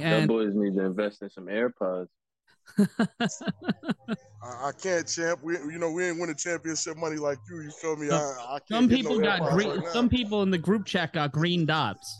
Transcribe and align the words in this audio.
my 0.00 0.10
That 0.10 0.12
end. 0.20 0.28
boys 0.28 0.54
need 0.54 0.74
to 0.76 0.84
invest 0.84 1.22
in 1.22 1.30
some 1.30 1.46
AirPods. 1.46 2.08
I, 2.78 4.68
I 4.68 4.70
can't 4.82 5.06
champ. 5.06 5.40
We, 5.42 5.54
you 5.54 5.78
know, 5.78 5.90
we 5.90 6.04
ain't 6.04 6.18
winning 6.20 6.36
championship 6.36 6.96
money 6.96 7.16
like 7.16 7.38
you. 7.50 7.60
You 7.62 7.70
feel 7.70 7.96
me? 7.96 8.10
I, 8.10 8.16
I 8.16 8.58
can't 8.58 8.68
some 8.68 8.88
people 8.88 9.18
no 9.18 9.24
got 9.24 9.50
green. 9.52 9.68
right 9.80 9.88
some 9.92 10.08
people 10.08 10.42
in 10.42 10.50
the 10.50 10.58
group 10.58 10.84
chat 10.86 11.12
got 11.12 11.32
green 11.32 11.66
dots. 11.66 12.18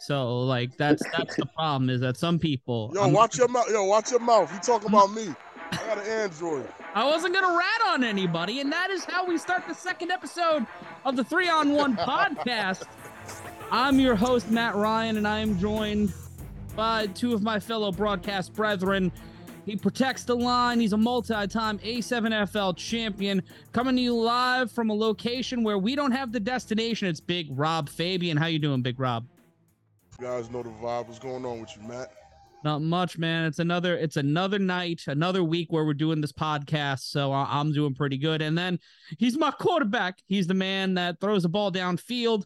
So 0.00 0.40
like 0.40 0.76
that's 0.76 1.02
that's 1.16 1.36
the 1.36 1.46
problem 1.56 1.88
is 1.90 2.00
that 2.00 2.16
some 2.16 2.38
people. 2.38 2.90
Yo, 2.94 3.02
I'm- 3.02 3.12
watch 3.12 3.38
your 3.38 3.48
mouth. 3.48 3.66
Yo, 3.70 3.84
watch 3.84 4.10
your 4.10 4.20
mouth. 4.20 4.52
You 4.52 4.58
talking 4.60 4.88
about 4.88 5.12
me? 5.12 5.28
I 5.70 5.76
got 5.76 5.98
an 5.98 6.04
Android. 6.06 6.68
I 6.94 7.04
wasn't 7.06 7.32
gonna 7.34 7.56
rat 7.56 7.80
on 7.88 8.04
anybody, 8.04 8.60
and 8.60 8.70
that 8.72 8.90
is 8.90 9.04
how 9.04 9.24
we 9.24 9.38
start 9.38 9.62
the 9.66 9.74
second 9.74 10.10
episode 10.10 10.66
of 11.04 11.16
the 11.16 11.24
Three 11.24 11.48
on 11.48 11.72
One 11.72 11.96
podcast. 11.96 12.82
I'm 13.70 13.98
your 13.98 14.14
host 14.16 14.50
Matt 14.50 14.74
Ryan, 14.74 15.16
and 15.16 15.26
I 15.26 15.38
am 15.38 15.58
joined 15.58 16.12
by 16.74 17.06
two 17.08 17.34
of 17.34 17.42
my 17.42 17.60
fellow 17.60 17.92
broadcast 17.92 18.52
brethren. 18.52 19.12
He 19.64 19.76
protects 19.76 20.24
the 20.24 20.34
line. 20.34 20.80
He's 20.80 20.92
a 20.92 20.96
multi-time 20.96 21.78
A7FL 21.78 22.76
champion, 22.76 23.42
coming 23.72 23.94
to 23.94 24.02
you 24.02 24.16
live 24.16 24.72
from 24.72 24.90
a 24.90 24.94
location 24.94 25.62
where 25.62 25.78
we 25.78 25.94
don't 25.94 26.10
have 26.12 26.32
the 26.32 26.40
destination. 26.40 27.06
It's 27.08 27.20
Big 27.20 27.46
Rob 27.50 27.88
Fabien. 27.88 28.36
How 28.36 28.46
you 28.46 28.58
doing, 28.58 28.82
Big 28.82 28.98
Rob? 28.98 29.24
You 30.18 30.26
guys 30.26 30.50
know 30.50 30.62
the 30.62 30.70
vibe. 30.70 31.06
What's 31.06 31.18
going 31.18 31.44
on 31.44 31.60
with 31.60 31.70
you, 31.76 31.86
Matt? 31.86 32.12
Not 32.64 32.80
much, 32.80 33.18
man. 33.18 33.44
It's 33.44 33.58
another 33.58 33.96
it's 33.96 34.16
another 34.16 34.58
night, 34.58 35.02
another 35.08 35.42
week 35.42 35.72
where 35.72 35.84
we're 35.84 35.94
doing 35.94 36.20
this 36.20 36.32
podcast. 36.32 37.00
So 37.10 37.32
I'm 37.32 37.72
doing 37.72 37.94
pretty 37.94 38.18
good. 38.18 38.40
And 38.40 38.56
then 38.56 38.78
he's 39.18 39.36
my 39.36 39.50
quarterback. 39.50 40.18
He's 40.26 40.46
the 40.46 40.54
man 40.54 40.94
that 40.94 41.20
throws 41.20 41.42
the 41.42 41.48
ball 41.48 41.72
downfield. 41.72 42.44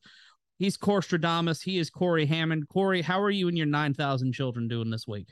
He's 0.58 0.76
Corstradamus. 0.76 1.62
He 1.62 1.78
is 1.78 1.90
Corey 1.90 2.26
Hammond. 2.26 2.68
Corey, 2.68 3.02
how 3.02 3.20
are 3.20 3.30
you 3.30 3.48
and 3.48 3.56
your 3.56 3.66
nine 3.66 3.94
thousand 3.94 4.32
children 4.32 4.68
doing 4.68 4.90
this 4.90 5.06
week? 5.06 5.28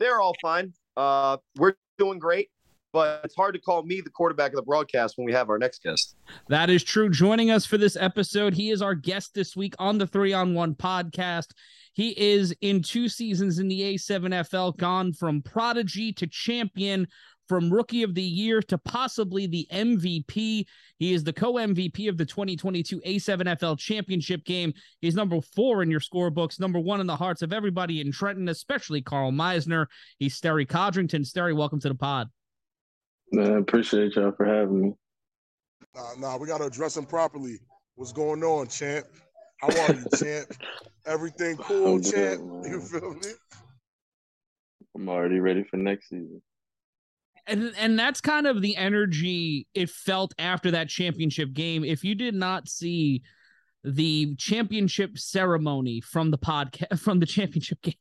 they're 0.00 0.20
all 0.20 0.34
fine. 0.42 0.72
Uh, 0.96 1.36
we're 1.56 1.74
doing 1.98 2.18
great, 2.18 2.48
but 2.92 3.20
it's 3.22 3.36
hard 3.36 3.54
to 3.54 3.60
call 3.60 3.84
me 3.84 4.00
the 4.00 4.10
quarterback 4.10 4.50
of 4.50 4.56
the 4.56 4.62
broadcast 4.62 5.16
when 5.16 5.26
we 5.26 5.32
have 5.32 5.48
our 5.48 5.58
next 5.58 5.84
guest. 5.84 6.16
That 6.48 6.70
is 6.70 6.82
true. 6.82 7.08
Joining 7.08 7.52
us 7.52 7.64
for 7.64 7.78
this 7.78 7.96
episode, 7.96 8.54
he 8.54 8.70
is 8.70 8.82
our 8.82 8.96
guest 8.96 9.34
this 9.34 9.54
week 9.54 9.74
on 9.78 9.98
the 9.98 10.06
Three 10.06 10.32
on 10.32 10.54
One 10.54 10.74
podcast. 10.74 11.52
He 11.92 12.18
is 12.18 12.54
in 12.60 12.82
two 12.82 13.08
seasons 13.08 13.58
in 13.58 13.68
the 13.68 13.94
A7FL, 13.94 14.76
gone 14.78 15.12
from 15.12 15.42
prodigy 15.42 16.12
to 16.14 16.26
champion, 16.26 17.06
from 17.50 17.68
rookie 17.68 18.04
of 18.04 18.14
the 18.14 18.22
year 18.22 18.62
to 18.62 18.78
possibly 18.78 19.44
the 19.48 19.66
MVP. 19.72 20.64
He 21.00 21.12
is 21.12 21.24
the 21.24 21.32
co 21.32 21.54
MVP 21.54 22.08
of 22.08 22.16
the 22.16 22.24
2022 22.24 23.00
A7FL 23.00 23.76
championship 23.76 24.44
game. 24.44 24.72
He's 25.00 25.16
number 25.16 25.40
four 25.40 25.82
in 25.82 25.90
your 25.90 25.98
scorebooks, 25.98 26.60
number 26.60 26.78
one 26.78 27.00
in 27.00 27.08
the 27.08 27.16
hearts 27.16 27.42
of 27.42 27.52
everybody 27.52 28.00
in 28.00 28.12
Trenton, 28.12 28.48
especially 28.50 29.02
Carl 29.02 29.32
Meisner. 29.32 29.86
He's 30.20 30.36
Sterry 30.36 30.64
Codrington. 30.64 31.24
Sterry, 31.24 31.52
welcome 31.52 31.80
to 31.80 31.88
the 31.88 31.94
pod. 31.96 32.28
Man, 33.32 33.52
I 33.52 33.58
appreciate 33.58 34.14
y'all 34.14 34.30
for 34.30 34.46
having 34.46 34.80
me. 34.80 34.92
Nah, 35.96 36.12
nah, 36.20 36.36
we 36.36 36.46
gotta 36.46 36.66
address 36.66 36.96
him 36.96 37.04
properly. 37.04 37.58
What's 37.96 38.12
going 38.12 38.44
on, 38.44 38.68
champ? 38.68 39.06
How 39.56 39.66
are 39.66 39.92
you, 39.92 40.04
champ? 40.16 40.52
Everything 41.04 41.56
cool, 41.56 41.94
I'm 41.94 42.00
good, 42.00 42.12
champ? 42.12 42.42
man. 42.62 42.70
You 42.70 42.80
feel 42.80 43.12
me? 43.12 43.30
I'm 44.94 45.08
already 45.08 45.40
ready 45.40 45.64
for 45.64 45.78
next 45.78 46.10
season. 46.10 46.40
And 47.50 47.72
and 47.76 47.98
that's 47.98 48.20
kind 48.20 48.46
of 48.46 48.62
the 48.62 48.76
energy 48.76 49.66
it 49.74 49.90
felt 49.90 50.32
after 50.38 50.70
that 50.70 50.88
championship 50.88 51.52
game. 51.52 51.84
If 51.84 52.04
you 52.04 52.14
did 52.14 52.34
not 52.34 52.68
see 52.68 53.22
the 53.82 54.34
championship 54.36 55.18
ceremony 55.18 56.00
from 56.00 56.30
the 56.30 56.38
podcast 56.38 56.98
from 57.00 57.18
the 57.18 57.26
championship 57.26 57.82
game, 57.82 57.94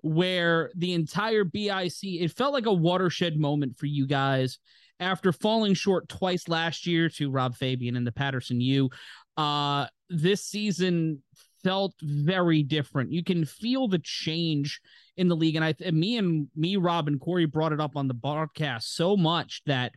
where 0.00 0.70
the 0.76 0.92
entire 0.92 1.44
BIC 1.44 2.02
it 2.02 2.32
felt 2.32 2.52
like 2.52 2.66
a 2.66 2.72
watershed 2.72 3.36
moment 3.36 3.76
for 3.76 3.86
you 3.86 4.06
guys 4.06 4.58
after 5.00 5.32
falling 5.32 5.74
short 5.74 6.08
twice 6.08 6.48
last 6.48 6.86
year 6.86 7.08
to 7.08 7.30
Rob 7.30 7.56
Fabien 7.56 7.96
and 7.96 8.06
the 8.06 8.12
Paterson 8.12 8.60
U. 8.60 8.88
Uh, 9.36 9.86
this 10.08 10.44
season 10.44 11.22
felt 11.64 11.94
very 12.00 12.62
different. 12.62 13.10
You 13.10 13.24
can 13.24 13.44
feel 13.44 13.88
the 13.88 13.98
change 13.98 14.80
in 15.16 15.28
the 15.28 15.36
league. 15.36 15.56
And 15.56 15.64
I, 15.64 15.74
and 15.84 15.98
me 15.98 16.16
and 16.16 16.48
me, 16.56 16.76
Rob 16.76 17.08
and 17.08 17.20
Corey 17.20 17.46
brought 17.46 17.72
it 17.72 17.80
up 17.80 17.96
on 17.96 18.08
the 18.08 18.14
broadcast 18.14 18.96
so 18.96 19.16
much 19.16 19.62
that 19.66 19.92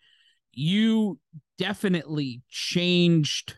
you 0.54 1.20
definitely 1.58 2.42
changed 2.50 3.58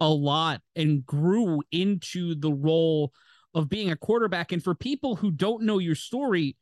a 0.00 0.08
lot 0.08 0.60
and 0.76 1.04
grew 1.06 1.62
into 1.72 2.34
the 2.34 2.52
role 2.52 3.12
of 3.54 3.68
being 3.68 3.90
a 3.90 3.96
quarterback. 3.96 4.52
And 4.52 4.62
for 4.62 4.74
people 4.74 5.16
who 5.16 5.30
don't 5.30 5.62
know 5.62 5.78
your 5.78 5.94
story, 5.94 6.56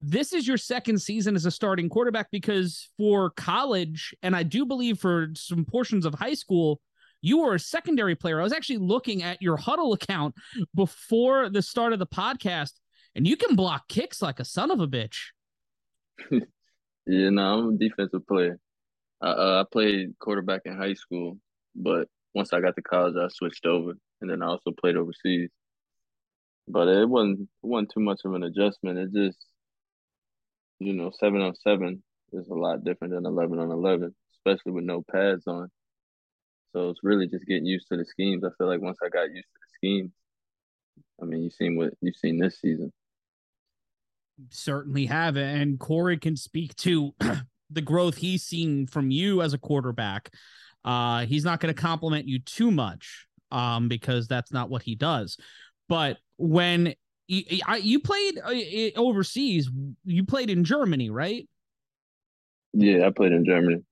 this 0.00 0.32
is 0.32 0.46
your 0.46 0.58
second 0.58 1.00
season 1.00 1.36
as 1.36 1.46
a 1.46 1.50
starting 1.50 1.88
quarterback 1.88 2.30
because 2.30 2.90
for 2.96 3.30
college, 3.30 4.14
and 4.22 4.36
I 4.36 4.42
do 4.42 4.66
believe 4.66 4.98
for 4.98 5.28
some 5.34 5.64
portions 5.64 6.04
of 6.04 6.14
high 6.14 6.34
school, 6.34 6.80
you 7.22 7.38
were 7.38 7.54
a 7.54 7.60
secondary 7.60 8.16
player. 8.16 8.40
I 8.40 8.42
was 8.42 8.52
actually 8.52 8.78
looking 8.78 9.22
at 9.22 9.40
your 9.40 9.56
huddle 9.56 9.92
account 9.94 10.34
before 10.74 11.48
the 11.48 11.62
start 11.62 11.92
of 11.92 12.00
the 12.00 12.06
podcast, 12.06 12.72
and 13.14 13.26
you 13.26 13.36
can 13.36 13.56
block 13.56 13.88
kicks 13.88 14.22
like 14.22 14.40
a 14.40 14.44
son 14.44 14.70
of 14.70 14.80
a 14.80 14.88
bitch. 14.88 15.18
Yeah, 17.06 17.30
no, 17.30 17.42
I'm 17.42 17.74
a 17.74 17.78
defensive 17.78 18.26
player. 18.26 18.58
I, 19.20 19.28
uh, 19.28 19.62
I 19.62 19.64
played 19.70 20.14
quarterback 20.20 20.62
in 20.64 20.76
high 20.76 20.94
school, 20.94 21.38
but 21.74 22.08
once 22.34 22.52
I 22.52 22.60
got 22.60 22.76
to 22.76 22.82
college, 22.82 23.16
I 23.16 23.28
switched 23.28 23.66
over, 23.66 23.92
and 24.20 24.30
then 24.30 24.42
I 24.42 24.46
also 24.46 24.70
played 24.70 24.96
overseas. 24.96 25.50
But 26.68 26.88
it 26.88 27.08
wasn't 27.08 27.40
it 27.40 27.66
wasn't 27.66 27.90
too 27.92 28.00
much 28.00 28.20
of 28.24 28.34
an 28.34 28.44
adjustment. 28.44 28.98
It 28.98 29.12
just, 29.12 29.44
you 30.78 30.92
know, 30.92 31.10
seven 31.18 31.40
on 31.40 31.54
seven 31.56 32.02
is 32.32 32.48
a 32.48 32.54
lot 32.54 32.84
different 32.84 33.14
than 33.14 33.26
eleven 33.26 33.58
on 33.58 33.70
eleven, 33.70 34.14
especially 34.36 34.72
with 34.72 34.84
no 34.84 35.02
pads 35.10 35.46
on. 35.46 35.68
So 36.72 36.90
it's 36.90 37.00
really 37.02 37.26
just 37.26 37.46
getting 37.46 37.66
used 37.66 37.88
to 37.88 37.96
the 37.96 38.04
schemes. 38.04 38.44
I 38.44 38.50
feel 38.56 38.68
like 38.68 38.80
once 38.80 38.98
I 39.04 39.08
got 39.08 39.24
used 39.24 39.48
to 39.48 39.60
the 39.60 39.76
schemes, 39.76 40.12
I 41.20 41.26
mean, 41.26 41.42
you've 41.42 41.52
seen 41.52 41.76
what 41.76 41.94
you've 42.00 42.16
seen 42.16 42.38
this 42.38 42.60
season. 42.60 42.92
Certainly 44.50 45.06
have 45.06 45.36
it. 45.36 45.46
And 45.46 45.78
Corey 45.78 46.18
can 46.18 46.36
speak 46.36 46.74
to 46.76 47.14
the 47.70 47.80
growth 47.80 48.16
he's 48.16 48.42
seen 48.42 48.86
from 48.86 49.10
you 49.10 49.42
as 49.42 49.54
a 49.54 49.58
quarterback. 49.58 50.30
Uh, 50.84 51.26
he's 51.26 51.44
not 51.44 51.60
going 51.60 51.74
to 51.74 51.80
compliment 51.80 52.26
you 52.26 52.38
too 52.40 52.70
much 52.70 53.26
um, 53.50 53.88
because 53.88 54.26
that's 54.28 54.52
not 54.52 54.70
what 54.70 54.82
he 54.82 54.94
does. 54.94 55.36
But 55.88 56.18
when 56.36 56.94
you, 57.28 57.60
you 57.80 58.00
played 58.00 58.38
uh, 58.38 58.98
overseas, 58.98 59.70
you 60.04 60.24
played 60.24 60.50
in 60.50 60.64
Germany, 60.64 61.10
right? 61.10 61.48
Yeah, 62.72 63.06
I 63.06 63.10
played 63.10 63.32
in 63.32 63.44
Germany. 63.44 63.82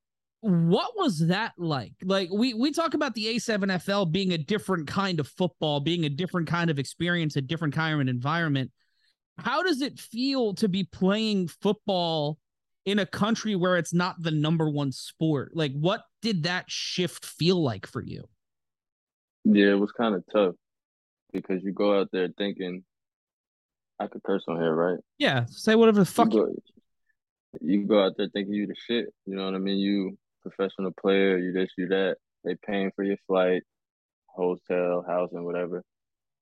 what 0.41 0.93
was 0.97 1.27
that 1.27 1.53
like 1.59 1.93
like 2.03 2.31
we 2.33 2.55
we 2.55 2.73
talk 2.73 2.95
about 2.95 3.15
the 3.15 3.37
a7fl 3.37 4.11
being 4.11 4.33
a 4.33 4.39
different 4.39 4.87
kind 4.87 5.21
of 5.21 5.29
football 5.29 5.81
being 5.81 6.07
a 6.07 6.09
different 6.09 6.49
kind 6.49 6.71
of 6.71 6.79
experience 6.79 7.37
a 7.37 7.43
different 7.43 7.75
kind 7.75 8.01
of 8.01 8.09
environment 8.09 8.71
how 9.41 9.63
does 9.63 9.81
it 9.81 9.99
feel 9.99 10.55
to 10.55 10.69
be 10.69 10.85
playing 10.85 11.49
football 11.49 12.39
in 12.85 12.99
a 12.99 13.07
country 13.07 13.55
where 13.55 13.77
it's 13.77 13.93
not 13.93 14.17
the 14.23 14.31
number 14.31 14.69
one 14.71 14.93
sport 14.93 15.53
like 15.55 15.73
what 15.73 16.03
did 16.23 16.45
that 16.45 16.71
shift 16.71 17.25
feel 17.25 17.63
like 17.63 17.87
for 17.87 18.03
you 18.03 18.25
Yeah, 19.45 19.71
it 19.71 19.79
was 19.79 19.93
kind 19.93 20.15
of 20.15 20.25
tough 20.33 20.55
because 21.33 21.63
you 21.63 21.73
go 21.73 21.99
out 21.99 22.09
there 22.13 22.29
thinking, 22.37 22.83
I 23.99 24.07
could 24.07 24.23
curse 24.23 24.45
on 24.49 24.57
here, 24.57 24.75
right? 24.75 24.99
yeah 25.19 25.45
say 25.49 25.75
whatever 25.75 26.01
the 26.01 26.07
fuck 26.07 26.33
you 26.33 26.41
you, 26.41 26.47
go, 26.47 26.55
you 27.61 27.87
go 27.87 28.05
out 28.05 28.13
there 28.17 28.29
thinking 28.33 28.55
you 28.55 28.67
the 28.67 28.75
shit. 28.87 29.07
You 29.27 29.37
know 29.37 29.45
what 29.45 29.55
I 29.55 29.59
mean? 29.59 29.79
You 29.79 30.17
professional 30.43 30.93
player, 30.93 31.39
you 31.39 31.53
this, 31.53 31.71
you 31.77 31.89
that. 31.89 32.17
They 32.45 32.55
paying 32.67 32.91
for 32.97 33.05
your 33.05 33.19
flight, 33.27 33.63
hotel, 34.27 35.05
housing, 35.07 35.45
whatever. 35.45 35.83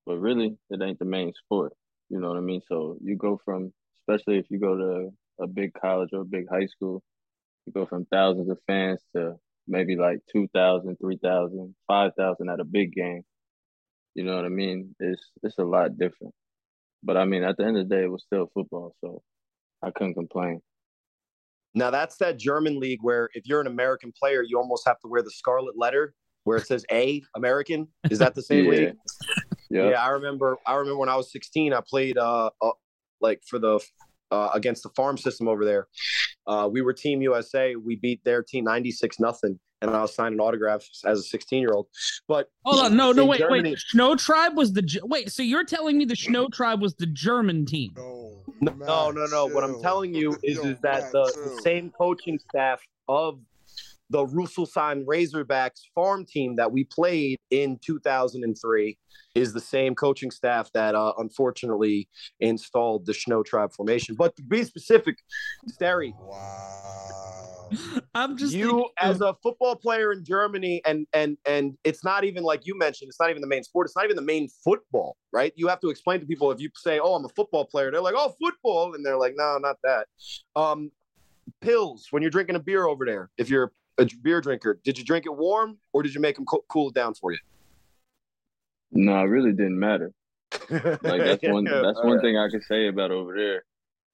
But 0.06 0.18
really, 0.18 0.56
it 0.70 0.80
ain't 0.80 0.98
the 0.98 1.04
main 1.04 1.32
sport. 1.44 1.72
You 2.10 2.20
know 2.20 2.28
what 2.28 2.36
I 2.36 2.40
mean? 2.40 2.62
So 2.68 2.96
you 3.02 3.16
go 3.16 3.40
from, 3.44 3.72
especially 4.00 4.38
if 4.38 4.46
you 4.50 4.58
go 4.58 4.76
to 4.76 5.10
a 5.42 5.46
big 5.46 5.72
college 5.74 6.10
or 6.12 6.22
a 6.22 6.24
big 6.24 6.46
high 6.50 6.66
school, 6.66 7.02
you 7.66 7.72
go 7.72 7.86
from 7.86 8.06
thousands 8.06 8.50
of 8.50 8.58
fans 8.66 9.00
to 9.14 9.34
maybe 9.66 9.96
like 9.96 10.20
2,000, 10.32 10.96
3,000, 11.00 11.74
5,000 11.86 12.48
at 12.48 12.60
a 12.60 12.64
big 12.64 12.92
game. 12.92 13.22
You 14.14 14.24
know 14.24 14.36
what 14.36 14.46
I 14.46 14.48
mean? 14.48 14.94
It's 14.98 15.22
it's 15.42 15.58
a 15.58 15.64
lot 15.64 15.98
different. 15.98 16.34
But 17.02 17.16
I 17.16 17.24
mean, 17.24 17.44
at 17.44 17.56
the 17.56 17.64
end 17.64 17.76
of 17.76 17.88
the 17.88 17.94
day, 17.94 18.02
it 18.02 18.10
was 18.10 18.24
still 18.24 18.50
football, 18.52 18.96
so 19.00 19.22
I 19.82 19.90
couldn't 19.90 20.14
complain. 20.14 20.60
Now 21.74 21.90
that's 21.90 22.16
that 22.16 22.38
German 22.38 22.80
league 22.80 23.00
where 23.02 23.28
if 23.34 23.46
you're 23.46 23.60
an 23.60 23.66
American 23.66 24.12
player, 24.18 24.42
you 24.42 24.58
almost 24.58 24.86
have 24.86 24.98
to 25.00 25.08
wear 25.08 25.22
the 25.22 25.30
scarlet 25.30 25.76
letter 25.78 26.14
where 26.44 26.56
it 26.56 26.66
says 26.66 26.84
A 26.90 27.22
American. 27.36 27.88
Is 28.10 28.18
that 28.18 28.34
the 28.34 28.42
same 28.42 28.64
Yeah. 28.64 28.70
league? 28.70 28.96
Yeah. 29.70 29.90
Yeah, 29.90 30.02
I 30.02 30.10
remember. 30.10 30.56
I 30.66 30.74
remember 30.74 30.98
when 30.98 31.08
I 31.08 31.16
was 31.16 31.30
16, 31.32 31.72
I 31.72 31.80
played 31.86 32.18
uh, 32.18 32.50
uh 32.60 32.70
like 33.20 33.42
for 33.46 33.58
the 33.58 33.80
uh, 34.30 34.50
against 34.54 34.82
the 34.82 34.90
farm 34.90 35.16
system 35.16 35.48
over 35.48 35.64
there. 35.64 35.88
Uh, 36.46 36.68
we 36.70 36.82
were 36.82 36.92
Team 36.92 37.22
USA. 37.22 37.74
We 37.76 37.96
beat 37.96 38.22
their 38.24 38.42
team 38.42 38.64
96 38.64 39.20
nothing, 39.20 39.58
and 39.82 39.90
I 39.90 40.02
was 40.02 40.14
signing 40.14 40.40
autographs 40.40 41.02
as 41.06 41.20
a 41.20 41.22
16 41.22 41.60
year 41.60 41.72
old. 41.72 41.88
But 42.26 42.48
Hold 42.64 42.86
on, 42.86 42.96
no, 42.96 43.12
no, 43.12 43.24
wait, 43.26 43.38
Germany- 43.38 43.70
wait. 43.70 43.78
Snow 43.78 44.16
Tribe 44.16 44.56
was 44.56 44.72
the 44.72 45.00
wait. 45.04 45.30
So 45.32 45.42
you're 45.42 45.64
telling 45.64 45.98
me 45.98 46.04
the 46.04 46.16
Snow 46.16 46.48
Tribe 46.48 46.80
was 46.80 46.94
the 46.94 47.06
German 47.06 47.66
team? 47.66 47.92
No, 47.96 48.34
No, 48.60 48.74
no, 48.76 49.10
no, 49.10 49.26
no. 49.26 49.46
What 49.46 49.64
I'm 49.64 49.80
telling 49.80 50.14
you 50.14 50.36
is, 50.42 50.58
is 50.58 50.78
that 50.80 51.12
the, 51.12 51.24
the 51.24 51.60
same 51.62 51.90
coaching 51.90 52.38
staff 52.50 52.80
of 53.08 53.40
the 54.10 54.26
Russelsheim 54.26 55.04
Razorbacks 55.04 55.80
farm 55.94 56.24
team 56.24 56.56
that 56.56 56.72
we 56.72 56.84
played 56.84 57.38
in 57.50 57.78
2003 57.84 58.98
is 59.34 59.52
the 59.52 59.60
same 59.60 59.94
coaching 59.94 60.30
staff 60.30 60.70
that 60.72 60.94
uh, 60.94 61.12
unfortunately 61.18 62.08
installed 62.40 63.06
the 63.06 63.14
Snow 63.14 63.42
Tribe 63.42 63.72
formation. 63.72 64.14
But 64.14 64.36
to 64.36 64.42
be 64.42 64.64
specific, 64.64 65.18
Sterry, 65.68 66.14
Wow. 66.18 67.68
I'm 68.14 68.38
just 68.38 68.54
you 68.54 68.68
thinking 68.68 68.90
as 68.98 69.20
a 69.20 69.34
football 69.42 69.76
player 69.76 70.10
in 70.12 70.24
Germany, 70.24 70.80
and 70.86 71.06
and 71.12 71.36
and 71.46 71.76
it's 71.84 72.02
not 72.02 72.24
even 72.24 72.42
like 72.42 72.66
you 72.66 72.76
mentioned, 72.76 73.08
it's 73.10 73.20
not 73.20 73.28
even 73.28 73.42
the 73.42 73.48
main 73.48 73.62
sport. 73.62 73.86
It's 73.86 73.96
not 73.96 74.04
even 74.04 74.16
the 74.16 74.22
main 74.22 74.48
football, 74.64 75.18
right? 75.32 75.52
You 75.54 75.68
have 75.68 75.80
to 75.80 75.90
explain 75.90 76.20
to 76.20 76.26
people 76.26 76.50
if 76.50 76.60
you 76.60 76.70
say, 76.74 76.98
"Oh, 76.98 77.14
I'm 77.14 77.26
a 77.26 77.28
football 77.28 77.66
player," 77.66 77.90
they're 77.90 78.00
like, 78.00 78.14
"Oh, 78.16 78.34
football," 78.40 78.94
and 78.94 79.04
they're 79.04 79.18
like, 79.18 79.34
"No, 79.36 79.58
not 79.58 79.76
that." 79.84 80.06
Um, 80.56 80.90
pills 81.60 82.08
when 82.10 82.22
you're 82.22 82.30
drinking 82.30 82.56
a 82.56 82.60
beer 82.60 82.86
over 82.86 83.04
there. 83.04 83.30
If 83.36 83.50
you're 83.50 83.72
a 83.98 84.06
beer 84.22 84.40
drinker, 84.40 84.80
did 84.84 84.98
you 84.98 85.04
drink 85.04 85.26
it 85.26 85.36
warm 85.36 85.78
or 85.92 86.02
did 86.02 86.14
you 86.14 86.20
make 86.20 86.36
them 86.36 86.44
co- 86.46 86.64
cool 86.68 86.88
it 86.88 86.94
down 86.94 87.14
for 87.14 87.32
you? 87.32 87.38
No, 88.92 89.18
it 89.20 89.24
really 89.24 89.52
didn't 89.52 89.78
matter. 89.78 90.12
Like 90.70 91.24
that's 91.24 91.42
one 91.46 91.64
that's 91.64 92.02
one 92.02 92.14
right. 92.16 92.22
thing 92.22 92.36
I 92.38 92.48
could 92.50 92.64
say 92.64 92.88
about 92.88 93.10
over 93.10 93.34
there. 93.36 93.64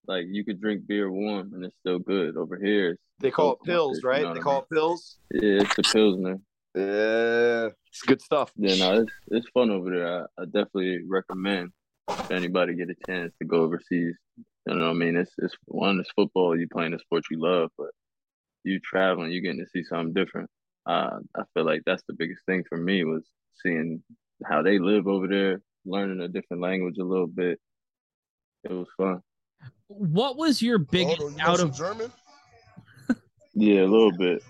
Like 0.06 0.26
you 0.28 0.44
could 0.44 0.60
drink 0.60 0.86
beer 0.86 1.10
warm 1.10 1.52
and 1.54 1.64
it's 1.64 1.76
still 1.81 1.98
good. 1.98 2.36
Over 2.36 2.58
here, 2.58 2.98
They 3.20 3.31
call 3.31 3.52
it 3.52 3.62
pills, 3.64 3.98
you 4.02 4.08
right? 4.08 4.22
know 4.22 4.28
They 4.28 4.28
what 4.28 4.38
I 4.38 4.42
call 4.42 4.58
it 4.62 4.75
pills. 4.75 5.16
yeah, 5.31 5.62
it's 5.62 5.76
the 5.76 5.82
pilsner. 5.84 6.40
Yeah, 6.75 7.69
it's 7.88 8.02
good 8.02 8.20
stuff. 8.20 8.52
Yeah, 8.56 8.75
no, 8.75 9.02
it's 9.02 9.12
it's 9.28 9.48
fun 9.54 9.70
over 9.70 9.90
there. 9.90 10.22
I, 10.22 10.42
I 10.42 10.44
definitely 10.46 11.00
recommend 11.08 11.70
if 12.08 12.31
anybody 12.31 12.75
get 12.75 12.90
a 12.90 12.96
chance 13.06 13.32
to 13.40 13.46
go 13.46 13.62
overseas. 13.62 14.16
You 14.66 14.75
know 14.75 14.86
what 14.86 14.90
I 14.90 14.94
mean? 14.94 15.16
It's 15.16 15.32
it's 15.38 15.54
one, 15.66 16.00
it's 16.00 16.10
football. 16.16 16.58
You 16.58 16.66
playing 16.69 16.92
the 16.92 16.98
sport 16.98 17.25
you 17.31 17.40
love, 17.40 17.70
but 17.78 17.90
you 18.64 18.81
traveling, 18.81 19.31
you 19.31 19.40
getting 19.40 19.61
to 19.61 19.66
see 19.66 19.84
something 19.84 20.12
different. 20.12 20.49
Uh, 20.87 21.19
I 21.37 21.43
feel 21.55 21.64
like 21.64 21.82
that's 21.87 22.02
the 22.08 22.14
biggest 22.14 22.44
thing 22.46 22.64
for 22.69 22.76
me 22.78 23.05
was 23.05 23.25
seeing 23.62 24.02
how 24.44 24.62
they 24.62 24.78
live 24.78 25.06
over 25.06 25.26
there, 25.28 25.61
learning 25.87 26.20
a 26.20 26.28
different 26.28 26.62
language 26.62 26.96
a 26.99 27.05
little 27.05 27.26
bit. 27.26 27.61
It 28.64 28.72
was 28.72 28.88
fun. 28.96 29.20
what 29.88 30.37
was 30.37 30.61
your 30.62 30.78
biggest 30.78 31.19
Hold 31.19 31.32
on, 31.32 31.38
you 31.38 31.44
out 31.44 31.61
of 31.61 31.75
German? 31.75 32.11
Yeah, 33.55 33.82
a 33.82 33.87
little 33.87 34.12
bit. 34.12 34.43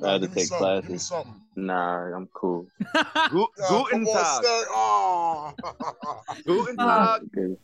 Nah, 0.00 0.08
I 0.08 0.12
had 0.12 0.20
to 0.22 0.26
give 0.28 0.36
take 0.36 0.46
something, 0.46 0.66
Give 0.76 0.84
me 0.84 0.88
classes. 0.90 1.06
something. 1.08 1.34
Nah, 1.56 2.14
I'm 2.16 2.28
cool. 2.32 2.66
Gu- 3.30 3.46
Oh, 3.68 3.86
Guten 3.90 4.04
Tag. 4.06 4.44
Stern. 4.44 4.66
Oh. 4.72 5.54
Guten. 6.46 6.76
Tag. 6.76 7.20
Good, 7.32 7.56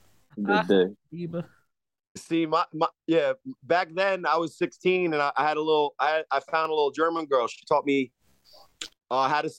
Ah. 0.49 0.64
good 0.67 0.69
day. 0.69 1.46
See, 2.16 2.46
my, 2.46 2.64
my 2.72 2.86
yeah, 3.06 3.34
back 3.62 3.88
then 3.94 4.26
I 4.26 4.36
was 4.36 4.56
16 4.56 5.12
and 5.12 5.22
I, 5.22 5.32
I 5.36 5.46
had 5.46 5.56
a 5.56 5.60
little, 5.60 5.94
I, 6.00 6.22
I 6.30 6.40
found 6.40 6.70
a 6.70 6.74
little 6.74 6.90
German 6.90 7.26
girl. 7.26 7.46
She 7.46 7.64
taught 7.68 7.84
me 7.84 8.12
uh, 9.10 9.28
how 9.28 9.42
to, 9.42 9.50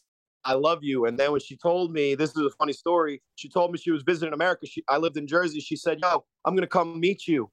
I 0.44 0.54
love 0.54 0.80
you. 0.82 1.06
And 1.06 1.18
then 1.18 1.32
when 1.32 1.42
she 1.42 1.56
told 1.56 1.92
me, 1.92 2.16
this 2.16 2.32
is 2.32 2.38
a 2.38 2.50
funny 2.58 2.74
story. 2.74 3.22
She 3.36 3.50
told 3.50 3.72
me 3.72 3.78
she 3.78 3.92
was 3.92 4.04
visiting 4.04 4.34
America. 4.34 4.66
She, 4.66 4.84
I 4.90 4.98
lived 4.98 5.18
in 5.18 5.28
Jersey. 5.28 5.60
She 5.60 5.76
said, 5.76 6.00
yo, 6.02 6.24
I'm 6.46 6.56
to 6.58 6.68
come 6.68 7.00
meet 7.00 7.28
you. 7.28 7.52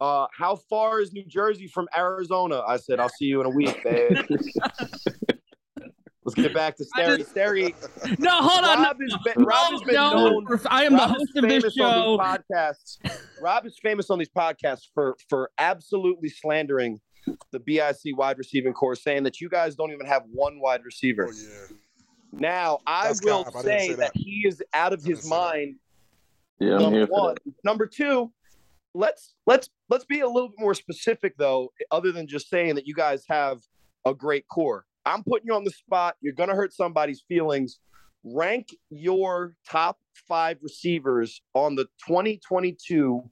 Uh, 0.00 0.26
how 0.36 0.56
far 0.56 1.00
is 1.00 1.12
New 1.12 1.24
Jersey 1.24 1.68
from 1.68 1.88
Arizona? 1.96 2.62
I 2.66 2.76
said, 2.76 3.00
I'll 3.00 3.08
see 3.08 3.26
you 3.26 3.40
in 3.40 3.46
a 3.46 3.50
week, 3.50 3.74
babe. 3.84 4.16
Let's 6.26 6.34
get 6.34 6.52
back 6.52 6.76
to 6.76 6.84
I 6.96 7.00
Sterry. 7.02 7.18
just- 7.18 7.30
Sterry, 7.30 7.74
No, 8.18 8.30
hold 8.42 8.64
on. 8.64 8.82
Rob, 8.82 8.96
is, 9.00 9.16
ba- 9.24 9.34
Rob 9.44 9.72
has 9.72 9.80
been 9.82 9.94
no, 9.94 10.10
known 10.40 10.46
I 10.68 10.84
am 10.84 10.92
the 10.92 10.98
Rob 10.98 11.10
is 11.10 11.16
host 11.16 11.36
of 11.36 11.42
this 11.44 11.52
famous 11.52 11.74
show. 11.74 11.84
on 12.18 12.38
these 12.50 12.56
podcasts. 12.58 13.20
Rob 13.40 13.64
is 13.66 13.78
famous 13.82 14.10
on 14.10 14.18
these 14.18 14.28
podcasts 14.30 14.88
for 14.92 15.16
for 15.28 15.50
absolutely 15.58 16.28
slandering 16.28 17.00
the 17.52 17.58
BIC 17.60 18.16
wide 18.16 18.38
receiving 18.38 18.72
core, 18.72 18.94
saying 18.96 19.22
that 19.24 19.40
you 19.40 19.48
guys 19.48 19.74
don't 19.76 19.92
even 19.92 20.06
have 20.06 20.22
one 20.32 20.60
wide 20.60 20.84
receiver. 20.84 21.28
Oh, 21.28 21.32
yeah. 21.36 21.76
Now, 22.32 22.78
I 22.86 23.08
That's 23.08 23.24
will 23.24 23.44
cap. 23.44 23.54
I 23.56 23.62
say 23.62 23.78
say 23.78 23.88
that. 23.90 23.98
that. 23.98 24.10
he 24.16 24.44
is 24.46 24.62
out 24.74 24.92
of 24.92 25.02
his 25.04 25.22
say 25.22 25.28
that. 25.28 25.34
mind. 25.34 25.76
Yeah, 26.58 26.74
I'm 26.76 26.82
number 26.82 26.98
here 26.98 27.06
for 27.06 27.20
one. 27.20 27.34
that. 27.44 27.54
Number 27.64 27.86
two, 27.86 28.32
let's 28.94 29.34
let's 29.46 29.68
let's 29.88 30.04
be 30.04 30.20
a 30.20 30.28
little 30.28 30.48
bit 30.48 30.58
more 30.58 30.74
specific 30.74 31.36
though, 31.36 31.72
other 31.90 32.10
than 32.12 32.26
just 32.26 32.48
saying 32.50 32.74
that 32.76 32.86
you 32.86 32.94
guys 32.94 33.24
have 33.28 33.58
a 34.04 34.12
great 34.14 34.46
core. 34.48 34.85
I'm 35.06 35.22
putting 35.22 35.46
you 35.46 35.54
on 35.54 35.64
the 35.64 35.70
spot. 35.70 36.16
You're 36.20 36.34
gonna 36.34 36.54
hurt 36.54 36.74
somebody's 36.74 37.22
feelings. 37.28 37.78
Rank 38.24 38.74
your 38.90 39.54
top 39.68 39.98
five 40.28 40.58
receivers 40.60 41.40
on 41.54 41.76
the 41.76 41.84
2022 42.08 43.22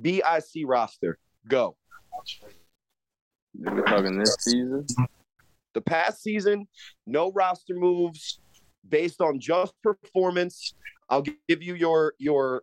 BIC 0.00 0.64
roster. 0.64 1.18
Go. 1.48 1.76
We're 3.54 3.82
talking 3.82 4.18
this 4.18 4.36
season. 4.40 4.86
The 5.74 5.80
past 5.80 6.22
season, 6.22 6.66
no 7.06 7.30
roster 7.30 7.74
moves 7.74 8.40
based 8.88 9.20
on 9.20 9.38
just 9.38 9.74
performance. 9.82 10.74
I'll 11.08 11.22
give 11.22 11.62
you 11.62 11.74
your 11.74 12.14
your 12.18 12.62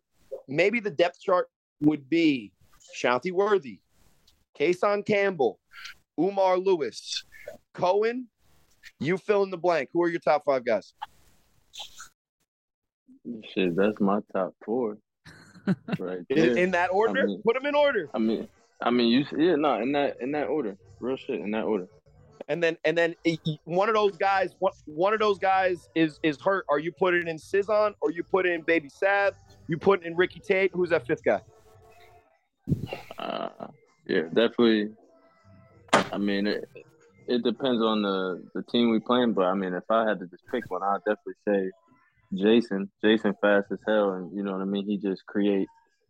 maybe 0.50 0.82
the 0.82 0.92
depth 0.92 1.22
chart 1.22 1.48
would 1.80 2.10
be 2.10 2.52
Shanti 2.98 3.32
Worthy, 3.32 3.80
Kason 4.60 5.06
Campbell, 5.06 5.60
Umar 6.20 6.58
Lewis, 6.58 7.24
Cohen. 7.74 8.28
You 9.00 9.18
fill 9.18 9.44
in 9.44 9.50
the 9.50 9.58
blank. 9.58 9.90
Who 9.94 10.04
are 10.04 10.10
your 10.10 10.20
top 10.20 10.44
five 10.46 10.66
guys? 10.66 10.94
Shit, 13.54 13.76
that's 13.76 14.00
my 14.00 14.20
top 14.34 14.54
four. 14.66 14.98
Right 16.00 16.20
In, 16.30 16.58
in 16.58 16.72
that 16.72 16.90
order? 16.92 17.22
I 17.22 17.26
mean- 17.26 17.42
Put 17.46 17.54
them 17.56 17.66
in 17.68 17.76
order. 17.76 18.10
I 18.14 18.18
mean, 18.18 18.48
I 18.82 18.90
mean, 18.90 19.08
you 19.10 19.26
yeah, 19.38 19.56
no, 19.56 19.80
in 19.82 19.92
that 19.92 20.18
in 20.20 20.32
that 20.32 20.48
order, 20.48 20.78
real 21.00 21.16
shit, 21.18 21.40
in 21.42 21.52
that 21.52 21.64
order. 21.66 21.88
And 22.48 22.64
then 22.64 22.78
and 22.86 22.98
then 22.98 23.16
one 23.66 23.88
of 23.90 23.94
those 23.96 24.18
guys, 24.18 24.56
one, 24.60 24.72
one 24.86 25.14
of 25.14 25.20
those 25.20 25.38
guys 25.38 25.88
is 25.94 26.20
is 26.24 26.40
hurt. 26.42 26.66
Are 26.70 26.80
you 26.80 26.92
putting 26.92 27.28
in 27.28 27.38
Cizon 27.38 27.94
or 28.02 28.10
you 28.10 28.24
put 28.24 28.48
in 28.48 28.62
Baby 28.64 28.90
Sav? 28.90 29.36
You 29.68 29.78
put 29.78 30.04
in 30.04 30.16
Ricky 30.16 30.40
Tate? 30.40 30.72
Who's 30.74 30.90
that 30.90 31.06
fifth 31.06 31.24
guy? 31.24 31.42
Uh, 33.20 33.50
yeah, 34.08 34.22
definitely. 34.34 34.90
I 35.94 36.18
mean, 36.18 36.48
it, 36.48 36.68
it 37.30 37.44
depends 37.44 37.82
on 37.82 38.02
the 38.02 38.44
the 38.56 38.64
team 38.64 38.90
we 38.90 39.00
playing, 39.00 39.34
but 39.34 39.46
I 39.46 39.54
mean, 39.54 39.74
if 39.74 39.84
I 39.90 40.08
had 40.08 40.20
to 40.20 40.28
just 40.28 40.44
pick 40.52 40.64
one, 40.70 40.82
I'd 40.84 41.00
definitely 41.06 41.34
say 41.48 41.72
Jason. 42.34 42.90
Jason 43.04 43.34
fast 43.42 43.68
as 43.72 43.80
hell, 43.88 44.14
and 44.14 44.36
you 44.36 44.44
know 44.44 44.52
what 44.54 44.62
I 44.62 44.66
mean. 44.66 44.86
He 44.86 44.98
just 44.98 45.26
create. 45.26 45.68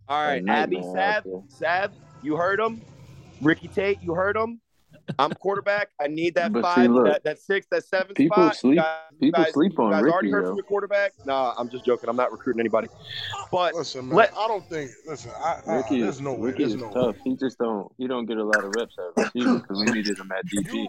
All 0.07 0.21
right, 0.25 0.43
Abby 0.47 0.77
nightmare 0.77 1.21
Sav. 1.23 1.43
Sav, 1.49 1.91
you 2.23 2.35
heard 2.35 2.59
him. 2.59 2.81
Ricky 3.41 3.67
Tate, 3.67 4.01
you 4.01 4.13
heard 4.13 4.35
him. 4.35 4.59
I'm 5.17 5.31
quarterback. 5.31 5.89
I 5.99 6.07
need 6.07 6.35
that 6.35 6.51
But 6.51 6.61
see, 6.65 6.81
five, 6.81 6.91
look, 6.91 7.05
that, 7.05 7.23
that 7.23 7.39
six, 7.39 7.65
that 7.71 7.83
seven 7.83 8.13
people 8.15 8.35
spot. 8.37 8.55
sleep- 8.55 8.77
guys, 8.77 8.97
people 9.19 9.43
guys, 9.43 9.53
sleep 9.53 9.73
you 9.77 9.83
on 9.83 9.91
guys 9.91 10.01
already 10.01 10.27
Ricky, 10.27 10.31
heard 10.31 10.41
yo. 10.43 10.47
from 10.49 10.55
your 10.57 10.63
quarterback. 10.65 11.13
No, 11.25 11.53
I'm 11.57 11.69
just 11.69 11.85
joking. 11.85 12.09
I'm 12.09 12.15
not 12.15 12.31
recruiting 12.31 12.59
anybody. 12.59 12.87
But 13.51 13.75
Listen, 13.75 14.07
man, 14.07 14.17
Let- 14.17 14.33
I 14.37 14.47
don't 14.47 14.67
think. 14.67 14.91
Listen, 15.07 15.31
I, 15.43 15.59
I, 15.67 15.75
Ricky, 15.77 16.01
there's 16.01 16.21
no 16.21 16.33
way. 16.33 16.47
Ricky 16.47 16.63
There's 16.63 16.73
is 16.75 16.81
no 16.81 16.87
way. 16.87 16.93
tough. 16.93 17.15
He 17.23 17.35
just 17.37 17.57
don't. 17.59 17.91
He 17.97 18.07
don't 18.07 18.25
get 18.25 18.37
a 18.37 18.43
lot 18.43 18.63
of 18.63 18.71
reps 18.75 18.95
at 18.97 19.23
receiver 19.23 19.59
because 19.59 19.77
we 19.85 19.85
needed 19.93 20.17
him 20.19 20.31
at 20.31 20.45
DP. 20.45 20.87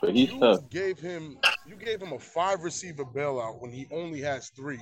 But 0.00 0.14
he's 0.14 0.30
you 0.30 0.40
tough. 0.40 0.68
gave 0.70 0.98
him 0.98 1.38
you 1.66 1.76
gave 1.76 2.00
him 2.00 2.12
a 2.12 2.18
five 2.18 2.62
receiver 2.62 3.04
bailout 3.04 3.60
when 3.60 3.72
he 3.72 3.86
only 3.92 4.20
has 4.20 4.50
three, 4.50 4.80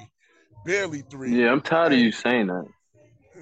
barely 0.64 1.02
three. 1.02 1.34
Yeah, 1.42 1.52
I'm 1.52 1.60
tired 1.60 1.92
of 1.92 1.98
you 1.98 2.12
saying 2.12 2.46
that. 2.48 2.66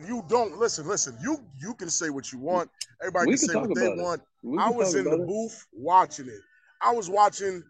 You 0.07 0.25
don't 0.28 0.59
listen. 0.59 0.87
Listen, 0.87 1.16
you 1.23 1.38
you 1.61 1.75
can 1.75 1.90
say 1.90 2.11
what 2.11 2.33
you 2.33 2.38
want. 2.38 2.71
Everybody 3.00 3.26
can 3.33 3.38
can 3.38 3.49
say 3.49 3.54
what 3.57 3.75
they 3.75 3.87
it. 3.87 3.97
want. 3.97 4.23
I 4.59 4.71
was 4.71 4.95
in 4.95 5.04
the 5.04 5.12
it. 5.23 5.26
booth 5.26 5.66
watching 5.73 6.26
it. 6.26 6.40
I 6.83 6.92
was 6.92 7.09
watching 7.11 7.62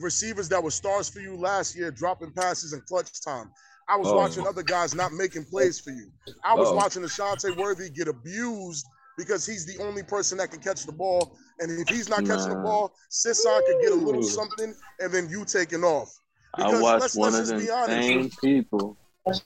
receivers 0.00 0.48
that 0.48 0.62
were 0.62 0.70
stars 0.70 1.08
for 1.08 1.20
you 1.20 1.36
last 1.36 1.76
year 1.76 1.90
dropping 1.90 2.32
passes 2.32 2.72
in 2.72 2.80
clutch 2.82 3.22
time. 3.22 3.50
I 3.88 3.96
was 3.96 4.08
Oh. 4.08 4.16
watching 4.16 4.46
other 4.46 4.62
guys 4.62 4.94
not 4.94 5.12
making 5.12 5.44
plays 5.44 5.78
for 5.78 5.90
you. 5.90 6.10
I 6.44 6.54
was 6.54 6.68
Oh. 6.68 6.74
watching 6.74 7.02
Ashante 7.02 7.54
Worthy 7.56 7.90
get 7.90 8.08
abused 8.08 8.86
because 9.18 9.44
he's 9.46 9.66
the 9.66 9.82
only 9.82 10.02
person 10.02 10.38
that 10.38 10.50
can 10.50 10.60
catch 10.60 10.84
the 10.86 10.92
ball. 10.92 11.36
And 11.60 11.78
if 11.80 11.88
he's 11.88 12.08
not 12.08 12.24
catching 12.26 12.48
the 12.50 12.56
ball, 12.62 12.92
Sisson 13.10 13.60
could 13.66 13.80
get 13.82 13.92
a 13.92 13.94
little 13.94 14.22
something 14.22 14.74
and 15.00 15.12
then 15.12 15.28
you 15.28 15.44
taking 15.44 15.84
off. 15.84 16.12
I 16.54 16.80
watched 16.80 17.00
let's- 17.00 17.16
one 17.16 17.32
let's 17.32 17.50
of 17.50 17.60
just 17.60 17.68
them 17.68 17.86
same 17.88 18.30
people 18.42 18.96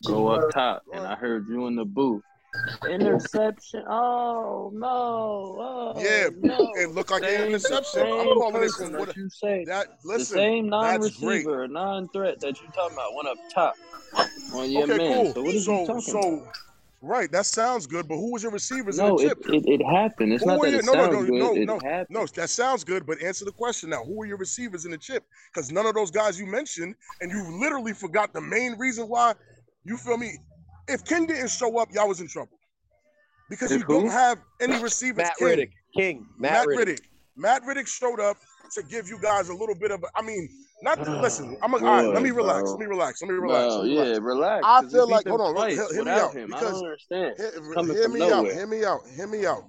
go 0.07 0.29
up 0.29 0.51
top, 0.53 0.83
and 0.93 1.07
I 1.07 1.15
heard 1.15 1.49
you 1.49 1.67
in 1.67 1.77
the 1.77 1.85
booth. 1.85 2.23
Interception! 2.89 3.85
Oh 3.89 4.71
no! 4.75 4.89
Oh, 4.89 5.93
Yeah, 5.99 6.29
no. 6.41 6.57
it 6.77 6.91
looked 6.93 7.11
like 7.11 7.23
an 7.23 7.29
Same- 7.29 7.49
interception. 7.49 8.01
I'm 8.03 8.07
same 8.09 8.35
calling 8.35 8.61
this 8.61 8.77
person 8.77 8.97
one. 8.99 9.07
that 9.07 9.17
you 9.17 9.29
say 9.31 9.65
That 9.67 9.87
the 10.03 10.09
listen, 10.09 10.37
same 10.37 10.71
that's 10.71 11.19
great. 11.19 11.45
non-receiver, 11.45 11.69
non-threat 11.69 12.41
that 12.41 12.61
you're 12.61 12.71
talking 12.73 12.97
about 12.97 13.15
went 13.15 13.29
up 13.29 13.37
top 13.55 13.75
on 14.55 14.71
your 14.71 14.85
okay, 14.85 14.97
man. 14.97 15.25
cool. 15.25 15.35
So 15.35 15.43
what 15.43 15.55
are 15.55 15.61
so, 15.61 15.81
you 15.81 15.87
talking 15.87 16.01
so 16.03 16.19
about? 16.19 16.55
Right, 17.01 17.31
that 17.31 17.47
sounds 17.47 17.87
good, 17.87 18.09
but 18.09 18.17
who 18.17 18.33
was 18.33 18.43
your 18.43 18.51
receivers 18.51 18.99
No, 18.99 19.11
in 19.11 19.17
the 19.17 19.23
it, 19.23 19.29
chip? 19.29 19.55
it, 19.55 19.81
it 19.81 19.87
happened. 19.87 20.33
It's 20.33 20.43
Who 20.43 20.51
not 20.51 20.61
that 20.63 20.71
you- 20.73 20.79
it 20.81 20.85
no, 20.85 20.93
no, 20.95 21.03
sounds 21.05 21.13
no, 21.15 21.23
good. 21.23 21.33
no, 21.33 21.55
it 21.55 21.65
no, 21.67 21.79
happened. 21.79 22.07
No, 22.11 22.27
that 22.27 22.51
sounds 22.51 22.83
good, 22.83 23.07
but 23.07 23.23
answer 23.23 23.45
the 23.45 23.53
question 23.53 23.91
now. 23.91 24.03
Who 24.05 24.17
were 24.17 24.27
your 24.27 24.37
receivers 24.37 24.85
in 24.85 24.91
the 24.91 24.99
chip? 24.99 25.25
Because 25.55 25.71
none 25.71 25.87
of 25.87 25.95
those 25.95 26.11
guys 26.11 26.41
you 26.41 26.47
mentioned, 26.47 26.97
and 27.21 27.31
you 27.31 27.61
literally 27.61 27.93
forgot 27.93 28.33
the 28.33 28.41
main 28.41 28.77
reason 28.79 29.07
why. 29.09 29.35
You 29.85 29.97
feel 29.97 30.19
me? 30.19 30.39
If 30.89 31.05
Ken 31.05 31.25
didn't 31.27 31.51
show 31.51 31.79
up, 31.79 31.89
y'all 31.93 32.09
was 32.09 32.21
in 32.21 32.27
trouble. 32.27 32.59
Because 33.49 33.71
If 33.71 33.81
you 33.83 33.87
don't 33.87 34.09
have 34.09 34.39
any 34.61 34.83
receivers. 34.83 35.19
Matt 35.19 35.37
King. 35.37 35.47
Riddick, 35.49 35.71
King, 35.97 36.27
Matt, 36.37 36.53
Matt 36.53 36.67
Riddick. 36.67 36.79
Riddick. 36.87 37.01
Matt 37.37 37.63
Riddick 37.63 37.87
showed 37.87 38.19
up 38.21 38.37
to 38.73 38.83
give 38.83 39.09
you 39.09 39.19
guys 39.21 39.49
a 39.49 39.55
little 39.55 39.75
bit 39.75 39.91
of. 39.91 40.05
I 40.15 40.23
mean, 40.23 40.49
not 40.83 41.03
to, 41.05 41.19
Oh, 41.19 41.21
listen. 41.21 41.57
I'm 41.63 41.75
a, 41.75 41.77
all 41.79 41.83
right. 41.83 42.07
Let 42.07 42.23
me 42.23 42.31
relax. 42.31 42.63
bro. 42.63 42.71
Let 42.73 42.79
me 42.81 42.87
relax. 42.87 43.23
Let 43.23 43.29
me 43.31 43.35
relax. 43.37 43.69
No, 43.75 43.77
let 43.81 43.87
me 43.89 43.97
relax. 43.97 44.11
yeah, 44.11 44.19
relax. 44.21 44.65
I 44.65 44.81
'cause 44.83 44.93
feel 44.93 45.09
like- 45.09 45.27
hold 45.29 45.41
on, 45.41 45.55
twice 45.55 45.75
hear- 45.75 45.89
hear 45.93 46.05
me 46.05 46.11
out, 46.11 46.33
him. 46.35 46.55
I 46.55 46.59
because- 46.59 46.81
don't 46.81 46.85
understand. 46.85 47.35
Hear, 47.37 47.53
hear 47.95 48.09
me 48.09 48.19
nowhere. 48.21 48.35
out. 48.35 48.45
Hear 48.55 48.67
me 48.67 48.85
out. 48.85 49.01
Hear 49.17 49.27
me 49.27 49.47
out. 49.47 49.65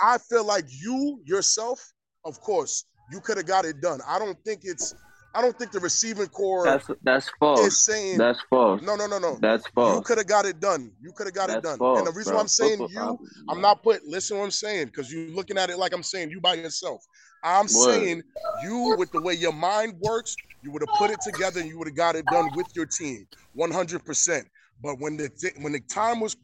I 0.00 0.18
feel 0.18 0.44
like 0.44 0.64
you 0.68 1.20
yourself, 1.24 1.80
of 2.24 2.40
course, 2.40 2.84
you 3.12 3.20
could 3.20 3.36
have 3.36 3.46
got 3.46 3.64
it 3.64 3.80
done. 3.80 4.00
I 4.06 4.18
don't 4.18 4.38
think 4.44 4.60
it's. 4.64 4.94
I 5.36 5.42
don't 5.42 5.58
think 5.58 5.72
the 5.72 5.80
receiving 5.80 6.28
core 6.28 6.64
That's 6.64 6.86
that's 7.02 7.26
is 7.26 7.32
false. 7.40 7.84
saying. 7.84 8.18
That's 8.18 8.38
false. 8.48 8.80
no, 8.82 8.94
no, 8.94 9.08
no, 9.08 9.18
no. 9.18 9.36
That's 9.40 9.66
false. 9.74 9.96
You 9.96 10.02
could 10.02 10.18
have 10.18 10.28
got 10.28 10.46
it 10.46 10.60
done. 10.60 10.92
You 11.02 11.10
could 11.12 11.26
have 11.26 11.34
got 11.34 11.50
it 11.50 11.60
done. 11.60 11.76
false. 11.76 11.98
and 11.98 12.06
the 12.06 12.12
reason 12.12 12.30
bro. 12.30 12.36
why 12.36 12.40
I'm 12.42 12.48
saying 12.48 12.78
Football- 12.78 13.18
you, 13.20 13.28
I'm 13.48 13.60
not 13.60 13.82
put. 13.82 14.04
Listen, 14.06 14.38
what 14.38 14.44
I'm 14.44 14.52
saying, 14.52 14.86
because 14.86 15.12
you're 15.12 15.30
looking 15.34 15.58
at 15.58 15.70
it 15.70 15.76
like 15.78 15.92
I'm 15.92 16.04
saying 16.04 16.30
you 16.30 16.40
by 16.40 16.54
yourself. 16.54 17.04
I'm 17.44 17.66
Word. 17.66 17.68
saying 17.70 18.22
you, 18.64 18.94
with 18.98 19.12
the 19.12 19.20
way 19.20 19.34
your 19.34 19.52
mind 19.52 19.94
works, 20.00 20.36
you 20.62 20.72
would 20.72 20.82
have 20.82 20.96
put 20.98 21.10
it 21.10 21.20
together 21.20 21.60
and 21.60 21.68
you 21.68 21.78
would 21.78 21.88
have 21.88 21.96
got 21.96 22.16
it 22.16 22.24
done 22.26 22.50
with 22.56 22.66
your 22.74 22.86
team, 22.86 23.26
100. 23.52 24.04
percent 24.04 24.48
But 24.82 24.98
when 24.98 25.16
the 25.16 25.28
when 25.60 25.72
the 25.72 25.80
time 25.80 26.20
was 26.20 26.36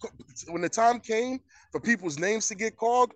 when 0.48 0.62
the 0.62 0.68
time 0.68 1.00
came 1.00 1.40
for 1.72 1.80
people's 1.80 2.18
names 2.18 2.46
to 2.48 2.54
get 2.54 2.76
called, 2.76 3.12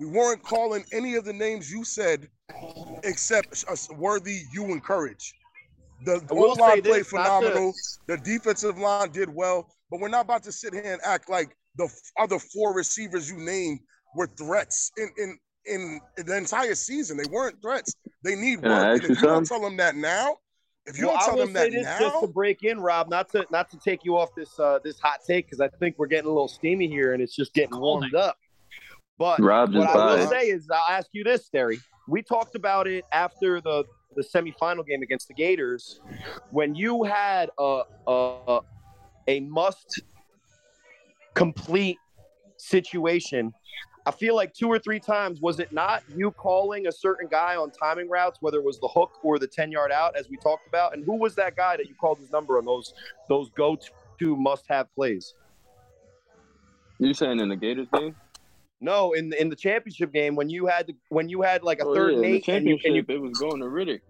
we 0.00 0.06
weren't 0.06 0.42
calling 0.42 0.84
any 0.92 1.14
of 1.16 1.24
the 1.24 1.32
names 1.32 1.70
you 1.70 1.84
said, 1.84 2.28
except 3.04 3.64
uh, 3.68 3.76
a 3.90 3.94
worthy 3.94 4.42
you 4.52 4.64
encourage. 4.66 5.34
The 6.04 6.22
I 6.30 6.32
will 6.32 6.54
line 6.54 6.80
played 6.82 6.84
this, 6.84 7.12
not 7.12 7.24
to- 7.40 7.46
phenomenal. 7.46 7.74
The 8.06 8.16
defensive 8.18 8.78
line 8.78 9.10
did 9.10 9.28
well, 9.34 9.68
but 9.90 10.00
we're 10.00 10.08
not 10.08 10.24
about 10.24 10.42
to 10.44 10.52
sit 10.52 10.72
here 10.72 10.82
and 10.92 11.00
act 11.04 11.28
like 11.28 11.54
the 11.76 11.88
other 12.18 12.38
four 12.38 12.72
receivers 12.72 13.28
you 13.30 13.36
named 13.36 13.80
were 14.16 14.28
threats 14.38 14.92
in 14.96 15.10
in 15.18 15.38
in 15.68 16.00
the 16.16 16.36
entire 16.36 16.74
season. 16.74 17.16
They 17.16 17.28
weren't 17.30 17.60
threats. 17.62 17.94
They 18.24 18.34
need 18.34 18.62
Can 18.62 18.70
I 18.72 18.78
work. 18.78 18.86
ask 18.86 19.02
And 19.02 19.10
you 19.10 19.16
if 19.16 19.22
you 19.22 19.28
don't 19.28 19.46
tell 19.46 19.60
them 19.60 19.76
that 19.76 19.96
now, 19.96 20.36
if 20.86 20.98
you 20.98 21.06
Well, 21.06 21.14
don't 21.16 21.22
I 21.22 21.26
tell 21.26 21.36
will 21.36 21.46
them 21.46 21.54
say 21.54 21.70
that 21.70 21.72
this 21.72 21.84
now, 21.84 21.98
just 21.98 22.20
to 22.22 22.26
break 22.28 22.62
in, 22.64 22.80
Rob, 22.80 23.08
not 23.08 23.30
to 23.32 23.46
not 23.50 23.70
to 23.70 23.78
take 23.78 24.04
you 24.04 24.16
off 24.16 24.30
this 24.34 24.58
uh, 24.58 24.78
this 24.82 24.98
hot 24.98 25.20
take 25.26 25.46
because 25.46 25.60
I 25.60 25.68
think 25.78 25.96
we're 25.98 26.06
getting 26.06 26.26
a 26.26 26.32
little 26.32 26.48
steamy 26.48 26.88
here 26.88 27.12
and 27.12 27.22
it's 27.22 27.36
just 27.36 27.52
getting 27.54 27.78
warmed 27.78 28.14
up. 28.14 28.36
But 29.18 29.40
Rob 29.40 29.74
what 29.74 29.88
I 29.88 29.94
will 29.96 30.16
biased. 30.16 30.30
say 30.30 30.48
is, 30.48 30.68
I'll 30.70 30.96
ask 30.96 31.08
you 31.12 31.24
this, 31.24 31.48
Sterry. 31.48 31.78
We 32.08 32.22
talked 32.22 32.54
about 32.54 32.86
it 32.86 33.04
after 33.12 33.60
the 33.60 33.84
the 34.16 34.22
semifinal 34.22 34.86
game 34.86 35.02
against 35.02 35.28
the 35.28 35.34
Gators, 35.34 36.00
when 36.50 36.74
you 36.74 37.04
had 37.04 37.50
a 37.58 37.82
a, 38.06 38.60
a 39.28 39.40
must 39.40 40.00
complete 41.34 41.98
situation. 42.56 43.52
I 44.08 44.10
feel 44.10 44.34
like 44.34 44.54
two 44.54 44.68
or 44.68 44.78
three 44.78 45.00
times 45.00 45.38
was 45.42 45.60
it 45.60 45.70
not 45.70 46.02
you 46.16 46.30
calling 46.30 46.86
a 46.86 46.92
certain 46.92 47.28
guy 47.30 47.56
on 47.56 47.70
timing 47.70 48.08
routes, 48.08 48.38
whether 48.40 48.56
it 48.56 48.64
was 48.64 48.80
the 48.80 48.88
hook 48.88 49.10
or 49.22 49.38
the 49.38 49.46
ten 49.46 49.70
yard 49.70 49.92
out, 49.92 50.16
as 50.16 50.30
we 50.30 50.38
talked 50.38 50.66
about, 50.66 50.94
and 50.94 51.04
who 51.04 51.18
was 51.18 51.34
that 51.34 51.56
guy 51.56 51.76
that 51.76 51.86
you 51.86 51.94
called 52.00 52.18
his 52.18 52.30
number 52.30 52.56
on 52.56 52.64
those 52.64 52.94
those 53.28 53.50
go 53.50 53.76
to 54.18 54.34
must 54.36 54.64
have 54.66 54.90
plays? 54.94 55.34
You 56.98 57.12
saying 57.12 57.38
in 57.38 57.50
the 57.50 57.56
Gators 57.56 57.88
game? 57.92 58.16
No, 58.80 59.12
in 59.12 59.28
the, 59.28 59.38
in 59.38 59.50
the 59.50 59.56
championship 59.56 60.10
game 60.10 60.36
when 60.36 60.48
you 60.48 60.64
had 60.64 60.86
to, 60.86 60.94
when 61.10 61.28
you 61.28 61.42
had 61.42 61.62
like 61.62 61.80
a 61.80 61.84
Oh, 61.84 61.94
third 61.94 62.12
yeah, 62.12 62.16
and 62.16 62.24
eight, 62.24 62.48
and 62.48 62.66
you, 62.66 62.78
and 62.86 62.96
you 62.96 63.04
it 63.06 63.20
was 63.20 63.38
going 63.38 63.60
to 63.60 63.66
Riddick. 63.66 64.00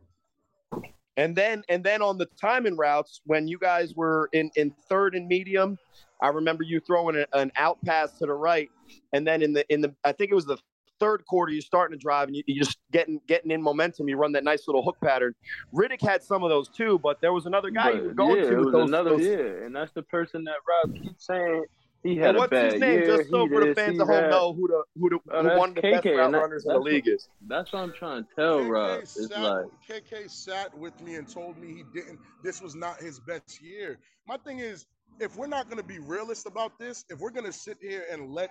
and 1.17 1.35
then 1.35 1.64
and 1.69 1.83
then 1.83 2.02
on 2.02 2.19
the 2.19 2.26
timing 2.40 2.76
routes 2.76 3.21
when 3.25 3.49
you 3.49 3.59
guys 3.59 3.95
were 3.97 4.28
in 4.33 4.49
in 4.55 4.73
third 4.88 5.17
and 5.17 5.26
medium, 5.26 5.76
I 6.23 6.28
remember 6.28 6.62
you 6.62 6.78
throwing 6.78 7.25
an 7.33 7.50
out 7.57 7.78
pass 7.85 8.17
to 8.19 8.26
the 8.26 8.33
right, 8.35 8.71
and 9.12 9.26
then 9.26 9.42
in 9.42 9.52
the 9.52 9.64
in 9.73 9.80
the 9.80 9.95
I 10.04 10.12
think 10.12 10.30
it 10.30 10.35
was 10.35 10.47
the 10.47 10.59
third 11.00 11.25
quarter 11.26 11.52
you're 11.52 11.62
starting 11.62 11.97
to 11.97 12.02
drive 12.02 12.26
and 12.26 12.37
you, 12.37 12.42
you're 12.47 12.64
just 12.64 12.78
getting 12.90 13.21
getting 13.28 13.50
in 13.50 13.62
momentum. 13.62 14.09
You 14.09 14.16
run 14.16 14.33
that 14.33 14.42
nice 14.45 14.66
little 14.66 14.83
hook 14.83 14.97
pattern. 15.02 15.35
Riddick 15.75 16.02
had 16.02 16.23
some 16.23 16.42
of 16.42 16.50
those 16.50 16.68
too, 16.68 16.99
but 17.02 17.21
there 17.21 17.33
was 17.33 17.47
another 17.47 17.71
guy 17.71 17.90
you 17.92 18.02
were 18.02 18.09
But, 18.09 18.16
going 18.16 18.37
yeah, 18.42 18.50
to 18.50 18.52
it 18.61 18.64
with 18.64 18.73
those. 18.73 18.88
another 18.88 19.11
those 19.11 19.26
yeah, 19.26 19.64
and 19.64 19.75
that's 19.76 19.92
the 19.92 20.02
person 20.02 20.45
that 20.45 20.57
Rob 20.68 20.95
keeps 21.00 21.26
saying 21.26 21.64
he 22.04 22.12
and 22.12 22.21
had 22.21 22.35
a 22.37 22.38
what's 22.38 22.50
bad 22.50 22.73
his 22.73 22.80
name? 22.80 22.99
year. 23.00 23.16
Just 23.16 23.30
so 23.30 23.47
for 23.49 23.64
the 23.64 23.75
fans 23.75 23.95
he 23.95 24.00
at 24.00 24.07
home 24.07 24.16
that. 24.23 24.30
know 24.30 24.52
who 24.54 24.68
the 24.68 24.83
who 24.99 25.11
the 25.11 25.18
Oh, 25.30 25.42
who 25.42 25.49
that's 25.49 25.59
one 25.59 25.68
of 25.71 25.75
the 25.76 25.83
best 25.83 26.04
KK, 26.04 26.16
route 26.16 26.25
and 26.26 26.35
that- 26.35 26.38
runners 26.38 26.64
in 26.66 26.73
the 26.73 26.78
league 26.80 27.09
is. 27.09 27.28
That's 27.47 27.73
what 27.73 27.80
I'm 27.80 27.92
trying 27.92 28.25
to 28.25 28.28
tell 28.37 28.64
Rob. 28.64 29.00
It's 29.02 29.30
like 29.30 29.66
KK 29.88 30.28
sat 30.30 30.76
with 30.76 31.00
me 31.00 31.14
and 31.16 31.28
told 31.28 31.59
me 31.59 31.68
he 31.75 31.85
didn't. 31.95 32.18
This 32.42 32.61
was 32.62 32.75
not 32.75 32.99
his 33.00 33.18
best 33.21 33.61
year. 33.62 33.99
My 34.26 34.37
thing 34.37 34.59
is, 34.61 34.87
if 35.21 35.37
we're 35.37 35.47
not 35.49 35.66
going 35.68 35.78
to 35.80 35.87
be 35.87 35.99
realist 35.99 36.47
about 36.47 36.78
this, 36.78 37.04
if 37.09 37.18
we're 37.21 37.30
going 37.30 37.47
to 37.47 37.52
sit 37.52 37.78
here 37.80 38.04
and 38.11 38.33
let 38.33 38.50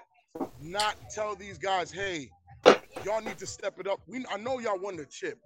not 0.60 0.98
tell 1.10 1.36
these 1.36 1.58
guys, 1.58 1.91
hey, 1.91 2.32
y'all 3.03 3.22
need 3.22 3.39
to 3.39 3.48
step 3.48 3.79
it 3.79 3.88
up. 3.88 4.01
We 4.08 4.25
I 4.32 4.38
know 4.38 4.60
y'all 4.60 4.79
won 4.79 4.98
the 4.98 5.06
chip, 5.06 5.39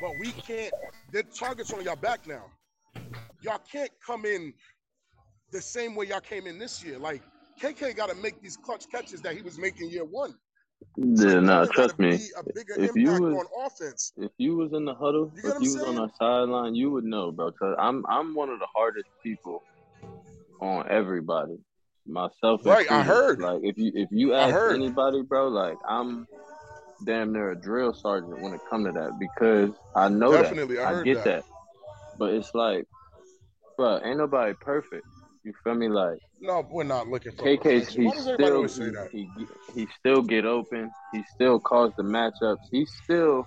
but 0.00 0.18
we 0.18 0.32
can't. 0.32 0.74
The 1.12 1.24
targets 1.24 1.72
on 1.72 1.84
y'all 1.84 1.96
back 1.96 2.26
now. 2.26 2.46
Y'all 3.42 3.58
can't 3.70 3.90
come 4.06 4.24
in 4.26 4.54
the 5.52 5.60
same 5.62 5.94
way 5.94 6.06
y'all 6.06 6.20
came 6.20 6.46
in 6.46 6.58
this 6.58 6.82
year. 6.84 6.98
Like 6.98 7.22
KK 7.60 7.96
got 7.96 8.10
to 8.10 8.16
make 8.16 8.40
these 8.42 8.56
clutch 8.56 8.86
catches 8.90 9.22
that 9.22 9.36
he 9.36 9.42
was 9.42 9.58
making 9.58 9.90
year 9.90 10.04
one. 10.04 10.34
Yeah, 10.96 11.40
nah, 11.40 11.66
trust 11.66 11.98
me. 11.98 12.20
If 12.76 12.96
you 12.96 13.12
was- 13.22 13.34
on 13.34 13.66
offense. 13.66 14.12
If 14.16 14.32
you 14.38 14.56
was 14.56 14.72
in 14.72 14.84
the 14.84 14.94
huddle, 14.94 15.32
You 15.36 15.50
if 15.50 15.62
you 15.62 15.72
was 15.74 15.82
on 15.88 15.96
the 15.96 16.08
sideline, 16.18 16.74
you 16.74 16.90
would 16.92 17.04
know, 17.04 17.32
bro. 17.32 17.52
Cause 17.52 17.76
I'm 17.78 18.04
I'm 18.08 18.34
one 18.34 18.50
of 18.50 18.58
the 18.60 18.68
hardest 18.74 19.08
people 19.22 19.64
on 20.60 20.88
everybody, 20.90 21.58
myself. 22.10 22.60
Right, 22.64 22.90
I 22.90 23.02
heard. 23.02 23.40
Like 23.40 23.60
if 23.62 23.78
you 23.78 23.92
if 23.94 24.08
you 24.10 24.34
ask 24.34 24.54
anybody, 24.70 25.22
bro, 25.22 25.48
like 25.48 25.78
I'm 25.88 26.26
damn 27.04 27.32
near 27.32 27.52
a 27.52 27.60
drill 27.60 27.94
sergeant 27.94 28.40
when 28.42 28.52
it 28.54 28.60
come 28.68 28.84
to 28.84 28.92
that 28.92 29.18
because 29.18 29.70
I 29.96 30.08
know 30.08 30.32
Definitely, 30.32 30.76
that. 30.76 30.86
I 30.86 30.90
heard 30.92 31.04
get 31.06 31.24
that. 31.24 31.44
But 32.18 32.34
it's 32.34 32.50
like, 32.54 32.84
bro, 33.76 34.00
ain't 34.04 34.18
nobody 34.18 34.54
perfect. 34.60 35.06
You 35.44 35.54
feel 35.64 35.74
me? 35.74 35.88
Like 35.88 36.18
No, 36.40 36.66
we're 36.70 36.84
not 36.84 37.08
looking 37.08 37.32
for 37.32 37.44
KK's 37.44 37.94
perfection. 37.94 38.02
he 38.02 38.08
Why 38.08 38.14
does 38.14 38.24
still 38.34 38.68
say 38.68 38.90
that? 38.90 39.08
he, 39.12 39.28
he 39.74 39.88
still 39.98 40.22
get 40.22 40.44
open. 40.44 40.90
He 41.12 41.24
still 41.34 41.58
calls 41.58 41.94
the 41.96 42.02
matchups. 42.02 42.58
He 42.70 42.86
still 43.04 43.46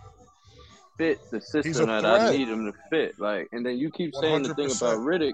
fit 0.98 1.20
the 1.32 1.42
system 1.42 1.88
that 1.88 2.06
I 2.06 2.32
need 2.32 2.48
him 2.50 2.66
to 2.66 2.74
fit. 2.90 3.16
Like, 3.20 3.48
and 3.52 3.66
then 3.66 3.78
you 3.78 3.92
keep 3.92 4.14
saying 4.16 4.44
the 4.44 4.54
thing 4.56 4.72
about 4.72 5.00
Riddick 5.00 5.34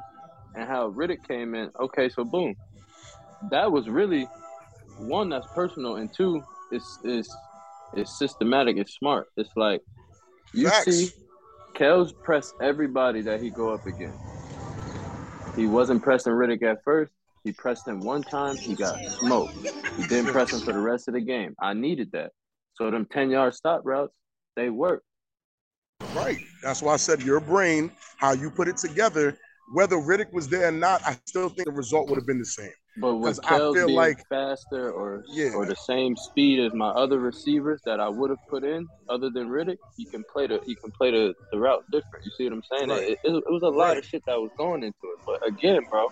and 0.55 0.67
how 0.67 0.89
Riddick 0.91 1.23
came 1.27 1.55
in. 1.55 1.69
Okay, 1.79 2.09
so 2.09 2.23
boom, 2.23 2.55
that 3.51 3.71
was 3.71 3.87
really 3.87 4.27
one 4.97 5.29
that's 5.29 5.47
personal, 5.55 5.95
and 5.95 6.09
two 6.15 6.41
it's 6.71 6.99
it's 7.03 7.33
it's 7.93 8.17
systematic. 8.17 8.77
It's 8.77 8.93
smart. 8.93 9.27
It's 9.37 9.49
like 9.55 9.81
you 10.53 10.69
Facts. 10.69 10.85
see, 10.85 11.11
Kels 11.75 12.11
pressed 12.23 12.53
everybody 12.61 13.21
that 13.21 13.41
he 13.41 13.49
go 13.49 13.73
up 13.73 13.85
against. 13.85 14.17
He 15.55 15.65
wasn't 15.65 16.03
pressing 16.03 16.33
Riddick 16.33 16.63
at 16.63 16.83
first. 16.83 17.11
He 17.43 17.51
pressed 17.53 17.87
him 17.87 18.03
one 18.03 18.23
time. 18.23 18.57
He 18.65 18.75
got 18.75 18.97
smoked. 19.19 19.55
He 19.97 20.03
didn't 20.03 20.31
press 20.31 20.51
him 20.51 20.61
for 20.61 20.73
the 20.73 20.79
rest 20.79 21.07
of 21.07 21.13
the 21.13 21.21
game. 21.21 21.55
I 21.61 21.73
needed 21.73 22.11
that. 22.11 22.31
So 22.75 22.91
them 22.91 23.07
ten 23.11 23.29
yard 23.29 23.53
stop 23.55 23.81
routes, 23.83 24.13
they 24.55 24.69
work. 24.69 25.03
Right. 26.13 26.39
That's 26.63 26.81
why 26.81 26.93
I 26.93 26.97
said 26.97 27.21
your 27.21 27.39
brain, 27.39 27.91
how 28.17 28.31
you 28.31 28.49
put 28.49 28.67
it 28.67 28.77
together, 28.77 29.37
whether 29.73 29.97
Riddick 29.97 30.33
was 30.33 30.47
there 30.47 30.67
or 30.67 30.71
not, 30.71 31.01
I 31.05 31.17
still 31.25 31.49
think 31.49 31.65
the 31.65 31.71
result 31.71 32.09
would 32.09 32.15
have 32.15 32.25
been 32.25 32.39
the 32.39 32.45
same. 32.45 32.71
But 32.97 33.15
with 33.15 33.39
Kels 33.41 33.75
feel 33.75 33.85
being 33.87 33.95
like- 33.97 34.27
faster 34.27 34.91
or 34.91 35.23
Yeah. 35.27 35.53
or 35.55 35.65
the 35.65 35.75
same 35.75 36.15
speed 36.17 36.59
as 36.59 36.73
my 36.73 36.89
other 36.89 37.19
receivers 37.19 37.81
that 37.85 37.99
I 37.99 38.09
would 38.09 38.29
have 38.29 38.45
put 38.49 38.63
in, 38.63 38.87
other 39.07 39.29
than 39.29 39.47
Riddick, 39.49 39.77
he 39.95 40.05
can 40.05 40.23
play 40.31 40.47
the 40.47 40.59
he 40.65 40.75
can 40.75 40.91
play 40.91 41.11
the, 41.11 41.33
the 41.51 41.59
route 41.59 41.85
different. 41.91 42.25
You 42.25 42.31
see 42.37 42.43
what 42.45 42.53
I'm 42.53 42.63
saying? 42.77 42.89
Right. 42.89 43.03
It, 43.11 43.19
it, 43.23 43.31
it 43.35 43.43
was 43.51 43.61
a 43.63 43.67
lot 43.69 43.89
Right. 43.89 43.97
of 43.99 44.05
shit 44.05 44.23
that 44.25 44.39
was 44.39 44.51
going 44.57 44.83
into 44.83 44.97
it. 45.03 45.19
But 45.25 45.47
again, 45.47 45.81
bro, 45.89 46.07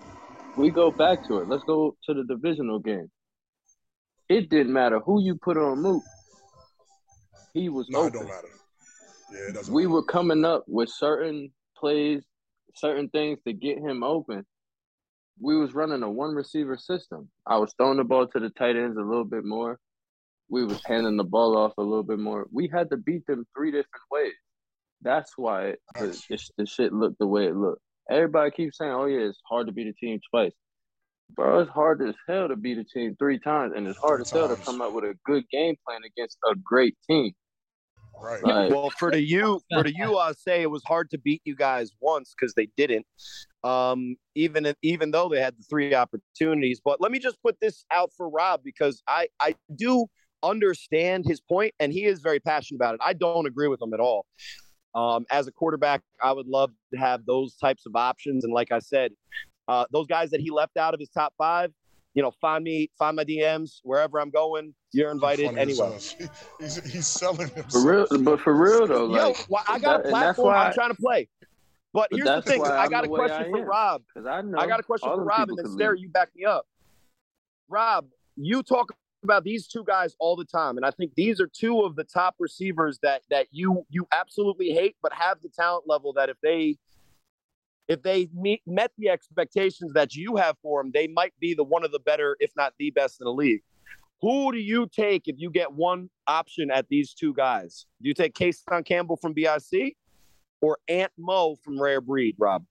we 0.56 0.70
go 0.70 0.90
back 0.92 1.26
to 1.28 1.40
it. 1.40 1.50
Let's 1.50 1.64
go 1.66 1.96
to 2.06 2.14
the 2.14 2.24
divisional 2.24 2.80
game. 2.80 3.10
It 4.30 4.50
didn't 4.50 4.72
matter 4.74 5.00
who 5.00 5.22
you 5.22 5.36
put 5.36 5.58
on 5.58 5.82
Mook. 5.82 6.04
He 7.54 7.70
was 7.70 7.88
No, 7.90 8.04
it 8.04 8.08
open. 8.08 8.20
don't 8.20 8.28
matter. 8.28 8.48
Yeah, 9.34 9.40
it 9.50 9.54
doesn't 9.56 9.74
we 9.74 9.84
matter. 9.84 9.94
were 9.94 10.04
coming 10.04 10.46
up 10.46 10.64
with 10.68 10.90
certain 10.90 11.52
plays, 11.78 12.24
certain 12.76 13.10
things 13.10 13.40
to 13.46 13.54
get 13.54 13.78
him 13.80 14.04
open. 14.04 14.46
We 15.40 15.58
was 15.58 15.74
running 15.74 16.04
a 16.04 16.10
one 16.10 16.34
receiver 16.34 16.78
system. 16.78 17.30
I 17.46 17.58
was 17.58 17.74
throwing 17.78 17.98
the 17.98 18.04
ball 18.04 18.28
to 18.28 18.40
the 18.40 18.50
tight 18.50 18.76
ends 18.76 18.98
a 18.98 19.02
little 19.02 19.26
bit 19.26 19.46
more. 19.46 19.80
We 20.50 20.66
was 20.66 20.82
handing 20.86 21.18
the 21.18 21.24
ball 21.24 21.58
off 21.58 21.74
a 21.78 21.82
little 21.82 22.04
bit 22.04 22.20
more. 22.20 22.48
We 22.52 22.70
had 22.74 22.90
to 22.92 22.98
beat 22.98 23.26
them 23.28 23.46
three 23.56 23.72
different 23.72 24.04
ways. 24.12 24.34
That's 25.02 25.34
why 25.38 25.66
it, 25.68 25.80
the, 25.96 26.08
Facts. 26.08 26.28
the, 26.30 26.40
the 26.60 26.66
shit 26.66 26.94
looked 26.94 27.20
the 27.20 27.28
way 27.28 27.46
it 27.46 27.56
looked. 27.56 27.82
Everybody 28.10 28.52
keeps 28.52 28.78
saying, 28.78 28.92
"Oh 28.92 29.06
yeah, 29.06 29.28
it's 29.28 29.40
hard 29.48 29.68
to 29.68 29.74
beat 29.74 29.88
a 29.88 29.94
team 29.94 30.20
twice." 30.32 30.54
Bro, 31.36 31.60
it's 31.60 31.72
hard 31.72 32.02
as 32.02 32.16
hell 32.28 32.48
to 32.48 32.56
beat 32.56 32.78
a 32.78 32.86
team 32.86 33.16
three 33.20 33.38
times, 33.38 33.74
and 33.76 33.86
it's 33.86 34.00
hard 34.00 34.22
as 34.22 34.32
hell 34.32 34.48
to 34.48 34.56
come 34.56 34.82
up 34.82 34.94
with 34.94 35.04
a 35.04 35.14
good 35.26 35.44
game 35.52 35.76
plan 35.86 36.02
against 36.06 36.38
a 36.50 36.56
great 36.56 36.96
team. 37.08 37.34
Right. 38.22 38.44
Like, 38.44 38.72
Well, 38.72 38.90
for 38.98 39.12
the 39.12 39.22
you, 39.22 39.62
for 39.72 39.84
the 39.84 39.94
you, 39.96 40.18
I 40.18 40.34
say 40.34 40.62
it 40.62 40.72
was 40.72 40.84
hard 40.84 41.10
to 41.12 41.18
beat 41.18 41.42
you 41.46 41.56
guys 41.56 41.92
once 42.00 42.34
because 42.38 42.54
they 42.56 42.68
didn't. 42.78 43.06
Um, 43.64 44.16
even 44.36 44.74
even 44.82 45.12
though 45.12 45.30
they 45.30 45.42
had 45.42 45.56
the 45.58 45.64
three 45.64 45.94
opportunities. 45.94 46.82
But 46.84 47.02
let 47.02 47.12
me 47.12 47.20
just 47.20 47.42
put 47.42 47.60
this 47.60 47.86
out 47.92 48.12
for 48.16 48.30
Rob 48.30 48.62
because 48.64 49.02
I 49.08 49.28
I 49.40 49.56
do 49.76 50.08
understand 50.44 51.26
his 51.26 51.42
point 51.42 51.74
and 51.80 51.92
he 51.92 52.06
is 52.06 52.20
very 52.22 52.40
passionate 52.40 52.78
about 52.78 52.96
it. 52.96 53.02
I 53.04 53.14
don't 53.14 53.48
agree 53.48 53.68
with 53.68 53.82
him 53.82 53.94
at 53.94 54.00
all. 54.00 54.26
Um, 54.96 55.26
as 55.30 55.48
a 55.48 55.52
quarterback, 55.52 56.02
I 56.22 56.32
would 56.32 56.48
love 56.48 56.72
to 56.94 57.00
have 57.00 57.26
those 57.26 57.56
types 57.56 57.86
of 57.86 57.96
options. 57.96 58.44
And 58.44 58.54
like 58.54 58.72
I 58.72 58.80
said, 58.80 59.12
uh, 59.68 59.86
those 59.92 60.08
guys 60.08 60.32
that 60.32 60.40
he 60.40 60.50
left 60.50 60.78
out 60.78 60.94
of 60.94 61.00
his 61.00 61.10
top 61.10 61.34
five, 61.38 61.72
you 62.18 62.24
know, 62.24 62.32
find 62.42 62.64
me, 62.64 62.90
find 62.98 63.16
my 63.16 63.24
DMs 63.24 63.80
wherever 63.84 64.20
I'm 64.20 64.32
going. 64.32 64.74
You're 64.92 65.12
invited 65.12 65.46
Funny 65.46 65.60
anyway. 65.60 66.00
He's, 66.60 66.84
he's 66.92 67.06
selling 67.06 67.48
himself. 67.50 67.72
for 67.72 67.86
real, 67.86 68.08
but 68.24 68.40
for 68.42 68.56
real 68.56 68.88
though, 68.88 69.14
Yo, 69.16 69.36
well, 69.50 69.64
I 69.70 69.78
got 69.78 70.02
that- 70.02 70.08
a 70.08 70.10
platform. 70.10 70.56
why- 70.56 70.66
I'm 70.66 70.74
trying 70.74 70.90
to 70.90 70.96
play. 71.00 71.30
But, 71.94 72.08
But 72.10 72.18
here's 72.18 72.26
the 72.28 72.34
that's 72.38 72.48
thing. 72.48 72.62
why 72.62 72.70
I 72.72 72.86
I'm 72.86 72.90
got 72.90 73.06
a 73.06 73.08
question 73.08 73.52
for. 73.52 73.64
Rob. 73.66 74.02
because 74.12 74.28
I 74.28 74.42
know 74.42 74.58
I 74.58 74.66
got 74.66 74.80
a 74.80 74.84
question 74.84 75.10
for 75.10 75.24
Rob, 75.24 75.50
and 75.50 75.60
then 75.60 75.66
can 75.66 75.78
Sarah, 75.78 75.94
leave. 75.94 76.02
you 76.06 76.10
back 76.10 76.30
me 76.36 76.44
up. 76.44 76.66
Rob, 77.70 78.08
you 78.36 78.64
talk 78.64 78.92
about 79.24 79.44
these 79.44 79.68
two 79.68 79.84
guys 79.84 80.16
all 80.20 80.36
the 80.36 80.44
time, 80.46 80.78
and 80.78 80.86
I 80.88 80.90
think 80.92 81.12
these 81.16 81.40
are 81.40 81.48
two 81.48 81.82
of 81.82 81.96
the 81.96 82.04
top 82.04 82.36
receivers 82.40 82.98
that 83.04 83.22
that 83.30 83.46
you 83.52 83.86
you 83.92 84.08
absolutely 84.12 84.72
hate, 84.72 84.96
but 85.04 85.14
have 85.14 85.40
the 85.44 85.50
talent 85.50 85.84
level 85.88 86.14
that 86.14 86.30
if 86.30 86.38
they 86.42 86.78
if 87.88 88.02
they 88.02 88.30
meet, 88.34 88.62
met 88.68 88.92
the 88.98 89.10
expectations 89.10 89.94
that 89.94 90.16
you 90.16 90.36
have 90.36 90.58
for 90.62 90.82
them, 90.82 90.92
they 90.94 91.08
might 91.08 91.34
be 91.40 91.54
the 91.54 91.64
one 91.64 91.84
of 91.86 91.92
the 91.92 92.00
better, 92.00 92.36
if 92.40 92.52
not 92.56 92.74
the 92.80 92.92
best 92.92 93.22
in 93.22 93.26
the 93.26 93.34
league. 93.34 93.62
Who 94.22 94.52
do 94.52 94.58
you 94.58 94.88
take 94.88 95.28
if 95.28 95.36
you 95.38 95.50
get 95.52 95.72
one 95.72 96.10
option 96.28 96.72
at 96.72 96.88
these 96.90 97.14
two 97.14 97.34
guys? 97.34 97.86
Do 98.02 98.08
you 98.08 98.14
take 98.16 98.34
Kason 98.34 98.84
Campbell 98.86 99.16
from 99.18 99.34
BIC 99.34 99.96
or 100.62 100.80
Ant 100.88 101.12
Mo 101.18 101.56
from 101.64 101.80
Rare 101.80 102.02
Breed, 102.02 102.36
Rob? 102.40 102.66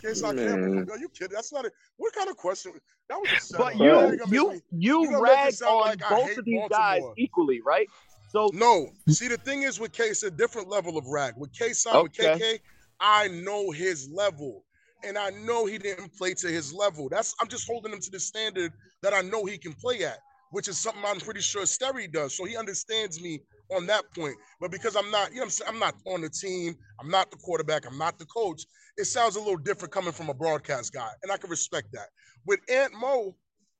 Case 0.00 0.24
I 0.24 0.32
Man. 0.32 0.46
can't. 0.86 0.90
Are 0.90 0.98
you 0.98 1.10
kidding? 1.10 1.34
That's 1.34 1.52
not 1.52 1.66
a. 1.66 1.70
What 1.98 2.14
kind 2.14 2.30
of 2.30 2.36
question? 2.38 2.72
That 3.10 3.18
was 3.20 3.52
a. 3.54 3.58
But 3.58 3.76
you 3.76 3.84
you're 3.84 4.14
you 4.14 4.50
me- 4.50 4.60
you, 4.70 5.02
you're 5.02 5.04
gonna 5.12 5.22
make 5.22 5.30
it 5.52 5.60
rag 5.60 5.70
on 5.70 5.80
like 5.82 5.98
both 6.08 6.38
of 6.38 6.44
these 6.46 6.62
guys 6.70 7.02
equally, 7.18 7.60
right? 7.60 7.86
So 8.30 8.48
No. 8.54 8.88
See, 9.10 9.28
the 9.28 9.36
thing 9.36 9.64
is 9.64 9.78
with 9.78 9.92
Case, 9.92 10.22
a 10.22 10.30
different 10.30 10.68
level 10.68 10.96
of 10.96 11.04
rag. 11.06 11.34
With 11.36 11.52
Case, 11.52 11.84
with 11.84 11.94
Okay. 11.94 12.38
KK, 12.38 12.58
I 13.02 13.28
know 13.28 13.70
his 13.72 14.08
level. 14.10 14.64
And 15.04 15.18
I 15.18 15.30
know 15.30 15.66
he 15.66 15.78
didn't 15.78 16.16
play 16.16 16.32
to 16.34 16.46
his 16.46 16.72
level. 16.72 17.08
That's 17.08 17.34
I'm 17.40 17.48
just 17.48 17.66
holding 17.66 17.92
him 17.92 18.00
to 18.00 18.10
the 18.10 18.20
standard 18.20 18.72
that 19.02 19.12
I 19.12 19.20
know 19.20 19.44
he 19.44 19.58
can 19.58 19.72
play 19.72 20.04
at, 20.04 20.18
which 20.52 20.68
is 20.68 20.78
something 20.78 21.02
I'm 21.04 21.18
pretty 21.18 21.40
sure 21.40 21.62
Sterry 21.62 22.10
does. 22.10 22.36
So 22.36 22.44
he 22.44 22.56
understands 22.56 23.20
me 23.20 23.40
on 23.74 23.86
that 23.86 24.04
point. 24.14 24.36
But 24.60 24.70
because 24.70 24.94
I'm 24.94 25.10
not, 25.10 25.32
you 25.32 25.38
know 25.38 25.44
I'm 25.44 25.50
saying, 25.50 25.70
I'm 25.72 25.80
not 25.80 25.96
on 26.06 26.20
the 26.20 26.30
team, 26.30 26.76
I'm 27.00 27.10
not 27.10 27.32
the 27.32 27.36
quarterback, 27.38 27.84
I'm 27.84 27.98
not 27.98 28.18
the 28.18 28.26
coach. 28.26 28.62
It 28.96 29.06
sounds 29.06 29.34
a 29.34 29.40
little 29.40 29.56
different 29.56 29.92
coming 29.92 30.12
from 30.12 30.28
a 30.28 30.34
broadcast 30.34 30.92
guy, 30.92 31.10
and 31.24 31.32
I 31.32 31.36
can 31.36 31.50
respect 31.50 31.88
that. 31.94 32.08
With 32.46 32.60
Ant 32.70 32.92
Mo, 32.94 33.34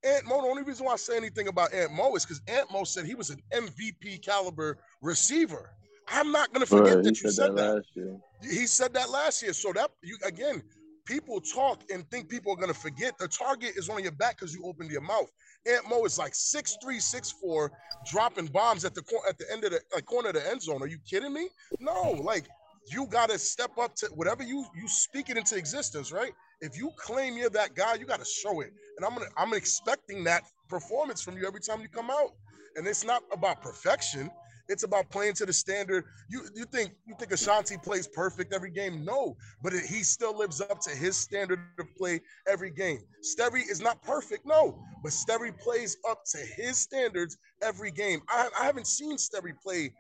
Ant 0.05 0.25
Mo, 0.25 0.43
the 0.43 0.49
only 0.49 0.63
reason 0.65 0.87
why 0.87 0.95
I 0.95 0.97
say 0.97 1.17
anything 1.17 1.47
about 1.47 1.73
Ant 1.73 1.93
Mo 1.93 2.17
is 2.17 2.25
because 2.25 2.41
Ant 2.49 2.73
Mo 2.73 2.83
said 2.83 3.07
he 3.07 3.15
was 3.15 3.31
an 3.31 3.41
MVP 3.55 4.25
caliber 4.25 4.79
receiver. 5.01 5.71
I'm 6.13 6.31
not 6.31 6.53
gonna 6.53 6.67
forget 6.67 6.97
Right, 6.97 7.05
he 7.05 7.11
that 7.11 7.23
you 7.23 7.31
said 7.31 7.57
that. 7.57 7.75
last 7.77 7.87
year. 7.95 8.17
He 8.43 8.67
said 8.67 8.93
that 8.95 9.11
last 9.11 9.43
year. 9.43 9.53
So 9.53 9.73
that 9.73 9.91
you 10.03 10.19
again, 10.25 10.63
people 11.07 11.41
talk 11.41 11.81
and 11.93 12.09
think 12.11 12.29
people 12.29 12.53
are 12.53 12.57
gonna 12.57 12.75
forget. 12.75 13.19
The 13.19 13.29
target 13.29 13.73
is 13.77 13.89
on 13.89 14.03
your 14.03 14.13
back 14.13 14.37
because 14.37 14.55
you 14.55 14.63
opened 14.65 14.91
your 14.91 15.01
mouth. 15.01 15.31
Ant 15.67 15.89
Mo 15.89 16.05
is 16.05 16.19
like 16.19 16.33
6'3", 16.33 17.01
6'4", 17.01 17.71
dropping 18.07 18.47
bombs 18.47 18.85
at 18.85 18.95
the 18.95 19.03
cor- 19.03 19.27
at 19.29 19.39
the 19.39 19.51
end 19.51 19.65
of 19.65 19.71
the 19.73 19.81
like, 19.95 20.05
corner 20.05 20.29
of 20.29 20.35
the 20.35 20.49
end 20.49 20.61
zone. 20.63 20.83
Are 20.83 20.87
you 20.87 20.99
kidding 21.09 21.33
me? 21.33 21.49
No, 21.81 22.11
like 22.23 22.45
you 22.91 23.07
gotta 23.07 23.39
step 23.39 23.79
up 23.79 23.95
to 23.97 24.07
whatever 24.09 24.43
you 24.43 24.65
you 24.75 24.89
speak 24.89 25.31
it 25.31 25.37
into 25.37 25.57
existence, 25.57 26.13
right? 26.13 26.33
If 26.61 26.77
you 26.77 26.91
claim 26.97 27.37
you're 27.37 27.51
that 27.51 27.75
guy, 27.75 27.95
you 27.95 28.05
gotta 28.07 28.25
show 28.25 28.61
it. 28.61 28.73
And 28.97 29.07
I'm 29.07 29.15
gonna 29.15 29.31
I'm 29.37 29.55
expecting 29.55 30.25
that 30.25 30.43
performance 30.69 31.23
from 31.23 31.37
you 31.39 31.47
every 31.47 31.61
time 31.61 31.81
you 31.81 31.89
come 31.89 32.11
out. 32.11 32.33
And 32.77 32.87
it's 32.87 33.05
not 33.05 33.23
about 33.33 33.63
perfection. 33.63 34.31
It's 34.69 34.85
about 34.85 35.11
playing 35.11 35.35
to 35.35 35.47
the 35.47 35.53
standard. 35.53 36.05
You 36.29 36.43
you 36.55 36.65
think 36.65 36.93
you 37.07 37.15
think 37.19 37.33
Ashanti 37.33 37.77
plays 37.77 38.07
perfect 38.07 38.53
every 38.53 38.71
game? 38.71 39.05
No, 39.05 39.37
but 39.63 39.73
it, 39.73 39.85
he 39.85 40.03
still 40.03 40.37
lives 40.37 40.61
up 40.61 40.81
to 40.81 40.91
his 40.91 41.17
standard 41.17 41.61
of 41.79 41.87
play 41.97 42.21
every 42.49 42.71
game. 42.71 43.01
Sterry 43.23 43.63
is 43.63 43.81
not 43.81 44.03
perfect, 44.03 44.47
no, 44.47 44.79
but 45.03 45.13
Sterry 45.13 45.53
plays 45.53 45.97
up 46.09 46.25
to 46.33 46.39
his 46.39 46.79
standards 46.79 47.37
every 47.63 47.91
game. 47.91 48.21
I, 48.29 48.49
I 48.59 48.65
haven't 48.65 48.87
seen 48.87 49.19
Sterry 49.19 49.55
play 49.63 49.93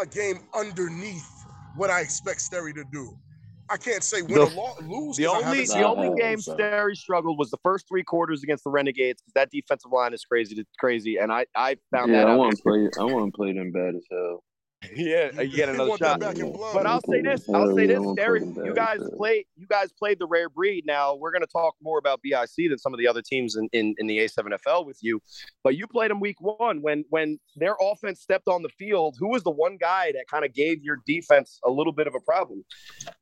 a 0.00 0.06
game 0.06 0.40
underneath 0.54 1.28
what 1.76 1.90
I 1.90 2.00
expect 2.00 2.40
Sterry 2.40 2.72
to 2.74 2.84
do. 2.92 3.16
I 3.70 3.76
can't 3.76 4.02
say 4.02 4.22
win 4.22 4.34
The- 4.34 4.42
or 4.42 4.50
lo- 4.50 4.74
lose. 5.06 5.16
the 5.16 5.24
'cause 5.24 5.42
I 5.42 5.46
only 5.48 5.64
the 5.64 5.82
only 5.84 6.20
game 6.20 6.40
So- 6.40 6.54
Sterry 6.54 6.94
struggled 6.94 7.38
was 7.38 7.50
the 7.50 7.58
first 7.62 7.88
three 7.88 8.02
quarters 8.04 8.42
against 8.42 8.64
the 8.64 8.70
Renegades 8.70 9.22
because 9.22 9.32
that 9.34 9.50
defensive 9.50 9.90
line 9.92 10.12
is 10.12 10.24
crazy 10.24 10.54
to 10.56 10.64
crazy, 10.78 11.16
and 11.16 11.32
I 11.32 11.46
I 11.56 11.76
found 11.90 12.12
Yeah, 12.12 12.18
that 12.20 12.28
I 12.28 12.32
out. 12.32 12.38
want 12.38 12.56
to 12.56 12.62
play. 12.62 12.88
I 12.98 13.04
want 13.04 13.32
to 13.32 13.36
play 13.36 13.52
them 13.52 13.72
bad 13.72 13.94
as 13.94 14.04
hell. 14.10 14.44
Yeah, 14.94 15.30
uh, 15.38 15.42
you 15.42 15.56
get 15.56 15.68
another 15.68 15.96
shot. 15.96 16.20
back 16.20 16.36
in 16.38 16.52
blood. 16.52 16.74
But 16.74 16.86
I'll 16.86 17.00
say 17.08 17.20
this. 17.22 17.48
I'll 17.48 17.74
say 17.76 17.86
this, 17.86 17.98
wanna 18.00 18.20
Sterry. 18.20 18.40
play 18.40 18.52
them 18.52 18.64
You 18.66 18.74
guys 18.74 19.00
as 19.00 19.08
hell. 19.08 19.16
play. 19.18 19.46
You 19.56 19.66
guys 19.66 19.92
played 19.92 20.18
the 20.18 20.26
rare 20.26 20.48
breed. 20.48 20.84
Now 20.86 21.14
we're 21.14 21.30
going 21.32 21.42
to 21.42 21.46
talk 21.46 21.74
more 21.82 21.98
about 21.98 22.20
BIC 22.22 22.68
than 22.68 22.78
some 22.78 22.92
of 22.92 22.98
the 22.98 23.06
other 23.08 23.22
teams 23.22 23.56
in, 23.56 23.68
in, 23.72 23.94
in 23.98 24.06
the 24.06 24.18
A7FL 24.18 24.84
with 24.86 24.98
you. 25.02 25.20
But 25.62 25.76
you 25.76 25.86
played 25.86 26.10
them 26.10 26.20
week 26.20 26.36
one 26.40 26.82
when 26.82 27.04
when 27.10 27.38
their 27.56 27.76
offense 27.80 28.20
stepped 28.20 28.48
on 28.48 28.62
the 28.62 28.68
field. 28.70 29.16
Who 29.18 29.28
was 29.30 29.42
the 29.42 29.50
one 29.50 29.76
guy 29.80 30.12
that 30.12 30.26
kind 30.28 30.44
of 30.44 30.52
gave 30.52 30.82
your 30.82 30.98
defense 31.06 31.60
a 31.64 31.70
little 31.70 31.92
bit 31.92 32.06
of 32.06 32.14
a 32.14 32.20
problem? 32.20 32.64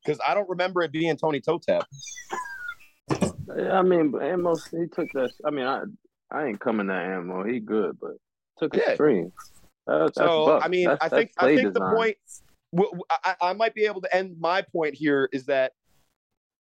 Because 0.05 0.19
I 0.27 0.33
don't 0.33 0.49
remember 0.49 0.81
it 0.83 0.91
being 0.91 1.15
Tony 1.17 1.39
Totap. 1.41 1.85
Yeah, 3.55 3.77
I 3.77 3.81
mean, 3.81 4.09
but 4.11 4.23
Amos, 4.23 4.67
he 4.67 4.87
took 4.87 5.11
that. 5.13 5.31
I 5.45 5.49
mean, 5.51 5.65
I 5.65 5.83
I 6.31 6.45
ain't 6.47 6.59
coming 6.59 6.87
to 6.87 6.93
Ammo. 6.93 7.43
He 7.43 7.59
good, 7.59 7.97
but 8.01 8.11
took 8.57 8.75
a 8.75 8.79
Yeah. 8.79 8.93
string. 8.95 9.31
That- 9.87 9.99
that's 9.99 10.17
So 10.17 10.45
buck. 10.45 10.65
I 10.65 10.67
mean, 10.67 10.87
I 10.89 11.09
think 11.09 11.31
I 11.37 11.41
play 11.41 11.55
think 11.57 11.73
the 11.73 11.79
design. 11.79 11.95
point. 11.95 12.17
w- 12.73 12.89
w- 12.91 13.03
I, 13.09 13.35
I 13.41 13.53
might 13.53 13.73
be 13.75 13.85
able 13.85 14.01
to 14.01 14.15
end 14.15 14.35
my 14.39 14.61
point 14.61 14.95
here 14.95 15.29
is 15.33 15.45
that 15.47 15.73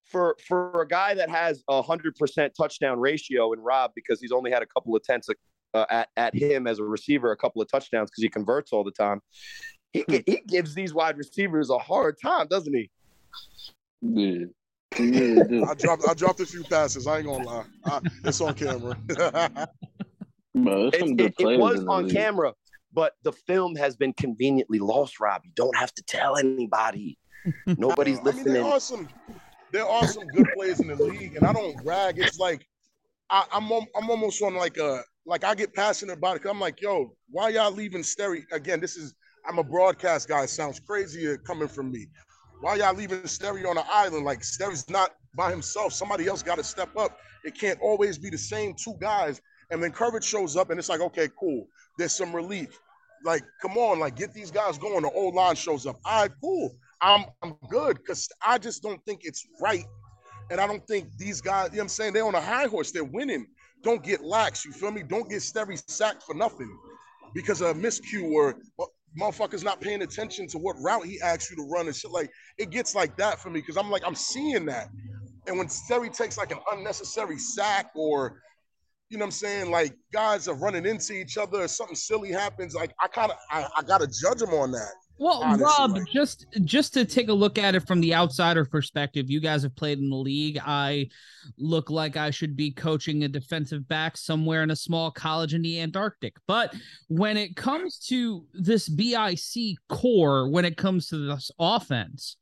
for 0.06 0.36
for 0.46 0.82
a 0.82 0.86
guy 0.86 1.14
that 1.14 1.30
has 1.30 1.62
a 1.68 1.80
hundred 1.82 2.14
percent 2.16 2.52
touchdown 2.56 2.98
ratio 3.00 3.52
in 3.52 3.60
Rob 3.60 3.92
because 3.94 4.20
he's 4.20 4.32
only 4.32 4.50
had 4.50 4.62
a 4.62 4.66
couple 4.66 4.94
of 4.94 5.00
attempts 5.02 5.28
uh, 5.74 5.86
at 5.90 6.08
at 6.16 6.34
him 6.34 6.66
as 6.66 6.78
a 6.78 6.84
receiver, 6.84 7.32
a 7.32 7.36
couple 7.36 7.62
of 7.62 7.68
touchdowns 7.70 8.10
because 8.10 8.22
he 8.22 8.28
converts 8.28 8.72
all 8.72 8.84
the 8.84 8.90
time. 8.90 9.20
He 9.92 10.00
Hmm. 10.02 10.16
he 10.26 10.42
gives 10.46 10.74
these 10.74 10.92
wide 10.92 11.16
receivers 11.16 11.70
a 11.70 11.78
hard 11.78 12.16
time, 12.20 12.48
doesn't 12.48 12.74
he? 12.74 12.90
Yeah. 14.02 14.44
He. 14.96 15.62
I 15.62 15.74
dropped 15.74 16.02
I 16.08 16.14
dropped 16.14 16.40
a 16.40 16.46
few 16.46 16.62
passes. 16.64 17.06
I 17.06 17.18
ain't 17.18 17.26
gonna 17.26 17.44
lie. 17.44 17.64
I, 17.86 18.00
it's 18.24 18.40
on 18.40 18.54
camera. 18.54 18.96
Bro, 20.54 20.90
there's 20.90 20.94
It's- 20.94 21.00
some 21.00 21.18
it, 21.18 21.34
it 21.38 21.58
was 21.58 21.84
on 21.86 22.04
league. 22.06 22.14
camera, 22.14 22.52
but 22.94 23.14
the 23.22 23.32
film 23.32 23.74
has 23.76 23.96
been 23.96 24.12
conveniently 24.12 24.78
lost. 24.78 25.20
Rob, 25.20 25.42
you 25.44 25.50
don't 25.54 25.76
have 25.76 25.92
to 25.94 26.02
tell 26.02 26.36
anybody. 26.36 27.18
Nobody's 27.66 28.20
I 28.20 28.22
mean, 28.22 28.24
listening. 28.24 28.54
there 28.54 28.64
are 28.64 28.80
some 28.80 29.08
there 29.72 29.86
are 29.86 30.06
some 30.06 30.26
good 30.28 30.46
players 30.54 30.80
in 30.80 30.88
the 30.88 30.96
league, 30.96 31.36
and 31.36 31.44
I 31.44 31.52
don't 31.52 31.76
brag. 31.84 32.18
It's 32.18 32.38
like 32.38 32.66
I, 33.30 33.44
I'm 33.52 33.70
I'm 33.72 34.08
almost 34.08 34.40
on 34.42 34.54
like 34.54 34.76
a 34.78 35.02
like 35.26 35.44
I 35.44 35.54
get 35.54 35.74
passionate 35.74 36.18
about 36.18 36.36
it. 36.36 36.42
Cause 36.42 36.50
I'm 36.50 36.60
like, 36.60 36.80
yo, 36.80 37.14
why 37.30 37.48
y'all 37.50 37.72
leaving 37.72 38.02
Sterry? 38.02 38.44
Again, 38.52 38.80
this 38.80 38.96
is 38.96 39.14
I'm 39.46 39.58
a 39.58 39.64
broadcast 39.64 40.28
guy. 40.28 40.44
It 40.44 40.50
sounds 40.50 40.80
crazy 40.80 41.36
coming 41.46 41.68
from 41.68 41.90
me. 41.90 42.06
Why 42.60 42.76
y'all 42.76 42.94
leaving 42.94 43.22
Sterry 43.22 43.68
on 43.68 43.76
an 43.76 43.84
island? 43.90 44.24
Like 44.24 44.40
Sterry's 44.40 44.88
not 44.88 45.10
by 45.36 45.50
himself. 45.50 45.92
Somebody 45.92 46.26
else 46.26 46.42
got 46.42 46.56
to 46.56 46.64
step 46.64 46.96
up. 46.96 47.18
It 47.44 47.58
can't 47.58 47.78
always 47.80 48.16
be 48.16 48.30
the 48.30 48.38
same 48.38 48.74
two 48.74 48.94
guys. 49.00 49.40
And 49.70 49.82
then 49.82 49.92
coverage 49.92 50.24
shows 50.24 50.56
up, 50.56 50.70
and 50.70 50.78
it's 50.78 50.88
like, 50.88 51.00
okay, 51.00 51.28
cool. 51.38 51.66
There's 51.98 52.14
some 52.14 52.34
relief. 52.34 52.78
Like, 53.24 53.42
come 53.62 53.76
on, 53.76 53.98
like 53.98 54.16
get 54.16 54.32
these 54.34 54.50
guys 54.50 54.78
going. 54.78 55.02
The 55.02 55.10
old 55.10 55.34
line 55.34 55.56
shows 55.56 55.86
up. 55.86 55.96
All 56.04 56.22
right, 56.22 56.30
cool. 56.40 56.74
I'm 57.00 57.24
I'm 57.42 57.56
good 57.70 57.98
because 57.98 58.28
I 58.46 58.58
just 58.58 58.82
don't 58.82 59.02
think 59.04 59.20
it's 59.24 59.46
right. 59.60 59.84
And 60.50 60.60
I 60.60 60.66
don't 60.66 60.86
think 60.86 61.08
these 61.16 61.40
guys, 61.40 61.70
you 61.70 61.76
know 61.76 61.78
what 61.78 61.82
I'm 61.84 61.88
saying? 61.88 62.12
They're 62.12 62.26
on 62.26 62.34
a 62.34 62.40
high 62.40 62.66
horse, 62.66 62.92
they're 62.92 63.04
winning. 63.04 63.46
Don't 63.82 64.02
get 64.02 64.22
lax, 64.22 64.64
you 64.64 64.72
feel 64.72 64.90
me? 64.90 65.02
Don't 65.02 65.28
get 65.28 65.42
Sterry 65.42 65.78
sacked 65.88 66.22
for 66.22 66.34
nothing 66.34 66.70
because 67.34 67.60
of 67.60 67.76
a 67.76 67.80
miscue 67.80 68.30
or 68.30 68.56
motherfuckers 69.18 69.64
not 69.64 69.80
paying 69.80 70.02
attention 70.02 70.46
to 70.48 70.58
what 70.58 70.76
route 70.80 71.04
he 71.04 71.20
asks 71.20 71.50
you 71.50 71.56
to 71.56 71.62
run 71.62 71.86
and 71.86 71.96
shit. 71.96 72.10
Like 72.10 72.30
it 72.58 72.70
gets 72.70 72.94
like 72.94 73.16
that 73.16 73.40
for 73.40 73.50
me 73.50 73.60
because 73.60 73.76
I'm 73.76 73.90
like, 73.90 74.02
I'm 74.06 74.14
seeing 74.14 74.66
that. 74.66 74.88
And 75.46 75.58
when 75.58 75.68
Sterry 75.68 76.10
takes 76.10 76.38
like 76.38 76.52
an 76.52 76.58
unnecessary 76.72 77.38
sack 77.38 77.90
or 77.94 78.40
you 79.14 79.18
know 79.18 79.26
what 79.26 79.28
I'm 79.28 79.30
saying? 79.30 79.70
Like 79.70 79.94
guys 80.12 80.48
are 80.48 80.56
running 80.56 80.84
into 80.84 81.12
each 81.12 81.38
other 81.38 81.62
or 81.62 81.68
something 81.68 81.94
silly 81.94 82.32
happens. 82.32 82.74
Like 82.74 82.92
I 83.00 83.06
kind 83.06 83.30
of 83.30 83.36
I, 83.48 83.64
I 83.78 83.82
gotta 83.82 84.08
judge 84.08 84.38
them 84.38 84.50
on 84.50 84.72
that. 84.72 84.90
Well, 85.18 85.40
honestly, 85.44 85.64
Rob, 85.64 85.98
just 86.12 86.46
just 86.64 86.92
to 86.94 87.04
take 87.04 87.28
a 87.28 87.32
look 87.32 87.56
at 87.56 87.76
it 87.76 87.86
from 87.86 88.00
the 88.00 88.12
outsider 88.12 88.64
perspective, 88.64 89.30
you 89.30 89.38
guys 89.38 89.62
have 89.62 89.76
played 89.76 90.00
in 90.00 90.10
the 90.10 90.16
league. 90.16 90.58
I 90.66 91.10
look 91.58 91.90
like 91.90 92.16
I 92.16 92.30
should 92.30 92.56
be 92.56 92.72
coaching 92.72 93.22
a 93.22 93.28
defensive 93.28 93.86
back 93.86 94.16
somewhere 94.16 94.64
in 94.64 94.72
a 94.72 94.76
small 94.76 95.12
college 95.12 95.54
in 95.54 95.62
the 95.62 95.80
Antarctic. 95.80 96.34
But 96.48 96.74
when 97.06 97.36
it 97.36 97.54
comes 97.54 98.00
to 98.08 98.44
this 98.52 98.88
BIC 98.88 99.76
core, 99.88 100.48
when 100.50 100.64
it 100.64 100.76
comes 100.76 101.06
to 101.10 101.18
this 101.28 101.52
offense, 101.60 102.36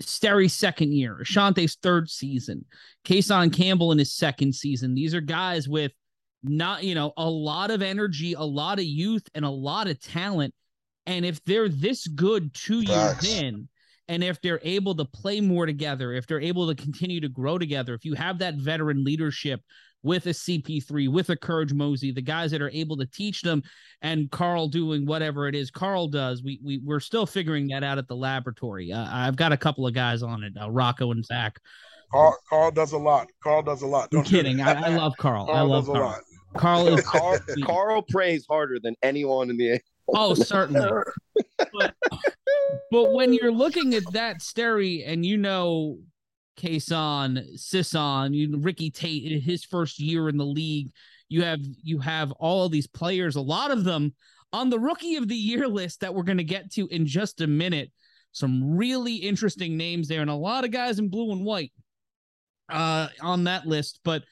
Sterry's 0.00 0.54
second 0.54 0.92
year, 0.92 1.20
Ashante's 1.20 1.76
third 1.82 2.08
season, 2.08 2.64
Kason 3.04 3.52
Campbell 3.52 3.92
in 3.92 3.98
his 3.98 4.14
second 4.14 4.54
season. 4.54 4.94
These 4.94 5.14
are 5.14 5.20
guys 5.20 5.68
with 5.68 5.92
not, 6.42 6.84
you 6.84 6.94
know, 6.94 7.12
a 7.16 7.28
lot 7.28 7.70
of 7.70 7.82
energy, 7.82 8.32
a 8.32 8.42
lot 8.42 8.78
of 8.78 8.84
youth, 8.84 9.28
and 9.34 9.44
a 9.44 9.50
lot 9.50 9.88
of 9.88 10.00
talent 10.00 10.54
and 11.06 11.24
if 11.24 11.42
they're 11.44 11.68
this 11.68 12.06
good 12.06 12.54
two 12.54 12.82
years 12.82 13.24
in, 13.24 13.68
and 14.08 14.24
if 14.24 14.40
they're 14.40 14.60
able 14.62 14.94
to 14.96 15.04
play 15.04 15.40
more 15.40 15.66
together, 15.66 16.12
if 16.12 16.26
they're 16.26 16.40
able 16.40 16.68
to 16.68 16.80
continue 16.80 17.20
to 17.20 17.28
grow 17.28 17.58
together, 17.58 17.94
if 17.94 18.04
you 18.04 18.14
have 18.14 18.38
that 18.38 18.56
veteran 18.56 19.04
leadership 19.04 19.60
with 20.02 20.26
a 20.26 20.30
CP3, 20.30 21.10
with 21.10 21.30
a 21.30 21.36
Courage 21.36 21.72
Mosey, 21.72 22.12
the 22.12 22.22
guys 22.22 22.50
that 22.50 22.62
are 22.62 22.70
able 22.70 22.96
to 22.96 23.06
teach 23.06 23.42
them, 23.42 23.62
and 24.02 24.30
Carl 24.30 24.68
doing 24.68 25.06
whatever 25.06 25.46
it 25.46 25.54
is 25.54 25.70
Carl 25.70 26.08
does, 26.08 26.42
we 26.42 26.60
we 26.64 26.78
we're 26.78 27.00
still 27.00 27.26
figuring 27.26 27.68
that 27.68 27.84
out 27.84 27.98
at 27.98 28.08
the 28.08 28.16
laboratory. 28.16 28.92
Uh, 28.92 29.06
I've 29.10 29.36
got 29.36 29.52
a 29.52 29.56
couple 29.56 29.86
of 29.86 29.94
guys 29.94 30.22
on 30.22 30.42
it, 30.42 30.54
uh, 30.60 30.70
Rocco 30.70 31.10
and 31.12 31.24
Zach. 31.24 31.58
Carl, 32.10 32.36
Carl 32.48 32.70
does 32.70 32.92
a 32.92 32.98
lot. 32.98 33.28
Carl 33.42 33.62
does 33.62 33.82
a 33.82 33.86
lot. 33.86 34.10
Don't 34.10 34.20
I'm 34.20 34.26
kidding. 34.26 34.60
I, 34.60 34.72
I, 34.72 34.88
love 34.96 35.16
Carl. 35.16 35.46
Carl 35.46 35.56
I 35.56 35.60
love 35.62 35.86
Carl. 35.86 36.18
Carl 36.56 36.88
is 36.88 37.00
Carl, 37.06 37.38
Carl 37.64 38.02
prays 38.02 38.46
harder 38.48 38.78
than 38.80 38.96
anyone 39.02 39.50
in 39.50 39.56
the 39.56 39.80
Oh, 40.12 40.34
certainly. 40.34 40.88
but, 41.72 41.94
but 42.90 43.12
when 43.12 43.32
you're 43.32 43.52
looking 43.52 43.94
at 43.94 44.02
that 44.12 44.38
Sterry 44.42 45.04
and 45.06 45.24
you 45.24 45.36
know 45.36 45.98
Kason, 46.60 47.58
Sisson, 47.58 48.34
you 48.34 48.58
Ricky 48.58 48.90
Tate 48.90 49.30
in 49.30 49.40
his 49.40 49.64
first 49.64 49.98
year 49.98 50.28
in 50.28 50.36
the 50.36 50.44
league, 50.44 50.90
you 51.28 51.42
have 51.42 51.60
you 51.82 51.98
have 52.00 52.32
all 52.32 52.68
these 52.68 52.86
players, 52.86 53.36
a 53.36 53.40
lot 53.40 53.70
of 53.70 53.84
them 53.84 54.14
on 54.52 54.68
the 54.68 54.78
rookie 54.78 55.16
of 55.16 55.28
the 55.28 55.36
year 55.36 55.68
list 55.68 56.00
that 56.00 56.14
we're 56.14 56.24
going 56.24 56.38
to 56.38 56.44
get 56.44 56.70
to 56.72 56.86
in 56.88 57.06
just 57.06 57.40
a 57.40 57.46
minute. 57.46 57.90
Some 58.32 58.76
really 58.76 59.16
interesting 59.16 59.76
names 59.76 60.08
there, 60.08 60.20
and 60.20 60.30
a 60.30 60.34
lot 60.34 60.64
of 60.64 60.70
guys 60.70 60.98
in 60.98 61.08
blue 61.08 61.32
and 61.32 61.44
white 61.44 61.72
uh, 62.68 63.08
on 63.20 63.44
that 63.44 63.66
list. 63.66 64.00
But 64.04 64.24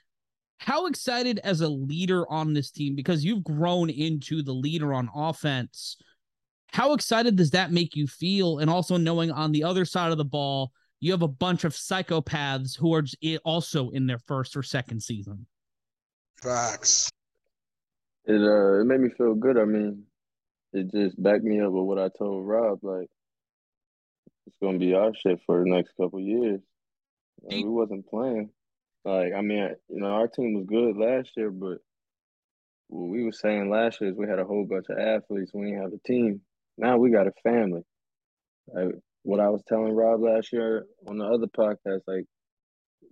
how 0.59 0.87
excited 0.87 1.41
as 1.45 1.61
a 1.61 1.69
leader 1.69 2.31
on 2.31 2.53
this 2.53 2.71
team 2.71 2.95
because 2.95 3.25
you've 3.25 3.45
grown 3.45 3.91
into 3.91 4.43
the 4.43 4.53
leader 4.53 4.93
on 4.93 5.09
offense 5.15 5.97
how 6.73 6.93
excited 6.93 7.37
does 7.37 7.51
that 7.51 7.73
make 7.73 7.97
you 7.97 8.07
feel 8.07 8.59
and 8.59 8.69
also 8.69 8.97
knowing 8.97 9.31
on 9.31 9.53
the 9.53 9.65
other 9.65 9.85
side 9.85 10.13
of 10.13 10.19
the 10.19 10.25
ball 10.25 10.73
you 11.01 11.13
have 11.13 11.23
a 11.23 11.29
bunch 11.29 11.65
of 11.65 11.73
psychopaths 11.73 12.77
who 12.77 12.95
are 12.95 13.05
also 13.45 13.91
in 13.91 14.07
their 14.07 14.19
first 14.19 14.57
or 14.57 14.63
second 14.63 15.03
season 15.03 15.47
facts 16.43 17.11
it 18.25 18.41
uh 18.41 18.81
it 18.81 18.85
made 18.85 19.01
me 19.01 19.11
feel 19.17 19.35
good 19.35 19.59
i 19.59 19.65
mean 19.65 20.05
it 20.73 20.91
just 20.93 21.21
backed 21.23 21.45
me 21.45 21.61
up 21.61 21.73
with 21.73 21.85
what 21.85 21.99
i 21.99 22.09
told 22.19 22.47
rob 22.47 22.79
like 22.83 23.09
it's 24.47 24.57
gonna 24.63 24.79
be 24.79 24.95
our 24.95 25.13
shit 25.15 25.41
for 25.47 25.63
the 25.63 25.71
next 25.71 25.93
couple 26.01 26.21
years 26.21 26.61
we 27.43 27.65
wasn't 27.65 28.07
playing 28.09 28.51
like, 29.09 29.33
I 29.33 29.41
mean, 29.41 29.75
you 29.89 30.01
know, 30.01 30.09
our 30.09 30.29
team 30.29 30.55
was 30.55 30.67
good 30.67 30.97
last 30.97 31.31
year, 31.35 31.51
but 31.51 31.79
what 32.89 33.09
we 33.09 33.25
were 33.25 33.33
saying 33.33 33.71
last 33.71 34.01
year 34.01 34.11
is 34.11 34.17
we 34.17 34.29
had 34.29 34.39
a 34.39 34.45
whole 34.45 34.67
bunch 34.67 34.87
of 34.91 34.99
athletes. 34.99 35.53
We 35.55 35.67
didn't 35.67 35.83
have 35.83 35.93
a 35.93 35.99
team. 36.07 36.43
Now 36.77 36.99
we 36.99 37.11
got 37.11 37.27
a 37.27 37.33
family. 37.43 37.83
Like 38.67 38.97
what 39.29 39.41
I 39.41 39.51
was 39.51 39.63
telling 39.69 39.93
Rob 39.93 40.23
last 40.23 40.55
year 40.55 40.87
on 41.07 41.19
the 41.19 41.27
other 41.27 41.49
podcast, 41.49 42.01
like 42.07 42.25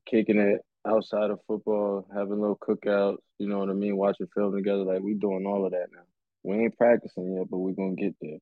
kicking 0.07 0.39
it 0.39 0.63
outside 0.89 1.29
of 1.29 1.41
football, 1.47 2.09
having 2.11 2.41
little 2.41 2.57
cookouts, 2.57 3.19
you 3.37 3.47
know 3.47 3.59
what 3.59 3.69
I 3.69 3.75
mean, 3.75 3.99
watching 3.99 4.27
film 4.35 4.55
together. 4.57 4.83
Like 4.83 5.03
we 5.03 5.13
doing 5.13 5.45
all 5.47 5.67
of 5.67 5.73
that 5.73 5.89
now. 5.93 6.05
We 6.43 6.57
ain't 6.57 6.79
practicing 6.79 7.35
yet, 7.35 7.51
but 7.51 7.59
we're 7.59 7.73
gonna 7.73 7.97
get 7.97 8.15
there. 8.23 8.39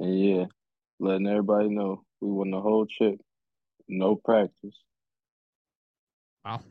And 0.00 0.20
yeah, 0.20 0.44
letting 0.98 1.28
everybody 1.28 1.68
know 1.68 2.02
we 2.20 2.32
won 2.32 2.50
the 2.50 2.60
whole 2.60 2.86
trip. 2.86 3.20
No 3.86 4.16
practice. 4.16 4.76
Wow. 6.44 6.62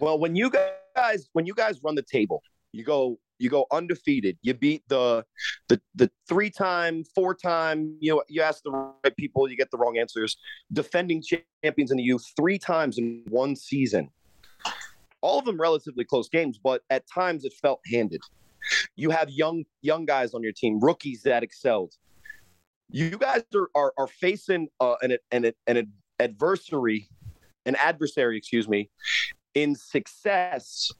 Well, 0.00 0.18
when 0.18 0.34
you 0.34 0.50
guys 0.50 1.28
when 1.34 1.44
you 1.44 1.52
guys 1.52 1.78
run 1.82 1.94
the 1.94 2.02
table, 2.02 2.42
you 2.72 2.84
go 2.84 3.18
you 3.38 3.50
go 3.50 3.66
undefeated. 3.70 4.38
You 4.42 4.54
beat 4.54 4.82
the 4.88 5.24
the 5.68 5.80
the 5.94 6.10
three 6.28 6.50
time, 6.50 7.04
four 7.14 7.34
time. 7.34 7.96
You 8.00 8.16
know, 8.16 8.22
you 8.28 8.42
ask 8.42 8.62
the 8.62 8.70
right 8.70 9.16
people, 9.16 9.50
you 9.50 9.56
get 9.56 9.70
the 9.70 9.78
wrong 9.78 9.98
answers. 9.98 10.36
Defending 10.72 11.22
champions 11.62 11.90
in 11.90 11.96
the 11.96 12.02
youth 12.02 12.24
three 12.36 12.58
times 12.58 12.98
in 12.98 13.22
one 13.28 13.56
season. 13.56 14.10
All 15.20 15.38
of 15.38 15.44
them 15.44 15.60
relatively 15.60 16.04
close 16.04 16.28
games, 16.28 16.58
but 16.62 16.82
at 16.90 17.04
times 17.12 17.44
it 17.44 17.52
felt 17.60 17.80
handed. 17.92 18.20
You 18.96 19.10
have 19.10 19.30
young 19.30 19.64
young 19.82 20.04
guys 20.04 20.34
on 20.34 20.42
your 20.42 20.52
team, 20.52 20.80
rookies 20.80 21.22
that 21.22 21.42
excelled. 21.42 21.94
You 22.90 23.18
guys 23.18 23.42
are 23.54 23.68
are, 23.74 23.92
are 23.98 24.06
facing 24.06 24.68
uh, 24.80 24.96
an, 25.02 25.16
an 25.30 25.52
an 25.66 25.92
adversary 26.20 27.08
an 27.66 27.74
adversary, 27.76 28.38
excuse 28.38 28.68
me, 28.68 28.88
in 29.54 29.74
success 29.74 30.90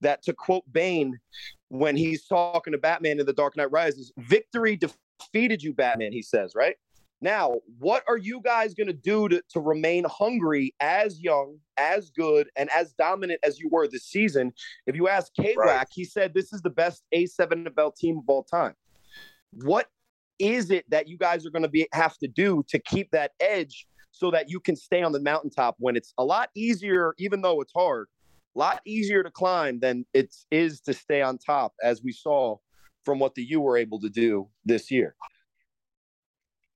that 0.00 0.22
to 0.22 0.32
quote 0.32 0.64
Bane 0.72 1.20
when 1.68 1.96
he's 1.96 2.26
talking 2.26 2.72
to 2.72 2.78
Batman 2.78 3.20
in 3.20 3.26
The 3.26 3.32
Dark 3.32 3.56
Knight 3.56 3.70
Rises, 3.70 4.12
victory 4.18 4.76
defeated 4.76 5.62
you, 5.62 5.72
Batman, 5.72 6.12
he 6.12 6.22
says, 6.22 6.54
right? 6.54 6.76
Now, 7.20 7.54
what 7.78 8.04
are 8.06 8.18
you 8.18 8.40
guys 8.42 8.74
going 8.74 8.88
to 8.88 8.92
do 8.92 9.28
to, 9.28 9.42
to 9.50 9.60
remain 9.60 10.04
hungry 10.04 10.74
as 10.80 11.20
young, 11.20 11.56
as 11.78 12.10
good, 12.10 12.48
and 12.54 12.68
as 12.70 12.92
dominant 12.92 13.40
as 13.42 13.58
you 13.58 13.68
were 13.70 13.88
this 13.88 14.04
season? 14.04 14.52
If 14.86 14.94
you 14.94 15.08
ask 15.08 15.32
K 15.34 15.54
right. 15.56 15.86
he 15.90 16.04
said 16.04 16.34
this 16.34 16.52
is 16.52 16.60
the 16.60 16.70
best 16.70 17.02
A7 17.14 17.66
NFL 17.66 17.96
team 17.96 18.18
of 18.18 18.24
all 18.28 18.42
time. 18.42 18.74
What 19.52 19.88
is 20.38 20.70
it 20.70 20.84
that 20.90 21.08
you 21.08 21.16
guys 21.16 21.46
are 21.46 21.50
going 21.50 21.62
to 21.62 21.68
be 21.68 21.88
have 21.92 22.18
to 22.18 22.28
do 22.28 22.64
to 22.68 22.78
keep 22.78 23.10
that 23.12 23.32
edge 23.40 23.86
so 24.10 24.30
that 24.30 24.50
you 24.50 24.60
can 24.60 24.76
stay 24.76 25.02
on 25.02 25.12
the 25.12 25.20
mountaintop 25.20 25.76
when 25.78 25.96
it's 25.96 26.12
a 26.18 26.24
lot 26.24 26.50
easier, 26.54 27.14
even 27.18 27.40
though 27.40 27.60
it's 27.60 27.72
hard, 27.74 28.08
lot 28.54 28.80
easier 28.84 29.22
to 29.22 29.30
climb 29.30 29.80
than 29.80 30.06
it 30.12 30.34
is 30.50 30.80
to 30.82 30.94
stay 30.94 31.22
on 31.22 31.38
top, 31.38 31.74
as 31.82 32.02
we 32.02 32.12
saw 32.12 32.56
from 33.04 33.18
what 33.18 33.34
the 33.34 33.42
U 33.44 33.60
were 33.60 33.76
able 33.76 34.00
to 34.00 34.08
do 34.08 34.48
this 34.64 34.90
year. 34.90 35.14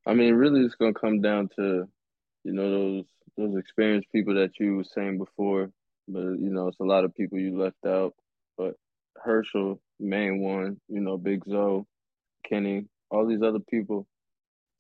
I 0.07 0.15
mean, 0.15 0.35
really, 0.35 0.61
it's 0.63 0.75
going 0.75 0.95
to 0.95 1.01
come 1.01 1.21
down 1.21 1.49
to, 1.57 1.89
you 2.45 2.53
know, 2.53 2.71
those 2.71 3.05
those 3.37 3.57
experienced 3.57 4.11
people 4.11 4.35
that 4.35 4.51
you 4.59 4.77
were 4.77 4.85
saying 4.85 5.19
before, 5.19 5.71
but 6.09 6.21
you 6.21 6.51
know, 6.51 6.67
it's 6.69 6.81
a 6.81 6.85
lot 6.85 7.05
of 7.05 7.15
people 7.15 7.39
you 7.39 7.57
left 7.57 7.87
out. 7.87 8.15
But 8.57 8.75
Herschel, 9.17 9.81
main 10.01 10.41
one, 10.41 10.81
you 10.89 11.01
know, 11.01 11.17
Big 11.17 11.45
Zoe, 11.49 11.85
Kenny, 12.49 12.87
all 13.11 13.27
these 13.27 13.43
other 13.43 13.61
people 13.61 14.07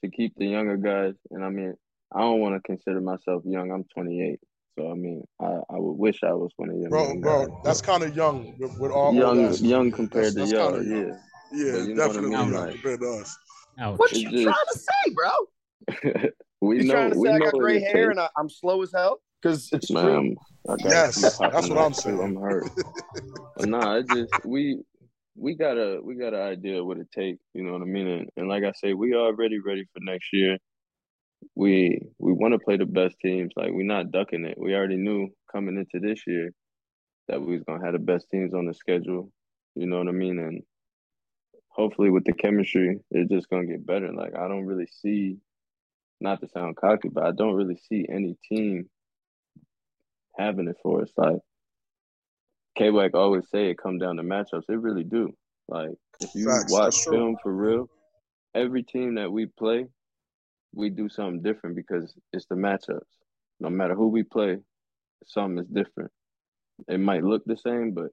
to 0.02 0.10
keep 0.10 0.34
the 0.36 0.46
younger 0.46 0.76
guys. 0.76 1.14
And 1.30 1.44
I 1.44 1.50
mean, 1.50 1.74
I 2.12 2.20
don't 2.20 2.40
want 2.40 2.54
to 2.56 2.66
consider 2.66 3.00
myself 3.00 3.42
young. 3.44 3.70
I'm 3.70 3.84
28. 3.94 4.40
So 4.78 4.92
I 4.92 4.94
mean, 4.94 5.24
I, 5.40 5.46
I 5.46 5.78
would 5.78 5.98
wish 5.98 6.22
I 6.22 6.32
was 6.32 6.52
one 6.56 6.70
of 6.70 6.76
you. 6.76 6.88
Bro, 6.88 7.16
bro, 7.16 7.46
guys. 7.46 7.56
that's 7.64 7.82
kind 7.82 8.04
of 8.04 8.14
young 8.14 8.54
with, 8.58 8.78
with 8.78 8.92
all 8.92 9.12
young, 9.12 9.52
young 9.54 9.90
compared 9.90 10.34
that's, 10.34 10.52
to 10.52 10.56
y'all. 10.56 10.82
Yeah, 10.82 11.14
yeah, 11.52 11.94
definitely 11.96 12.36
I 12.36 12.44
mean? 12.44 12.52
like, 12.52 12.72
compared 12.74 13.00
to 13.00 13.10
us. 13.14 13.36
Ouch. 13.80 13.98
What 13.98 14.12
you 14.12 14.30
just, 14.30 14.44
trying 14.44 14.54
to 14.72 14.78
say, 14.78 15.14
bro? 15.14 16.30
we 16.60 16.78
you 16.78 16.84
know, 16.84 16.94
trying 16.94 17.10
to 17.10 17.20
say 17.20 17.28
I 17.28 17.38
got 17.38 17.54
gray 17.54 17.80
hair 17.80 18.10
and 18.10 18.20
I, 18.20 18.28
am 18.38 18.48
slow 18.48 18.80
as 18.82 18.92
hell 18.92 19.20
because 19.42 19.68
it's 19.72 19.88
true. 19.88 20.36
Yes, 20.84 21.38
that's 21.38 21.68
what 21.68 21.78
I'm 21.78 21.94
saying. 21.94 22.20
I'm 22.20 22.36
hurt. 22.36 22.68
but 23.56 23.68
nah, 23.68 23.96
it 23.96 24.06
just 24.08 24.32
we 24.44 24.78
we 25.34 25.56
got 25.56 25.76
a 25.76 26.00
we 26.02 26.14
got 26.14 26.34
an 26.34 26.42
idea 26.42 26.84
what 26.84 26.98
it 26.98 27.10
takes. 27.10 27.42
You 27.52 27.64
know 27.64 27.72
what 27.72 27.82
I 27.82 27.86
mean? 27.86 28.06
And, 28.06 28.28
and 28.36 28.48
like 28.48 28.62
I 28.62 28.72
say, 28.72 28.94
we 28.94 29.14
are 29.14 29.26
already 29.26 29.58
ready 29.58 29.84
for 29.92 30.00
next 30.02 30.28
year 30.32 30.58
we 31.54 32.00
we 32.18 32.32
want 32.32 32.52
to 32.54 32.58
play 32.58 32.76
the 32.76 32.86
best 32.86 33.16
teams. 33.20 33.52
Like 33.56 33.72
we're 33.72 33.84
not 33.84 34.10
ducking 34.10 34.44
it. 34.44 34.58
We 34.58 34.74
already 34.74 34.96
knew 34.96 35.28
coming 35.50 35.76
into 35.76 36.04
this 36.06 36.26
year 36.26 36.52
that 37.28 37.40
we 37.40 37.54
was 37.54 37.64
gonna 37.64 37.84
have 37.84 37.92
the 37.92 37.98
best 37.98 38.30
teams 38.30 38.54
on 38.54 38.66
the 38.66 38.74
schedule. 38.74 39.30
You 39.74 39.86
know 39.86 39.98
what 39.98 40.08
I 40.08 40.12
mean? 40.12 40.38
And 40.38 40.62
hopefully 41.68 42.10
with 42.10 42.24
the 42.24 42.32
chemistry, 42.32 42.98
it's 43.10 43.30
just 43.30 43.48
gonna 43.50 43.66
get 43.66 43.86
better. 43.86 44.12
Like 44.12 44.34
I 44.34 44.48
don't 44.48 44.66
really 44.66 44.88
see, 44.90 45.38
not 46.20 46.40
to 46.40 46.48
sound 46.48 46.76
cocky, 46.76 47.08
but 47.08 47.24
I 47.24 47.32
don't 47.32 47.54
really 47.54 47.78
see 47.88 48.06
any 48.08 48.36
team 48.48 48.88
having 50.36 50.68
it 50.68 50.76
for 50.82 51.02
us. 51.02 51.10
Like 51.16 51.38
K 52.76 52.90
Wack 52.90 53.14
always 53.14 53.48
say, 53.50 53.70
it 53.70 53.78
come 53.78 53.98
down 53.98 54.16
to 54.16 54.22
matchups. 54.22 54.64
It 54.68 54.80
really 54.80 55.04
do. 55.04 55.32
Like 55.68 55.90
if 56.20 56.34
you 56.34 56.46
Facts, 56.46 56.72
watch 56.72 57.04
film 57.04 57.36
for 57.42 57.52
real, 57.52 57.88
every 58.54 58.82
team 58.82 59.16
that 59.16 59.30
we 59.30 59.46
play 59.46 59.86
we 60.74 60.90
do 60.90 61.08
something 61.08 61.42
different 61.42 61.76
because 61.76 62.14
it's 62.32 62.46
the 62.46 62.54
matchups. 62.54 63.00
No 63.60 63.70
matter 63.70 63.94
who 63.94 64.08
we 64.08 64.22
play, 64.22 64.58
something 65.26 65.58
is 65.58 65.68
different. 65.68 66.10
It 66.86 67.00
might 67.00 67.24
look 67.24 67.42
the 67.44 67.56
same, 67.56 67.92
but 67.92 68.10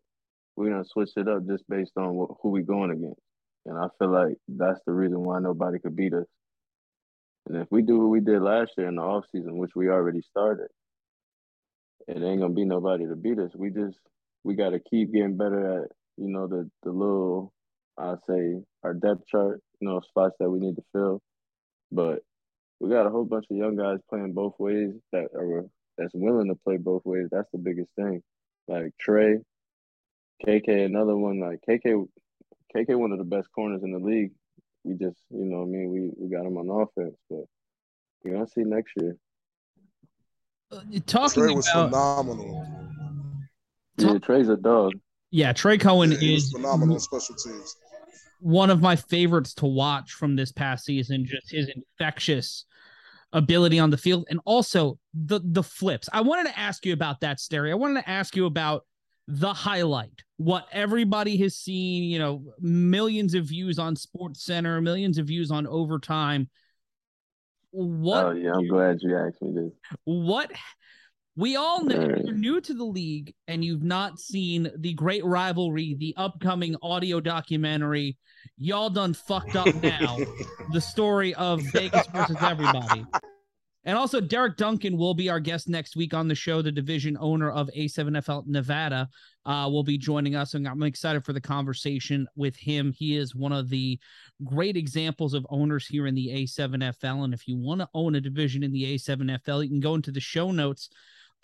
we're 0.56 0.70
gonna 0.72 0.86
switch 0.86 1.12
it 1.18 1.28
up 1.28 1.46
just 1.48 1.68
based 1.70 1.94
on 1.98 2.16
what, 2.16 2.32
who 2.42 2.50
we 2.50 2.64
going 2.64 2.92
against. 2.92 3.22
And 3.66 3.78
I 3.78 3.88
feel 4.00 4.12
like 4.12 4.38
that's 4.48 4.80
the 4.86 4.94
reason 4.94 5.24
why 5.24 5.40
nobody 5.40 5.80
could 5.80 5.96
beat 5.96 6.14
us. 6.14 6.26
And 7.48 7.58
if 7.58 7.68
we 7.72 7.82
do 7.82 8.00
what 8.00 8.10
we 8.10 8.22
did 8.22 8.42
last 8.42 8.72
year 8.78 8.88
in 8.88 8.96
the 8.96 9.02
off 9.02 9.26
season, 9.32 9.58
which 9.58 9.76
we 9.76 9.90
already 9.90 10.22
started, 10.22 10.68
it 12.08 12.22
ain't 12.22 12.42
gonna 12.42 12.54
be 12.54 12.66
nobody 12.66 13.06
to 13.08 13.16
beat 13.16 13.40
us. 13.40 13.52
We 13.56 13.70
just 13.70 14.00
we 14.44 14.56
gotta 14.56 14.80
keep 14.80 15.14
getting 15.14 15.38
better 15.38 15.84
at, 15.84 15.92
you 16.18 16.30
know, 16.30 16.48
the 16.48 16.70
the 16.84 16.92
little 16.92 17.54
I 17.98 18.16
say 18.28 18.62
our 18.84 18.94
depth 18.94 19.28
chart, 19.28 19.62
you 19.80 19.88
know, 19.88 20.00
spots 20.02 20.36
that 20.40 20.50
we 20.50 20.60
need 20.60 20.76
to 20.76 20.84
fill. 20.94 21.22
But 21.92 22.20
we 22.80 22.90
got 22.90 23.06
a 23.06 23.10
whole 23.10 23.26
bunch 23.26 23.46
of 23.50 23.58
young 23.58 23.76
guys 23.76 24.00
playing 24.10 24.34
both 24.34 24.54
ways 24.60 24.94
that 25.12 25.28
are 25.36 25.66
that's 25.98 26.14
willing 26.14 26.50
to 26.50 26.56
play 26.56 26.78
both 26.78 27.06
ways. 27.06 27.28
That's 27.32 27.50
the 27.52 27.58
biggest 27.58 27.90
thing. 27.96 28.22
Like 28.68 28.92
Trey, 29.00 29.40
KK, 30.46 30.86
another 30.86 31.16
one. 31.16 31.40
Like 31.40 31.60
KK, 31.68 32.08
KK, 32.76 32.98
one 32.98 33.12
of 33.12 33.18
the 33.18 33.24
best 33.24 33.48
corners 33.54 33.84
in 33.84 33.92
the 33.92 34.00
league. 34.00 34.32
We 34.84 34.96
just, 34.96 35.18
you 35.30 35.46
know, 35.46 35.64
I 35.64 35.66
mean, 35.66 35.90
we 35.92 36.12
we 36.18 36.30
got 36.30 36.46
him 36.46 36.58
on 36.58 36.70
offense, 36.70 37.16
but 37.30 37.46
we're 38.24 38.34
gonna 38.34 38.48
see 38.48 38.64
next 38.64 38.94
year. 38.98 39.16
Uh, 40.72 40.82
talking 41.06 41.44
Trey 41.44 41.54
was 41.54 41.68
about 41.70 41.92
phenomenal. 41.92 42.68
Yeah, 43.98 44.18
Trey's 44.18 44.50
a 44.50 44.58
dog. 44.58 44.94
yeah, 45.32 45.54
Trey 45.54 45.78
Cohen 45.78 46.12
He 46.12 46.34
was 46.34 46.46
is 46.46 46.52
phenomenal 46.52 47.00
special 47.00 47.36
teams. 47.36 47.78
One 48.40 48.70
of 48.70 48.82
my 48.82 48.96
favorites 48.96 49.54
to 49.56 49.66
watch 49.66 50.12
from 50.12 50.36
this 50.36 50.52
past 50.52 50.86
season. 50.86 51.26
Just 51.26 51.52
his 51.52 51.70
infectious 51.70 52.66
ability 53.34 53.80
on 53.80 53.90
the 53.90 53.98
field, 53.98 54.26
and 54.30 54.40
also 54.46 54.98
the 55.14 55.42
the 55.44 55.64
flips. 55.64 56.10
I 56.14 56.22
wanted 56.22 56.48
to 56.52 56.60
ask 56.60 56.86
you 56.86 56.94
about 56.94 57.22
that, 57.22 57.40
Sterry. 57.40 57.72
I 57.72 57.76
wanted 57.76 58.02
to 58.02 58.10
ask 58.10 58.36
you 58.36 58.46
about 58.46 58.86
the 59.28 59.54
highlight, 59.54 60.24
what 60.38 60.68
everybody 60.72 61.38
has 61.38 61.56
seen. 61.56 62.04
You 62.04 62.20
know, 62.20 62.44
millions 62.60 63.34
of 63.34 63.46
views 63.46 63.80
on 63.80 63.96
Sports 63.96 64.44
Center, 64.44 64.82
millions 64.82 65.18
of 65.18 65.28
views 65.28 65.52
on 65.52 65.68
Overtime. 65.68 66.50
What 67.72 68.26
Oh 68.26 68.32
yeah, 68.32 68.54
I'm 68.54 68.68
glad 68.68 69.00
you 69.02 69.18
asked 69.18 69.42
me 69.42 69.52
this. 69.54 69.74
what 70.06 70.52
we 71.36 71.56
all 71.56 71.84
know 71.84 72.08
Right. 72.08 72.24
you're 72.26 72.36
new 72.36 72.62
to 72.62 72.74
the 72.74 72.84
league 72.84 73.34
and 73.48 73.64
you've 73.64 73.84
not 73.84 74.20
seen 74.20 74.72
the 74.78 74.94
great 74.94 75.24
rivalry, 75.26 75.96
the 75.96 76.14
upcoming 76.18 76.76
audio 76.82 77.20
documentary. 77.20 78.18
Y'all 78.58 78.90
done 78.90 79.14
fucked 79.14 79.56
up 79.56 79.74
now. 79.84 80.18
the 80.72 80.80
story 80.80 81.34
of 81.36 81.62
Vegas 81.74 82.08
versus 82.08 82.38
everybody. 82.42 83.06
And 83.88 83.96
also, 83.98 84.20
Derek 84.20 84.58
Duncan 84.58 84.98
will 84.98 85.14
be 85.14 85.30
our 85.30 85.40
guest 85.40 85.70
next 85.70 85.96
week 85.96 86.16
on 86.16 86.28
the 86.28 86.34
show. 86.34 86.64
The 86.64 86.72
division 86.72 87.18
owner 87.20 87.52
of 87.52 87.70
A7FL 87.78 88.48
Nevada 88.48 89.08
uh, 89.46 89.70
will 89.72 89.84
be 89.84 90.00
joining 90.00 90.36
us, 90.36 90.56
and 90.56 90.68
I'm 90.68 90.82
excited 90.82 91.24
for 91.24 91.34
the 91.34 91.42
conversation 91.42 92.28
with 92.36 92.56
him. 92.56 92.94
He 92.98 93.16
is 93.16 93.36
one 93.36 93.52
of 93.52 93.70
the 93.70 94.00
great 94.44 94.76
examples 94.76 95.36
of 95.36 95.46
owners 95.52 95.86
here 95.86 96.08
in 96.08 96.16
the 96.16 96.30
A7FL. 96.30 97.26
And 97.26 97.34
if 97.34 97.48
you 97.48 97.58
want 97.58 97.82
to 97.82 97.90
own 97.94 98.16
a 98.16 98.22
division 98.22 98.64
in 98.64 98.72
the 98.72 98.96
A7FL, 98.96 99.64
you 99.64 99.70
can 99.70 99.82
go 99.82 99.94
into 99.94 100.12
the 100.12 100.20
show 100.20 100.52
notes 100.52 100.90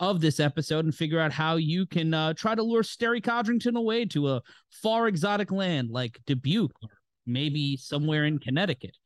of 0.02 0.20
this 0.20 0.40
episode 0.40 0.84
and 0.84 0.94
figure 0.94 1.20
out 1.20 1.32
how 1.32 1.56
you 1.56 1.86
can 1.86 2.14
uh, 2.14 2.34
try 2.34 2.56
to 2.56 2.64
lure 2.64 2.82
Sterry 2.82 3.22
Codrington 3.22 3.78
away 3.78 4.04
to 4.06 4.30
a 4.30 4.42
far 4.70 5.08
exotic 5.08 5.52
land 5.52 5.92
like 5.92 6.20
Dubuque 6.26 6.74
or 6.82 6.90
maybe 7.28 7.78
somewhere 7.78 8.26
in 8.26 8.40
Connecticut. 8.40 8.98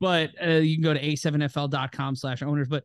But 0.00 0.30
uh, 0.42 0.54
you 0.54 0.76
can 0.76 0.82
go 0.82 0.94
to 0.94 1.00
a7fl.com 1.00 2.16
slash 2.16 2.42
owners. 2.42 2.66
But 2.66 2.82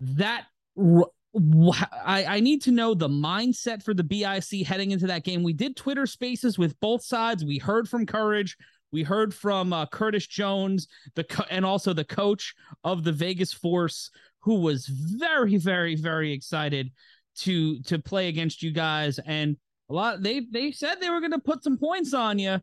that 0.00 0.46
I, 0.78 2.24
I 2.26 2.40
need 2.40 2.62
to 2.62 2.70
know 2.70 2.94
the 2.94 3.08
mindset 3.08 3.82
for 3.82 3.92
the 3.92 4.02
BIC 4.02 4.66
heading 4.66 4.92
into 4.92 5.06
that 5.08 5.24
game. 5.24 5.42
We 5.42 5.52
did 5.52 5.76
Twitter 5.76 6.06
spaces 6.06 6.58
with 6.58 6.78
both 6.80 7.04
sides. 7.04 7.44
We 7.44 7.58
heard 7.58 7.86
from 7.86 8.06
Courage. 8.06 8.56
We 8.92 9.02
heard 9.02 9.34
from 9.34 9.72
uh, 9.72 9.86
Curtis 9.86 10.26
Jones, 10.26 10.88
the 11.14 11.24
co- 11.24 11.44
and 11.50 11.64
also 11.64 11.92
the 11.92 12.04
coach 12.04 12.54
of 12.82 13.04
the 13.04 13.12
Vegas 13.12 13.52
Force, 13.52 14.10
who 14.40 14.60
was 14.60 14.86
very, 14.86 15.56
very, 15.56 15.94
very 15.94 16.32
excited 16.32 16.90
to 17.36 17.80
to 17.82 17.98
play 17.98 18.28
against 18.28 18.62
you 18.62 18.72
guys. 18.72 19.18
And 19.18 19.56
a 19.88 19.94
lot 19.94 20.22
they 20.22 20.40
they 20.50 20.72
said 20.72 20.96
they 21.00 21.10
were 21.10 21.20
going 21.20 21.32
to 21.32 21.38
put 21.38 21.62
some 21.64 21.78
points 21.78 22.14
on 22.14 22.38
you, 22.38 22.60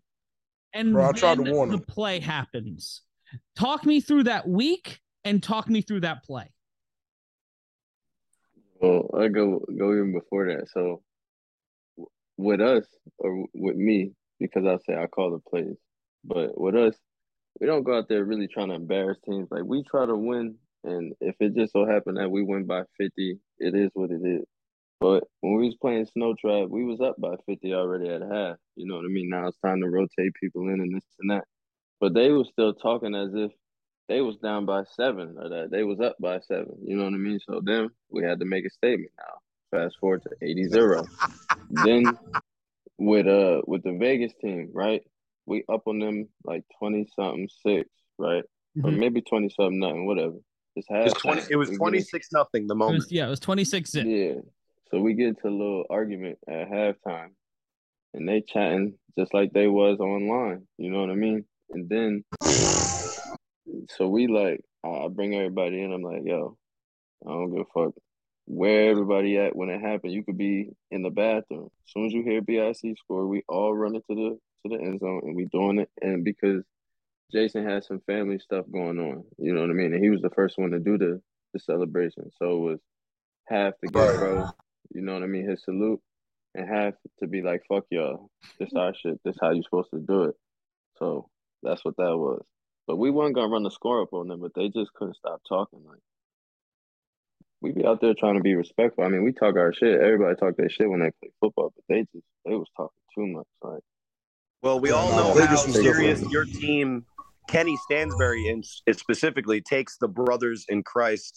and 0.74 0.94
Bro, 0.94 1.10
I 1.10 1.12
tried 1.14 1.38
to 1.38 1.44
then 1.44 1.54
warn 1.54 1.70
the 1.70 1.78
them. 1.78 1.86
play 1.86 2.20
happens. 2.20 3.02
Talk 3.56 3.86
me 3.86 4.02
through 4.02 4.24
that 4.24 4.48
week 4.48 5.00
and 5.24 5.42
talk 5.44 5.70
me 5.70 5.82
through 5.82 6.02
that 6.02 6.24
play. 6.24 6.52
Well, 8.80 9.10
I 9.20 9.28
go 9.28 9.66
go 9.78 9.92
even 9.94 10.14
before 10.14 10.48
that. 10.48 10.68
So 10.70 11.02
with 12.38 12.62
us 12.62 12.86
or 13.18 13.46
with 13.54 13.76
me, 13.76 14.14
because 14.40 14.66
I 14.66 14.78
say 14.86 14.98
I 14.98 15.08
call 15.08 15.32
the 15.32 15.40
plays, 15.50 15.76
but 16.24 16.60
with 16.60 16.76
us, 16.76 16.96
we 17.60 17.68
don't 17.68 17.84
go 17.84 17.98
out 17.98 18.08
there 18.08 18.24
really 18.24 18.48
trying 18.48 18.70
to 18.70 18.76
embarrass 18.76 19.18
teams. 19.26 19.48
Like 19.50 19.64
we 19.64 19.84
try 19.84 20.06
to 20.06 20.16
win, 20.16 20.56
and 20.88 21.14
if 21.22 21.36
it 21.40 21.56
just 21.56 21.74
so 21.74 21.86
happened 21.86 22.18
that 22.18 22.32
we 22.32 22.44
win 22.44 22.66
by 22.66 22.84
fifty, 22.98 23.40
it 23.60 23.76
is 23.76 23.90
what 23.94 24.12
it 24.12 24.22
is. 24.26 24.46
But 25.00 25.24
when 25.42 25.56
we 25.56 25.66
was 25.66 25.76
playing 25.76 26.06
Snow 26.06 26.34
Tribe, 26.40 26.70
we 26.70 26.84
was 26.84 27.02
up 27.02 27.16
by 27.20 27.36
fifty 27.46 27.74
already 27.74 28.10
at 28.10 28.22
half. 28.22 28.58
You 28.76 28.88
know 28.88 28.96
what 28.96 29.06
I 29.06 29.10
mean? 29.10 29.30
Now 29.30 29.48
it's 29.48 29.58
time 29.64 29.82
to 29.82 29.90
rotate 29.90 30.34
people 30.42 30.64
in 30.70 30.80
and 30.82 30.96
this 30.96 31.04
and 31.20 31.32
that. 31.32 31.44
But 32.00 32.14
they 32.14 32.32
was 32.32 32.50
still 32.50 32.74
talking 32.74 33.14
as 33.16 33.30
if 33.34 33.52
they 34.08 34.22
was 34.22 34.38
down 34.38 34.66
by 34.66 34.84
seven 34.96 35.36
or 35.38 35.50
that 35.50 35.70
they 35.72 35.84
was 35.84 36.00
up 36.00 36.16
by 36.20 36.40
seven. 36.40 36.78
You 36.84 36.96
know 36.96 37.04
what 37.06 37.14
I 37.14 37.18
mean? 37.18 37.40
So 37.48 37.62
then 37.64 37.90
we 38.10 38.24
had 38.24 38.40
to 38.40 38.46
make 38.46 38.66
a 38.66 38.70
statement 38.70 39.12
now. 39.18 39.78
Fast 39.78 39.98
forward 40.00 40.24
to 40.24 40.30
80-0. 40.46 41.06
then 41.70 42.18
with 42.98 43.28
uh 43.28 43.62
with 43.68 43.84
the 43.84 43.94
Vegas 43.94 44.34
team, 44.42 44.70
right? 44.74 45.02
We 45.46 45.64
up 45.70 45.88
on 45.88 46.00
them 46.00 46.30
like 46.44 46.64
twenty 46.80 47.08
something 47.16 47.50
six, 47.66 47.90
right? 48.18 48.44
Or 48.84 48.92
Mhm. 48.92 48.98
maybe 48.98 49.22
twenty 49.22 49.50
something 49.50 49.80
nothing, 49.80 50.06
whatever. 50.06 50.36
It's 50.78 50.88
It 50.90 51.04
was 51.04 51.14
twenty. 51.14 51.42
It 51.50 51.56
was 51.56 51.70
twenty 51.72 52.02
six 52.02 52.30
nothing. 52.32 52.68
The 52.68 52.76
It 52.76 52.78
moment. 52.78 52.98
was, 52.98 53.12
yeah, 53.12 53.26
it 53.28 53.30
was 53.30 53.40
26 53.40 53.92
zip. 53.92 54.06
Yeah. 54.06 54.36
So 54.92 55.00
we 55.02 55.14
get 55.16 55.42
to 55.42 55.48
a 55.48 55.50
little 55.50 55.86
argument 55.90 56.38
at 56.48 56.70
halftime, 56.70 57.30
and 58.14 58.28
they 58.28 58.42
chatting 58.42 58.94
just 59.18 59.34
like 59.34 59.52
they 59.52 59.68
was 59.68 60.00
online. 60.00 60.68
You 60.78 60.92
know 60.92 61.02
what 61.02 61.10
I 61.10 61.16
mean? 61.16 61.44
And 61.72 61.90
then, 61.90 62.24
so 63.90 64.08
we 64.08 64.28
like, 64.28 64.62
I 64.84 64.90
I 64.90 65.08
bring 65.10 65.36
everybody 65.36 65.82
in. 65.82 65.92
I'm 65.92 66.04
like, 66.04 66.22
yo, 66.24 66.58
I 67.26 67.32
don't 67.32 67.52
give 67.52 67.66
a 67.66 67.80
fuck 67.80 67.94
where 68.46 68.90
everybody 68.92 69.38
at 69.38 69.56
when 69.56 69.70
it 69.70 69.82
happened. 69.82 70.14
You 70.14 70.24
could 70.24 70.38
be 70.38 70.70
in 70.92 71.02
the 71.02 71.10
bathroom. 71.10 71.70
As 71.86 71.92
soon 71.92 72.06
as 72.06 72.14
you 72.14 72.24
hear 72.24 72.42
BIC 72.42 72.98
score, 72.98 73.28
we 73.28 73.44
all 73.50 73.76
run 73.76 73.96
into 73.96 74.06
the 74.10 74.40
to 74.70 74.78
the 74.78 74.82
end 74.82 75.00
zone 75.02 75.22
and 75.24 75.36
we 75.36 75.46
doing 75.46 75.80
it. 75.80 75.90
And 76.02 76.24
because 76.24 76.64
Jason 77.32 77.66
had 77.68 77.84
some 77.84 78.02
family 78.08 78.40
stuff 78.40 78.66
going 78.72 79.00
on, 79.00 79.24
you 79.38 79.54
know 79.54 79.62
what 79.62 79.70
I 79.70 79.74
mean. 79.74 79.94
And 79.94 80.04
he 80.04 80.10
was 80.10 80.22
the 80.22 80.30
first 80.32 80.58
one 80.58 80.72
to 80.72 80.80
do 80.80 80.98
the 80.98 81.22
the 81.54 81.60
celebration, 81.60 82.30
so 82.38 82.52
it 82.58 82.72
was 82.72 82.80
half 83.48 83.74
to 83.82 83.88
get 83.90 84.00
Right. 84.00 84.20
bro, 84.20 84.50
you 84.94 85.02
know 85.02 85.14
what 85.14 85.24
I 85.24 85.28
mean, 85.28 85.50
his 85.50 85.64
salute, 85.64 86.02
and 86.56 86.68
half 86.68 86.94
to 87.20 87.28
be 87.28 87.42
like, 87.42 87.64
fuck 87.70 87.86
y'all, 87.92 88.30
this 88.60 88.74
our 88.76 88.94
shit, 88.96 89.20
this 89.26 89.38
how 89.42 89.52
you 89.52 89.64
supposed 89.64 89.92
to 89.92 90.00
do 90.00 90.24
it. 90.26 90.36
So 91.00 91.30
that's 91.64 91.84
what 91.86 91.98
that 91.98 92.18
was. 92.18 92.44
But 92.88 92.98
we 92.98 93.12
weren't 93.12 93.36
gonna 93.36 93.50
run 93.52 93.64
the 93.64 93.72
score 93.72 94.02
up 94.02 94.14
on 94.14 94.28
them, 94.30 94.42
but 94.42 94.54
they 94.56 94.70
just 94.70 94.94
couldn't 94.94 95.16
stop 95.18 95.42
talking. 95.48 95.84
Like 95.86 96.00
we 97.62 97.72
be 97.72 97.86
out 97.86 98.02
there 98.02 98.14
trying 98.14 98.36
to 98.36 98.42
be 98.42 98.56
respectful. 98.56 99.04
I 99.04 99.10
mean, 99.10 99.24
we 99.24 99.34
talk 99.34 99.56
our 99.58 99.74
shit. 99.74 100.00
Everybody 100.02 100.36
talk 100.36 100.58
their 100.58 100.70
shit 100.70 100.90
when 100.90 101.02
they 101.02 101.12
play 101.22 101.32
football, 101.42 101.74
but 101.76 101.84
they 101.90 102.02
just 102.14 102.26
they 102.46 102.56
was 102.56 102.70
talking 102.78 103.02
too 103.16 103.28
much. 103.28 103.48
Like 103.62 103.84
Well, 104.62 104.80
we 104.80 104.92
all 104.92 105.12
know 105.12 105.34
Vegas 105.34 105.62
how 105.62 105.68
was 105.68 105.76
serious 105.76 106.22
your 106.32 106.46
team, 106.46 107.06
Kenny 107.48 107.78
Stansberry, 107.90 108.50
in 108.50 108.62
it 108.86 109.00
specifically 109.00 109.62
takes 109.62 109.98
the 109.98 110.08
brothers 110.08 110.66
in 110.70 110.84
Christ 110.84 111.34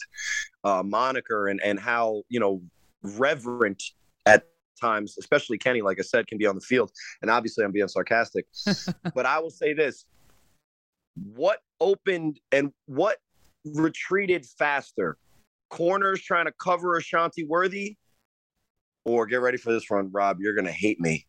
uh, 0.64 0.82
moniker 0.82 1.48
and 1.48 1.60
and 1.62 1.78
how 1.78 2.22
you 2.28 2.40
know 2.40 2.62
reverent 3.02 3.82
at 4.26 4.46
times, 4.80 5.16
especially 5.18 5.58
Kenny, 5.58 5.82
like 5.82 5.98
I 5.98 6.02
said, 6.02 6.26
can 6.26 6.38
be 6.38 6.46
on 6.46 6.54
the 6.54 6.60
field. 6.60 6.90
And 7.22 7.30
obviously, 7.30 7.64
I'm 7.64 7.72
being 7.72 7.88
sarcastic, 7.88 8.46
but 9.14 9.26
I 9.26 9.38
will 9.38 9.50
say 9.50 9.72
this: 9.72 10.04
what 11.14 11.60
opened 11.80 12.40
and 12.52 12.72
what 12.86 13.18
retreated 13.64 14.46
faster? 14.46 15.16
Corners 15.68 16.20
trying 16.20 16.46
to 16.46 16.52
cover 16.60 16.96
Ashanti 16.96 17.44
Worthy, 17.44 17.96
or 19.04 19.26
get 19.26 19.40
ready 19.40 19.56
for 19.56 19.72
this 19.72 19.84
one, 19.88 20.10
Rob. 20.10 20.38
You're 20.40 20.54
gonna 20.54 20.72
hate 20.72 21.00
me. 21.00 21.26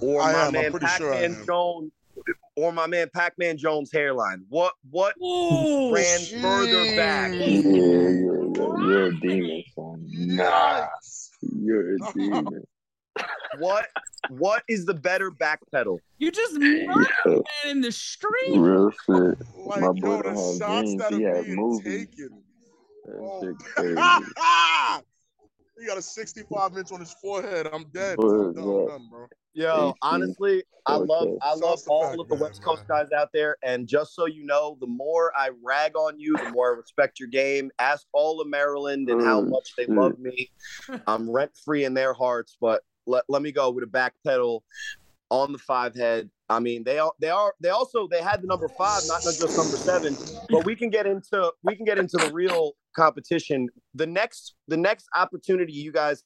Or 0.00 0.22
I 0.22 0.32
my 0.32 0.38
am. 0.40 0.46
I'm 0.48 0.52
man 0.52 0.70
pretty 0.70 0.86
sure 0.86 1.14
I 1.14 1.22
Pac-Man 1.22 1.40
am. 1.40 1.46
Jones, 1.46 1.92
or 2.58 2.72
my 2.72 2.86
man 2.86 3.08
Pac-Man 3.14 3.56
Jones 3.56 3.90
hairline. 3.92 4.44
What 4.48 4.74
what 4.90 5.14
Ooh, 5.22 5.90
ran 5.92 6.18
further 6.42 6.96
back? 6.96 7.30
yeah, 7.38 7.46
yeah, 7.46 8.08
yeah, 8.10 8.88
you're 8.88 9.06
a 9.06 9.20
demon, 9.20 9.62
son. 9.74 10.06
Nah, 10.36 10.86
Nice. 11.02 11.30
you're 11.40 11.94
a 11.94 11.98
demon. 12.14 12.64
What 13.58 13.86
what 14.28 14.62
is 14.68 14.84
the 14.84 14.92
better 14.94 15.30
back 15.30 15.60
pedal? 15.72 16.02
you 16.18 16.30
just 16.30 16.52
murdered 16.58 17.06
Yeah, 17.24 17.32
man 17.32 17.70
in 17.70 17.80
the 17.80 17.90
street. 17.90 18.58
real 18.58 18.90
shit. 18.90 19.38
Like, 19.64 19.80
My 19.80 19.86
yo, 19.86 19.92
boy 19.94 20.22
the 20.22 20.56
shots 20.58 20.82
dreams, 20.82 20.96
that 20.98 21.12
he 21.14 21.24
are 21.24 21.36
had 21.36 21.44
being 21.46 21.56
movies. 21.56 22.08
taken. 22.14 22.42
That 23.06 23.20
Oh. 23.22 23.40
shit 23.40 23.58
crazy. 23.74 23.96
He 25.78 25.86
got 25.86 25.98
a 25.98 26.02
65 26.02 26.76
inch 26.76 26.92
on 26.92 27.00
his 27.00 27.12
forehead. 27.12 27.68
I'm 27.72 27.84
dead. 27.92 28.18
Word 28.18 28.56
I'm 28.56 28.64
done, 28.64 28.68
I'm 28.68 28.86
done, 28.86 29.08
bro. 29.10 29.26
Yo, 29.54 29.94
honestly, 30.02 30.62
I 30.86 30.96
love 30.96 31.28
I 31.42 31.54
love 31.54 31.80
all 31.88 32.20
of 32.20 32.28
the 32.28 32.36
West 32.36 32.62
Coast 32.62 32.84
guys 32.88 33.06
out 33.16 33.30
there. 33.32 33.56
And 33.62 33.88
just 33.88 34.14
so 34.14 34.26
you 34.26 34.44
know, 34.44 34.76
the 34.80 34.86
more 34.86 35.32
I 35.36 35.50
rag 35.62 35.96
on 35.96 36.18
you, 36.18 36.36
the 36.36 36.50
more 36.52 36.74
I 36.74 36.76
respect 36.76 37.18
your 37.18 37.28
game. 37.28 37.70
Ask 37.78 38.06
all 38.12 38.40
of 38.40 38.48
Maryland 38.48 39.08
and 39.10 39.20
how 39.20 39.42
Mm, 39.42 39.50
much 39.50 39.74
they 39.76 39.86
mm. 39.86 39.96
love 39.96 40.18
me. 40.18 40.50
I'm 41.06 41.30
rent 41.30 41.52
free 41.64 41.84
in 41.84 41.94
their 41.94 42.12
hearts, 42.12 42.56
but 42.60 42.82
let, 43.06 43.24
let 43.28 43.42
me 43.42 43.52
go 43.52 43.70
with 43.70 43.84
a 43.84 43.88
back 43.88 44.14
pedal 44.24 44.64
on 45.30 45.52
the 45.52 45.58
five 45.58 45.94
head. 45.94 46.30
I 46.48 46.60
mean, 46.60 46.84
they 46.84 46.98
are 46.98 47.12
they 47.20 47.30
are 47.30 47.54
they 47.60 47.70
also 47.70 48.08
they 48.08 48.22
had 48.22 48.42
the 48.42 48.46
number 48.46 48.68
five, 48.78 49.02
not 49.06 49.22
just 49.38 49.56
number 49.56 49.76
seven. 49.76 50.16
But 50.50 50.64
we 50.64 50.76
can 50.76 50.88
get 50.88 51.06
into 51.06 51.52
we 51.62 51.76
can 51.76 51.84
get 51.84 51.98
into 51.98 52.16
the 52.18 52.30
real 52.32 52.72
competition. 52.98 53.68
The 53.94 54.06
next 54.06 54.54
the 54.66 54.76
next 54.76 55.06
opportunity 55.14 55.72
you 55.72 55.92
guys 55.92 56.22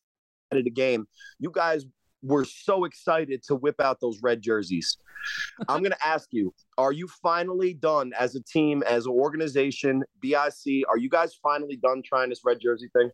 had 0.51 0.59
at 0.61 0.67
a 0.67 0.71
game, 0.71 1.07
you 1.39 1.51
guys 1.53 1.85
were 2.23 2.45
so 2.45 2.85
excited 2.85 3.43
to 3.49 3.55
whip 3.57 3.81
out 3.81 3.99
those 4.01 4.21
red 4.23 4.41
jerseys. 4.43 4.97
I'm 5.69 5.83
gonna 5.83 5.97
ask 6.05 6.29
you, 6.33 6.53
are 6.79 6.93
you 6.93 7.07
finally 7.23 7.75
done 7.75 8.13
as 8.19 8.35
a 8.35 8.43
team, 8.43 8.83
as 8.89 9.07
an 9.07 9.13
organization, 9.13 10.03
BIC? 10.21 10.85
Are 10.89 10.99
you 10.99 11.09
guys 11.11 11.35
finally 11.43 11.77
done 11.77 12.03
trying 12.05 12.31
this 12.31 12.41
red 12.45 12.59
jersey 12.61 12.89
thing? 12.93 13.11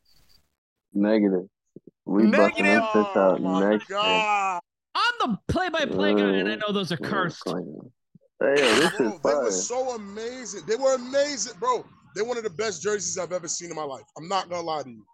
Negative. 0.95 1.47
We 2.07 2.27
busting 2.31 2.65
Negative? 2.65 2.83
this 2.95 3.07
shit 3.07 3.17
out 3.17 3.39
Oh 3.39 3.39
my 3.39 3.71
next 3.71 3.89
god. 3.89 4.61
I'm 4.95 5.15
the 5.31 5.39
play-by-play 5.53 6.15
guy, 6.15 6.31
and 6.41 6.49
I 6.49 6.55
know 6.57 6.73
those 6.73 6.91
are 6.93 6.97
cursed. 6.97 7.41
clean. 7.41 7.79
Hey, 8.41 8.55
this 8.57 8.97
Bro, 8.97 9.07
is 9.15 9.21
they 9.25 9.35
were 9.35 9.51
so 9.51 9.91
amazing. 9.97 10.63
They 10.67 10.77
were 10.77 10.95
amazing, 10.95 11.55
bro. 11.61 11.85
They're 12.19 12.27
one 12.27 12.37
of 12.37 12.43
the 12.43 12.51
best 12.51 12.83
jerseys 12.83 13.17
I've 13.17 13.31
ever 13.31 13.47
seen 13.47 13.71
in 13.71 13.77
my 13.77 13.85
life. 13.85 14.03
I'm 14.19 14.27
not 14.27 14.51
gonna 14.51 14.67
lie 14.67 14.83
to 14.83 14.91
you. 14.91 15.07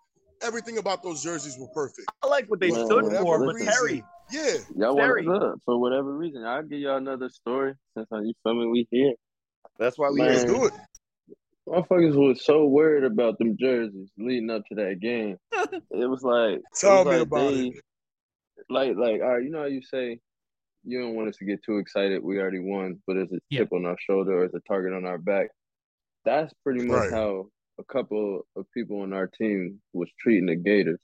Everything 0.43 0.79
about 0.79 1.03
those 1.03 1.23
jerseys 1.23 1.59
were 1.59 1.69
perfect. 1.75 2.11
I 2.23 2.27
like 2.29 2.49
what 2.49 2.61
they 2.61 2.71
Well, 2.71 2.87
stood 2.87 3.13
for, 3.21 3.45
but 3.45 3.55
reason. 3.57 3.71
Sterry, 3.75 4.03
Yeah. 4.33 4.55
Y'all 4.75 4.97
want 4.97 5.01
Sterry. 5.11 5.25
to 5.25 5.31
look 5.31 5.59
for 5.67 5.79
whatever 5.79 6.17
reason. 6.17 6.45
I'll 6.45 6.63
give 6.63 6.79
y'all 6.79 6.97
another 6.97 7.29
story 7.29 7.75
since 7.95 8.09
you 8.11 8.33
feel 8.43 8.55
me. 8.55 8.69
We 8.69 8.89
here. 8.91 9.13
that's 9.79 9.99
why 9.99 10.09
we 10.09 10.21
Man. 10.21 10.29
Let's 10.31 10.45
do 10.45 10.65
it. 10.65 10.73
Motherfuckers 11.69 12.15
was 12.17 12.43
so 12.43 12.65
worried 12.65 13.05
about 13.05 13.37
them 13.39 13.55
jerseys 13.61 14.11
leading 14.17 14.49
up 14.49 14.63
to 14.71 14.75
that 14.77 14.99
game. 15.01 15.37
it 15.91 16.09
was 16.09 16.23
like 16.23 16.55
it 16.55 16.63
Tell 16.75 17.05
was 17.05 17.13
me 17.13 17.13
like 17.19 17.21
about 17.27 17.51
they- 17.53 17.67
it. 17.69 17.75
Like, 18.71 18.97
like, 18.97 19.21
all 19.21 19.29
right, 19.35 19.43
you 19.45 19.51
know 19.51 19.59
how 19.61 19.65
you 19.67 19.83
say 19.83 20.21
you 20.85 21.03
don't 21.03 21.15
want 21.17 21.29
us 21.29 21.37
to 21.37 21.45
get 21.45 21.63
too 21.63 21.77
excited. 21.77 22.23
We 22.25 22.39
already 22.41 22.61
won, 22.61 23.03
but 23.07 23.19
it's 23.19 23.31
a 23.31 23.39
Yeah. 23.51 23.59
chip 23.61 23.75
on 23.75 23.85
our 23.85 23.97
shoulder 23.99 24.39
or 24.39 24.45
it's 24.45 24.55
a 24.55 24.61
target 24.67 24.95
on 24.95 25.05
our 25.05 25.19
back. 25.19 25.49
That's 26.25 26.53
pretty 26.63 26.83
much 26.83 27.11
Right. 27.11 27.11
how 27.11 27.51
a 27.79 27.85
couple 27.85 28.47
of 28.57 28.71
people 28.73 29.01
on 29.01 29.13
our 29.13 29.27
team 29.27 29.81
was 29.93 30.11
treating 30.19 30.47
the 30.47 30.57
Gators. 30.57 31.01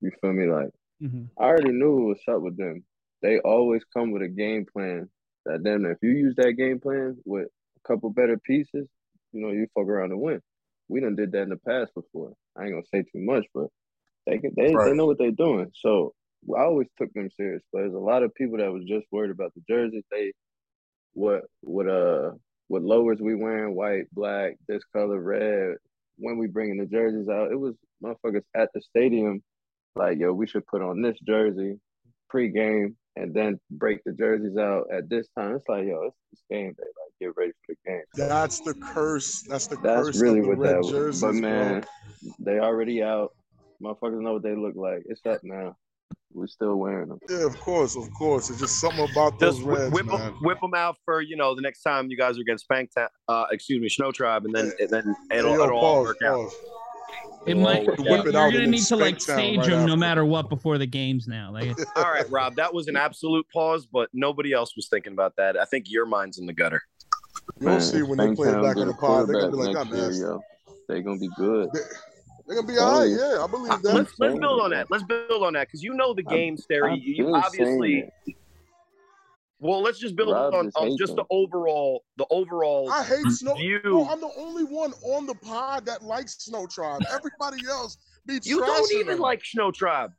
You 0.00 0.10
feel 0.20 0.32
me? 0.32 0.46
Like, 0.46 0.70
Mhm. 1.02 1.28
I 1.38 1.44
already 1.44 1.72
knew 1.72 2.06
what's 2.06 2.26
up 2.28 2.42
with 2.42 2.56
them. 2.56 2.84
They 3.22 3.38
always 3.40 3.84
come 3.84 4.10
with 4.12 4.22
a 4.22 4.28
game 4.28 4.66
plan. 4.66 5.10
That 5.46 5.62
damn, 5.62 5.86
if 5.86 5.98
you 6.02 6.10
use 6.10 6.34
that 6.36 6.52
game 6.52 6.80
plan 6.80 7.20
with 7.24 7.48
a 7.48 7.88
couple 7.88 8.10
better 8.10 8.38
pieces, 8.38 8.88
you 9.32 9.40
know, 9.40 9.50
you 9.50 9.66
fuck 9.74 9.86
around 9.86 10.12
and 10.12 10.20
win. 10.20 10.42
We 10.88 11.00
done 11.00 11.16
did 11.16 11.32
that 11.32 11.42
in 11.42 11.48
the 11.50 11.56
past 11.56 11.94
before. 11.94 12.34
I 12.56 12.64
ain't 12.64 12.72
gonna 12.72 12.84
say 12.86 13.02
too 13.02 13.20
much, 13.20 13.46
but 13.54 13.68
they 14.26 14.38
can, 14.38 14.54
they 14.56 14.74
Right. 14.74 14.90
they 14.90 14.94
know 14.94 15.06
what 15.06 15.18
they're 15.18 15.30
doing. 15.32 15.70
So 15.74 16.14
I 16.56 16.62
always 16.62 16.88
took 16.98 17.12
them 17.14 17.30
serious. 17.30 17.62
But 17.72 17.80
there's 17.80 17.94
a 17.94 17.98
lot 17.98 18.22
of 18.22 18.34
people 18.34 18.58
that 18.58 18.72
was 18.72 18.84
just 18.84 19.06
worried 19.10 19.30
about 19.30 19.54
the 19.54 19.62
jerseys. 19.68 20.04
They 20.10 20.32
what 21.14 21.44
what 21.62 21.88
uh 21.88 22.32
what 22.70 22.82
lowers 22.82 23.18
we 23.20 23.34
wearing, 23.34 23.74
white, 23.74 24.04
black, 24.12 24.56
this 24.68 24.84
color, 24.94 25.20
red. 25.20 25.74
When 26.18 26.38
we 26.38 26.46
bringing 26.46 26.76
the 26.78 26.86
jerseys 26.86 27.28
out, 27.28 27.50
it 27.50 27.58
was 27.58 27.74
motherfuckers 28.00 28.44
at 28.54 28.68
the 28.72 28.80
stadium 28.80 29.42
like, 29.96 30.18
yo, 30.20 30.32
we 30.32 30.46
should 30.46 30.64
put 30.68 30.80
on 30.80 31.02
this 31.02 31.18
jersey 31.26 31.80
pre-game 32.28 32.96
and 33.16 33.34
then 33.34 33.58
break 33.72 33.98
the 34.04 34.12
jerseys 34.12 34.56
out 34.56 34.84
at 34.92 35.08
this 35.10 35.26
time. 35.36 35.56
It's 35.56 35.68
like, 35.68 35.84
yo, 35.84 36.02
it's, 36.04 36.16
it's 36.32 36.42
game 36.48 36.68
day. 36.78 36.84
Like, 36.84 37.12
get 37.20 37.36
ready 37.36 37.50
for 37.66 37.74
the 37.74 37.90
game. 37.90 38.02
That's 38.14 38.60
the 38.60 38.74
curse. 38.74 39.42
That's 39.42 39.66
the 39.66 39.74
that's 39.82 40.06
curse 40.06 40.20
really 40.20 40.40
what 40.40 40.58
red 40.58 40.74
that 40.76 40.78
was. 40.82 40.90
jerseys, 40.90 41.20
But 41.22 41.32
bro. 41.32 41.40
man, 41.40 41.84
they 42.38 42.60
already 42.60 43.02
out. 43.02 43.32
Motherfuckers 43.82 44.20
know 44.20 44.34
what 44.34 44.44
they 44.44 44.54
look 44.54 44.76
like. 44.76 45.02
It's 45.06 45.26
up 45.26 45.40
now. 45.42 45.74
We're 46.32 46.46
still 46.46 46.76
wearing 46.76 47.08
them. 47.08 47.18
Yeah, 47.28 47.44
of 47.44 47.58
course, 47.60 47.96
of 47.96 48.12
course. 48.14 48.50
It's 48.50 48.60
just 48.60 48.80
something 48.80 49.08
about 49.10 49.38
those 49.40 49.56
just 49.56 49.66
whip, 49.66 49.78
reds, 49.78 49.92
whip, 49.94 50.06
man. 50.06 50.18
them, 50.18 50.34
whip 50.42 50.58
'em 50.62 50.74
out 50.74 50.96
for 51.04 51.20
you 51.20 51.36
know 51.36 51.54
the 51.56 51.60
next 51.62 51.82
time 51.82 52.08
you 52.08 52.16
guys 52.16 52.38
are 52.38 52.42
against 52.42 52.64
Spank 52.64 52.90
Ta- 52.96 53.08
uh 53.28 53.46
excuse 53.50 53.80
me 53.80 53.88
Snow 53.88 54.12
Tribe 54.12 54.44
and 54.44 54.54
then 54.54 54.72
and 54.78 54.90
then 54.90 55.16
it'll, 55.32 55.54
yo, 55.54 55.64
it'll 55.64 55.78
all 55.78 56.04
pause, 56.04 56.06
work 56.06 56.16
out. 56.24 56.36
pause. 56.36 56.54
It 57.46 57.50
It'll 57.52 57.62
might. 57.62 57.78
all 57.80 57.86
work 57.86 57.98
Whip 57.98 58.06
You're 58.06 58.28
it 58.28 58.34
out. 58.36 58.42
out 58.42 58.44
and 58.44 58.52
gonna 58.54 58.66
need 58.68 58.82
to 58.84 58.96
like 58.96 59.16
Spanktown 59.16 59.22
stage 59.24 59.58
right 59.58 59.68
them 59.70 59.86
no 59.86 59.96
matter 59.96 60.24
what 60.24 60.48
before 60.48 60.78
the 60.78 60.86
games 60.86 61.26
now. 61.26 61.50
Like, 61.52 61.76
All 61.96 62.04
right, 62.04 62.30
Rob, 62.30 62.54
that 62.56 62.72
was 62.72 62.86
an 62.86 62.96
absolute 62.96 63.46
pause, 63.52 63.86
but 63.86 64.08
nobody 64.12 64.52
else 64.52 64.76
was 64.76 64.88
thinking 64.88 65.12
about 65.14 65.34
that. 65.36 65.56
I 65.56 65.64
think 65.64 65.86
your 65.88 66.06
mind's 66.06 66.38
in 66.38 66.46
the 66.46 66.52
gutter. 66.52 66.80
You'll 67.58 67.70
Man, 67.70 67.80
see 67.80 68.02
when 68.02 68.18
they 68.18 68.34
play 68.34 68.48
it 68.48 68.52
Spanktown 68.52 68.62
back 68.62 68.76
get 68.76 68.82
on 68.82 68.88
a 68.88 68.92
the 68.92 68.98
pod. 68.98 69.28
They're 69.28 69.40
gonna 69.40 69.50
be 69.50 69.56
like, 69.56 69.76
"I'm 69.76 69.88
next 69.88 69.90
year, 69.96 70.06
nasty." 70.06 70.20
yo. 70.22 70.40
They 70.88 71.02
gonna 71.02 71.18
be 71.18 71.30
good. 71.36 71.70
They- 72.50 72.54
They're 72.56 72.62
gonna 72.62 72.72
be 72.72 72.78
all 72.78 73.00
right. 73.00 73.08
Yeah, 73.10 73.44
I 73.44 73.46
believe 73.46 73.72
Uh, 73.72 73.76
that. 73.76 73.94
let's 73.94 74.18
let's 74.18 74.38
build 74.38 74.60
on 74.60 74.70
that. 74.70 74.90
Let's 74.90 75.04
build 75.04 75.42
on 75.44 75.52
that 75.52 75.68
because 75.68 75.82
you 75.82 75.94
know 75.94 76.12
the 76.14 76.24
I've- 76.26 76.34
game, 76.36 76.56
Sterry. 76.56 77.00
You, 77.00 77.14
you 77.26 77.34
obviously 77.34 78.10
well. 79.60 79.80
Let's 79.82 79.98
just 79.98 80.16
build 80.16 80.32
Rob 80.32 80.54
on, 80.54 80.64
just 80.66 80.76
on 80.76 80.96
just 80.98 81.16
the 81.16 81.24
overall 81.30 82.02
the 82.16 82.26
overall 82.30 82.90
I 82.90 83.04
hate 83.04 83.24
snow. 83.26 83.54
view. 83.54 83.80
Bro, 83.82 84.08
I'm 84.08 84.20
the 84.20 84.32
only 84.36 84.64
one 84.64 84.92
on 85.04 85.26
the 85.26 85.34
pod 85.34 85.86
that 85.86 86.02
likes 86.02 86.36
Snow 86.44 86.66
Tribe. 86.66 87.02
Everybody 87.10 87.66
else 87.68 87.96
be 88.26 88.40
You 88.42 88.60
don't 88.60 88.92
even 88.94 89.06
them. 89.14 89.18
like 89.20 89.44
Snow 89.44 89.70
Tribe. 89.70 90.12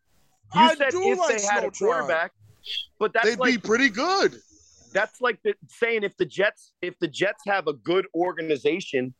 You 0.55 0.61
I 0.61 0.75
said 0.75 0.91
do 0.91 1.01
if 1.03 1.17
like 1.19 1.37
they 1.37 1.45
had 1.45 1.59
Snow 1.59 1.67
a 1.67 1.71
Tribe. 1.71 1.73
quarterback, 1.73 2.31
but 2.99 3.13
that's 3.13 3.29
They'd 3.29 3.39
like 3.39 3.53
be 3.55 3.57
pretty 3.57 3.89
good. 3.89 4.39
that's 4.93 5.19
like 5.21 5.39
the, 5.43 5.53
saying 5.67 6.03
if 6.03 6.15
the 6.17 6.25
Jets 6.25 6.71
if 6.81 6.97
the 6.99 7.07
Jets 7.07 7.43
have 7.45 7.67
a 7.67 7.73
good 7.73 8.05
organization, 8.15 9.13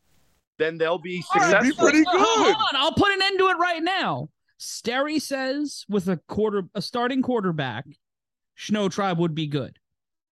then 0.62 0.78
they'll 0.78 0.98
be 1.00 1.18
They'd 1.34 1.42
successful. 1.42 1.70
be 1.72 1.76
pretty 1.76 2.04
Hold 2.08 2.46
good. 2.48 2.56
on, 2.56 2.76
I'll 2.76 2.94
put 2.94 3.12
an 3.12 3.22
end 3.22 3.40
to 3.40 3.48
it 3.50 3.58
right 3.58 3.82
now. 3.84 4.30
Sterry 4.60 5.20
says 5.20 5.86
with 5.90 6.08
a 6.08 6.18
quarter, 6.28 6.64
a 6.76 6.82
starting 6.82 7.22
quarterback, 7.22 7.86
Snow 8.58 8.90
Tribe 8.90 9.18
would 9.18 9.34
be 9.34 9.48
good. 9.48 9.78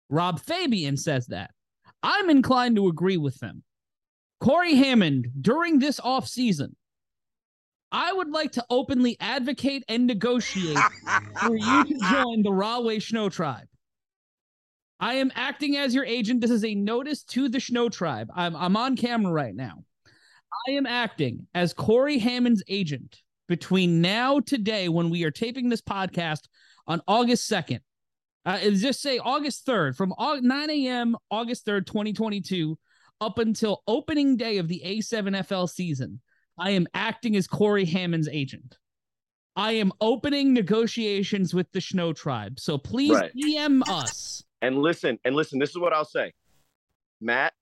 Rob 0.09 0.39
Fabien 0.39 0.97
says 0.97 1.27
that. 1.27 1.51
I'm 2.03 2.29
inclined 2.29 2.75
to 2.75 2.87
agree 2.87 3.17
with 3.17 3.39
them. 3.39 3.63
Cory 4.39 4.75
Hammond, 4.75 5.27
during 5.41 5.79
this 5.79 5.99
offseason, 5.99 6.69
I 7.91 8.13
would 8.13 8.29
like 8.29 8.51
to 8.53 8.65
openly 8.69 9.17
advocate 9.19 9.83
and 9.89 10.05
negotiate 10.05 10.77
for 11.41 11.55
you 11.57 11.83
to 11.85 11.95
join 12.11 12.43
the 12.43 12.51
Rahway 12.53 12.99
Snow 12.99 13.29
Tribe. 13.29 13.67
I 14.99 15.15
am 15.15 15.31
acting 15.33 15.75
as 15.77 15.95
your 15.95 16.05
agent. 16.05 16.41
This 16.41 16.51
is 16.51 16.63
a 16.63 16.75
notice 16.75 17.23
to 17.23 17.49
the 17.49 17.59
Snow 17.59 17.89
Tribe. 17.89 18.29
I'm, 18.35 18.55
I'm 18.55 18.77
on 18.77 18.95
camera 18.95 19.31
right 19.31 19.55
now. 19.55 19.83
I 20.67 20.71
am 20.71 20.85
acting 20.85 21.47
as 21.53 21.73
Cory 21.73 22.17
Hammond's 22.17 22.63
agent 22.67 23.21
between 23.47 24.01
now 24.01 24.39
today 24.39 24.89
when 24.89 25.09
we 25.09 25.23
are 25.23 25.31
taping 25.31 25.69
this 25.69 25.81
podcast 25.81 26.41
on 26.87 27.01
August 27.07 27.49
2nd. 27.49 27.79
Uh, 28.45 28.59
just 28.71 29.01
say 29.01 29.19
August 29.19 29.65
3rd 29.65 29.95
from 29.95 30.13
9 30.19 30.69
a.m. 30.69 31.15
August 31.29 31.65
3rd, 31.65 31.85
2022 31.85 32.77
up 33.21 33.37
until 33.37 33.83
opening 33.87 34.37
day 34.37 34.57
of 34.57 34.67
the 34.67 34.81
A7FL 34.85 35.69
season. 35.69 36.21
I 36.57 36.71
am 36.71 36.87
acting 36.93 37.35
as 37.35 37.47
Cory 37.47 37.85
Hammond's 37.85 38.29
agent. 38.29 38.77
I 39.55 39.73
am 39.73 39.91
opening 39.99 40.53
negotiations 40.53 41.53
with 41.53 41.69
the 41.71 41.81
Snow 41.81 42.13
Tribe. 42.13 42.59
So 42.59 42.77
please 42.77 43.11
Right. 43.11 43.31
DM 43.35 43.81
us. 43.89 44.43
And 44.61 44.77
listen, 44.81 45.19
and 45.25 45.35
listen, 45.35 45.59
this 45.59 45.69
is 45.71 45.77
what 45.77 45.93
I'll 45.93 46.05
say. 46.05 46.33
Matt, 47.21 47.53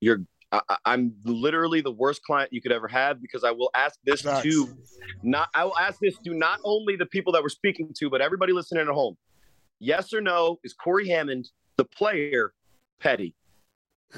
you're 0.00 0.22
I, 0.52 0.60
I- 0.68 0.76
I'm 0.86 1.14
literally 1.24 1.80
the 1.80 1.90
worst 1.90 2.22
client 2.22 2.52
you 2.52 2.60
could 2.60 2.72
ever 2.72 2.86
have 2.88 3.20
because 3.20 3.42
I 3.44 3.50
will 3.50 3.70
ask 3.74 3.98
this 4.04 4.22
Facts. 4.22 4.42
to 4.44 4.68
not 5.22 5.48
I 5.54 5.64
will 5.64 5.78
ask 5.78 5.98
this 6.00 6.16
to 6.24 6.34
not 6.34 6.60
only 6.64 6.96
the 6.96 7.06
people 7.06 7.32
that 7.32 7.42
we're 7.42 7.48
speaking 7.48 7.92
to, 7.98 8.10
but 8.10 8.20
everybody 8.20 8.52
listening 8.52 8.82
at 8.82 8.88
home. 8.92 9.16
Yes 9.80 10.12
or 10.12 10.20
no, 10.20 10.58
is 10.62 10.74
Cory 10.74 11.08
Hammond 11.08 11.48
the 11.76 11.84
player 11.84 12.52
petty? 13.00 13.34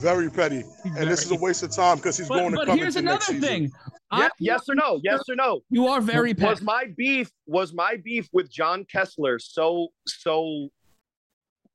Very 0.00 0.30
petty. 0.30 0.62
And 0.84 1.10
this 1.10 1.24
is 1.24 1.30
a 1.30 1.36
waste 1.36 1.62
of 1.62 1.70
time 1.72 1.96
because 1.96 2.16
he's 2.18 2.28
But, 2.28 2.38
going 2.38 2.50
to 2.52 2.56
but 2.58 2.66
come 2.66 2.76
But 2.76 2.82
here's 2.82 2.96
into 2.96 3.08
another 3.08 3.14
next 3.18 3.26
season. 3.26 3.40
thing. 3.42 3.72
Yeah, 4.12 4.28
yes 4.38 4.68
or 4.68 4.74
no? 4.74 5.00
Yes 5.02 5.22
or 5.28 5.36
no? 5.36 5.60
You 5.70 5.86
are 5.86 6.00
very 6.00 6.32
was 6.34 6.60
my 6.62 6.84
beef 6.96 7.30
was 7.46 7.72
my 7.72 7.96
beef 8.02 8.28
with 8.32 8.50
John 8.50 8.84
Kessler 8.90 9.38
so 9.38 9.88
so 10.06 10.68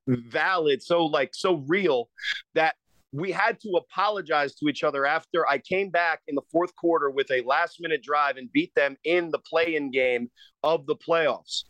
valid, 0.06 0.82
so 0.82 1.04
like 1.04 1.34
so 1.34 1.64
real 1.66 2.08
that 2.54 2.76
we 3.12 3.32
had 3.32 3.60
to 3.60 3.70
apologize 3.76 4.54
to 4.56 4.68
each 4.68 4.84
other 4.84 5.06
after 5.06 5.48
I 5.48 5.58
came 5.58 5.90
back 5.90 6.20
in 6.28 6.34
the 6.34 6.42
fourth 6.52 6.74
quarter 6.76 7.10
with 7.10 7.30
a 7.30 7.40
last 7.42 7.80
minute 7.80 8.02
drive 8.02 8.36
and 8.36 8.50
beat 8.52 8.74
them 8.74 8.96
in 9.04 9.30
the 9.30 9.38
play-in 9.38 9.90
game 9.90 10.30
of 10.62 10.86
the 10.86 10.96
playoffs. 10.96 11.64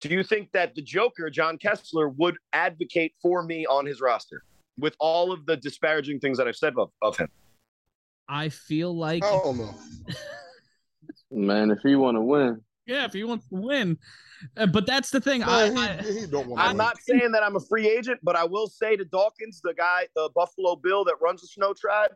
Do 0.00 0.08
you 0.08 0.22
think 0.22 0.50
that 0.52 0.74
the 0.74 0.82
Joker, 0.82 1.30
John 1.30 1.56
Kessler, 1.56 2.08
would 2.08 2.36
advocate 2.52 3.14
for 3.22 3.42
me 3.42 3.64
on 3.66 3.86
his 3.86 4.00
roster 4.00 4.42
with 4.78 4.96
all 4.98 5.32
of 5.32 5.46
the 5.46 5.56
disparaging 5.56 6.20
things 6.20 6.36
that 6.38 6.48
I've 6.48 6.56
said 6.56 6.74
of, 6.76 6.90
of 7.00 7.16
him? 7.16 7.28
I 8.28 8.48
feel 8.48 8.96
like 8.96 9.24
I 9.24 9.30
don't. 9.30 9.74
Man, 11.30 11.70
if 11.70 11.80
he 11.82 11.94
want 11.96 12.16
to 12.16 12.20
win, 12.20 12.60
Yeah, 12.86 13.04
if 13.04 13.12
he 13.12 13.24
wants 13.24 13.48
to 13.48 13.56
win. 13.56 13.98
Uh, 14.56 14.66
but 14.66 14.86
that's 14.86 15.10
the 15.10 15.20
thing. 15.20 15.40
Man, 15.40 15.48
I, 15.76 16.02
he, 16.02 16.20
he 16.20 16.26
don't 16.26 16.46
want 16.48 16.62
I'm 16.62 16.76
not 16.76 17.00
saying 17.02 17.32
that 17.32 17.42
I'm 17.42 17.56
a 17.56 17.60
free 17.60 17.88
agent, 17.88 18.20
but 18.22 18.36
I 18.36 18.44
will 18.44 18.66
say 18.66 18.96
to 18.96 19.04
Dawkins, 19.04 19.60
the 19.62 19.72
guy, 19.74 20.06
the 20.14 20.30
Buffalo 20.34 20.76
Bill 20.76 21.04
that 21.04 21.16
runs 21.20 21.40
the 21.40 21.46
Snow 21.46 21.72
Tribe, 21.72 22.10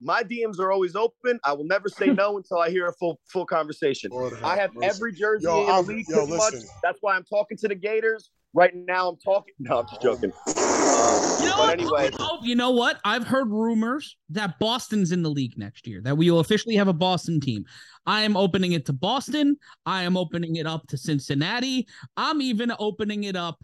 my 0.00 0.22
DMs 0.22 0.58
are 0.58 0.72
always 0.72 0.94
open. 0.96 1.38
I 1.44 1.52
will 1.52 1.64
never 1.64 1.88
say 1.88 2.06
no 2.16 2.36
until 2.36 2.58
I 2.58 2.70
hear 2.70 2.86
a 2.86 2.92
full 2.92 3.20
full 3.26 3.46
conversation. 3.46 4.10
I 4.44 4.56
have 4.56 4.70
every 4.82 5.12
jersey 5.12 5.46
Yo, 5.46 5.60
in 5.60 5.66
the 5.66 5.82
league 5.82 6.06
yo, 6.08 6.18
pretty 6.18 6.32
much. 6.32 6.52
listen. 6.54 6.68
That's 6.82 6.98
why 7.00 7.16
I'm 7.16 7.24
talking 7.24 7.56
to 7.58 7.68
the 7.68 7.74
Gators. 7.74 8.30
Right 8.56 8.74
now, 8.74 9.10
I'm 9.10 9.16
talking. 9.18 9.52
No, 9.58 9.80
I'm 9.80 9.86
just 9.86 10.00
joking. 10.00 10.32
Uh, 10.46 11.36
You 11.40 11.44
know 11.46 11.56
but 11.58 11.58
what? 11.58 11.72
anyway, 11.78 12.10
Oh, 12.18 12.38
you 12.42 12.54
know 12.54 12.70
what? 12.70 12.98
I've 13.04 13.26
heard 13.26 13.50
rumors 13.50 14.16
that 14.30 14.58
Boston's 14.58 15.12
in 15.12 15.22
the 15.22 15.28
league 15.28 15.58
next 15.58 15.86
year, 15.86 16.00
that 16.04 16.16
we 16.16 16.30
will 16.30 16.40
officially 16.40 16.74
have 16.76 16.88
a 16.88 16.94
Boston 16.94 17.38
team. 17.38 17.66
I 18.06 18.22
am 18.22 18.34
opening 18.34 18.72
it 18.72 18.86
to 18.86 18.94
Boston. 18.94 19.58
I 19.84 20.04
am 20.04 20.16
opening 20.16 20.56
it 20.56 20.66
up 20.66 20.86
to 20.88 20.96
Cincinnati. 20.96 21.86
I'm 22.16 22.40
even 22.40 22.72
opening 22.78 23.24
it 23.24 23.36
up 23.36 23.62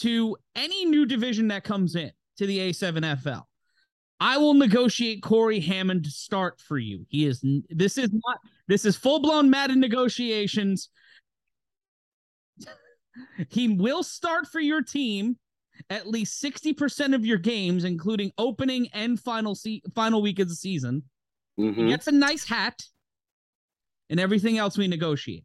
to 0.00 0.36
any 0.54 0.84
new 0.84 1.06
division 1.06 1.48
that 1.48 1.64
comes 1.64 1.96
in 1.96 2.12
to 2.36 2.46
the 2.46 2.58
A7FL. 2.58 3.44
I 4.20 4.36
will 4.36 4.52
negotiate 4.52 5.22
Cory 5.22 5.60
Hammond 5.60 6.04
to 6.04 6.10
start 6.10 6.60
for 6.60 6.76
you. 6.76 7.06
He 7.08 7.24
is 7.24 7.42
this 7.70 7.96
is 7.96 8.10
not 8.12 8.40
this 8.66 8.84
is 8.84 8.94
full 8.94 9.20
blown 9.20 9.48
Madden 9.48 9.80
negotiations. 9.80 10.90
He 13.48 13.68
will 13.68 14.02
start 14.02 14.48
for 14.48 14.60
your 14.60 14.82
team 14.82 15.38
at 15.90 16.08
least 16.08 16.42
60% 16.42 17.14
of 17.14 17.24
your 17.24 17.38
games, 17.38 17.84
including 17.84 18.32
opening 18.36 18.88
and 18.92 19.18
final 19.20 19.54
se- 19.54 19.82
final 19.94 20.20
week 20.20 20.40
of 20.40 20.48
the 20.48 20.56
season. 20.56 21.04
He 21.56 21.62
Mhm. 21.64 21.88
gets 21.88 22.08
a 22.08 22.12
nice 22.12 22.48
hat, 22.48 22.82
and 24.10 24.18
everything 24.18 24.58
else 24.58 24.76
we 24.76 24.88
negotiate. 24.88 25.44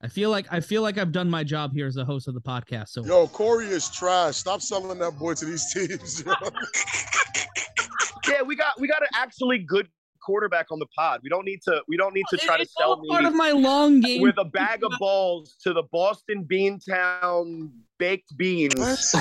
I 0.00 0.06
feel 0.06 0.30
like 0.30 0.46
I 0.52 0.60
feel 0.60 0.82
like 0.82 0.96
I've 0.98 1.10
done 1.10 1.28
my 1.28 1.42
job 1.42 1.72
here 1.74 1.88
as 1.88 1.96
the 1.96 2.04
host 2.04 2.28
of 2.28 2.34
the 2.34 2.40
podcast. 2.40 2.90
So 2.90 3.04
Yo, 3.04 3.26
Cory 3.26 3.66
is 3.66 3.90
trash. 3.90 4.36
Stop 4.36 4.62
selling 4.62 4.96
that 5.00 5.18
boy 5.18 5.34
to 5.34 5.44
these 5.44 5.72
teams. 5.72 6.22
yeah, 8.28 8.42
we 8.42 8.54
got 8.54 8.78
we 8.80 8.86
got 8.86 9.02
an 9.02 9.08
actually 9.14 9.58
good 9.58 9.88
quarterback 10.28 10.66
on 10.70 10.78
the 10.78 10.86
pod. 10.94 11.20
We 11.22 11.30
don't 11.30 11.46
need 11.46 11.62
to 11.62 11.82
we 11.88 11.96
don't 11.96 12.12
need 12.12 12.26
to 12.28 12.36
try 12.36 12.58
to 12.58 12.66
sell 12.66 12.90
all 12.90 13.00
me 13.00 13.08
part 13.08 13.24
of 13.24 13.34
my 13.34 13.50
long 13.50 14.00
game. 14.00 14.20
with 14.20 14.36
a 14.36 14.44
bag 14.44 14.84
of 14.84 14.92
balls 14.98 15.56
to 15.62 15.72
the 15.72 15.84
Boston 15.90 16.44
Beantown 16.44 17.70
baked 17.98 18.36
beans. 18.36 19.14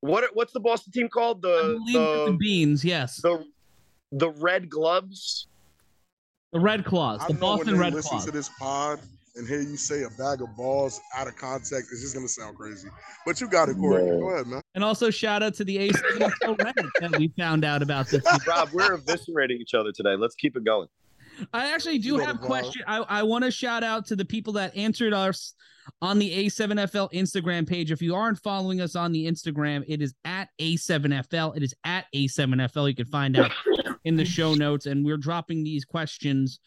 What 0.00 0.24
what's 0.34 0.52
the 0.52 0.60
Boston 0.60 0.92
team 0.92 1.08
called? 1.08 1.40
The 1.40 1.80
the 1.92 2.32
the, 2.32 2.36
beans, 2.38 2.84
yes, 2.84 3.22
the, 3.22 3.38
the 4.12 4.26
the 4.26 4.30
red 4.32 4.68
gloves. 4.68 5.46
The 6.52 6.60
red 6.60 6.84
Claws, 6.84 7.22
I 7.22 7.28
the 7.28 7.32
know 7.34 7.40
Boston 7.40 7.66
when 7.66 7.74
they 7.76 7.80
Red 7.80 7.94
listen 7.94 8.10
Claws. 8.10 8.24
to 8.26 8.30
this 8.30 8.50
pod 8.58 9.00
and 9.36 9.46
hear 9.46 9.60
you 9.60 9.76
say 9.76 10.02
a 10.02 10.10
bag 10.10 10.40
of 10.40 10.56
balls 10.56 11.00
out 11.16 11.28
of 11.28 11.36
context, 11.36 11.90
it's 11.92 12.00
just 12.00 12.14
gonna 12.14 12.28
sound 12.28 12.56
crazy. 12.56 12.88
But 13.24 13.40
you 13.40 13.48
got 13.48 13.68
it, 13.68 13.76
Cory. 13.76 14.04
Man. 14.04 14.20
Go 14.20 14.30
ahead, 14.30 14.46
man. 14.46 14.62
And 14.74 14.82
also 14.82 15.10
shout 15.10 15.42
out 15.42 15.54
to 15.54 15.64
the 15.64 15.78
Ace 15.78 15.96
Reddit 16.12 16.32
that 17.00 17.16
we 17.18 17.28
found 17.38 17.64
out 17.64 17.82
about 17.82 18.08
this. 18.08 18.22
week. 18.24 18.46
Rob, 18.46 18.70
we're 18.72 18.96
eviscerating 18.96 19.60
each 19.60 19.74
other 19.74 19.92
today. 19.92 20.16
Let's 20.16 20.34
keep 20.34 20.56
it 20.56 20.64
going. 20.64 20.88
I 21.52 21.72
actually 21.72 21.98
do 21.98 22.18
have 22.18 22.40
know, 22.40 22.46
question. 22.46 22.82
I, 22.86 22.98
I 22.98 23.22
want 23.22 23.44
to 23.44 23.50
shout 23.50 23.84
out 23.84 24.06
to 24.06 24.16
the 24.16 24.24
people 24.24 24.54
that 24.54 24.74
answered 24.76 25.12
us 25.12 25.54
on 26.00 26.18
the 26.18 26.46
A7FL 26.46 27.12
Instagram 27.12 27.68
page. 27.68 27.92
If 27.92 28.00
you 28.00 28.14
aren't 28.14 28.38
following 28.42 28.80
us 28.80 28.96
on 28.96 29.12
the 29.12 29.26
Instagram, 29.26 29.84
it 29.86 30.00
is 30.00 30.14
at 30.24 30.48
A7FL. 30.60 31.56
It 31.56 31.62
is 31.62 31.74
at 31.84 32.06
A7FL. 32.14 32.88
You 32.88 32.96
can 32.96 33.06
find 33.06 33.38
out 33.38 33.52
in 34.04 34.16
the 34.16 34.24
show 34.24 34.54
notes. 34.54 34.86
And 34.86 35.04
we're 35.04 35.18
dropping 35.18 35.62
these 35.62 35.84
questions 35.84 36.58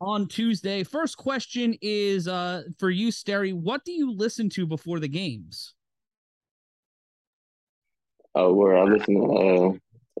on 0.00 0.26
Tuesday. 0.26 0.84
First 0.84 1.16
question 1.16 1.76
is 1.82 2.28
uh 2.28 2.62
for 2.78 2.90
you, 2.90 3.08
Sterry. 3.08 3.52
What 3.52 3.84
do 3.84 3.92
you 3.92 4.12
listen 4.12 4.48
to 4.50 4.66
before 4.66 5.00
the 5.00 5.08
games? 5.08 5.74
Oh, 8.34 8.52
where 8.52 8.76
I 8.76 8.84
listen 8.84 9.14
to 9.14 9.22
uh, 9.24 9.72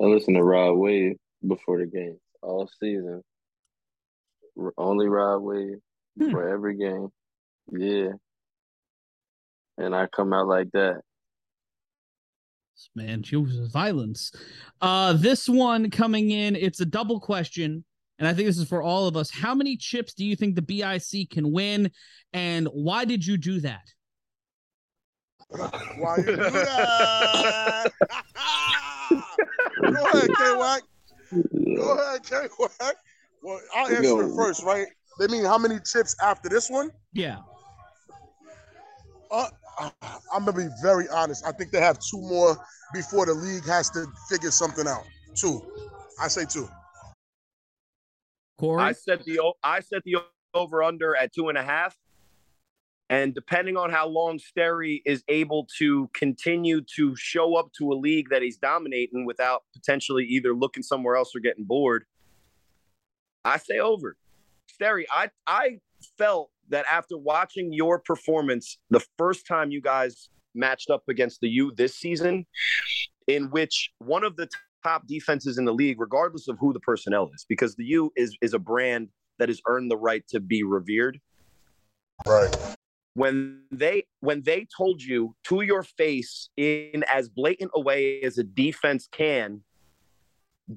I 0.02 0.06
listen 0.06 0.34
to 0.34 0.42
Rod 0.42 0.72
Wave 0.72 1.16
before 1.46 1.78
the 1.78 1.86
game 1.86 2.18
all 2.42 2.68
season. 2.80 3.22
Only 4.76 5.08
Rod 5.08 5.38
Wave 5.38 5.78
Hmm. 6.18 6.30
for 6.32 6.48
every 6.48 6.76
game. 6.76 7.08
Yeah, 7.70 8.10
and 9.76 9.94
I 9.94 10.08
come 10.08 10.32
out 10.32 10.48
like 10.48 10.72
that. 10.72 11.02
Man, 12.96 13.22
chooses 13.22 13.70
violence. 13.70 14.32
Uh, 14.80 15.12
this 15.12 15.48
one 15.48 15.90
coming 15.90 16.30
in, 16.30 16.56
it's 16.56 16.80
a 16.80 16.86
double 16.86 17.20
question, 17.20 17.84
and 18.18 18.26
I 18.28 18.34
think 18.34 18.46
this 18.46 18.58
is 18.58 18.68
for 18.68 18.82
all 18.82 19.06
of 19.06 19.16
us. 19.16 19.30
How 19.30 19.54
many 19.54 19.76
chips 19.76 20.14
do 20.14 20.24
you 20.24 20.36
think 20.36 20.54
the 20.54 20.62
BIC 20.62 21.30
can 21.30 21.52
win, 21.52 21.90
and 22.32 22.66
why 22.72 23.04
did 23.04 23.26
you 23.26 23.36
do 23.36 23.60
that? 23.60 23.82
Why 25.50 26.16
you 26.18 26.24
do 26.24 26.36
that? 26.36 27.90
Go 29.80 30.04
ahead, 30.12 30.30
K 30.36 30.56
Wack. 30.56 30.82
Go 31.76 31.98
ahead, 31.98 32.22
K 32.24 32.48
Wack. 32.58 32.96
Well, 33.42 33.60
I'll 33.74 33.86
answer 33.88 34.02
Go. 34.02 34.20
it 34.20 34.36
first, 34.36 34.62
right? 34.64 34.86
They 35.18 35.26
mean 35.28 35.44
how 35.44 35.58
many 35.58 35.78
chips 35.80 36.14
after 36.22 36.48
this 36.48 36.68
one? 36.70 36.90
Yeah, 37.12 37.38
Uh, 39.30 39.48
I'm 40.32 40.44
gonna 40.44 40.52
be 40.52 40.68
very 40.82 41.08
honest. 41.08 41.44
I 41.46 41.52
think 41.52 41.70
they 41.70 41.80
have 41.80 41.98
two 41.98 42.20
more 42.20 42.56
before 42.92 43.26
the 43.26 43.34
league 43.34 43.64
has 43.66 43.90
to 43.90 44.06
figure 44.28 44.50
something 44.50 44.86
out. 44.88 45.04
Two. 45.34 45.62
I 46.20 46.28
say 46.28 46.44
two. 46.44 46.68
Cory. 48.58 48.82
I 48.82 48.92
set 48.92 49.24
the 49.24 49.40
I 49.62 49.80
set 49.80 50.02
the 50.04 50.16
over 50.54 50.82
under 50.82 51.16
at 51.16 51.32
two 51.32 51.48
and 51.48 51.58
a 51.58 51.62
half. 51.62 51.96
And 53.10 53.34
depending 53.34 53.78
on 53.78 53.90
how 53.90 54.06
long 54.06 54.38
Sterry 54.38 55.00
is 55.06 55.24
able 55.28 55.66
to 55.78 56.10
continue 56.12 56.82
to 56.96 57.16
show 57.16 57.54
up 57.54 57.72
to 57.78 57.90
a 57.90 57.94
league 57.94 58.28
that 58.28 58.42
he's 58.42 58.58
dominating 58.58 59.24
without 59.24 59.62
potentially 59.72 60.24
either 60.24 60.54
looking 60.54 60.82
somewhere 60.82 61.16
else 61.16 61.34
or 61.34 61.40
getting 61.40 61.64
bored, 61.64 62.04
I 63.46 63.56
say 63.56 63.78
over. 63.78 64.16
Sterry, 64.70 65.06
I 65.10 65.30
I 65.46 65.78
felt 66.18 66.50
that 66.68 66.84
after 66.90 67.16
watching 67.16 67.72
your 67.72 67.98
performance 67.98 68.78
the 68.90 69.04
first 69.16 69.46
time 69.46 69.70
you 69.70 69.80
guys 69.80 70.28
matched 70.54 70.90
up 70.90 71.04
against 71.08 71.40
the 71.40 71.48
U 71.48 71.72
this 71.74 71.94
season, 71.94 72.46
in 73.26 73.50
which 73.50 73.90
one 73.98 74.22
of 74.22 74.36
the 74.36 74.48
top 74.82 75.06
defenses 75.06 75.58
in 75.58 75.64
the 75.64 75.72
league, 75.72 76.00
regardless 76.00 76.48
of 76.48 76.58
who 76.58 76.72
the 76.72 76.80
personnel 76.80 77.30
is, 77.34 77.44
because 77.48 77.76
the 77.76 77.84
U 77.84 78.12
is 78.16 78.36
is 78.40 78.54
a 78.54 78.58
brand 78.58 79.08
that 79.38 79.48
has 79.48 79.60
earned 79.66 79.90
the 79.90 79.96
right 79.96 80.26
to 80.28 80.40
be 80.40 80.62
revered. 80.62 81.20
Right. 82.26 82.54
When 83.14 83.62
they 83.70 84.04
when 84.20 84.42
they 84.42 84.66
told 84.76 85.02
you 85.02 85.34
to 85.44 85.62
your 85.62 85.82
face 85.82 86.50
in 86.56 87.04
as 87.12 87.28
blatant 87.28 87.70
a 87.74 87.80
way 87.80 88.20
as 88.22 88.38
a 88.38 88.44
defense 88.44 89.08
can, 89.10 89.62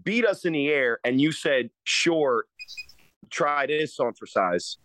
beat 0.03 0.25
us 0.25 0.45
in 0.45 0.53
the 0.53 0.69
air, 0.69 0.99
and 1.03 1.21
you 1.21 1.31
said, 1.31 1.69
"Sure, 1.83 2.45
try 3.29 3.67
this 3.67 3.99
on 3.99 4.13
for 4.13 4.25
size," 4.25 4.77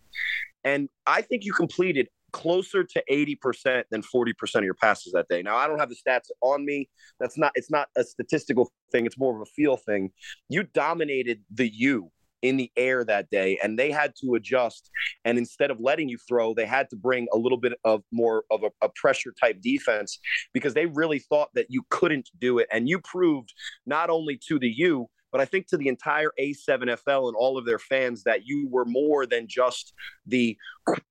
and 0.63 0.89
I 1.07 1.21
think 1.21 1.45
you 1.45 1.53
completed 1.53 2.09
closer 2.31 2.83
to 2.83 3.03
80% 3.09 3.83
than 3.89 4.01
40% 4.01 4.55
of 4.55 4.63
your 4.63 4.73
passes 4.73 5.13
that 5.13 5.27
day. 5.29 5.41
Now 5.41 5.55
I 5.55 5.67
don't 5.67 5.79
have 5.79 5.89
the 5.89 5.95
stats 5.95 6.29
on 6.41 6.65
me. 6.65 6.89
That's 7.19 7.37
not 7.37 7.51
it's 7.55 7.71
not 7.71 7.89
a 7.95 8.03
statistical 8.03 8.71
thing, 8.91 9.05
it's 9.05 9.17
more 9.17 9.35
of 9.35 9.41
a 9.41 9.51
feel 9.51 9.77
thing. 9.77 10.11
You 10.49 10.63
dominated 10.63 11.41
the 11.51 11.69
U 11.73 12.11
in 12.43 12.57
the 12.57 12.71
air 12.77 13.03
that 13.03 13.29
day 13.29 13.57
and 13.63 13.79
they 13.79 13.91
had 13.91 14.13
to 14.21 14.35
adjust 14.35 14.91
and 15.25 15.39
instead 15.39 15.71
of 15.71 15.79
letting 15.79 16.07
you 16.07 16.19
throw 16.27 16.53
they 16.53 16.67
had 16.67 16.87
to 16.89 16.95
bring 16.95 17.27
a 17.33 17.37
little 17.37 17.57
bit 17.57 17.73
of 17.83 18.03
more 18.11 18.43
of 18.51 18.63
a, 18.63 18.69
a 18.83 18.89
pressure 18.95 19.33
type 19.39 19.59
defense 19.59 20.19
because 20.53 20.75
they 20.75 20.85
really 20.85 21.17
thought 21.17 21.49
that 21.55 21.65
you 21.69 21.81
couldn't 21.89 22.29
do 22.39 22.59
it 22.59 22.67
and 22.71 22.87
you 22.87 22.99
proved 22.99 23.53
not 23.87 24.11
only 24.11 24.39
to 24.47 24.59
the 24.59 24.71
U 24.77 25.09
but 25.31 25.41
I 25.41 25.45
think 25.45 25.67
to 25.67 25.77
the 25.77 25.87
entire 25.87 26.31
A7FL 26.39 27.27
and 27.27 27.35
all 27.35 27.57
of 27.57 27.65
their 27.65 27.79
fans 27.79 28.23
that 28.23 28.45
you 28.45 28.67
were 28.69 28.85
more 28.85 29.25
than 29.25 29.47
just 29.47 29.93
the 30.25 30.57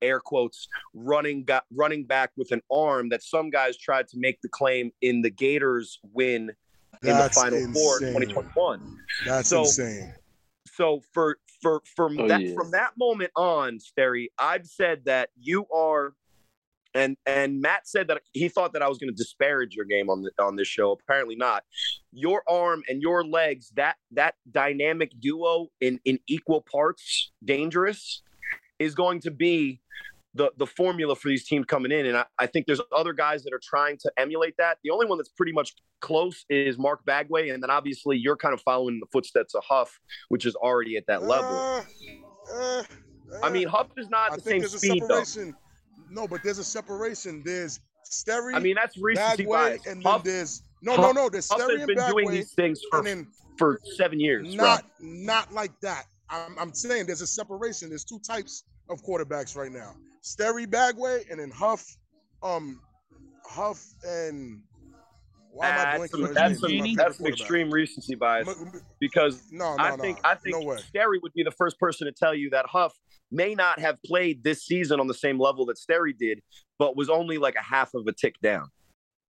air 0.01 0.21
quotes 0.21 0.69
running 0.95 1.45
back 1.45 1.65
running 1.73 2.05
back 2.05 2.31
with 2.37 2.53
an 2.53 2.63
arm 2.71 3.11
that 3.11 3.23
some 3.23 3.51
guys 3.51 3.77
tried 3.77 4.09
to 4.09 4.19
make 4.19 4.41
the 4.43 4.49
claim 4.49 4.91
in 5.03 5.23
the 5.23 5.31
Gators 5.31 5.99
win 6.13 6.51
in 7.03 7.17
the 7.19 7.31
final 7.33 7.59
four 7.73 7.97
insane. 8.03 8.15
2021 8.15 8.99
That's 9.27 9.49
So- 9.51 9.61
insane. 9.61 10.15
so 10.67 11.03
for 11.13 11.39
for 11.63 11.83
from 11.95 12.19
Oh, 12.21 12.29
that 12.29 12.41
yeah. 12.43 12.55
from 12.55 12.71
that 12.73 12.93
moment 12.99 13.31
on 13.37 13.79
Sterry, 13.81 14.29
I've 14.39 14.67
said 14.67 15.05
that 15.07 15.31
you 15.39 15.67
are 15.75 16.15
and 16.97 17.17
and 17.27 17.61
Matt 17.61 17.87
said 17.87 18.09
that 18.09 18.23
he 18.33 18.49
thought 18.49 18.73
that 18.73 18.83
I 18.83 18.89
was 18.89 18.99
going 18.99 19.11
to 19.11 19.17
disparage 19.17 19.75
your 19.75 19.85
game 19.85 20.11
on 20.11 20.23
the, 20.23 20.31
on 20.43 20.57
this 20.57 20.69
show. 20.69 20.93
Apparently 20.93 21.37
not. 21.37 21.65
Your 22.13 22.43
arm 22.49 22.83
and 22.89 23.03
your 23.03 23.25
legs, 23.25 23.71
that 23.77 23.97
that 24.13 24.35
dynamic 24.51 25.13
duo 25.21 25.69
in 25.81 26.01
in 26.05 26.19
equal 26.27 26.63
parts, 26.63 27.31
dangerous, 27.45 28.23
is 28.79 28.95
going 28.95 29.21
to 29.21 29.31
be 29.31 29.81
the 30.35 30.51
the 30.57 30.67
formula 30.67 31.17
for 31.17 31.29
these 31.29 31.47
teams 31.47 31.67
coming 31.67 31.93
in. 31.93 32.07
And 32.07 32.17
I, 32.17 32.25
I 32.39 32.47
think 32.47 32.67
there's 32.67 32.81
other 32.97 33.13
guys 33.13 33.43
that 33.45 33.53
are 33.53 33.61
trying 33.63 33.99
to 33.99 34.13
emulate 34.17 34.55
that. 34.59 34.79
The 34.85 34.91
only 34.91 35.07
one 35.07 35.19
that's 35.19 35.31
pretty 35.31 35.53
much 35.53 35.75
close 36.01 36.45
is 36.49 36.79
Mark 36.79 37.05
Bagway, 37.07 37.53
and 37.53 37.63
then 37.63 37.71
obviously 37.71 38.17
you're 38.17 38.37
kind 38.37 38.55
of 38.55 38.61
following 38.61 39.01
the 39.01 39.07
footsteps 39.13 39.55
of 39.55 39.65
Huff, 39.65 39.99
which 40.29 40.47
is 40.47 40.55
already 40.55 40.97
at 40.97 41.07
that 41.07 41.23
level. 41.23 41.57
Uh, 41.57 41.83
uh, 42.55 42.83
I 43.43 43.51
mean, 43.51 43.67
Huff 43.67 43.89
is 43.97 44.09
not 44.09 44.33
I 44.33 44.37
the 44.37 44.43
same 44.43 44.63
speed 44.67 45.03
though. 45.09 45.25
Separation. 46.07 46.15
No, 46.23 46.29
but 46.29 46.43
there's 46.43 46.59
a 46.59 46.65
separation. 46.65 47.43
There's 47.45 47.81
Sterry, 48.05 48.55
I 48.55 48.61
mean, 48.61 48.77
that's 48.77 48.97
recency 48.99 49.45
Bagway, 49.45 49.49
bias. 49.49 49.87
and 49.87 50.03
then 50.05 50.13
Huff, 50.13 50.23
there's 50.25 50.63
no, 50.83 50.93
Huff- 50.93 51.15
no, 51.15 51.23
no. 51.25 51.29
There's 51.29 51.49
Huff 51.51 51.61
Sterry 51.61 51.81
has 51.81 51.89
and 51.89 51.97
been 51.97 52.07
doing 52.07 52.31
these 52.31 52.53
things 52.53 52.81
for, 52.91 53.03
then 53.03 53.27
for 53.59 53.81
seven 53.97 54.21
years. 54.21 54.55
not 54.55 54.83
Rob. 54.83 54.85
not 55.01 55.53
like 55.53 55.73
that. 55.81 56.05
I'm, 56.31 56.57
I'm 56.59 56.73
saying 56.75 57.07
there's 57.07 57.21
a 57.21 57.27
separation. 57.27 57.89
There's 57.89 58.05
two 58.05 58.21
types 58.21 58.65
of 58.89 59.03
quarterbacks 59.03 59.57
right 59.57 59.73
now: 59.73 59.95
Sterry 60.23 60.67
Bagway, 60.67 61.29
and 61.31 61.41
then 61.41 61.51
Huff, 61.51 61.85
um, 62.45 62.81
Huff 63.45 63.85
and 64.07 64.61
why 65.51 65.69
am 65.69 65.73
I 65.79 65.99
That's 65.99 65.99
blanking 65.99 66.11
some, 66.27 66.35
that's 66.35 66.37
name? 66.51 66.55
some, 66.59 66.63
My 66.63 66.69
Genie? 66.77 66.89
favorite 66.91 66.97
that's 67.05 67.17
some 67.19 67.27
extreme 67.27 67.71
recency 67.71 68.15
bias 68.15 68.47
M- 68.49 68.71
m- 68.75 68.81
because 69.01 69.43
No, 69.51 69.75
no, 69.77 69.83
I 69.83 69.91
no. 69.91 69.97
think 69.97 70.19
I 70.23 70.35
think 70.37 70.55
no 70.55 70.63
way. 70.63 70.77
Sterry 70.77 71.19
would 71.23 71.33
be 71.33 71.43
the 71.43 71.51
first 71.51 71.79
person 71.81 72.07
to 72.07 72.13
tell 72.13 72.35
you 72.35 72.51
that 72.51 72.67
Huff 72.67 72.93
may 73.31 73.55
not 73.55 73.79
have 73.79 74.01
played 74.05 74.43
this 74.43 74.65
season 74.65 75.01
on 75.01 75.07
the 75.07 75.15
same 75.15 75.39
level 75.39 75.67
that 75.67 75.79
Sterry 75.79 76.17
did, 76.17 76.41
but 76.79 76.97
was 76.97 77.09
only 77.09 77.39
like 77.39 77.55
a 77.55 77.63
half 77.63 77.95
of 77.95 78.07
a 78.07 78.13
tick 78.13 78.37
down. 78.43 78.69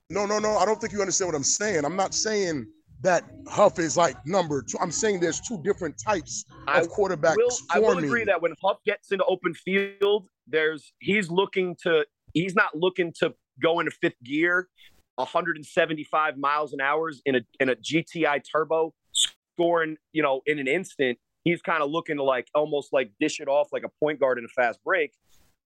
No, 0.10 0.26
no, 0.26 0.40
no. 0.40 0.58
I 0.58 0.66
don't 0.66 0.80
think 0.80 0.94
you 0.94 1.02
understand 1.02 1.28
what 1.28 1.36
I'm 1.36 1.44
saying. 1.44 1.84
I'm 1.84 1.96
not 1.96 2.14
saying 2.14 2.66
that 3.02 3.24
Huff 3.48 3.80
is 3.80 3.98
like 3.98 4.16
number 4.26 4.62
two. 4.62 4.78
I'm 4.80 4.92
saying 4.92 5.20
there's 5.20 5.42
two 5.42 5.62
different 5.64 5.98
types 5.98 6.46
I 6.68 6.80
of 6.80 6.90
quarterbacks 6.90 7.36
will 7.36 7.58
I 7.70 7.80
will 7.80 7.98
agree 7.98 8.24
that 8.24 8.42
when 8.42 8.54
Huff 8.64 8.78
gets 8.86 9.12
into 9.12 9.26
open 9.26 9.54
field, 9.54 10.28
there's 10.48 10.94
he's 11.00 11.30
looking 11.30 11.76
to 11.84 12.06
he's 12.34 12.56
not 12.56 12.76
looking 12.76 13.14
to 13.20 13.34
go 13.62 13.80
into 13.80 13.92
fifth 13.92 14.22
gear, 14.24 14.68
175 15.16 16.38
miles 16.38 16.74
an 16.74 16.82
hour 16.82 17.12
in 17.26 17.36
a 17.36 17.42
in 17.60 17.70
a 17.70 17.76
GTI 17.76 18.42
turbo, 18.50 18.94
scoring 19.12 19.98
you 20.14 20.24
know 20.24 20.42
in 20.46 20.60
an 20.60 20.68
instant. 20.68 21.18
He's 21.48 21.62
kind 21.62 21.82
of 21.82 21.90
looking 21.90 22.18
to 22.18 22.24
like 22.24 22.48
almost 22.54 22.92
like 22.92 23.12
dish 23.20 23.40
it 23.40 23.48
off 23.48 23.70
like 23.72 23.84
a 23.84 23.90
point 24.04 24.20
guard 24.20 24.38
in 24.38 24.44
a 24.44 24.50
fast 24.50 24.84
break. 24.84 25.14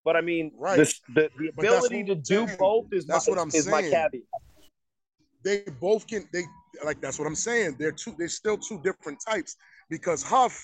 But 0.05 0.15
I 0.15 0.21
mean, 0.21 0.51
Right. 0.55 0.77
this, 0.77 1.01
the 1.15 1.29
the 1.39 1.47
ability 1.47 2.03
to 2.03 2.15
do 2.15 2.45
saying. 2.45 2.57
both 2.59 2.85
is 2.91 3.05
That's 3.05 3.27
my, 3.27 3.31
what 3.31 3.39
I'm 3.39 3.49
is 3.49 3.67
my 3.67 3.81
saying. 3.81 3.91
caveat. 3.91 4.21
they 5.43 5.63
both 5.79 6.05
can 6.05 6.27
they 6.31 6.43
like 6.85 7.01
that's 7.01 7.17
what 7.17 7.27
I'm 7.27 7.35
saying. 7.35 7.77
They're 7.79 7.91
two 7.91 8.13
they're 8.17 8.27
still 8.27 8.57
two 8.57 8.79
different 8.83 9.19
types 9.27 9.55
because 9.89 10.21
Huff 10.21 10.63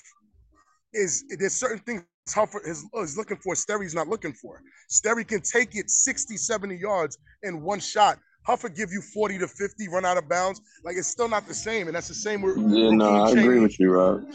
is 0.92 1.24
there's 1.38 1.54
certain 1.54 1.80
things 1.80 2.04
Huff 2.34 2.54
is, 2.64 2.84
is 2.94 3.16
looking 3.16 3.38
for, 3.38 3.54
Sterry's 3.54 3.94
not 3.94 4.08
looking 4.08 4.32
for. 4.32 4.62
Sterry 4.88 5.24
can 5.24 5.40
take 5.40 5.74
it 5.74 5.90
60, 5.90 6.36
70 6.36 6.76
yards 6.76 7.18
in 7.42 7.62
one 7.62 7.80
shot. 7.80 8.18
Huff 8.48 8.62
will 8.62 8.70
give 8.70 8.90
you 8.90 9.02
40 9.02 9.38
to 9.40 9.46
50, 9.46 9.88
run 9.88 10.06
out 10.06 10.16
of 10.16 10.26
bounds. 10.26 10.62
Like 10.82 10.96
it's 10.96 11.06
still 11.06 11.28
not 11.28 11.46
the 11.46 11.52
same. 11.52 11.86
And 11.86 11.94
that's 11.94 12.08
the 12.08 12.14
same 12.14 12.40
with 12.40 12.56
Yeah, 12.56 12.90
no, 12.90 13.24
I 13.24 13.30
agree 13.30 13.60
with 13.60 13.78
you, 13.78 13.90
Rob. 13.90 14.26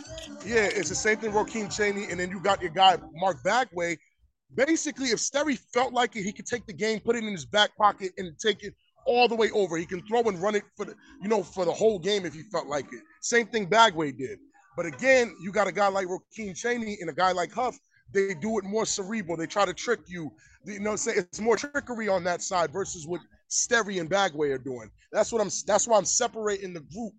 Yeah, 0.46 0.66
it's 0.66 0.90
the 0.90 0.96
same 0.96 1.18
thing, 1.18 1.34
Raheem 1.34 1.68
Cheney, 1.68 2.06
and 2.12 2.20
then 2.20 2.30
you 2.30 2.40
got 2.40 2.62
your 2.62 2.70
guy 2.70 2.98
Mark 3.16 3.42
Bagway. 3.44 3.98
Basically, 4.54 5.08
if 5.08 5.18
Sterry 5.18 5.58
felt 5.74 5.94
like 5.94 6.16
it, 6.16 6.22
he 6.22 6.32
could 6.32 6.46
take 6.46 6.68
the 6.68 6.74
game, 6.74 7.00
put 7.00 7.16
it 7.16 7.24
in 7.24 7.32
his 7.32 7.46
back 7.46 7.76
pocket, 7.76 8.12
and 8.20 8.38
take 8.38 8.64
it 8.64 8.76
all 9.08 9.28
the 9.28 9.34
way 9.34 9.50
over. 9.50 9.78
He 9.78 9.86
can 9.88 10.06
throw 10.06 10.22
and 10.22 10.40
run 10.40 10.54
it 10.54 10.64
for 10.78 10.86
the, 10.86 10.94
you 11.20 11.28
know, 11.28 11.42
for 11.42 11.66
the 11.66 11.74
whole 11.74 11.98
game 11.98 12.24
if 12.24 12.36
he 12.36 12.44
felt 12.44 12.68
like 12.68 12.86
it. 12.94 13.02
Same 13.22 13.48
thing 13.48 13.68
Bagway 13.68 14.16
did. 14.16 14.38
But 14.78 14.86
again, 14.86 15.36
you 15.42 15.52
got 15.52 15.66
a 15.66 15.72
guy 15.72 15.88
like 15.88 16.06
Raheem 16.08 16.54
Cheney 16.54 16.98
and 17.02 17.10
a 17.10 17.14
guy 17.14 17.32
like 17.32 17.52
Huff. 17.52 17.80
They 18.14 18.36
do 18.36 18.60
it 18.60 18.64
more 18.64 18.86
cerebral. 18.86 19.38
They 19.38 19.48
try 19.48 19.66
to 19.66 19.74
trick 19.74 20.02
you. 20.06 20.32
You 20.66 20.80
know, 20.80 20.96
say 20.96 21.14
it's 21.14 21.40
more 21.40 21.58
trickery 21.58 22.10
on 22.10 22.24
that 22.26 22.44
side 22.44 22.72
versus 22.72 23.08
what 23.08 23.22
Sterry 23.54 24.00
and 24.00 24.10
Bagway 24.10 24.52
are 24.52 24.58
doing. 24.58 24.90
That's 25.12 25.32
what 25.32 25.40
I'm. 25.40 25.50
That's 25.68 25.88
why 25.88 25.98
I'm 25.98 26.06
separating 26.06 26.74
the 26.74 26.80
group 26.80 27.14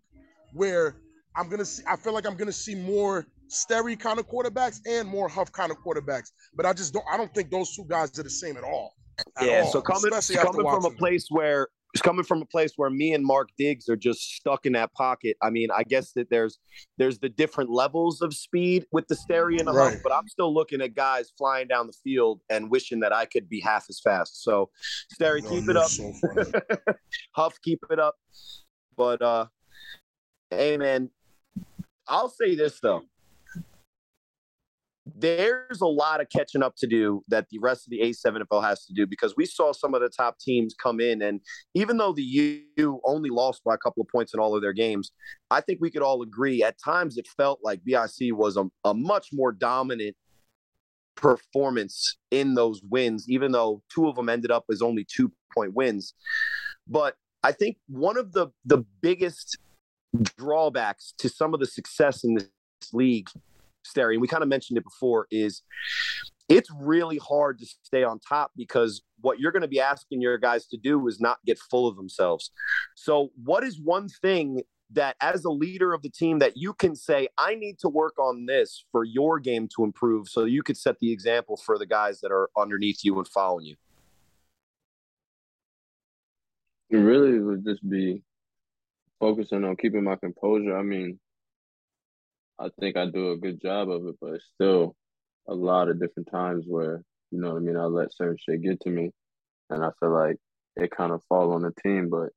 where 0.52 0.96
I'm 1.36 1.48
gonna 1.48 1.64
see. 1.64 1.84
I 1.86 1.96
feel 1.96 2.12
like 2.12 2.26
I'm 2.26 2.36
gonna 2.36 2.52
see 2.52 2.74
more 2.74 3.24
Sterry 3.48 3.96
kind 3.96 4.18
of 4.18 4.28
quarterbacks 4.28 4.80
and 4.84 5.08
more 5.08 5.28
Huff 5.28 5.52
kind 5.52 5.70
of 5.70 5.78
quarterbacks. 5.78 6.32
But 6.56 6.66
I 6.66 6.72
just 6.72 6.92
don't. 6.92 7.04
I 7.10 7.16
don't 7.16 7.32
think 7.34 7.50
those 7.50 7.74
two 7.76 7.84
guys 7.88 8.18
are 8.18 8.24
the 8.24 8.30
same 8.30 8.56
at 8.56 8.64
all. 8.64 8.96
At 9.38 9.46
Yeah, 9.46 9.60
all, 9.60 9.72
so 9.72 9.80
coming 9.80 10.10
coming 10.10 10.66
from 10.66 10.84
a 10.84 10.90
place 10.90 11.28
where 11.30 11.68
it's 11.94 12.02
coming 12.02 12.24
from 12.24 12.42
a 12.42 12.44
place 12.46 12.72
where 12.76 12.90
me 12.90 13.14
and 13.14 13.24
Mark 13.24 13.50
Diggs 13.56 13.88
are 13.88 13.94
just 13.96 14.34
stuck 14.34 14.66
in 14.66 14.72
that 14.72 14.92
pocket. 14.94 15.36
I 15.40 15.50
mean, 15.50 15.68
I 15.74 15.84
guess 15.84 16.10
that 16.14 16.28
there's 16.28 16.58
there's 16.98 17.20
the 17.20 17.28
different 17.28 17.70
levels 17.70 18.20
of 18.20 18.34
speed 18.34 18.84
with 18.90 19.06
the 19.06 19.14
Sterry 19.14 19.58
and 19.60 19.68
the 19.68 19.72
Right. 19.72 19.92
Huff, 19.92 20.00
but 20.02 20.12
I'm 20.12 20.26
still 20.26 20.52
looking 20.52 20.80
at 20.80 20.94
guys 20.94 21.32
flying 21.38 21.68
down 21.68 21.86
the 21.86 21.92
field 21.92 22.40
and 22.50 22.68
wishing 22.68 22.98
that 23.00 23.12
I 23.14 23.26
could 23.26 23.48
be 23.48 23.60
half 23.60 23.86
as 23.88 24.00
fast. 24.00 24.42
So, 24.42 24.70
Sterry, 25.14 25.42
Yo, 25.42 25.48
keep 25.48 25.68
it 25.68 25.76
up. 25.76 25.88
so. 25.88 26.12
Huff, 27.36 27.54
keep 27.62 27.78
it 27.88 28.00
up. 28.00 28.16
But 28.96 29.22
uh 29.22 29.46
hey 30.50 30.76
man, 30.76 31.10
I'll 32.08 32.28
say 32.28 32.56
this 32.56 32.80
though. 32.80 33.02
There's 35.16 35.80
a 35.80 35.86
lot 35.86 36.20
of 36.20 36.26
catching 36.28 36.62
up 36.62 36.74
to 36.78 36.88
do 36.88 37.22
that 37.28 37.48
the 37.48 37.58
rest 37.60 37.86
of 37.86 37.90
the 37.90 38.00
A7FL 38.00 38.64
has 38.64 38.84
to 38.86 38.92
do 38.92 39.06
because 39.06 39.34
we 39.36 39.46
saw 39.46 39.72
some 39.72 39.94
of 39.94 40.00
the 40.00 40.08
top 40.08 40.38
teams 40.40 40.74
come 40.74 40.98
in 40.98 41.22
and 41.22 41.40
even 41.74 41.98
though 41.98 42.12
the 42.12 42.62
U 42.76 43.00
only 43.04 43.30
lost 43.30 43.62
by 43.64 43.74
a 43.74 43.78
couple 43.78 44.02
of 44.02 44.08
points 44.08 44.34
in 44.34 44.40
all 44.40 44.56
of 44.56 44.62
their 44.62 44.72
games, 44.72 45.12
I 45.50 45.60
think 45.60 45.78
we 45.80 45.90
could 45.90 46.02
all 46.02 46.22
agree 46.22 46.62
at 46.64 46.82
times 46.82 47.16
it 47.16 47.28
felt 47.36 47.60
like 47.62 47.84
BIC 47.84 48.32
was 48.32 48.56
a, 48.56 48.64
a 48.84 48.92
much 48.92 49.28
more 49.32 49.52
dominant 49.52 50.16
performance 51.14 52.16
in 52.30 52.54
those 52.54 52.82
wins, 52.82 53.26
even 53.28 53.52
though 53.52 53.82
two 53.88 54.08
of 54.08 54.16
them 54.16 54.28
ended 54.28 54.50
up 54.50 54.64
as 54.70 54.82
only 54.82 55.04
two 55.04 55.30
point 55.54 55.74
wins. 55.74 56.14
But 56.86 57.16
I 57.42 57.52
think 57.52 57.76
one 57.88 58.16
of 58.16 58.32
the 58.32 58.48
the 58.64 58.84
biggest 59.00 59.58
drawbacks 60.36 61.14
to 61.18 61.28
some 61.28 61.54
of 61.54 61.60
the 61.60 61.66
success 61.66 62.24
in 62.24 62.34
this 62.34 62.48
league, 62.92 63.28
Sterry, 63.84 64.14
and 64.14 64.20
we 64.20 64.28
kind 64.28 64.42
of 64.42 64.48
mentioned 64.48 64.78
it 64.78 64.84
before, 64.84 65.26
is 65.30 65.62
it's 66.48 66.70
really 66.78 67.18
hard 67.18 67.58
to 67.58 67.66
stay 67.82 68.04
on 68.04 68.18
top 68.18 68.52
because 68.56 69.02
what 69.20 69.38
you're 69.38 69.52
going 69.52 69.62
to 69.62 69.68
be 69.68 69.80
asking 69.80 70.20
your 70.20 70.36
guys 70.38 70.66
to 70.66 70.76
do 70.76 71.06
is 71.08 71.20
not 71.20 71.38
get 71.46 71.58
full 71.58 71.86
of 71.86 71.96
themselves. 71.96 72.50
So, 72.94 73.30
what 73.42 73.64
is 73.64 73.80
one 73.80 74.08
thing 74.08 74.62
that, 74.90 75.16
as 75.20 75.44
a 75.44 75.50
leader 75.50 75.92
of 75.92 76.02
the 76.02 76.10
team, 76.10 76.38
that 76.40 76.56
you 76.56 76.74
can 76.74 76.94
say, 76.94 77.28
I 77.38 77.54
need 77.54 77.78
to 77.80 77.88
work 77.88 78.18
on 78.18 78.46
this 78.46 78.84
for 78.92 79.04
your 79.04 79.38
game 79.40 79.68
to 79.76 79.84
improve 79.84 80.28
so 80.28 80.44
you 80.44 80.62
could 80.62 80.76
set 80.76 80.98
the 80.98 81.10
example 81.10 81.56
for 81.56 81.78
the 81.78 81.86
guys 81.86 82.20
that 82.20 82.30
are 82.30 82.50
underneath 82.56 83.04
you 83.04 83.16
and 83.18 83.26
following 83.26 83.66
you? 83.66 83.76
It 86.90 86.98
really 86.98 87.40
would 87.40 87.64
just 87.64 87.88
be 87.88 88.22
focusing 89.18 89.64
on 89.64 89.76
keeping 89.76 90.04
my 90.04 90.16
composure. 90.16 90.76
I 90.76 90.82
mean, 90.82 91.18
I 92.58 92.68
think 92.80 92.96
I 92.96 93.06
do 93.06 93.32
a 93.32 93.36
good 93.36 93.60
job 93.60 93.90
of 93.90 94.06
it, 94.06 94.16
but 94.20 94.40
still 94.54 94.94
a 95.48 95.54
lot 95.54 95.88
of 95.88 96.00
different 96.00 96.30
times 96.30 96.64
where, 96.66 97.02
you 97.30 97.40
know 97.40 97.50
what 97.50 97.56
I 97.56 97.60
mean, 97.60 97.76
I 97.76 97.84
let 97.84 98.14
certain 98.14 98.36
shit 98.38 98.62
get 98.62 98.80
to 98.82 98.90
me 98.90 99.10
and 99.70 99.84
I 99.84 99.90
feel 100.00 100.12
like 100.12 100.36
it 100.76 100.90
kind 100.90 101.12
of 101.12 101.22
fall 101.28 101.52
on 101.52 101.62
the 101.62 101.72
team. 101.82 102.08
But 102.08 102.30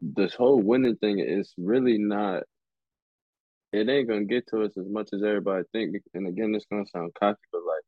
this 0.00 0.34
whole 0.34 0.60
winning 0.60 0.96
thing 0.96 1.18
is 1.20 1.52
really 1.56 1.98
not 1.98 2.44
it 3.72 3.88
ain't 3.88 4.08
gonna 4.08 4.24
get 4.24 4.46
to 4.48 4.62
us 4.62 4.72
as 4.76 4.86
much 4.86 5.08
as 5.14 5.22
everybody 5.22 5.64
think. 5.72 5.96
And 6.14 6.28
again, 6.28 6.54
it's 6.54 6.66
gonna 6.70 6.86
sound 6.86 7.14
cocky, 7.18 7.40
but 7.50 7.62
like 7.66 7.84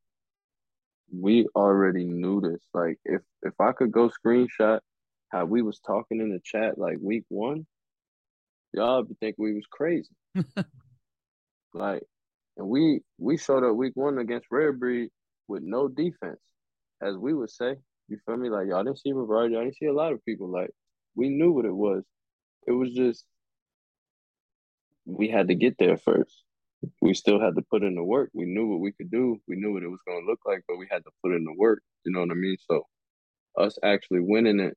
we 1.13 1.47
already 1.55 2.05
knew 2.05 2.41
this. 2.41 2.63
Like 2.73 2.99
if 3.05 3.21
if 3.43 3.53
I 3.61 3.73
could 3.73 3.93
go 3.93 4.11
screenshot 4.11 4.81
how 5.31 5.45
we 5.45 5.63
was 5.63 5.81
talking 5.81 6.21
in 6.21 6.31
the 6.31 6.41
chat 6.43 6.79
like 6.79 6.97
week 7.01 7.25
one, 7.29 7.67
y'all 8.73 9.03
would 9.03 9.19
think 9.21 9.37
we 9.39 9.55
was 9.55 9.67
crazy. 9.71 10.09
like, 11.75 12.03
and 12.57 12.69
we 12.69 13.01
we 13.19 13.37
showed 13.37 13.65
up 13.65 13.77
week 13.77 13.93
one 13.95 14.19
against 14.19 14.47
Rare 14.51 14.73
Breed 14.73 15.11
with 15.49 15.63
no 15.63 15.89
defense, 15.89 16.41
as 17.03 17.17
we 17.17 17.35
would 17.35 17.51
say. 17.51 17.77
You 18.09 18.19
feel 18.27 18.37
me? 18.37 18.49
Like 18.51 18.69
y'all 18.69 18.85
didn't 18.85 19.01
see 19.01 19.13
Rivard, 19.13 19.51
y'all 19.53 19.63
didn't 19.63 19.77
see 19.77 19.87
a 19.87 19.93
lot 19.93 20.13
of 20.13 20.25
people. 20.25 20.49
Like 20.49 20.71
we 21.17 21.29
knew 21.29 21.53
what 21.53 21.65
it 21.65 21.75
was. 21.75 22.05
It 22.67 22.73
was 22.73 22.93
just 22.93 23.25
we 25.07 25.29
had 25.29 25.49
to 25.49 25.55
get 25.55 25.77
there 25.79 25.97
first. 25.97 26.43
We 27.01 27.15
still 27.15 27.41
had 27.41 27.57
to 27.57 27.63
put 27.63 27.83
in 27.83 27.95
the 27.95 28.03
work. 28.03 28.31
We 28.35 28.45
knew 28.45 28.67
what 28.67 28.81
we 28.81 28.93
could 28.93 29.11
do. 29.11 29.41
We 29.49 29.57
knew 29.57 29.73
what 29.73 29.83
it 29.83 29.89
was 29.89 30.01
going 30.07 30.23
to 30.23 30.31
look 30.31 30.41
like, 30.47 30.63
but 30.69 30.77
we 30.77 30.87
had 30.91 31.05
to 31.05 31.11
put 31.23 31.35
in 31.35 31.45
the 31.45 31.55
work. 31.57 31.83
You 32.05 32.13
know 32.13 32.21
what 32.21 32.31
I 32.31 32.35
mean? 32.35 32.57
So, 32.71 32.87
us 33.59 33.79
actually 33.83 34.21
winning 34.21 34.61
it, 34.61 34.77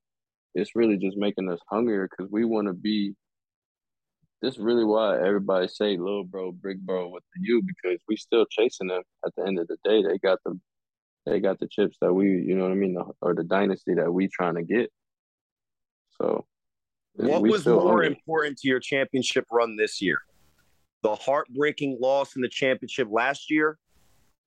it's 0.56 0.76
really 0.76 0.98
just 0.98 1.18
making 1.18 1.50
us 1.52 1.60
hungrier 1.70 2.08
because 2.10 2.32
we 2.32 2.46
want 2.46 2.68
to 2.68 2.74
be. 2.74 3.14
This 4.42 4.56
is 4.56 4.60
really 4.60 4.86
why 4.86 5.18
everybody 5.18 5.68
say 5.68 5.98
little 5.98 6.24
bro, 6.24 6.52
big 6.52 6.86
bro 6.86 7.10
with 7.10 7.24
the 7.36 7.42
U 7.48 7.64
because 7.66 8.00
we 8.08 8.16
still 8.16 8.46
chasing 8.50 8.88
them. 8.88 9.02
At 9.26 9.34
the 9.36 9.46
end 9.46 9.60
of 9.60 9.68
the 9.68 9.78
day, 9.84 10.04
they 10.04 10.18
got 10.20 10.40
the, 10.46 10.60
they 11.26 11.40
got 11.40 11.60
the 11.60 11.68
chips 11.68 11.98
that 12.02 12.14
we, 12.14 12.28
you 12.28 12.56
know 12.56 12.64
what 12.64 12.72
I 12.72 12.76
mean, 12.76 12.98
or 13.22 13.34
the 13.34 13.44
dynasty 13.44 13.96
that 13.96 14.12
we 14.12 14.28
trying 14.28 14.56
to 14.56 14.64
get. 14.64 14.92
So, 16.22 16.46
What 17.16 17.42
was 17.42 17.66
more 17.66 18.04
important 18.04 18.58
to 18.60 18.68
your 18.68 18.80
championship 18.80 19.46
run 19.52 19.76
this 19.76 20.02
year? 20.02 20.20
The 21.02 21.16
heartbreaking 21.16 21.98
loss 22.00 22.36
in 22.36 22.42
the 22.42 22.50
championship 22.50 23.08
last 23.10 23.50
year, 23.50 23.80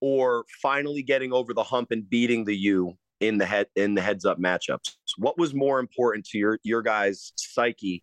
or 0.00 0.44
finally 0.62 1.02
getting 1.02 1.32
over 1.32 1.52
the 1.52 1.62
hump 1.64 1.90
and 1.90 2.08
beating 2.08 2.44
the 2.44 2.56
U 2.56 2.96
in 3.20 3.38
the 3.38 3.46
head 3.46 3.66
in 3.76 3.94
the 3.94 4.00
heads 4.00 4.24
up 4.24 4.38
matchups? 4.38 4.94
What 5.18 5.36
was 5.36 5.52
more 5.52 5.80
important 5.80 6.26
to 6.26 6.38
your 6.38 6.58
your 6.62 6.82
guys' 6.82 7.32
psyche 7.36 8.02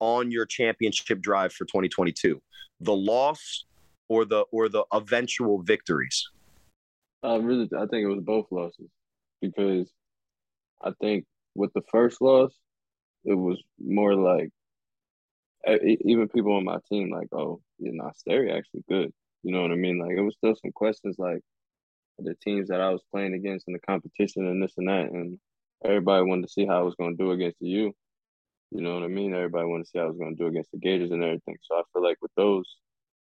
on 0.00 0.30
your 0.30 0.46
championship 0.46 1.20
drive 1.20 1.52
for 1.52 1.64
2022? 1.64 2.40
The 2.80 2.94
loss 2.94 3.64
or 4.08 4.24
the 4.24 4.44
or 4.50 4.68
the 4.68 4.84
eventual 4.92 5.62
victories? 5.62 6.28
I 7.22 7.36
really, 7.36 7.68
I 7.76 7.86
think 7.86 8.04
it 8.04 8.08
was 8.08 8.22
both 8.22 8.46
losses 8.50 8.90
because 9.40 9.90
I 10.82 10.92
think 11.00 11.26
with 11.54 11.72
the 11.74 11.82
first 11.90 12.20
loss, 12.20 12.52
it 13.24 13.34
was 13.34 13.62
more 13.78 14.14
like 14.14 14.50
even 15.66 16.28
people 16.28 16.54
on 16.54 16.64
my 16.64 16.78
team 16.88 17.10
like, 17.10 17.28
oh, 17.32 17.60
you 17.78 17.92
know, 17.92 18.10
Sterry 18.16 18.52
actually 18.52 18.84
good. 18.88 19.12
You 19.42 19.52
know 19.52 19.62
what 19.62 19.72
I 19.72 19.76
mean? 19.76 19.98
Like 19.98 20.16
it 20.16 20.22
was 20.22 20.34
still 20.36 20.54
some 20.54 20.72
questions 20.72 21.16
like 21.18 21.42
the 22.18 22.34
teams 22.42 22.68
that 22.68 22.80
I 22.80 22.90
was 22.90 23.02
playing 23.10 23.34
against 23.34 23.68
in 23.68 23.74
the 23.74 23.80
competition 23.80 24.46
and 24.46 24.62
this 24.62 24.74
and 24.76 24.88
that, 24.88 25.10
and 25.10 25.38
everybody 25.84 26.24
wanted 26.24 26.42
to 26.42 26.52
see 26.52 26.66
how 26.66 26.78
I 26.78 26.82
was 26.82 26.94
going 26.96 27.16
to 27.16 27.22
do 27.22 27.30
against 27.32 27.58
you. 27.60 27.94
You 28.70 28.82
know 28.82 28.94
what 28.94 29.02
I 29.02 29.08
mean? 29.08 29.34
Everybody 29.34 29.66
wanted 29.66 29.84
to 29.84 29.90
see 29.90 29.98
how 29.98 30.04
I 30.04 30.08
was 30.08 30.16
going 30.16 30.36
to 30.36 30.42
do 30.42 30.46
against 30.46 30.70
the 30.70 30.78
Gators 30.78 31.10
and 31.10 31.24
everything. 31.24 31.56
So 31.62 31.76
I 31.76 31.82
feel 31.92 32.04
like 32.04 32.18
with 32.22 32.30
those 32.36 32.64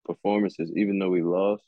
performances, 0.05 0.71
even 0.75 0.99
though 0.99 1.09
we 1.09 1.23
lost, 1.23 1.63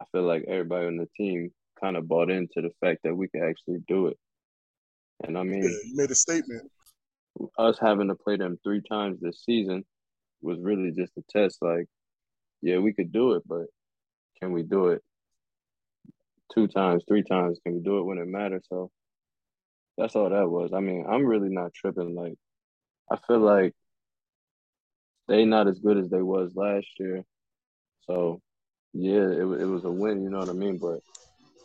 I 0.00 0.04
feel 0.10 0.22
like 0.22 0.44
everybody 0.48 0.86
on 0.86 0.96
the 0.96 1.08
team 1.16 1.52
kind 1.80 1.96
of 1.96 2.08
bought 2.08 2.30
into 2.30 2.60
the 2.60 2.70
fact 2.80 3.00
that 3.04 3.14
we 3.14 3.28
could 3.28 3.42
actually 3.42 3.78
do 3.86 4.08
it. 4.08 4.18
And 5.24 5.38
I 5.38 5.44
mean, 5.44 5.62
yeah, 5.62 5.68
you 5.68 5.94
made 5.94 6.10
a 6.10 6.14
statement. 6.14 6.68
Us 7.56 7.78
having 7.80 8.08
to 8.08 8.14
play 8.14 8.36
them 8.36 8.58
three 8.64 8.82
times 8.82 9.20
this 9.20 9.42
season 9.44 9.84
was 10.42 10.58
really 10.60 10.90
just 10.90 11.12
a 11.16 11.22
test. 11.30 11.58
Like, 11.62 11.86
yeah, 12.62 12.78
we 12.78 12.92
could 12.92 13.12
do 13.12 13.32
it, 13.32 13.44
but 13.46 13.66
can 14.40 14.52
we 14.52 14.64
do 14.64 14.88
it 14.88 15.02
two 16.52 16.66
times, 16.66 17.04
three 17.06 17.22
times? 17.22 17.60
Can 17.64 17.74
we 17.74 17.80
do 17.80 17.98
it 17.98 18.04
when 18.04 18.18
it 18.18 18.26
matters? 18.26 18.66
So 18.68 18.90
that's 19.96 20.16
all 20.16 20.30
that 20.30 20.50
was. 20.50 20.72
I 20.74 20.80
mean, 20.80 21.06
I'm 21.08 21.24
really 21.24 21.48
not 21.48 21.72
tripping. 21.72 22.14
Like, 22.16 22.34
I 23.12 23.18
feel 23.26 23.40
like 23.40 23.74
they 25.28 25.44
not 25.44 25.68
as 25.68 25.78
good 25.78 25.98
as 25.98 26.08
they 26.08 26.22
was 26.22 26.52
last 26.54 26.86
year. 26.98 27.22
So 28.06 28.40
yeah, 28.94 29.28
it 29.28 29.42
it 29.42 29.66
was 29.66 29.84
a 29.84 29.90
win. 29.90 30.22
You 30.22 30.30
know 30.30 30.38
what 30.38 30.48
I 30.48 30.54
mean? 30.54 30.78
But 30.78 31.00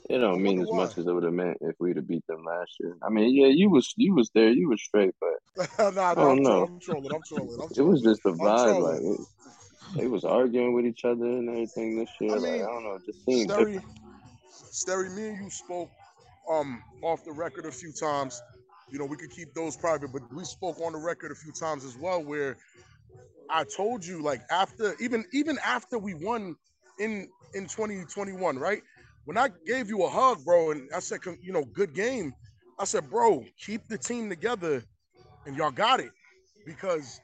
it 0.10 0.20
don't 0.20 0.42
mean 0.42 0.62
as 0.62 0.72
much 0.72 0.98
as 0.98 1.08
it 1.08 1.14
would 1.14 1.24
have 1.24 1.34
meant 1.34 1.58
if 1.62 1.76
we'd 1.80 1.96
have 1.96 2.08
beat 2.08 2.26
them 2.28 2.44
last 2.44 2.72
year. 2.80 2.96
I 3.02 3.10
mean, 3.10 3.34
yeah, 3.34 3.48
you 3.48 3.70
was 3.70 3.94
you 3.96 4.14
was 4.14 4.30
there, 4.36 4.52
you 4.52 4.70
was 4.70 4.82
straight, 4.82 5.14
but 5.22 5.68
nah, 5.80 5.90
nah, 5.92 6.12
I 6.12 6.16
don't 6.16 6.38
I'm 6.38 6.44
know. 6.44 6.64
I'm 6.64 6.80
trolling. 6.80 7.14
I'm 7.14 7.24
trolling. 7.24 7.60
I'm 7.62 7.70
trolling. 7.70 7.78
It 7.78 7.90
was 7.90 8.02
just 8.02 8.26
a 8.26 8.32
vibe, 8.32 8.82
like 8.82 9.02
it, 9.02 9.28
they 9.98 10.08
was 10.08 10.26
arguing 10.26 10.74
with 10.74 10.86
each 10.86 11.06
other 11.06 11.26
and 11.26 11.50
everything 11.50 11.98
this 11.98 12.10
year. 12.20 12.36
I 12.36 12.40
mean, 12.40 12.52
like 12.52 12.62
I 12.62 12.66
don't 12.66 12.84
know, 12.84 12.96
it 12.96 13.06
just 13.06 13.24
seemed. 13.26 13.50
Sterry, 13.50 13.82
Sterry, 14.72 15.10
me 15.16 15.30
and 15.30 15.38
you 15.44 15.50
spoke 15.50 15.90
um 16.50 16.82
off 17.04 17.24
the 17.26 17.32
record 17.32 17.66
a 17.66 17.72
few 17.72 17.92
times. 17.92 18.42
You 18.90 19.00
know, 19.00 19.06
we 19.06 19.18
could 19.18 19.32
keep 19.32 19.54
those 19.54 19.76
private, 19.76 20.14
but 20.14 20.22
we 20.34 20.44
spoke 20.46 20.80
on 20.80 20.94
the 20.94 21.00
record 21.00 21.32
a 21.32 21.36
few 21.36 21.52
times 21.52 21.84
as 21.84 21.98
well, 21.98 22.24
where 22.24 22.58
I 23.50 23.64
told 23.64 24.06
you, 24.06 24.22
like 24.22 24.42
after 24.50 24.96
even 25.00 25.26
even 25.34 25.58
after 25.66 25.98
we 25.98 26.14
won 26.14 26.56
in 27.00 27.28
in 27.54 27.64
2021, 27.64 28.58
right? 28.58 28.82
When 29.26 29.38
I 29.38 29.50
gave 29.66 29.90
you 29.90 30.04
a 30.04 30.10
hug, 30.10 30.44
bro, 30.46 30.72
and 30.72 30.90
I 30.96 31.00
said, 31.00 31.20
you 31.42 31.52
know, 31.52 31.66
good 31.66 31.94
game. 31.94 32.34
I 32.80 32.86
said, 32.86 33.10
bro, 33.10 33.44
keep 33.60 33.88
the 33.88 33.98
team 33.98 34.30
together, 34.30 34.84
and 35.46 35.58
y'all 35.58 35.72
got 35.72 36.00
it, 36.00 36.12
because 36.66 37.20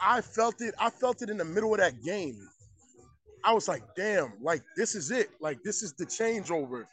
I 0.00 0.20
felt 0.20 0.60
it. 0.60 0.74
I 0.80 0.90
felt 0.90 1.22
it 1.22 1.30
in 1.30 1.36
the 1.36 1.44
middle 1.44 1.74
of 1.74 1.80
that 1.80 2.02
game. 2.02 2.36
I 3.44 3.52
was 3.52 3.68
like, 3.68 3.82
damn, 3.96 4.32
like 4.42 4.62
this 4.76 4.94
is 4.94 5.10
it. 5.10 5.30
Like 5.40 5.62
this 5.62 5.82
is 5.82 5.92
the 5.94 6.06
changeover. 6.06 6.84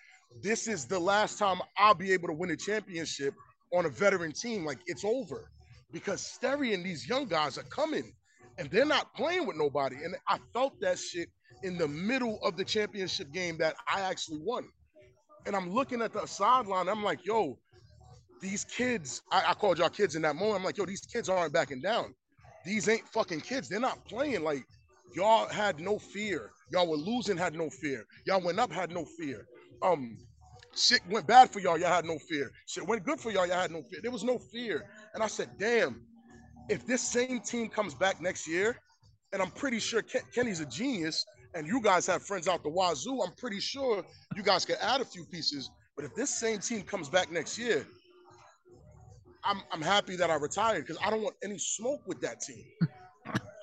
This 0.44 0.68
is 0.68 0.86
the 0.86 1.00
last 1.00 1.40
time 1.40 1.60
I'll 1.78 1.96
be 1.96 2.12
able 2.12 2.28
to 2.28 2.34
win 2.34 2.52
a 2.52 2.56
championship 2.56 3.34
on 3.74 3.86
a 3.86 3.90
veteran 3.90 4.32
team. 4.32 4.66
Like 4.66 4.80
it's 4.88 5.06
over 5.06 5.50
because 5.92 6.22
Sterry 6.22 6.74
and 6.74 6.86
these 6.86 7.08
young 7.08 7.26
guys 7.26 7.58
are 7.58 7.64
coming 7.64 8.14
and 8.58 8.70
they're 8.70 8.86
not 8.86 9.14
playing 9.16 9.46
with 9.46 9.58
nobody. 9.58 9.98
And 10.04 10.16
I 10.28 10.40
felt 10.54 10.80
that 10.82 10.98
shit 11.00 11.30
in 11.64 11.78
the 11.78 11.88
middle 11.88 12.40
of 12.44 12.58
the 12.58 12.64
championship 12.64 13.32
game 13.32 13.58
that 13.60 13.76
I 13.92 14.02
actually 14.02 14.40
won. 14.44 14.68
And 15.46 15.56
I'm 15.56 15.72
looking 15.72 16.02
at 16.02 16.14
the 16.14 16.26
sideline. 16.26 16.90
I'm 16.90 17.04
like, 17.04 17.26
yo, 17.26 17.58
these 18.42 18.66
kids, 18.66 19.22
I, 19.32 19.44
I 19.50 19.54
called 19.54 19.80
y'all 19.80 19.90
kids 19.90 20.16
in 20.16 20.22
that 20.24 20.36
moment. 20.36 20.58
I'm 20.58 20.64
like, 20.64 20.78
yo, 20.78 20.86
these 20.86 21.02
kids 21.02 21.30
aren't 21.30 21.54
backing 21.54 21.82
down. 21.82 22.14
These 22.66 22.90
ain't 22.90 23.08
fucking 23.08 23.42
kids. 23.42 23.70
They're 23.70 23.80
not 23.80 24.04
playing 24.06 24.44
like 24.44 24.64
y'all 25.16 25.48
had 25.48 25.80
no 25.80 25.98
fear. 25.98 26.52
Y'all 26.72 26.88
were 26.88 26.98
losing, 26.98 27.38
had 27.38 27.54
no 27.54 27.70
fear. 27.70 28.06
Y'all 28.26 28.42
went 28.42 28.60
up, 28.60 28.72
had 28.72 28.92
no 28.92 29.06
fear. 29.06 29.48
Um, 29.82 30.18
shit 30.78 31.02
went 31.10 31.28
bad 31.28 31.52
for 31.52 31.60
y'all, 31.60 31.78
y'all 31.78 31.90
had 31.90 32.06
no 32.06 32.18
fear. 32.18 32.52
Shit 32.68 32.86
went 32.86 33.04
good 33.04 33.20
for 33.20 33.32
y'all, 33.32 33.48
y'all 33.48 33.60
had 33.60 33.72
no 33.72 33.82
fear. 33.84 34.00
There 34.02 34.12
was 34.12 34.24
no 34.24 34.38
fear. 34.38 34.86
And 35.14 35.24
I 35.24 35.28
said, 35.28 35.50
damn, 35.58 36.02
if 36.70 36.86
this 36.86 37.02
same 37.02 37.40
team 37.40 37.70
comes 37.70 37.94
back 37.94 38.22
next 38.22 38.48
year, 38.48 38.78
and 39.34 39.42
I'm 39.42 39.52
pretty 39.52 39.80
sure 39.80 40.02
Ken- 40.02 40.22
Kenny's 40.34 40.60
a 40.60 40.66
genius, 40.66 41.26
and 41.54 41.68
you 41.68 41.82
guys 41.82 42.06
have 42.08 42.24
friends 42.24 42.48
out 42.48 42.64
the 42.64 42.70
wazoo, 42.70 43.22
I'm 43.22 43.34
pretty 43.38 43.60
sure 43.60 44.06
you 44.36 44.44
guys 44.44 44.66
can 44.66 44.76
add 44.82 45.02
a 45.02 45.06
few 45.06 45.26
pieces. 45.26 45.70
But 45.96 46.06
if 46.06 46.14
this 46.16 46.30
same 46.30 46.60
team 46.60 46.84
comes 46.84 47.10
back 47.10 47.32
next 47.32 47.58
year, 47.58 47.88
I'm, 49.44 49.62
I'm 49.72 49.82
happy 49.82 50.16
that 50.18 50.30
I 50.30 50.36
retired 50.36 50.86
because 50.86 51.02
I 51.04 51.10
don't 51.10 51.22
want 51.22 51.36
any 51.44 51.58
smoke 51.58 52.02
with 52.06 52.22
that 52.22 52.42
team. 52.42 52.66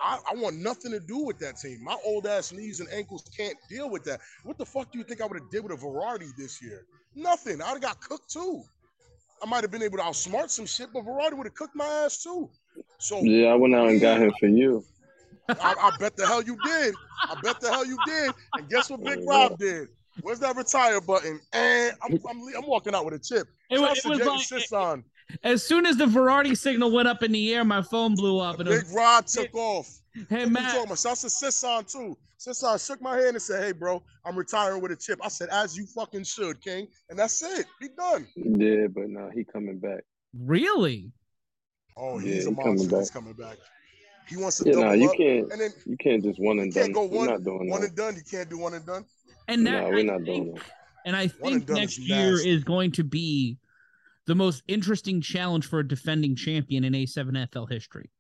I, 0.03 0.19
I, 0.31 0.35
want 0.35 0.57
nothing 0.57 0.91
to 0.93 1.01
do 1.01 1.25
with 1.25 1.39
that 1.39 1.57
team. 1.57 1.83
My 1.83 1.97
old 2.05 2.27
ass 2.27 2.53
knees 2.53 2.81
and 2.81 2.89
ankles 2.91 3.25
can't 3.35 3.57
deal 3.71 3.89
with 3.89 4.05
that. 4.05 4.21
What 4.43 4.59
the 4.59 4.67
fuck 4.67 4.93
do 4.93 4.99
you 4.99 5.05
think 5.05 5.23
I 5.23 5.27
would 5.27 5.41
have 5.41 5.51
did 5.51 5.63
with 5.63 5.73
a 5.73 5.77
variety 5.77 6.27
this 6.37 6.61
year? 6.61 6.85
Nothing. 7.15 7.63
I'd 7.63 7.69
have 7.69 7.81
got 7.81 8.01
cooked 8.01 8.31
too. 8.31 8.63
I 9.43 9.47
might 9.47 9.63
have 9.63 9.71
been 9.71 9.83
able 9.83 9.99
to 9.99 10.05
outsmart 10.05 10.51
some 10.51 10.67
shit, 10.67 10.89
but 10.93 11.03
variety 11.03 11.37
would 11.37 11.47
have 11.47 11.55
cooked 11.55 11.77
my 11.77 11.85
ass 11.85 12.23
too. 12.23 12.49
So 12.99 13.23
yeah, 13.23 13.49
I 13.49 13.55
went 13.55 13.75
out 13.75 13.89
and 13.89 14.01
got 14.01 14.21
him 14.21 14.33
for 14.41 14.47
you. 14.47 14.85
I, 15.49 15.75
I, 15.79 15.91
bet 15.99 16.17
the 16.17 16.27
hell 16.27 16.43
you 16.43 16.57
did. 16.65 16.95
I 17.29 17.39
bet 17.43 17.61
the 17.61 17.71
hell 17.71 17.85
you 17.85 17.99
did. 18.07 18.33
And 18.55 18.69
guess 18.69 18.89
what 18.89 19.05
Big 19.05 19.19
Rob 19.27 19.59
did? 19.59 19.89
Where's 20.23 20.39
that 20.41 20.57
retire 20.57 21.01
button? 21.01 21.41
And 21.53 21.97
I'm, 22.03 22.19
I'm, 22.29 22.43
I'm 22.57 22.67
walking 22.67 22.95
out 22.95 23.05
with 23.05 23.15
a 23.15 23.19
chip. 23.19 23.49
It, 23.71 23.79
was, 23.79 23.99
it 23.99 24.09
was 24.09 24.71
like, 24.73 25.05
as 25.43 25.67
soon 25.67 25.87
as 25.87 25.97
the 25.97 26.07
variety 26.07 26.55
signal 26.55 26.93
went 26.93 27.09
up 27.09 27.23
in 27.23 27.33
the 27.33 27.55
air, 27.55 27.65
my 27.65 27.83
phone 27.83 28.15
blew 28.15 28.39
up. 28.39 28.61
And 28.61 28.69
Big 28.69 28.85
Rod 28.95 29.27
took 29.27 29.47
it, 29.47 29.55
off. 29.55 30.01
Hey, 30.29 30.47
man. 30.47 30.87
Shouts 30.97 31.23
to 31.23 31.31
Sisson, 31.31 31.85
too. 31.85 32.17
Sisson 32.37 32.79
shook 32.79 33.01
my 33.01 33.17
hand 33.17 33.31
and 33.31 33.43
said, 33.43 33.65
hey, 33.65 33.73
bro, 33.73 34.03
I'm 34.25 34.37
retiring 34.37 34.83
with 34.83 34.93
a 34.93 34.97
chip. 34.97 35.19
I 35.23 35.29
said, 35.29 35.49
as 35.49 35.77
you 35.77 35.87
fucking 35.87 36.25
should, 36.25 36.61
King. 36.63 36.87
And 37.09 37.19
that's 37.19 37.43
it. 37.43 37.67
Be 37.81 37.89
done. 37.97 38.29
Yeah, 38.37 38.87
but 38.89 39.09
now 39.09 39.31
he 39.35 39.45
coming 39.45 39.79
back. 39.79 40.05
Really? 40.39 41.11
Oh, 41.97 42.19
he's 42.19 42.45
yeah, 42.45 42.51
a 42.51 42.55
monster. 42.55 42.89
Coming 42.89 43.01
he's 43.01 43.11
coming 43.11 43.33
back. 43.33 43.57
He 44.29 44.37
wants 44.37 44.59
to 44.59 44.67
yeah, 44.67 44.73
double 44.73 44.87
nah, 44.87 44.93
you 44.93 45.11
up, 45.11 45.17
can't. 45.17 45.53
And 45.53 45.61
then 45.61 45.71
you 45.87 45.97
can't 45.97 46.23
just 46.23 46.41
one 46.41 46.59
and 46.59 46.73
done. 46.73 46.93
Go 46.93 47.03
one, 47.03 47.27
not 47.27 47.43
doing 47.45 47.69
one 47.69 47.83
that. 47.83 47.89
and 47.89 47.97
done. 47.97 48.17
You 48.17 48.23
can't 48.29 48.49
do 48.49 48.59
one 48.59 48.75
and 48.75 48.85
done. 48.87 49.05
And 49.49 49.67
that, 49.67 49.83
no, 49.83 49.89
we're 49.89 49.99
I 49.99 50.03
not 50.03 50.23
think, 50.23 50.27
doing 50.27 50.55
that. 50.55 50.65
And 51.07 51.17
I 51.17 51.29
think 51.29 51.69
next 51.69 51.99
is 51.99 52.09
year 52.09 52.39
is 52.39 52.65
going 52.65 52.93
to 52.93 53.05
be 53.05 53.59
the 54.27 54.35
most 54.35 54.63
interesting 54.67 55.21
challenge 55.21 55.67
for 55.67 55.81
a 55.81 55.87
defending 55.87 56.35
champion 56.35 56.85
in 56.85 56.93
A7FL 56.95 57.71
history. 57.71 58.11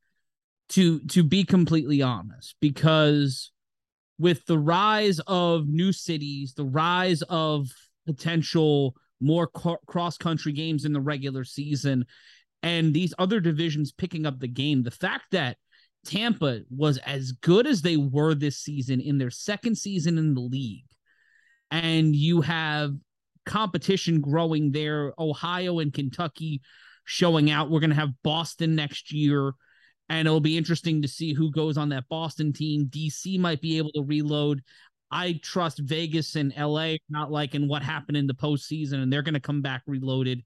To 0.70 1.00
to 1.00 1.22
be 1.22 1.44
completely 1.44 2.00
honest, 2.00 2.56
because 2.58 3.52
with 4.18 4.46
the 4.46 4.58
rise 4.58 5.20
of 5.26 5.68
new 5.68 5.92
cities, 5.92 6.54
the 6.54 6.64
rise 6.64 7.20
of 7.22 7.68
potential 8.06 8.94
more 9.20 9.46
cross 9.46 10.16
country 10.16 10.52
games 10.52 10.84
in 10.84 10.94
the 10.94 11.00
regular 11.00 11.44
season, 11.44 12.06
and 12.62 12.94
these 12.94 13.12
other 13.18 13.40
divisions 13.40 13.92
picking 13.92 14.24
up 14.24 14.40
the 14.40 14.48
game, 14.48 14.82
the 14.82 14.90
fact 14.90 15.24
that 15.32 15.58
Tampa 16.06 16.60
was 16.70 16.98
as 16.98 17.32
good 17.32 17.66
as 17.66 17.82
they 17.82 17.96
were 17.96 18.34
this 18.34 18.58
season 18.58 19.00
in 19.00 19.18
their 19.18 19.30
second 19.30 19.76
season 19.76 20.16
in 20.18 20.34
the 20.34 20.40
league, 20.40 20.86
and 21.70 22.14
you 22.14 22.40
have 22.40 22.92
competition 23.46 24.20
growing 24.20 24.72
there. 24.72 25.12
Ohio 25.18 25.78
and 25.78 25.92
Kentucky 25.92 26.60
showing 27.04 27.50
out. 27.50 27.70
We're 27.70 27.80
going 27.80 27.90
to 27.90 27.96
have 27.96 28.22
Boston 28.22 28.74
next 28.74 29.12
year, 29.12 29.52
and 30.08 30.26
it'll 30.26 30.40
be 30.40 30.56
interesting 30.56 31.02
to 31.02 31.08
see 31.08 31.32
who 31.32 31.50
goes 31.50 31.76
on 31.76 31.90
that 31.90 32.08
Boston 32.08 32.52
team. 32.52 32.86
DC 32.86 33.38
might 33.38 33.60
be 33.60 33.78
able 33.78 33.92
to 33.92 34.02
reload. 34.02 34.62
I 35.10 35.38
trust 35.42 35.78
Vegas 35.78 36.34
and 36.34 36.52
LA 36.58 36.94
not 37.08 37.30
liking 37.30 37.68
what 37.68 37.82
happened 37.82 38.16
in 38.16 38.26
the 38.26 38.34
postseason, 38.34 39.02
and 39.02 39.12
they're 39.12 39.22
going 39.22 39.34
to 39.34 39.40
come 39.40 39.62
back 39.62 39.82
reloaded. 39.86 40.42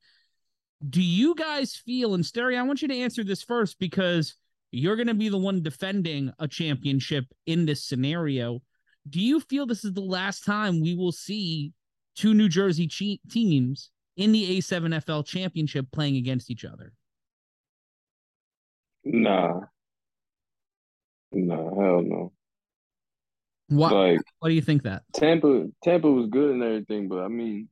Do 0.88 1.02
you 1.02 1.34
guys 1.34 1.74
feel, 1.74 2.14
and 2.14 2.24
Sterry, 2.24 2.56
I 2.56 2.62
want 2.62 2.82
you 2.82 2.88
to 2.88 2.98
answer 2.98 3.24
this 3.24 3.42
first 3.42 3.78
because 3.78 4.34
you're 4.70 4.96
going 4.96 5.08
to 5.08 5.14
be 5.14 5.28
the 5.28 5.38
one 5.38 5.62
defending 5.62 6.32
a 6.38 6.46
championship 6.46 7.24
in 7.46 7.66
this 7.66 7.84
scenario. 7.84 8.60
Do 9.08 9.20
you 9.20 9.40
feel 9.40 9.66
this 9.66 9.84
is 9.84 9.92
the 9.92 10.00
last 10.00 10.44
time 10.44 10.80
we 10.80 10.94
will 10.94 11.12
see 11.12 11.72
two 12.14 12.34
New 12.34 12.48
Jersey 12.48 12.86
che- 12.86 13.20
teams 13.30 13.90
in 14.16 14.32
the 14.32 14.58
A7FL 14.58 15.26
championship 15.26 15.86
playing 15.92 16.16
against 16.16 16.50
each 16.50 16.64
other? 16.64 16.92
Nah. 19.04 19.60
Nah, 21.32 21.56
hell 21.56 22.02
no. 22.02 22.32
What? 23.68 23.92
Like, 23.92 24.20
what 24.38 24.48
do 24.48 24.54
you 24.54 24.62
think 24.62 24.82
that 24.84 25.02
Tampa? 25.14 25.66
Tampa 25.84 26.10
was 26.10 26.28
good 26.30 26.52
and 26.52 26.62
everything, 26.62 27.08
but 27.08 27.18
I 27.18 27.28
mean, 27.28 27.68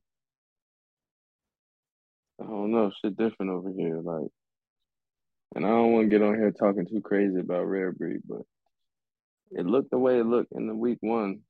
I 2.39 2.45
don't 2.45 2.71
know, 2.71 2.91
shit 3.01 3.17
different 3.17 3.51
over 3.51 3.71
here. 3.75 3.99
Like, 4.01 4.29
and 5.55 5.65
I 5.65 5.69
don't 5.69 5.93
want 5.93 6.05
to 6.05 6.09
get 6.09 6.25
on 6.25 6.35
here 6.35 6.51
talking 6.51 6.85
too 6.85 7.01
crazy 7.01 7.39
about 7.39 7.65
rare 7.65 7.91
breed, 7.91 8.21
but 8.27 8.41
it 9.51 9.65
looked 9.65 9.91
the 9.91 9.97
way 9.97 10.19
it 10.19 10.25
looked 10.25 10.51
in 10.53 10.67
the 10.67 10.75
week 10.75 10.97
one 11.01 11.41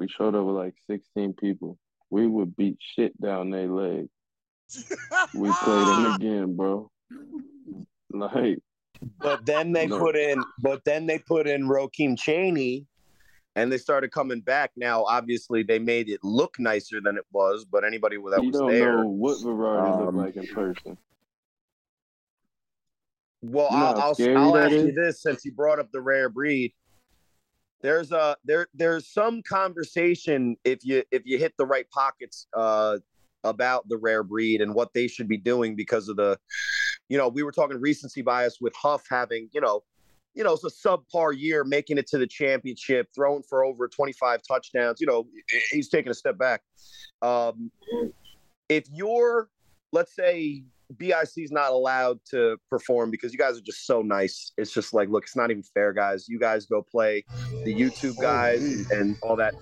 we 0.00 0.08
showed 0.08 0.34
up 0.34 0.46
with 0.46 0.56
like 0.56 0.74
16 0.90 1.34
people. 1.34 1.78
We 2.08 2.26
would 2.26 2.56
beat 2.56 2.78
shit 2.96 3.18
down 3.20 3.50
their 3.50 3.68
leg. 3.68 4.08
We 5.34 5.50
played 5.52 5.86
them 5.86 6.06
again, 6.16 6.56
bro. 6.56 6.90
Like, 8.10 8.58
But 9.20 9.44
then 9.44 9.72
they 9.72 9.86
No. 9.88 9.98
put 9.98 10.16
in, 10.16 10.42
but 10.62 10.84
then 10.84 11.06
they 11.06 11.18
put 11.18 11.46
in 11.46 11.68
Rokeem 11.68 12.18
Cheney, 12.18 12.86
and 13.54 13.70
they 13.70 13.76
started 13.76 14.10
coming 14.10 14.40
back. 14.40 14.70
Now, 14.74 15.04
obviously, 15.04 15.62
they 15.62 15.78
made 15.78 16.08
it 16.08 16.20
look 16.24 16.58
nicer 16.58 17.00
than 17.02 17.18
it 17.18 17.26
was. 17.30 17.66
But 17.66 17.84
anybody 17.84 18.16
that 18.16 18.40
you 18.42 18.50
was 18.50 18.56
don't 18.58 18.66
there, 18.68 18.96
know 18.96 19.08
what 19.08 19.36
Verardi 19.38 19.90
Um, 19.90 20.00
looked 20.00 20.16
like 20.16 20.36
in 20.36 20.46
person. 20.46 20.96
well, 23.42 23.68
You 23.70 23.78
know 23.78 23.84
I'll 23.86 24.00
I'll, 24.00 24.38
I'll 24.38 24.52
that 24.54 24.72
ask 24.72 24.72
you 24.72 24.92
this 24.92 25.22
since 25.22 25.44
you 25.44 25.52
brought 25.52 25.78
up 25.78 25.92
the 25.92 26.00
rare 26.00 26.30
breed. 26.30 26.72
There's 27.82 28.12
a 28.12 28.36
there 28.44 28.68
there's 28.74 29.08
some 29.08 29.42
conversation 29.42 30.56
if 30.64 30.84
you 30.84 31.02
if 31.10 31.22
you 31.24 31.38
hit 31.38 31.54
the 31.56 31.66
right 31.66 31.88
pockets 31.90 32.46
uh 32.54 32.98
about 33.44 33.88
the 33.88 33.96
rare 33.96 34.22
breed 34.22 34.60
and 34.60 34.74
what 34.74 34.92
they 34.92 35.06
should 35.06 35.28
be 35.28 35.38
doing 35.38 35.74
because 35.74 36.08
of 36.08 36.16
the 36.16 36.38
you 37.08 37.16
know 37.16 37.28
we 37.28 37.42
were 37.42 37.52
talking 37.52 37.80
recency 37.80 38.22
bias 38.22 38.58
with 38.60 38.74
Huff 38.76 39.04
having 39.08 39.48
you 39.52 39.60
know 39.60 39.82
you 40.34 40.44
know 40.44 40.52
it's 40.52 40.64
a 40.64 40.88
subpar 40.88 41.34
year 41.38 41.64
making 41.64 41.96
it 41.96 42.06
to 42.08 42.18
the 42.18 42.26
championship 42.26 43.08
throwing 43.14 43.42
for 43.42 43.64
over 43.64 43.88
25 43.88 44.40
touchdowns 44.46 45.00
you 45.00 45.06
know 45.06 45.26
he's 45.70 45.88
taking 45.88 46.10
a 46.10 46.14
step 46.14 46.36
back. 46.38 46.62
Um 47.22 47.70
if 48.68 48.84
you're 48.92 49.48
let's 49.92 50.14
say 50.14 50.64
BIC 50.96 51.28
is 51.36 51.52
not 51.52 51.70
allowed 51.70 52.18
to 52.30 52.56
perform 52.68 53.10
because 53.10 53.32
you 53.32 53.38
guys 53.38 53.56
are 53.56 53.62
just 53.62 53.86
so 53.86 54.02
nice. 54.02 54.52
It's 54.56 54.72
just 54.72 54.92
like, 54.92 55.08
look, 55.08 55.24
it's 55.24 55.36
not 55.36 55.50
even 55.50 55.62
fair, 55.62 55.92
guys. 55.92 56.28
You 56.28 56.38
guys 56.38 56.66
go 56.66 56.82
play 56.82 57.24
the 57.64 57.74
YouTube 57.74 58.16
guys 58.20 58.60
and, 58.60 58.86
and 58.90 59.16
all 59.22 59.36
that. 59.36 59.54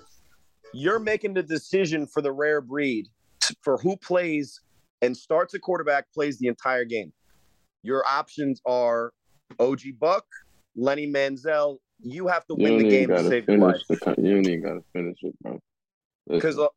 You're 0.73 0.99
making 0.99 1.33
the 1.33 1.43
decision 1.43 2.07
for 2.07 2.21
the 2.21 2.31
rare 2.31 2.61
breed 2.61 3.07
for 3.61 3.77
who 3.77 3.95
plays 3.97 4.61
and 5.01 5.15
starts 5.15 5.53
a 5.53 5.59
quarterback, 5.59 6.11
plays 6.13 6.39
the 6.39 6.47
entire 6.47 6.85
game. 6.85 7.11
Your 7.83 8.03
options 8.07 8.61
are 8.65 9.13
OG 9.59 9.81
Buck, 9.99 10.25
Lenny 10.75 11.07
Manziel. 11.07 11.77
You 12.01 12.27
have 12.27 12.45
to 12.47 12.55
win 12.55 12.77
the 12.77 12.89
game 12.89 13.09
to 13.09 13.23
save 13.23 13.47
your 13.47 13.57
life. 13.57 13.81
the. 13.87 14.15
You 14.17 14.35
don't 14.35 14.47
even 14.47 14.61
gotta 14.61 14.81
finish 14.93 15.17
it, 15.21 15.35
bro. 15.41 15.59
Because 16.27 16.59
uh, 16.59 16.67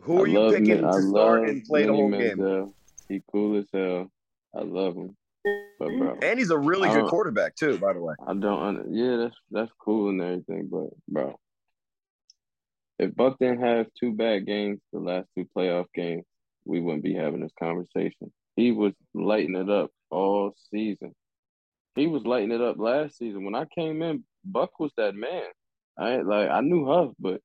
who 0.00 0.18
I 0.18 0.20
are 0.20 0.26
you 0.26 0.50
picking 0.50 0.84
I 0.84 0.90
to 0.90 1.02
start 1.02 1.48
and 1.48 1.64
play 1.64 1.84
the 1.84 1.92
Lenny 1.92 2.00
whole 2.00 2.10
game? 2.10 2.72
He 3.08 3.22
cool 3.30 3.58
as 3.58 3.66
hell. 3.72 4.10
I 4.54 4.62
love 4.62 4.96
him, 4.96 5.16
but 5.78 5.88
bro, 5.88 6.18
And 6.22 6.38
he's 6.38 6.50
a 6.50 6.58
really 6.58 6.88
good 6.88 7.06
quarterback 7.06 7.56
too, 7.56 7.78
by 7.78 7.92
the 7.92 8.00
way. 8.00 8.14
I 8.26 8.34
don't. 8.34 8.94
Yeah, 8.94 9.16
that's 9.16 9.36
that's 9.50 9.72
cool 9.78 10.10
and 10.10 10.20
everything, 10.20 10.68
but 10.70 10.90
bro, 11.08 11.38
if 12.98 13.14
Buck 13.14 13.38
didn't 13.38 13.62
have 13.62 13.86
two 13.98 14.12
bad 14.12 14.46
games, 14.46 14.80
the 14.92 15.00
last 15.00 15.28
two 15.36 15.46
playoff 15.56 15.86
games, 15.94 16.24
we 16.64 16.80
wouldn't 16.80 17.04
be 17.04 17.14
having 17.14 17.40
this 17.40 17.52
conversation. 17.58 18.32
He 18.56 18.72
was 18.72 18.92
lighting 19.14 19.56
it 19.56 19.70
up 19.70 19.90
all 20.10 20.54
season. 20.70 21.14
He 21.94 22.06
was 22.06 22.24
lighting 22.24 22.52
it 22.52 22.60
up 22.60 22.78
last 22.78 23.18
season. 23.18 23.44
When 23.44 23.54
I 23.54 23.64
came 23.64 24.02
in, 24.02 24.24
Buck 24.44 24.78
was 24.78 24.92
that 24.96 25.14
man. 25.14 25.44
I 25.98 26.16
like 26.16 26.50
I 26.50 26.60
knew 26.60 26.86
Huff, 26.86 27.12
but 27.18 27.40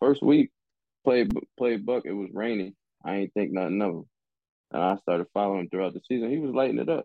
first 0.00 0.22
week 0.22 0.50
played 1.04 1.32
played 1.56 1.84
Buck. 1.84 2.04
It 2.04 2.12
was 2.12 2.30
raining. 2.32 2.74
I 3.04 3.16
ain't 3.16 3.34
think 3.34 3.52
nothing 3.52 3.80
of 3.82 3.90
him, 3.90 4.04
and 4.72 4.82
I 4.82 4.96
started 4.98 5.26
following 5.34 5.60
him 5.60 5.68
throughout 5.70 5.94
the 5.94 6.00
season. 6.08 6.30
He 6.30 6.38
was 6.38 6.52
lighting 6.54 6.78
it 6.78 6.88
up. 6.88 7.04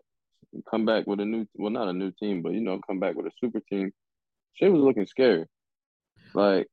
Come 0.70 0.84
back 0.84 1.06
with 1.06 1.18
a 1.20 1.24
new, 1.24 1.46
well, 1.56 1.70
not 1.70 1.88
a 1.88 1.92
new 1.92 2.12
team, 2.12 2.42
but 2.42 2.52
you 2.52 2.60
know, 2.60 2.78
come 2.86 3.00
back 3.00 3.14
with 3.16 3.26
a 3.26 3.30
super 3.40 3.60
team. 3.70 3.90
Shit 4.54 4.72
was 4.72 4.82
looking 4.82 5.06
scary. 5.06 5.46
Like 6.34 6.66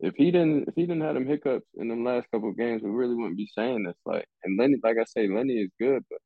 if 0.00 0.14
he 0.16 0.30
didn't, 0.30 0.68
if 0.68 0.74
he 0.74 0.82
didn't 0.82 1.02
have 1.02 1.14
them 1.14 1.26
hiccups 1.26 1.66
in 1.76 1.88
them 1.88 2.04
last 2.04 2.26
couple 2.30 2.50
of 2.50 2.56
games, 2.58 2.82
we 2.82 2.90
really 2.90 3.14
wouldn't 3.14 3.36
be 3.36 3.48
saying 3.56 3.84
this. 3.84 3.96
Like, 4.04 4.24
and 4.44 4.58
Lenny, 4.58 4.76
like 4.82 4.96
I 5.00 5.04
say, 5.04 5.28
Lenny 5.28 5.54
is 5.54 5.70
good, 5.78 6.02
but 6.10 6.18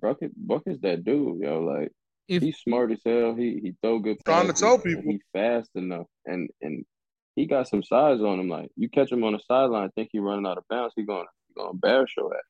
Buck, 0.00 0.18
is- 0.22 0.32
Buck 0.36 0.62
is 0.66 0.78
that 0.80 1.04
dude, 1.04 1.40
yo. 1.40 1.60
Like 1.60 1.90
If 2.28 2.42
he's 2.42 2.58
smart 2.58 2.92
as 2.92 3.00
hell. 3.04 3.34
He 3.34 3.60
he 3.62 3.74
throw 3.82 3.98
good 3.98 4.18
Trying 4.24 4.46
to 4.46 4.52
tell 4.52 4.78
people. 4.78 5.02
he 5.02 5.20
fast 5.32 5.70
enough, 5.74 6.06
and 6.26 6.48
and 6.62 6.84
he 7.36 7.46
got 7.46 7.68
some 7.68 7.82
size 7.82 8.20
on 8.20 8.40
him. 8.40 8.48
Like 8.48 8.70
you 8.76 8.88
catch 8.88 9.10
him 9.12 9.24
on 9.24 9.32
the 9.34 9.40
sideline, 9.46 9.90
think 9.94 10.08
he 10.12 10.18
running 10.20 10.46
out 10.46 10.58
of 10.58 10.64
bounds, 10.70 10.94
he 10.96 11.02
going 11.04 11.26
he 11.48 11.54
going 11.54 11.72
to 11.72 11.78
barrel 11.78 12.06
your 12.16 12.34
ass. 12.34 12.42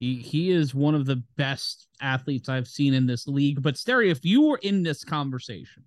He 0.00 0.16
he 0.16 0.50
is 0.50 0.74
one 0.74 0.94
of 0.94 1.06
the 1.06 1.22
best 1.36 1.86
athletes 2.00 2.48
I've 2.48 2.68
seen 2.68 2.94
in 2.94 3.06
this 3.06 3.26
league. 3.26 3.62
But 3.62 3.76
Sterry, 3.76 4.10
if 4.10 4.24
you 4.24 4.42
were 4.42 4.58
in 4.62 4.82
this 4.82 5.04
conversation, 5.04 5.84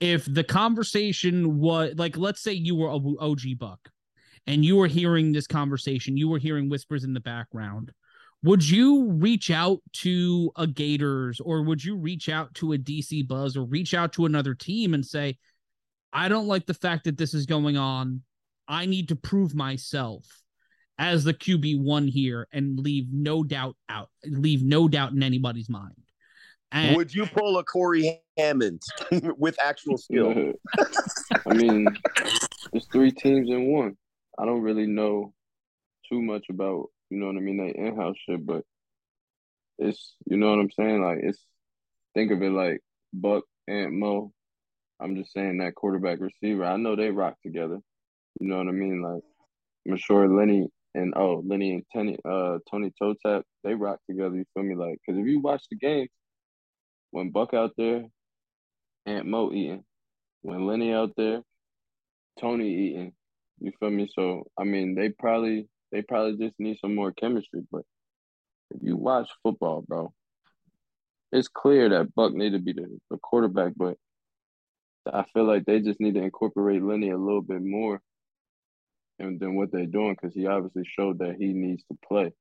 if 0.00 0.24
the 0.32 0.44
conversation 0.44 1.58
was 1.58 1.94
like, 1.96 2.16
let's 2.16 2.40
say 2.40 2.52
you 2.52 2.76
were 2.76 2.88
a 2.88 3.24
OG 3.24 3.58
Buck, 3.58 3.90
and 4.48 4.64
you 4.64 4.76
were 4.76 4.86
hearing 4.86 5.32
this 5.32 5.46
conversation, 5.46 6.16
you 6.16 6.28
were 6.28 6.38
hearing 6.38 6.68
whispers 6.68 7.04
in 7.04 7.12
the 7.12 7.20
background. 7.20 7.92
Would 8.44 8.68
you 8.68 9.10
reach 9.12 9.50
out 9.50 9.80
to 9.94 10.52
a 10.56 10.66
Gators 10.66 11.38
or 11.40 11.62
would 11.62 11.84
you 11.84 11.96
reach 11.96 12.28
out 12.28 12.54
to 12.54 12.72
a 12.72 12.78
DC 12.78 13.26
Buzz 13.28 13.56
or 13.56 13.64
reach 13.64 13.94
out 13.94 14.12
to 14.14 14.24
another 14.24 14.54
team 14.54 14.94
and 14.94 15.04
say, 15.04 15.36
I 16.12 16.28
don't 16.28 16.46
like 16.46 16.64
the 16.64 16.72
fact 16.72 17.04
that 17.04 17.18
this 17.18 17.34
is 17.34 17.46
going 17.46 17.76
on. 17.76 18.22
I 18.66 18.86
need 18.86 19.08
to 19.08 19.16
prove 19.16 19.54
myself 19.54 20.24
as 20.98 21.24
the 21.24 21.34
QB 21.34 21.82
one 21.82 22.08
here 22.08 22.48
and 22.52 22.78
leave 22.78 23.06
no 23.12 23.44
doubt 23.44 23.76
out, 23.88 24.10
leave 24.24 24.62
no 24.62 24.88
doubt 24.88 25.12
in 25.12 25.22
anybody's 25.22 25.68
mind. 25.68 25.94
And 26.72 26.96
Would 26.96 27.14
you 27.14 27.24
pull 27.24 27.58
a 27.58 27.64
Cory 27.64 28.20
Hammond 28.36 28.82
with 29.38 29.56
actual 29.64 29.96
skill? 29.96 30.52
I 31.46 31.54
mean, 31.54 31.86
it's 32.72 32.86
three 32.86 33.10
teams 33.10 33.48
in 33.48 33.72
one. 33.72 33.96
I 34.38 34.44
don't 34.44 34.62
really 34.62 34.86
know 34.86 35.32
too 36.10 36.20
much 36.20 36.46
about, 36.50 36.86
you 37.10 37.18
know 37.18 37.26
what 37.26 37.36
I 37.36 37.40
mean, 37.40 37.56
that 37.58 37.76
in-house 37.76 38.16
shit, 38.28 38.44
but 38.44 38.64
it's, 39.78 40.14
you 40.26 40.36
know 40.36 40.50
what 40.50 40.58
I'm 40.58 40.70
saying? 40.70 41.02
Like, 41.02 41.18
it's, 41.22 41.42
think 42.14 42.32
of 42.32 42.42
it 42.42 42.50
like 42.50 42.80
Buck 43.12 43.44
and 43.66 43.98
Mo. 43.98 44.32
I'm 45.00 45.16
just 45.16 45.32
saying 45.32 45.58
that 45.58 45.74
quarterback 45.74 46.18
receiver. 46.20 46.64
I 46.64 46.76
know 46.76 46.96
they 46.96 47.10
rock 47.10 47.36
together. 47.42 47.78
You 48.40 48.48
know 48.48 48.58
what 48.58 48.68
I 48.68 48.72
mean? 48.72 49.00
Like, 49.00 49.22
I'm 49.86 49.96
sure 49.96 50.28
Lenny 50.28 50.68
and, 50.94 51.14
oh, 51.16 51.42
Lenny 51.46 51.74
and 51.74 51.84
Tony, 51.92 52.18
uh, 52.24 52.58
Tony 52.70 52.92
Toe 52.98 53.14
Tap, 53.24 53.44
they 53.64 53.74
rock 53.74 54.00
together. 54.08 54.36
You 54.36 54.44
feel 54.54 54.64
me? 54.64 54.74
Like, 54.74 54.98
because 55.06 55.20
if 55.20 55.26
you 55.26 55.40
watch 55.40 55.62
the 55.70 55.76
game, 55.76 56.08
when 57.10 57.30
Buck 57.30 57.54
out 57.54 57.72
there, 57.76 58.04
Ant 59.06 59.26
Mo 59.26 59.52
eating. 59.52 59.84
When 60.42 60.66
Lenny 60.66 60.92
out 60.92 61.12
there, 61.16 61.42
Tony 62.40 62.68
eating. 62.68 63.12
You 63.60 63.72
feel 63.80 63.90
me? 63.90 64.08
So 64.14 64.46
I 64.58 64.64
mean, 64.64 64.94
they 64.94 65.08
probably 65.08 65.68
they 65.90 66.02
probably 66.02 66.36
just 66.36 66.58
need 66.60 66.78
some 66.80 66.94
more 66.94 67.12
chemistry. 67.12 67.62
But 67.72 67.82
if 68.70 68.82
you 68.82 68.96
watch 68.96 69.28
football, 69.42 69.82
bro, 69.82 70.12
it's 71.32 71.48
clear 71.48 71.88
that 71.88 72.14
Buck 72.14 72.32
need 72.32 72.52
to 72.52 72.58
be 72.58 72.72
the, 72.72 72.98
the 73.10 73.18
quarterback. 73.18 73.72
But 73.76 73.96
I 75.12 75.24
feel 75.32 75.44
like 75.44 75.64
they 75.64 75.80
just 75.80 76.00
need 76.00 76.14
to 76.14 76.22
incorporate 76.22 76.82
Lenny 76.82 77.10
a 77.10 77.18
little 77.18 77.42
bit 77.42 77.62
more, 77.62 78.00
and 79.18 79.40
than 79.40 79.56
what 79.56 79.72
they're 79.72 79.86
doing 79.86 80.14
because 80.14 80.34
he 80.34 80.46
obviously 80.46 80.84
showed 80.84 81.18
that 81.18 81.36
he 81.38 81.52
needs 81.52 81.84
to 81.84 81.98
play. 82.06 82.32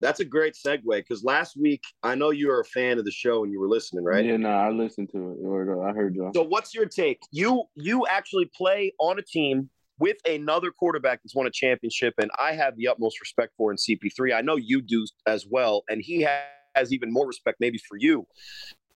That's 0.00 0.20
a 0.20 0.24
great 0.24 0.54
segue 0.54 0.84
because 0.84 1.24
last 1.24 1.56
week 1.56 1.82
I 2.02 2.14
know 2.14 2.30
you 2.30 2.48
were 2.48 2.60
a 2.60 2.64
fan 2.64 2.98
of 2.98 3.04
the 3.04 3.10
show 3.10 3.44
and 3.44 3.52
you 3.52 3.60
were 3.60 3.68
listening, 3.68 4.04
right? 4.04 4.24
Yeah, 4.24 4.36
nah, 4.36 4.66
I 4.66 4.70
listened 4.70 5.10
to 5.12 5.30
it. 5.30 5.88
I 5.88 5.92
heard 5.92 6.14
y'all. 6.14 6.32
So 6.34 6.42
what's 6.42 6.74
your 6.74 6.86
take? 6.86 7.20
You 7.30 7.64
you 7.74 8.06
actually 8.06 8.50
play 8.54 8.92
on 8.98 9.18
a 9.18 9.22
team 9.22 9.70
with 9.98 10.16
another 10.28 10.70
quarterback 10.70 11.22
that's 11.22 11.34
won 11.34 11.46
a 11.46 11.50
championship, 11.50 12.14
and 12.18 12.30
I 12.38 12.52
have 12.52 12.76
the 12.76 12.88
utmost 12.88 13.20
respect 13.20 13.52
for 13.56 13.70
in 13.70 13.76
CP3. 13.76 14.34
I 14.34 14.40
know 14.40 14.56
you 14.56 14.82
do 14.82 15.06
as 15.26 15.46
well, 15.48 15.84
and 15.88 16.02
he 16.02 16.26
has 16.74 16.92
even 16.92 17.12
more 17.12 17.26
respect 17.26 17.58
maybe 17.60 17.78
for 17.78 17.96
you. 17.96 18.26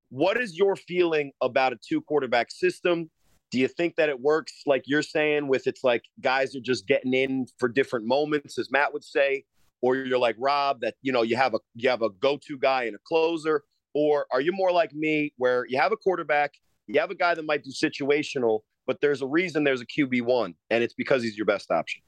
What 0.10 0.38
is 0.38 0.58
your 0.58 0.76
feeling 0.76 1.34
about 1.42 1.74
a 1.74 1.78
two 1.88 2.02
quarterback 2.02 2.50
system? 2.50 3.10
Do 3.56 3.62
you 3.62 3.70
think 3.70 3.96
that 3.96 4.10
it 4.10 4.20
works 4.20 4.64
like 4.66 4.84
you're 4.86 5.02
saying 5.02 5.48
with 5.48 5.66
it's 5.66 5.82
like 5.82 6.04
guys 6.20 6.58
are 6.58 6.60
just 6.60 6.86
getting 6.88 7.14
in 7.14 7.48
for 7.58 7.70
different 7.70 8.06
moments, 8.06 8.60
as 8.60 8.70
Matt 8.70 8.92
would 8.92 9.06
say, 9.06 9.46
or 9.82 9.96
you're 9.96 10.20
like 10.20 10.36
Rob 10.38 10.82
that 10.82 10.96
you 11.02 11.14
know 11.14 11.22
you 11.22 11.38
have 11.38 11.54
a 11.54 11.60
you 11.74 11.88
have 11.88 12.02
a 12.02 12.10
go-to 12.10 12.58
guy 12.58 12.84
and 12.84 12.98
a 12.98 13.00
closer, 13.08 13.64
or 13.94 14.26
are 14.30 14.42
you 14.42 14.52
more 14.52 14.74
like 14.74 14.94
me 14.94 15.32
where 15.38 15.66
you 15.70 15.80
have 15.80 15.94
a 15.94 15.96
quarterback, 15.96 16.52
you 16.88 17.00
have 17.00 17.12
a 17.12 17.16
guy 17.16 17.34
that 17.34 17.46
might 17.46 17.64
do 17.64 17.72
situational, 17.72 18.60
but 18.86 19.00
there's 19.00 19.22
a 19.22 19.26
reason 19.26 19.64
there's 19.64 19.80
a 19.80 19.86
QB 19.86 20.24
one, 20.24 20.54
and 20.70 20.84
it's 20.84 20.94
because 20.94 21.24
he's 21.24 21.38
your 21.38 21.46
best 21.46 21.72
option. 21.72 22.02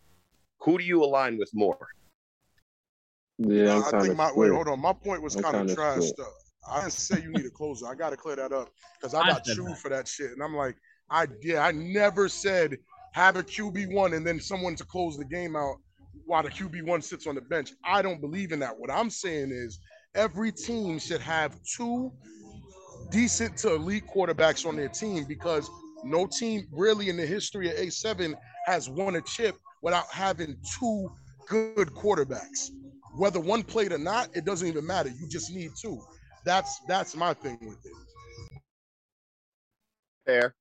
Who 0.63 0.77
do 0.77 0.83
you 0.83 1.01
align 1.01 1.37
with 1.37 1.51
more? 1.53 1.87
Yeah, 3.37 3.73
I'm 3.73 3.95
I 3.95 4.01
think 4.01 4.11
of 4.11 4.17
my 4.17 4.33
wait, 4.35 4.51
hold 4.51 4.67
on. 4.67 4.81
My 4.81 4.91
point 4.91 5.21
was 5.21 5.33
kind 5.33 5.55
of 5.55 5.67
kinda 5.67 5.75
trash. 5.75 6.01
split. 6.01 6.17
Though. 6.17 6.33
I 6.69 6.81
didn't 6.81 6.91
say 6.91 7.21
you 7.21 7.31
need 7.31 7.45
a 7.45 7.49
closer. 7.49 7.87
I 7.87 7.95
got 7.95 8.09
to 8.09 8.17
clear 8.17 8.35
that 8.35 8.51
up 8.51 8.69
because 8.99 9.13
I 9.13 9.21
I 9.21 9.27
got 9.27 9.45
said 9.45 9.55
chewed 9.55 9.77
for 9.77 9.87
that 9.87 10.09
shit, 10.09 10.31
and 10.31 10.43
I'm 10.43 10.53
like, 10.53 10.75
I 11.09 11.27
I 11.57 11.71
never 11.71 12.29
said 12.29 12.77
have 13.13 13.35
a 13.35 13.43
QB 13.43 13.93
one 13.93 14.13
and 14.13 14.25
then 14.25 14.39
someone 14.39 14.75
to 14.75 14.85
close 14.85 15.17
the 15.17 15.25
game 15.25 15.55
out 15.55 15.77
while 16.25 16.43
the 16.43 16.49
QB 16.49 16.85
one 16.85 17.01
sits 17.01 17.25
on 17.25 17.35
the 17.35 17.41
bench. 17.41 17.73
I 17.83 18.01
don't 18.01 18.21
believe 18.21 18.51
in 18.51 18.59
that. 18.59 18.77
What 18.77 18.91
I'm 18.91 19.09
saying 19.09 19.51
is 19.51 19.79
every 20.15 20.51
team 20.51 20.99
should 20.99 21.21
have 21.21 21.57
two 21.63 22.11
decent 23.09 23.57
to 23.57 23.75
elite 23.75 24.03
quarterbacks 24.13 24.65
on 24.65 24.75
their 24.75 24.89
team 24.89 25.23
because 25.23 25.69
no 26.03 26.27
team 26.27 26.67
really 26.71 27.09
in 27.09 27.17
the 27.17 27.25
history 27.25 27.69
of 27.69 27.77
A7 27.77 28.35
has 28.65 28.89
won 28.89 29.15
a 29.15 29.21
chip 29.21 29.55
without 29.81 30.05
having 30.11 30.57
two 30.77 31.09
good 31.47 31.87
quarterbacks. 31.89 32.71
Whether 33.15 33.39
one 33.39 33.63
played 33.63 33.91
or 33.91 33.97
not, 33.97 34.29
it 34.35 34.45
doesn't 34.45 34.67
even 34.67 34.85
matter. 34.85 35.09
You 35.09 35.27
just 35.27 35.51
need 35.51 35.71
two. 35.79 35.99
That's 36.45 36.79
that's 36.87 37.15
my 37.15 37.33
thing 37.33 37.57
with 37.61 37.83
it. 37.85 37.93
Fair. 40.25 40.53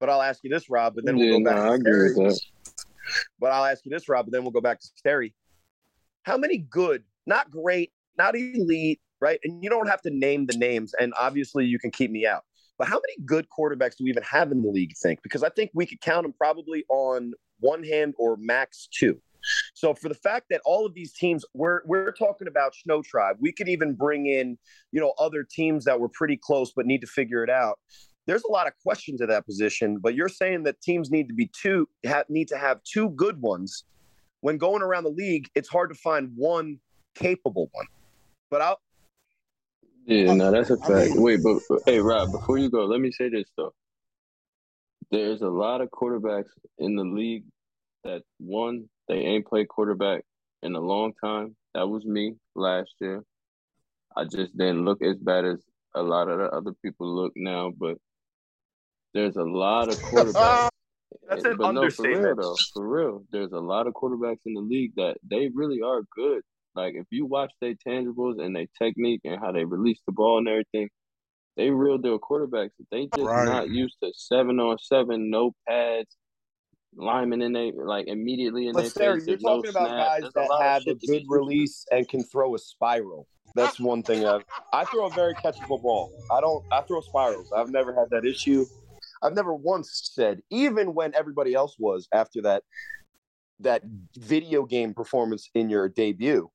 But 0.00 0.10
I'll 0.10 0.22
ask 0.22 0.40
you 0.42 0.50
this, 0.50 0.68
Rob, 0.68 0.94
but 0.94 1.04
then 1.04 1.16
we'll 1.16 1.26
Yeah, 1.26 1.38
go 1.38 1.44
back 1.44 1.56
no, 1.56 1.62
I 1.62 1.68
to 1.68 1.72
agree 1.74 2.02
with 2.02 2.16
Sterry. 2.16 2.28
that. 2.28 2.84
But 3.38 3.52
I'll 3.52 3.64
ask 3.64 3.84
you 3.84 3.90
this, 3.90 4.08
Rob, 4.08 4.26
but 4.26 4.32
then 4.32 4.42
we'll 4.42 4.50
go 4.50 4.60
back 4.60 4.80
to 4.80 4.86
Sterry. 4.96 5.32
How 6.24 6.36
many 6.36 6.58
good, 6.58 7.04
not 7.26 7.50
great, 7.50 7.92
not 8.16 8.34
elite, 8.34 9.00
right? 9.20 9.38
And 9.44 9.62
you 9.62 9.70
don't 9.70 9.88
have 9.88 10.00
to 10.02 10.10
name 10.10 10.46
the 10.46 10.56
names, 10.56 10.94
and 10.98 11.12
obviously 11.20 11.64
you 11.66 11.78
can 11.78 11.90
keep 11.90 12.10
me 12.10 12.26
out. 12.26 12.44
But 12.78 12.88
how 12.88 12.96
many 12.96 13.24
good 13.24 13.46
quarterbacks 13.56 13.96
do 13.96 14.04
we 14.04 14.10
even 14.10 14.24
have 14.24 14.50
in 14.50 14.62
the 14.62 14.68
league, 14.68 14.94
think? 15.00 15.22
Because 15.22 15.42
I 15.42 15.48
think 15.48 15.70
we 15.74 15.86
could 15.86 16.00
count 16.00 16.24
them 16.24 16.32
probably 16.36 16.84
on 16.88 17.32
one 17.60 17.84
hand 17.84 18.14
or 18.18 18.36
max 18.36 18.88
two. 18.92 19.20
So 19.74 19.94
for 19.94 20.08
the 20.08 20.14
fact 20.14 20.46
that 20.50 20.60
all 20.64 20.86
of 20.86 20.94
these 20.94 21.12
teams, 21.12 21.44
we're 21.54 21.82
we're 21.84 22.12
talking 22.12 22.48
about 22.48 22.74
Snow 22.74 23.02
Tribe. 23.02 23.36
We 23.38 23.52
could 23.52 23.68
even 23.68 23.94
bring 23.94 24.26
in, 24.26 24.58
you 24.90 25.00
know, 25.00 25.12
other 25.18 25.46
teams 25.48 25.84
that 25.84 26.00
were 26.00 26.08
pretty 26.08 26.38
close 26.38 26.72
but 26.74 26.86
need 26.86 27.02
to 27.02 27.06
figure 27.06 27.44
it 27.44 27.50
out. 27.50 27.78
There's 28.26 28.44
a 28.44 28.50
lot 28.50 28.66
of 28.66 28.72
questions 28.82 29.20
at 29.20 29.28
that 29.28 29.44
position, 29.44 29.98
but 29.98 30.14
you're 30.14 30.28
saying 30.28 30.62
that 30.64 30.80
teams 30.80 31.10
need 31.10 31.28
to 31.28 31.34
be 31.34 31.46
two 31.60 31.88
ha- 32.06 32.24
need 32.28 32.48
to 32.48 32.56
have 32.56 32.82
two 32.84 33.10
good 33.10 33.40
ones. 33.40 33.84
When 34.40 34.56
going 34.58 34.82
around 34.82 35.04
the 35.04 35.10
league, 35.10 35.48
it's 35.54 35.68
hard 35.68 35.90
to 35.90 35.94
find 35.96 36.30
one 36.36 36.78
capable 37.14 37.68
one. 37.72 37.86
But 38.50 38.62
I'll 38.62 38.80
Yeah, 40.06 40.34
no, 40.34 40.50
that's 40.50 40.70
a 40.70 40.76
fact. 40.78 41.10
mean- 41.12 41.22
Wait, 41.22 41.42
but 41.42 41.60
but- 41.68 41.82
hey, 41.86 41.98
Rob, 42.00 42.32
before 42.32 42.58
you 42.58 42.70
go, 42.70 42.84
let 42.84 43.00
me 43.00 43.10
say 43.10 43.28
this 43.28 43.50
though. 43.56 43.74
There's 45.10 45.42
a 45.42 45.48
lot 45.48 45.80
of 45.80 45.90
quarterbacks 45.90 46.50
in 46.78 46.96
the 46.96 47.04
league 47.04 47.44
that 48.04 48.22
one, 48.38 48.88
they 49.08 49.16
ain't 49.16 49.46
played 49.46 49.68
quarterback 49.68 50.24
in 50.62 50.74
a 50.74 50.80
long 50.80 51.12
time. 51.22 51.56
That 51.74 51.88
was 51.88 52.04
me 52.04 52.36
last 52.54 52.94
year. 53.00 53.22
I 54.16 54.24
just 54.24 54.56
didn't 54.56 54.84
look 54.84 55.02
as 55.02 55.16
bad 55.16 55.44
as 55.44 55.58
a 55.94 56.02
lot 56.02 56.28
of 56.28 56.38
the 56.38 56.46
other 56.56 56.72
people 56.82 57.06
look 57.14 57.32
now, 57.36 57.70
but 57.76 57.96
there's 59.14 59.36
a 59.36 59.42
lot 59.42 59.88
of 59.88 59.98
quarterbacks. 60.02 60.68
That's 61.28 61.44
an 61.44 61.56
but 61.56 61.72
no, 61.74 61.88
for 61.90 62.02
real 62.04 62.16
understatement. 62.16 62.36
though, 62.38 62.56
for 62.74 62.88
real, 62.88 63.24
there's 63.30 63.52
a 63.52 63.58
lot 63.60 63.86
of 63.86 63.94
quarterbacks 63.94 64.40
in 64.46 64.54
the 64.54 64.60
league 64.60 64.92
that 64.96 65.16
they 65.28 65.48
really 65.54 65.80
are 65.80 66.02
good. 66.14 66.42
Like 66.74 66.94
if 66.96 67.06
you 67.10 67.24
watch 67.24 67.52
their 67.60 67.74
tangibles 67.86 68.44
and 68.44 68.54
their 68.54 68.66
technique 68.82 69.20
and 69.24 69.40
how 69.40 69.52
they 69.52 69.64
release 69.64 70.00
the 70.06 70.12
ball 70.12 70.38
and 70.38 70.48
everything, 70.48 70.88
they 71.56 71.70
real 71.70 71.98
deal 71.98 72.18
quarterbacks. 72.18 72.70
They 72.90 73.04
just 73.04 73.16
Right. 73.16 73.46
not 73.46 73.70
used 73.70 73.96
to 74.02 74.12
seven 74.14 74.58
on 74.58 74.76
seven, 74.78 75.30
no 75.30 75.52
pads, 75.68 76.16
linemen 76.96 77.42
in 77.42 77.52
they 77.52 77.72
like 77.72 78.08
immediately 78.08 78.66
in 78.66 78.72
But 78.74 78.80
their 78.82 78.90
face. 78.90 79.26
you're 79.26 79.36
There's 79.36 79.42
no 79.42 79.56
talking 79.58 79.70
about 79.70 79.86
snap. 79.88 80.06
guys 80.08 80.20
There's 80.22 80.32
a 80.36 80.40
that 80.40 80.48
lot 80.48 80.60
of 80.60 80.66
have 80.72 80.82
a 80.82 80.84
good 80.86 81.00
get 81.00 81.08
used 81.10 81.26
release 81.30 81.86
and 81.92 82.08
can 82.08 82.24
throw 82.24 82.54
a 82.54 82.58
spiral. 82.58 83.28
That's 83.54 83.78
one 83.78 84.02
thing. 84.02 84.26
I've, 84.26 84.42
I 84.72 84.84
throw 84.84 85.06
a 85.06 85.10
very 85.10 85.34
catchable 85.34 85.80
ball. 85.80 86.10
I 86.32 86.40
don't. 86.40 86.64
I 86.72 86.80
throw 86.82 87.00
spirals. 87.00 87.52
I've 87.56 87.70
never 87.70 87.94
had 87.94 88.10
that 88.10 88.24
issue. 88.24 88.66
I've 89.24 89.34
never 89.34 89.54
once 89.54 90.10
said, 90.14 90.40
even 90.50 90.94
when 90.94 91.14
everybody 91.14 91.54
else 91.54 91.76
was 91.78 92.06
after 92.12 92.42
that 92.42 92.62
that 93.60 93.82
video 94.16 94.64
game 94.64 94.92
performance 94.92 95.48
in 95.54 95.70
your 95.70 95.88
debut, 95.88 96.50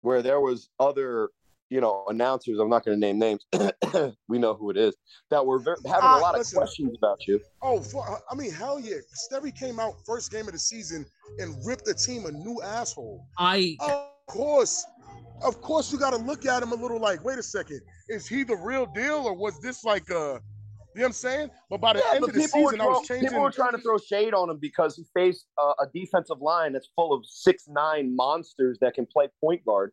where 0.00 0.22
there 0.22 0.40
was 0.40 0.68
other, 0.80 1.28
you 1.70 1.80
know, 1.80 2.04
announcers. 2.08 2.58
I'm 2.58 2.70
not 2.70 2.84
going 2.84 2.98
to 2.98 3.06
name 3.06 3.18
names. 3.18 3.44
we 4.28 4.38
know 4.38 4.54
who 4.54 4.70
it 4.70 4.76
is 4.76 4.96
that 5.30 5.44
were 5.44 5.58
ver- 5.58 5.76
having 5.86 6.04
a 6.04 6.14
Ah, 6.14 6.20
lot 6.20 6.38
of 6.38 6.52
questions 6.52 6.96
about 6.98 7.26
you. 7.28 7.38
Oh, 7.62 7.80
for, 7.80 8.20
I 8.30 8.34
mean, 8.34 8.50
hell 8.50 8.80
yeah. 8.80 8.96
Stevie 9.12 9.52
came 9.52 9.78
out 9.78 9.94
first 10.04 10.32
game 10.32 10.46
of 10.46 10.52
the 10.52 10.58
season 10.58 11.06
and 11.38 11.54
ripped 11.64 11.84
the 11.84 11.94
team 11.94 12.26
a 12.26 12.32
new 12.32 12.60
asshole. 12.62 13.24
I 13.38 13.76
Of 13.80 14.08
course, 14.26 14.84
of 15.42 15.60
course, 15.60 15.92
you 15.92 15.98
got 15.98 16.10
to 16.10 16.16
look 16.16 16.46
at 16.46 16.62
him 16.62 16.72
a 16.72 16.76
little 16.76 16.98
like, 16.98 17.22
wait 17.24 17.38
a 17.38 17.42
second, 17.42 17.80
is 18.08 18.26
he 18.26 18.42
the 18.42 18.56
real 18.56 18.86
deal 18.86 19.22
or 19.26 19.34
was 19.34 19.60
this 19.60 19.84
like 19.84 20.08
a, 20.10 20.40
you 20.94 21.00
know 21.00 21.04
what 21.04 21.08
I'm 21.08 21.12
saying? 21.12 21.50
But 21.68 21.80
by 21.80 21.92
the 21.94 21.98
Yeah, 22.00 22.14
end 22.14 22.24
of 22.24 22.32
the 22.32 22.40
people 22.40 22.62
were, 22.62 22.70
season, 22.70 22.80
I 22.80 22.86
was 22.86 23.06
changing. 23.06 23.28
people 23.28 23.42
were 23.42 23.50
trying 23.50 23.72
to 23.72 23.78
throw 23.78 23.98
shade 23.98 24.32
on 24.32 24.48
him 24.48 24.58
because 24.60 24.96
he 24.96 25.04
faced 25.14 25.46
uh, 25.58 25.72
a 25.80 25.86
defensive 25.92 26.40
line 26.40 26.72
that's 26.72 26.88
full 26.94 27.12
of 27.12 27.24
six 27.26 27.64
nine 27.68 28.14
monsters 28.14 28.78
that 28.80 28.94
can 28.94 29.04
play 29.06 29.28
point 29.40 29.64
guard, 29.64 29.92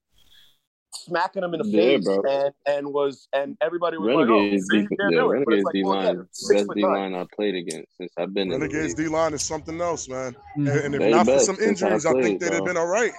smacking 0.94 1.44
him 1.44 1.54
in 1.54 1.60
the 1.62 1.68
Yeah, 1.68 1.98
face, 1.98 2.04
bro. 2.04 2.22
and 2.30 2.54
and 2.68 2.94
was 2.94 3.28
and 3.34 3.58
everybody 3.62 3.98
was 3.98 4.08
Renegades, 4.16 4.70
like, 4.72 4.86
"Oh, 4.86 4.88
D, 4.88 4.88
you 4.92 5.10
yeah, 5.10 5.10
do 5.10 5.32
it." 5.32 5.46
But 5.46 5.54
it's 5.56 5.64
Renegades 5.64 5.66
like, 5.66 5.74
D 5.74 5.84
line, 5.84 6.18
best 6.50 6.70
D 6.76 6.82
line 6.86 7.16
I 7.16 7.26
played 7.36 7.56
against 7.56 7.98
since 7.98 8.12
I've 8.18 8.34
been 8.34 8.52
in 8.52 8.60
the 8.60 8.68
Renegades 8.68 8.98
league. 8.98 9.08
D 9.08 9.14
line 9.14 9.34
is 9.34 9.42
something 9.42 9.82
else, 9.82 10.08
man. 10.08 10.36
And, 10.56 10.68
Mhm. 10.68 10.86
and 10.86 10.96
if 10.96 11.00
They 11.02 11.12
not 11.12 11.26
for 11.26 11.40
some 11.40 11.56
since 11.56 11.82
I 11.82 11.88
injuries, 11.88 12.06
I, 12.06 12.14
think 12.22 12.40
they'd 12.42 12.54
have 12.54 12.66
been 12.66 12.78
all 12.78 12.88
right. 12.88 13.14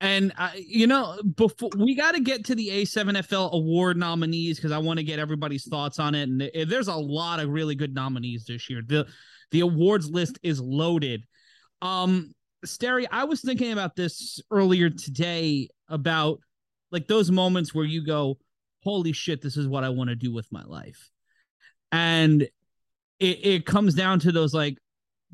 And 0.00 0.32
I, 0.36 0.62
you 0.66 0.86
know, 0.86 1.18
before 1.36 1.70
we 1.76 1.94
got 1.94 2.14
to 2.14 2.20
get 2.20 2.44
to 2.46 2.54
the 2.54 2.68
A7FL 2.68 3.52
award 3.52 3.96
nominees 3.96 4.56
because 4.56 4.72
I 4.72 4.78
want 4.78 4.98
to 4.98 5.04
get 5.04 5.18
everybody's 5.18 5.66
thoughts 5.66 5.98
on 5.98 6.14
it. 6.14 6.28
And 6.28 6.40
th- 6.40 6.68
there's 6.68 6.88
a 6.88 6.94
lot 6.94 7.40
of 7.40 7.48
really 7.48 7.74
good 7.74 7.94
nominees 7.94 8.44
this 8.44 8.68
year. 8.68 8.82
the 8.86 9.06
The 9.52 9.60
awards 9.60 10.10
list 10.10 10.38
is 10.42 10.60
loaded. 10.60 11.24
Um, 11.80 12.32
Sterry, 12.64 13.06
I 13.10 13.24
was 13.24 13.40
thinking 13.40 13.72
about 13.72 13.96
this 13.96 14.40
earlier 14.50 14.90
today 14.90 15.68
about 15.88 16.40
like 16.90 17.06
those 17.06 17.30
moments 17.30 17.74
where 17.74 17.84
you 17.84 18.04
go, 18.04 18.38
"Holy 18.82 19.12
shit, 19.12 19.40
this 19.40 19.56
is 19.56 19.68
what 19.68 19.84
I 19.84 19.90
want 19.90 20.10
to 20.10 20.16
do 20.16 20.32
with 20.32 20.50
my 20.50 20.62
life," 20.64 21.10
and 21.92 22.42
it 22.42 22.50
it 23.46 23.66
comes 23.66 23.94
down 23.94 24.20
to 24.20 24.32
those 24.32 24.54
like 24.54 24.78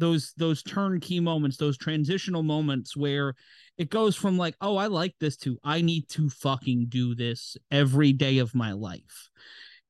those 0.03 0.33
those 0.37 0.63
turnkey 0.65 1.21
moments, 1.21 1.57
those 1.57 1.79
transitional 1.79 2.43
moments 2.43 2.97
where 2.97 3.35
it 3.79 3.89
goes 3.89 4.17
from 4.17 4.37
like, 4.37 4.57
oh, 4.61 4.77
I 4.77 4.89
like 4.89 5.15
this 5.21 5.37
to 5.39 5.59
I 5.63 5.81
need 5.81 6.09
to 6.11 6.29
fucking 6.29 6.87
do 6.89 7.15
this 7.15 7.57
every 7.71 8.13
day 8.13 8.39
of 8.39 8.55
my 8.55 8.73
life. 8.73 9.31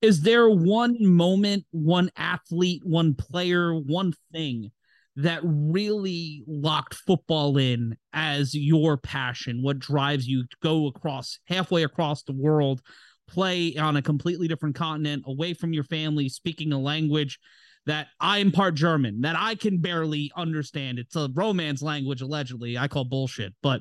Is 0.02 0.20
there 0.20 0.50
one 0.50 0.96
moment, 1.00 1.64
one 1.70 2.10
athlete, 2.16 2.82
one 2.84 3.14
player, 3.14 3.74
one 3.74 4.12
thing 4.32 4.70
that 5.16 5.40
really 5.44 6.44
locked 6.46 6.94
football 6.94 7.56
in 7.56 7.96
as 8.12 8.54
your 8.54 8.98
passion? 8.98 9.62
What 9.62 9.78
drives 9.78 10.26
you 10.26 10.42
to 10.42 10.56
go 10.62 10.88
across 10.88 11.38
halfway 11.46 11.84
across 11.84 12.22
the 12.22 12.34
world, 12.34 12.82
play 13.28 13.76
on 13.76 13.96
a 13.96 14.02
completely 14.02 14.46
different 14.46 14.74
continent, 14.74 15.24
away 15.26 15.54
from 15.54 15.72
your 15.72 15.84
family, 15.84 16.28
speaking 16.28 16.72
a 16.74 16.78
language 16.78 17.38
that 17.86 18.08
I'm 18.20 18.52
part 18.52 18.74
German, 18.74 19.22
that 19.22 19.36
I 19.38 19.54
can 19.54 19.78
barely 19.78 20.30
understand. 20.36 20.98
It's 20.98 21.16
a 21.16 21.28
romance 21.34 21.82
language, 21.82 22.20
allegedly. 22.22 22.78
I 22.78 22.88
call 22.88 23.04
bullshit, 23.04 23.54
but 23.62 23.80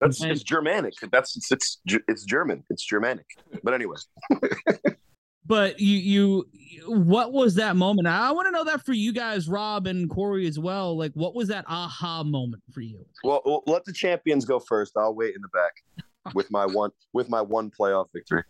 That's 0.00 0.20
And- 0.22 0.32
it's 0.32 0.42
Germanic. 0.42 0.94
That's 1.12 1.36
it's 1.36 1.52
it's 1.52 1.78
it's 1.86 2.24
German. 2.24 2.64
It's 2.70 2.84
Germanic. 2.84 3.26
But 3.62 3.74
anyway, 3.74 3.96
but 5.46 5.78
you 5.80 6.44
you 6.46 6.46
what 6.88 7.32
was 7.32 7.54
that 7.56 7.76
moment? 7.76 8.08
I 8.08 8.32
want 8.32 8.46
to 8.46 8.50
know 8.52 8.64
that 8.64 8.84
for 8.84 8.92
you 8.92 9.12
guys, 9.12 9.48
Rob 9.48 9.86
and 9.86 10.08
Cory 10.08 10.46
as 10.46 10.58
well. 10.58 10.96
Like, 10.96 11.12
what 11.14 11.34
was 11.34 11.48
that 11.48 11.64
aha 11.68 12.22
moment 12.24 12.62
for 12.72 12.80
you? 12.80 13.04
well, 13.24 13.42
well, 13.44 13.62
let 13.66 13.84
the 13.84 13.92
champions 13.92 14.44
go 14.44 14.58
first. 14.58 14.96
I'll 14.96 15.14
wait 15.14 15.34
in 15.36 15.42
the 15.42 15.48
back 15.48 16.34
with 16.34 16.50
my 16.50 16.66
one 16.66 16.90
with 17.12 17.28
my 17.28 17.42
one 17.42 17.70
playoff 17.70 18.06
victory. 18.14 18.42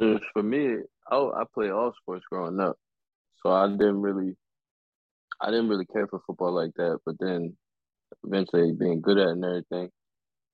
Uh, 0.00 0.18
For 0.32 0.42
me, 0.42 0.76
oh, 1.10 1.32
I 1.32 1.42
played 1.52 1.70
all 1.70 1.92
sports 2.00 2.24
growing 2.30 2.60
up, 2.60 2.78
so 3.42 3.52
I 3.52 3.68
didn't 3.68 4.00
really, 4.00 4.36
I 5.40 5.50
didn't 5.50 5.68
really 5.68 5.86
care 5.86 6.06
for 6.06 6.20
football 6.26 6.52
like 6.52 6.72
that. 6.76 6.98
But 7.04 7.16
then, 7.20 7.56
eventually, 8.24 8.72
being 8.72 9.00
good 9.00 9.18
at 9.18 9.28
it 9.28 9.32
and 9.32 9.44
everything, 9.44 9.90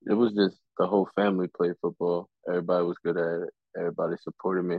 it 0.07 0.13
was 0.13 0.33
just 0.33 0.57
the 0.77 0.87
whole 0.87 1.09
family 1.15 1.47
played 1.55 1.73
football. 1.81 2.29
Everybody 2.47 2.85
was 2.85 2.97
good 3.03 3.17
at 3.17 3.47
it. 3.47 3.49
Everybody 3.77 4.15
supported 4.23 4.63
me, 4.63 4.77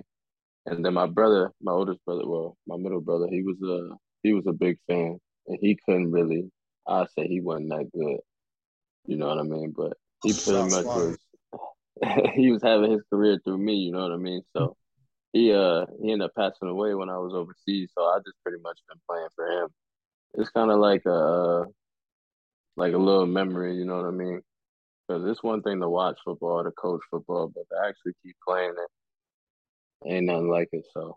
and 0.67 0.85
then 0.85 0.95
my 0.95 1.07
brother, 1.07 1.51
my 1.61 1.73
oldest 1.73 2.05
brother, 2.05 2.27
well, 2.27 2.57
my 2.67 2.77
middle 2.77 3.01
brother, 3.01 3.27
he 3.31 3.43
was 3.43 3.57
a 3.63 3.95
he 4.23 4.33
was 4.33 4.45
a 4.47 4.53
big 4.53 4.79
fan, 4.87 5.19
and 5.47 5.59
he 5.61 5.79
couldn't 5.85 6.11
really. 6.13 6.51
I 6.89 7.07
say 7.17 7.27
he 7.27 7.41
wasn't 7.41 7.71
that 7.71 7.91
good, 7.93 8.19
you 9.07 9.17
know 9.17 9.27
what 9.27 9.39
I 9.39 9.43
mean? 9.43 9.75
But 9.77 9.95
he 10.23 10.33
pretty 10.33 10.45
Shots 10.45 10.71
much 10.71 10.85
was. 10.85 11.17
he 12.35 12.51
was 12.51 12.63
having 12.63 12.93
his 12.93 13.03
career 13.11 13.41
through 13.45 13.59
me, 13.59 13.75
you 13.75 13.93
know 13.93 14.03
what 14.03 14.13
I 14.13 14.17
mean? 14.17 14.43
So 14.55 14.77
he 15.37 15.53
uh 15.53 15.87
he 16.03 16.13
ended 16.13 16.27
up 16.27 16.35
passing 16.37 16.69
away 16.69 16.95
when 16.95 17.11
I 17.11 17.19
was 17.19 17.35
overseas, 17.35 17.91
so 17.97 18.05
I 18.05 18.19
just 18.19 18.37
pretty 18.43 18.63
much 18.63 18.79
been 18.89 19.01
playing 19.09 19.29
for 19.35 19.47
him. 19.47 19.69
It's 20.35 20.51
kind 20.51 20.71
of 20.71 20.79
like 20.79 21.03
a 21.07 21.11
uh, 21.11 21.65
like 22.77 22.95
a 22.95 22.99
little 22.99 23.27
memory, 23.27 23.77
you 23.77 23.85
know 23.85 23.97
what 23.97 24.07
I 24.07 24.11
mean? 24.11 24.41
Because 25.07 25.25
it's 25.31 25.43
one 25.43 25.63
thing 25.63 25.81
to 25.81 25.89
watch 25.89 26.19
football, 26.25 26.65
to 26.65 26.71
coach 26.73 27.01
football, 27.11 27.53
but 27.55 27.65
to 27.71 27.89
actually 27.89 28.13
keep 28.23 28.37
playing 28.47 28.71
it 28.71 28.91
ain't 30.05 30.27
nothing 30.27 30.49
like 30.49 30.69
it. 30.73 30.85
So 30.93 31.17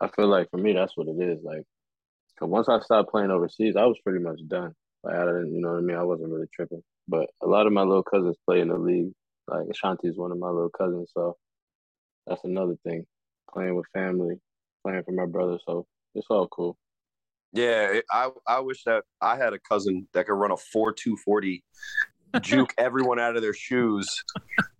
I 0.00 0.08
feel 0.08 0.28
like 0.28 0.50
for 0.50 0.58
me, 0.58 0.72
that's 0.72 0.96
what 0.96 1.08
it 1.08 1.20
is. 1.20 1.42
Like, 1.42 1.62
cause 2.38 2.48
once 2.48 2.68
I 2.68 2.80
stopped 2.80 3.10
playing 3.10 3.30
overseas, 3.30 3.76
I 3.76 3.86
was 3.86 3.98
pretty 4.04 4.20
much 4.20 4.40
done. 4.46 4.74
Like 5.02 5.16
I 5.16 5.24
didn't, 5.24 5.54
you 5.54 5.60
know 5.60 5.70
what 5.72 5.78
I 5.78 5.82
mean? 5.82 5.96
I 5.96 6.02
wasn't 6.04 6.30
really 6.30 6.48
tripping. 6.54 6.82
But 7.08 7.30
a 7.42 7.46
lot 7.46 7.66
of 7.66 7.72
my 7.72 7.82
little 7.82 8.02
cousins 8.02 8.36
play 8.46 8.60
in 8.60 8.68
the 8.68 8.78
league. 8.78 9.12
Like 9.46 9.66
Ashanti 9.70 10.08
is 10.08 10.18
one 10.18 10.32
of 10.32 10.38
my 10.38 10.48
little 10.48 10.70
cousins, 10.70 11.10
so 11.14 11.36
that's 12.26 12.44
another 12.44 12.76
thing. 12.84 13.06
Playing 13.52 13.76
with 13.76 13.86
family, 13.94 14.36
playing 14.84 15.02
for 15.04 15.12
my 15.12 15.26
brother, 15.26 15.58
so 15.66 15.86
it's 16.14 16.26
all 16.30 16.48
cool. 16.48 16.76
Yeah, 17.52 18.00
I 18.10 18.30
I 18.46 18.60
wish 18.60 18.84
that 18.84 19.04
I 19.20 19.36
had 19.36 19.52
a 19.54 19.58
cousin 19.58 20.06
that 20.12 20.26
could 20.26 20.34
run 20.34 20.50
a 20.50 20.56
four 20.56 20.92
two 20.92 21.16
forty, 21.16 21.64
juke 22.40 22.74
everyone 22.78 23.18
out 23.18 23.36
of 23.36 23.42
their 23.42 23.54
shoes. 23.54 24.22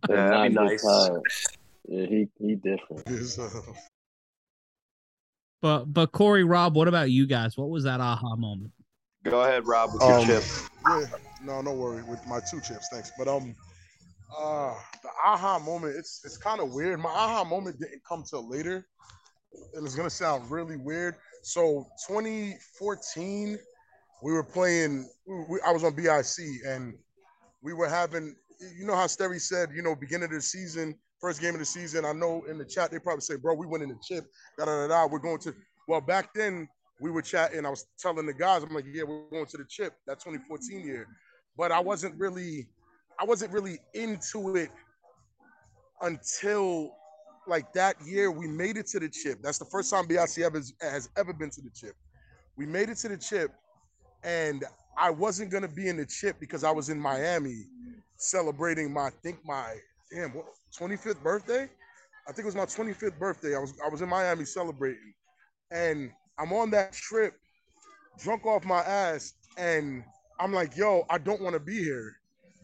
Yeah, 0.09 0.29
that'd 0.29 0.51
be 0.51 0.55
nice. 0.55 0.85
Yeah, 1.89 2.07
he 2.07 2.29
he 2.39 2.55
different. 2.57 3.09
But 5.61 5.87
but 5.87 6.13
Cory, 6.13 6.45
Rob, 6.45 6.77
what 6.77 6.87
about 6.87 7.11
you 7.11 7.27
guys? 7.27 7.57
What 7.57 7.69
was 7.69 7.85
that 7.85 8.01
aha 8.01 8.37
moment? 8.37 8.73
Go 9.25 9.43
ahead, 9.43 9.67
Rob, 9.67 9.93
with 9.93 10.03
your 10.03 10.19
Um, 10.19 10.27
chip. 10.27 10.45
Yeah, 10.89 11.07
no, 11.43 11.61
no 11.61 11.73
worry 11.73 12.03
with 12.05 12.25
my 12.29 12.39
two 12.49 12.61
chips, 12.61 12.89
thanks. 12.93 13.11
But 13.19 13.27
um, 13.27 13.57
uh, 14.37 14.75
the 15.03 15.09
aha 15.25 15.59
moment, 15.59 15.97
it's 15.97 16.23
it's 16.25 16.37
kind 16.37 16.61
of 16.61 16.73
weird. 16.73 17.01
My 17.01 17.11
aha 17.11 17.45
moment 17.45 17.79
didn't 17.79 18.03
come 18.09 18.25
till 18.29 18.49
later, 18.49 18.87
It 19.75 19.83
was 19.83 19.95
gonna 19.95 20.11
sound 20.11 20.51
really 20.51 20.77
weird. 20.77 21.17
So 21.43 21.87
2014, 22.07 23.59
we 24.23 24.33
were 24.33 24.45
playing. 24.45 25.09
We, 25.27 25.61
I 25.67 25.71
was 25.73 25.85
on 25.85 25.95
BIC, 25.95 26.67
and 26.67 26.95
we 27.63 27.73
were 27.73 27.89
having. 27.89 28.35
You 28.77 28.87
know 28.87 28.97
how 28.97 29.07
Sterry 29.07 29.39
said, 29.39 29.71
you 29.73 29.83
know, 29.83 29.95
beginning 29.95 30.25
of 30.25 30.33
the 30.33 30.43
season, 30.43 30.97
first 31.21 31.41
game 31.41 31.55
of 31.55 31.61
the 31.61 31.65
season. 31.65 32.05
I 32.05 32.13
know 32.13 32.43
in 32.51 32.59
the 32.59 32.65
chat 32.65 32.91
they 32.91 32.99
probably 32.99 33.21
say, 33.21 33.37
"Bro, 33.37 33.55
we 33.55 33.67
winning 33.67 33.89
the 33.89 33.99
chip." 34.03 34.25
Da 34.59 34.65
da 34.65 34.87
da 34.87 34.89
da. 34.89 35.07
We're 35.07 35.21
going 35.21 35.39
to. 35.41 35.55
Well, 35.87 36.01
back 36.01 36.35
then 36.35 36.69
we 37.01 37.11
were 37.11 37.23
chatting. 37.23 37.65
I 37.65 37.71
was 37.71 37.87
telling 37.99 38.27
the 38.27 38.35
guys, 38.35 38.63
I'm 38.63 38.75
like, 38.75 38.85
yeah, 38.93 39.05
we're 39.05 39.29
going 39.31 39.47
to 39.47 39.57
the 39.57 39.65
chip 39.69 39.95
that 40.07 40.21
2014 40.21 40.81
year. 40.85 41.07
But 41.57 41.73
I 41.73 41.81
wasn't 41.81 42.19
really, 42.19 42.69
I 43.19 43.25
wasn't 43.25 43.53
really 43.53 43.79
into 43.95 44.57
it 44.57 44.71
until 46.03 46.93
like 47.49 47.73
that 47.73 47.97
year 48.05 48.31
we 48.31 48.47
made 48.47 48.77
it 48.77 48.87
to 48.89 49.01
the 49.01 49.09
chip. 49.09 49.39
That's 49.43 49.59
the 49.59 49.65
first 49.65 49.91
time 49.91 50.07
BIC 50.07 50.39
ever 50.39 50.63
has 50.81 51.09
ever 51.17 51.33
been 51.33 51.51
to 51.51 51.63
the 51.63 51.71
chip. 51.75 51.95
We 52.57 52.67
made 52.67 52.89
it 52.91 52.97
to 52.99 53.09
the 53.09 53.17
chip, 53.17 53.53
and 54.23 54.65
I 54.99 55.11
wasn't 55.11 55.51
gonna 55.51 55.69
be 55.69 55.89
in 55.89 55.97
the 55.97 56.07
chip 56.07 56.39
because 56.41 56.65
I 56.65 56.71
was 56.71 56.89
in 56.91 57.01
Miami 57.01 57.65
celebrating 58.17 58.93
my, 58.93 59.07
I 59.07 59.11
think 59.23 59.39
my 59.45 59.77
damn 60.13 60.31
what 60.31 60.47
25th 60.79 61.23
birthday. 61.23 61.69
I 62.29 62.33
think 62.33 62.41
it 62.41 62.55
was 62.55 62.57
my 62.57 62.67
25th 62.67 63.19
birthday. 63.19 63.57
I 63.57 63.59
was 63.59 63.75
I 63.85 63.89
was 63.89 64.03
in 64.03 64.09
Miami 64.09 64.45
celebrating, 64.45 65.15
and 65.71 66.11
I'm 66.39 66.53
on 66.53 66.71
that 66.71 66.93
trip, 66.93 67.35
drunk 68.19 68.47
off 68.47 68.65
my 68.65 68.81
ass, 68.81 69.35
and 69.57 70.05
I'm 70.39 70.53
like, 70.53 70.77
yo, 70.77 71.05
I 71.11 71.19
don't 71.19 71.41
want 71.41 71.55
to 71.55 71.61
be 71.61 71.83
here. 71.83 72.15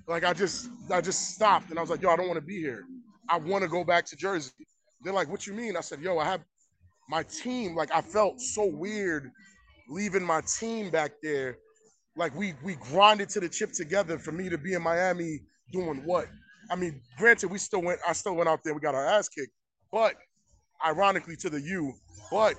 Like 0.07 0.25
I 0.25 0.33
just 0.33 0.69
I 0.91 1.01
just 1.01 1.35
stopped 1.35 1.71
and 1.71 1.79
I 1.79 1.83
was 1.83 1.91
like, 1.91 2.03
yo, 2.03 2.11
I 2.11 2.17
don't 2.17 2.29
want 2.29 2.39
to 2.39 2.47
be 2.47 2.59
here. 2.61 2.85
I 3.29 3.39
want 3.39 3.63
to 3.63 3.69
go 3.69 3.85
back 3.85 4.05
to 4.07 4.17
Jersey. 4.17 4.53
They're 5.03 5.13
like, 5.13 5.29
what 5.29 5.47
you 5.47 5.55
mean? 5.55 5.77
I 5.77 5.81
said, 5.81 6.01
yo, 6.01 6.19
I 6.19 6.25
have 6.25 6.41
my 7.09 7.23
team. 7.23 7.75
Like 7.75 7.91
I 7.93 8.01
felt 8.01 8.41
so 8.41 8.67
weird 8.67 9.31
leaving 9.89 10.23
my 10.25 10.43
team 10.43 10.91
back 10.91 11.13
there. 11.23 11.59
Like 12.17 12.35
we 12.35 12.55
we 12.63 12.75
grinded 12.77 13.29
to 13.31 13.41
the 13.41 13.49
chip 13.49 13.73
together 13.73 14.19
for 14.19 14.33
me 14.33 14.49
to 14.49 14.59
be 14.59 14.75
in 14.75 14.83
Miami 14.83 15.41
doing 15.73 16.03
what? 16.05 16.27
I 16.71 16.77
mean, 16.77 17.01
granted, 17.19 17.51
we 17.51 17.59
still 17.59 17.83
went. 17.83 18.01
I 18.07 18.13
still 18.13 18.35
went 18.35 18.49
out 18.49 18.61
there. 18.65 18.75
We 18.75 18.81
got 18.81 18.95
our 18.95 19.07
ass 19.07 19.29
kicked, 19.29 19.53
but 19.93 20.15
ironically 20.85 21.37
to 21.37 21.51
the 21.51 21.61
U. 21.61 21.93
But 22.31 22.55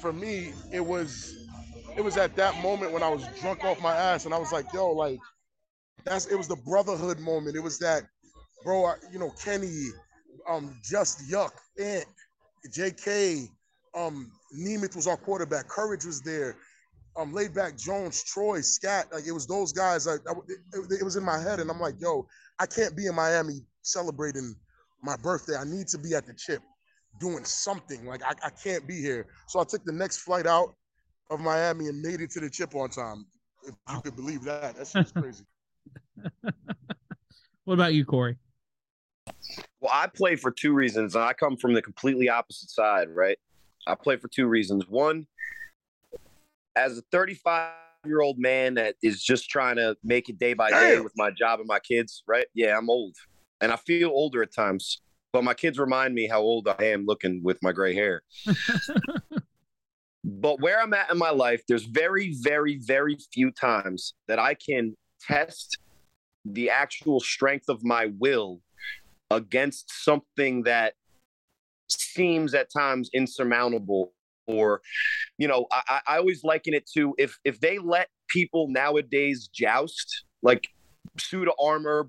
for 0.00 0.12
me, 0.12 0.52
it 0.72 0.84
was 0.84 1.34
it 1.96 2.02
was 2.02 2.16
at 2.16 2.36
that 2.36 2.60
moment 2.62 2.92
when 2.92 3.02
I 3.02 3.08
was 3.08 3.26
drunk 3.40 3.64
off 3.64 3.80
my 3.80 3.94
ass, 3.94 4.24
and 4.24 4.34
I 4.34 4.38
was 4.38 4.52
like, 4.52 4.66
yo, 4.72 4.90
like 4.90 5.18
that's 6.04 6.26
it 6.26 6.36
was 6.36 6.48
the 6.48 6.56
brotherhood 6.56 7.18
moment. 7.18 7.56
It 7.56 7.62
was 7.62 7.78
that, 7.78 8.02
bro. 8.64 8.86
I, 8.86 8.94
you 9.12 9.18
know, 9.18 9.30
Kenny, 9.42 9.88
um, 10.48 10.78
just 10.82 11.30
yuck, 11.30 11.52
Ant, 11.80 12.06
J.K. 12.72 13.48
Um, 13.94 14.30
Nemeth 14.56 14.94
was 14.94 15.06
our 15.06 15.16
quarterback. 15.16 15.68
Courage 15.68 16.04
was 16.04 16.20
there. 16.20 16.56
Um, 17.16 17.32
laid 17.32 17.54
back 17.54 17.78
Jones, 17.78 18.22
Troy, 18.22 18.60
Scat. 18.60 19.06
Like 19.12 19.26
it 19.26 19.32
was 19.32 19.46
those 19.46 19.72
guys. 19.72 20.06
Like 20.06 20.20
I, 20.28 20.32
it, 20.32 21.00
it 21.00 21.04
was 21.04 21.16
in 21.16 21.24
my 21.24 21.38
head, 21.38 21.60
and 21.60 21.70
I'm 21.70 21.80
like, 21.80 21.94
yo, 21.98 22.26
I 22.58 22.66
can't 22.66 22.96
be 22.96 23.06
in 23.06 23.14
Miami 23.14 23.60
celebrating 23.82 24.54
my 25.02 25.16
birthday. 25.16 25.56
I 25.56 25.64
need 25.64 25.86
to 25.88 25.98
be 25.98 26.14
at 26.14 26.26
the 26.26 26.34
chip 26.34 26.62
doing 27.18 27.44
something. 27.44 28.04
Like 28.04 28.22
I, 28.22 28.32
I 28.44 28.50
can't 28.50 28.86
be 28.86 29.00
here. 29.00 29.26
So 29.48 29.60
I 29.60 29.64
took 29.64 29.84
the 29.84 29.92
next 29.92 30.18
flight 30.18 30.46
out 30.46 30.74
of 31.30 31.40
Miami 31.40 31.88
and 31.88 32.00
made 32.00 32.20
it 32.20 32.30
to 32.32 32.40
the 32.40 32.50
chip 32.50 32.74
on 32.74 32.90
time. 32.90 33.26
If 33.66 33.74
you 33.90 34.00
could 34.02 34.16
believe 34.16 34.44
that. 34.44 34.76
That 34.76 34.86
shit's 34.86 35.12
crazy. 35.12 35.44
What 37.64 37.74
about 37.74 37.94
you, 37.94 38.04
Cory? 38.04 38.36
Well, 39.80 39.90
I 39.92 40.06
play 40.06 40.36
for 40.36 40.52
two 40.52 40.72
reasons, 40.72 41.16
and 41.16 41.24
I 41.24 41.32
come 41.32 41.56
from 41.56 41.74
the 41.74 41.82
completely 41.82 42.28
opposite 42.28 42.70
side, 42.70 43.08
right? 43.08 43.38
I 43.88 43.96
play 43.96 44.18
for 44.18 44.28
two 44.28 44.46
reasons. 44.46 44.88
One, 44.88 45.26
as 46.76 46.96
a 46.96 47.02
35 47.10 47.72
year 48.04 48.20
old 48.20 48.38
man 48.38 48.74
that 48.74 48.94
is 49.02 49.20
just 49.20 49.50
trying 49.50 49.76
to 49.76 49.96
make 50.04 50.28
it 50.28 50.38
day 50.38 50.54
by 50.54 50.70
day 50.70 50.94
Damn. 50.94 51.02
with 51.02 51.14
my 51.16 51.32
job 51.32 51.58
and 51.58 51.66
my 51.66 51.80
kids, 51.80 52.22
right? 52.28 52.46
Yeah, 52.54 52.78
I'm 52.78 52.88
old 52.88 53.16
and 53.60 53.72
I 53.72 53.76
feel 53.76 54.10
older 54.10 54.42
at 54.42 54.54
times, 54.54 55.00
but 55.32 55.44
my 55.44 55.54
kids 55.54 55.78
remind 55.78 56.14
me 56.14 56.28
how 56.28 56.40
old 56.40 56.68
I 56.68 56.84
am 56.84 57.04
looking 57.04 57.40
with 57.42 57.58
my 57.62 57.72
gray 57.72 57.94
hair. 57.94 58.22
but 60.24 60.60
where 60.60 60.80
I'm 60.80 60.94
at 60.94 61.10
in 61.10 61.18
my 61.18 61.30
life, 61.30 61.62
there's 61.68 61.84
very, 61.84 62.36
very, 62.40 62.78
very 62.78 63.18
few 63.32 63.50
times 63.50 64.14
that 64.28 64.38
I 64.38 64.54
can 64.54 64.94
test 65.20 65.78
the 66.52 66.70
actual 66.70 67.20
strength 67.20 67.68
of 67.68 67.84
my 67.84 68.10
will 68.18 68.60
against 69.30 69.90
something 70.04 70.62
that 70.62 70.94
seems 71.88 72.54
at 72.54 72.70
times 72.72 73.10
insurmountable 73.12 74.12
or 74.46 74.80
you 75.38 75.48
know 75.48 75.66
I, 75.72 76.00
I 76.06 76.16
always 76.18 76.44
liken 76.44 76.74
it 76.74 76.88
to 76.94 77.14
if 77.18 77.38
if 77.44 77.60
they 77.60 77.78
let 77.78 78.08
people 78.28 78.68
nowadays 78.68 79.48
joust 79.52 80.24
like 80.42 80.68
suit 81.18 81.48
of 81.48 81.54
armor 81.60 82.08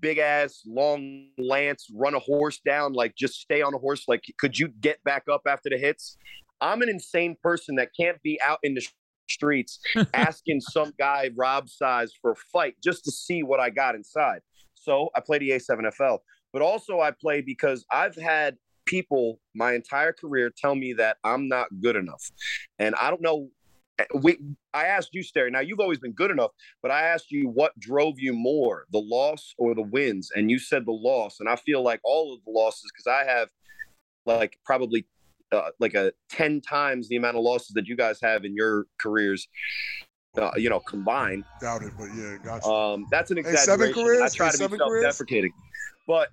big 0.00 0.18
ass 0.18 0.62
long 0.66 1.28
lance 1.38 1.86
run 1.94 2.14
a 2.14 2.18
horse 2.18 2.60
down 2.64 2.92
like 2.92 3.14
just 3.16 3.40
stay 3.40 3.62
on 3.62 3.74
a 3.74 3.78
horse 3.78 4.04
like 4.08 4.22
could 4.38 4.58
you 4.58 4.68
get 4.68 5.02
back 5.04 5.24
up 5.30 5.42
after 5.46 5.70
the 5.70 5.78
hits? 5.78 6.16
I'm 6.60 6.82
an 6.82 6.88
insane 6.88 7.36
person 7.42 7.76
that 7.76 7.90
can't 7.98 8.20
be 8.22 8.40
out 8.42 8.58
in 8.62 8.74
the 8.74 8.84
streets 9.30 9.80
asking 10.14 10.60
some 10.60 10.92
guy 10.98 11.30
rob 11.36 11.68
size 11.68 12.12
for 12.20 12.32
a 12.32 12.36
fight 12.52 12.74
just 12.82 13.04
to 13.04 13.10
see 13.10 13.42
what 13.42 13.60
i 13.60 13.70
got 13.70 13.94
inside 13.94 14.40
so 14.74 15.08
i 15.14 15.20
play 15.20 15.38
the 15.38 15.50
a7fl 15.50 16.18
but 16.52 16.62
also 16.62 17.00
i 17.00 17.10
play 17.10 17.40
because 17.40 17.84
i've 17.92 18.16
had 18.16 18.56
people 18.88 19.38
my 19.54 19.74
entire 19.74 20.12
career 20.12 20.50
tell 20.56 20.74
me 20.74 20.94
that 20.94 21.18
I'm 21.22 21.46
not 21.46 21.68
good 21.80 21.94
enough. 21.94 22.30
And 22.78 22.94
I 22.94 23.10
don't 23.10 23.20
know. 23.20 23.50
Eh, 23.98 24.04
we, 24.22 24.38
I 24.72 24.86
asked 24.86 25.10
you, 25.12 25.22
Sterry. 25.22 25.50
Now 25.50 25.60
you've 25.60 25.80
always 25.80 25.98
been 25.98 26.12
good 26.12 26.30
enough, 26.30 26.50
but 26.82 26.90
I 26.90 27.02
asked 27.02 27.30
you 27.30 27.48
what 27.48 27.78
drove 27.78 28.14
you 28.18 28.32
more, 28.32 28.86
the 28.90 29.00
loss 29.00 29.54
or 29.58 29.74
the 29.74 29.82
wins, 29.82 30.30
and 30.34 30.50
you 30.50 30.58
said 30.58 30.86
the 30.86 30.92
loss. 30.92 31.38
And 31.40 31.48
I 31.48 31.56
feel 31.56 31.82
like 31.82 32.00
all 32.02 32.34
of 32.34 32.40
the 32.44 32.50
losses, 32.50 32.90
because 32.92 33.06
I 33.06 33.30
have 33.30 33.50
like 34.24 34.58
probably 34.64 35.06
uh, 35.52 35.70
like 35.78 35.94
a 35.94 36.12
ten 36.28 36.60
times 36.60 37.08
the 37.08 37.16
amount 37.16 37.36
of 37.36 37.42
losses 37.42 37.70
that 37.74 37.86
you 37.86 37.96
guys 37.96 38.18
have 38.22 38.44
in 38.44 38.54
your 38.54 38.86
careers, 38.98 39.48
uh, 40.36 40.50
you 40.56 40.68
know, 40.68 40.80
combined. 40.80 41.44
Doubt 41.60 41.82
it, 41.82 41.92
but 41.98 42.08
yeah, 42.14 42.36
gotcha. 42.42 42.66
Um, 42.66 43.06
that's 43.10 43.30
an 43.30 43.38
Hey, 43.38 43.56
seven 43.56 43.88
exaggeration. 43.88 44.02
careers? 44.02 44.22
I 44.22 44.28
try 44.36 44.46
Hey, 44.46 44.52
to 44.52 44.58
be 44.58 44.64
seven 44.64 44.78
careers? 44.78 45.02
self-deprecating, 45.04 45.52
but 46.06 46.28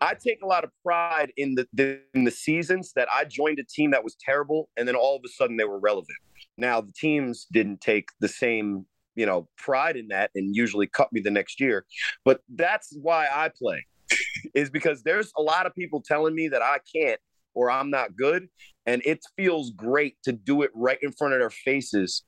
I 0.00 0.14
take 0.14 0.42
a 0.42 0.46
lot 0.46 0.64
of 0.64 0.70
pride 0.84 1.32
in 1.36 1.54
the, 1.54 1.66
the 1.72 2.00
in 2.14 2.24
the 2.24 2.30
seasons 2.30 2.92
that 2.94 3.08
I 3.12 3.24
joined 3.24 3.58
a 3.58 3.64
team 3.64 3.92
that 3.92 4.04
was 4.04 4.16
terrible, 4.20 4.68
and 4.76 4.86
then 4.86 4.96
all 4.96 5.16
of 5.16 5.22
a 5.24 5.28
sudden 5.28 5.56
they 5.56 5.64
were 5.64 5.78
relevant. 5.78 6.18
Now 6.58 6.80
the 6.80 6.92
teams 6.92 7.46
didn't 7.52 7.80
take 7.80 8.08
the 8.20 8.28
same 8.28 8.86
you 9.14 9.24
know 9.24 9.48
pride 9.56 9.96
in 9.96 10.08
that, 10.08 10.30
and 10.34 10.54
usually 10.54 10.86
cut 10.88 11.12
me 11.12 11.20
the 11.20 11.30
next 11.30 11.60
year. 11.60 11.86
But 12.24 12.40
that's 12.54 12.94
why 13.00 13.28
I 13.32 13.50
play, 13.56 13.86
is 14.54 14.68
because 14.68 15.02
there's 15.04 15.32
a 15.38 15.42
lot 15.42 15.64
of 15.66 15.74
people 15.74 16.02
telling 16.04 16.34
me 16.34 16.48
that 16.48 16.60
I 16.60 16.78
can't 16.94 17.20
or 17.54 17.70
I'm 17.70 17.90
not 17.90 18.16
good, 18.16 18.48
and 18.86 19.02
it 19.04 19.20
feels 19.36 19.70
great 19.70 20.16
to 20.24 20.32
do 20.32 20.62
it 20.62 20.70
right 20.74 20.98
in 21.02 21.12
front 21.12 21.34
of 21.34 21.40
their 21.40 21.50
faces 21.50 22.24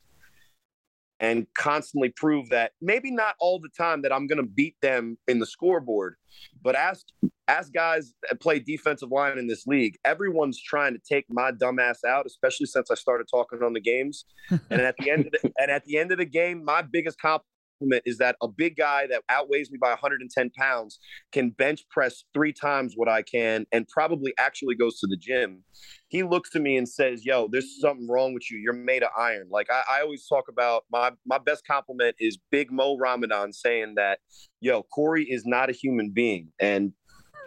and 1.21 1.47
constantly 1.57 2.11
prove 2.11 2.51
that 2.51 2.73
maybe 2.81 3.11
not 3.11 3.35
all 3.41 3.59
the 3.59 3.71
time 3.77 4.03
that 4.03 4.13
I'm 4.13 4.27
going 4.27 4.43
to 4.43 4.47
beat 4.47 4.77
them 4.83 5.17
in 5.27 5.39
the 5.39 5.47
scoreboard, 5.47 6.17
but 6.63 6.75
ask 6.75 7.07
ask 7.49 7.73
guys 7.73 8.13
that 8.29 8.41
play 8.41 8.59
defensive 8.59 9.11
line 9.11 9.39
in 9.39 9.47
this 9.47 9.67
league. 9.67 9.97
Everyone's 10.05 10.61
trying 10.61 10.93
to 10.95 11.01
take 11.09 11.25
my 11.29 11.53
dumbass 11.53 12.05
out, 12.07 12.27
especially 12.27 12.67
since 12.67 12.91
I 12.91 12.97
started 12.97 13.29
talking 13.31 13.63
on 13.63 13.73
the 13.73 13.81
games. 13.81 14.25
And 14.71 14.81
at 14.81 14.97
the 14.99 15.11
end 15.11 15.27
of 15.27 15.33
the, 15.33 15.53
and 15.59 15.71
at 15.71 15.85
the 15.85 15.97
end 15.97 16.13
of 16.13 16.19
the 16.19 16.27
game, 16.27 16.65
my 16.65 16.83
biggest 16.83 17.19
compliment 17.21 17.56
is 18.05 18.19
that 18.19 18.37
a 18.43 18.49
big 18.49 18.77
guy 18.77 19.07
that 19.07 19.23
outweighs 19.29 19.71
me 19.71 19.79
by 19.81 19.91
110 19.91 20.51
pounds 20.51 20.99
can 21.33 21.51
bench 21.51 21.85
press 21.91 22.25
three 22.33 22.53
times 22.53 22.95
what 22.97 23.09
I 23.09 23.23
can 23.23 23.67
and 23.73 23.87
probably 23.89 24.33
actually 24.39 24.75
goes 24.75 24.99
to 25.01 25.07
the 25.07 25.17
gym. 25.17 25.63
He 26.09 26.23
looks 26.23 26.51
to 26.51 26.61
me 26.61 26.77
and 26.77 26.89
says, 26.89 27.25
Yo, 27.25 27.49
there's 27.51 27.81
something 27.81 28.09
wrong 28.09 28.35
with 28.35 28.51
you. 28.51 28.59
You're 28.59 28.73
made 28.73 29.03
of 29.03 29.11
iron. 29.17 29.49
Like 29.51 29.69
I, 29.71 29.83
I 29.91 30.01
always 30.03 30.27
talk 30.27 30.49
about 30.49 30.85
my 30.91 31.13
my 31.27 31.39
best 31.39 31.67
compliment 31.67 32.17
is 32.19 32.39
Big 32.51 32.71
Mo 32.71 32.97
Ramadan 32.97 33.53
saying 33.53 33.95
that, 33.97 34.21
yo, 34.61 34.83
Cory 34.83 35.25
is 35.25 35.45
not 35.47 35.69
a 35.69 35.73
human 35.73 36.11
being. 36.11 36.53
And 36.61 36.93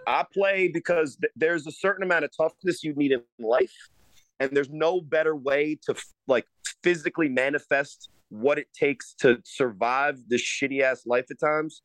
I 0.08 0.26
play 0.32 0.68
because 0.68 1.18
th- 1.18 1.32
there's 1.36 1.68
a 1.68 1.72
certain 1.72 2.04
amount 2.04 2.26
of 2.26 2.32
toughness 2.36 2.84
you 2.84 2.94
need 2.96 3.12
in 3.12 3.22
life. 3.40 3.74
and 4.40 4.52
there's 4.56 4.70
no 4.70 5.02
better 5.02 5.36
way 5.36 5.78
to 5.86 5.96
like 6.28 6.46
physically 6.82 7.28
manifest 7.28 8.10
what 8.30 8.58
it 8.58 8.68
takes 8.74 9.14
to 9.16 9.40
survive 9.44 10.20
this 10.28 10.42
shitty 10.42 10.82
ass 10.82 11.04
life 11.06 11.26
at 11.32 11.40
times. 11.40 11.82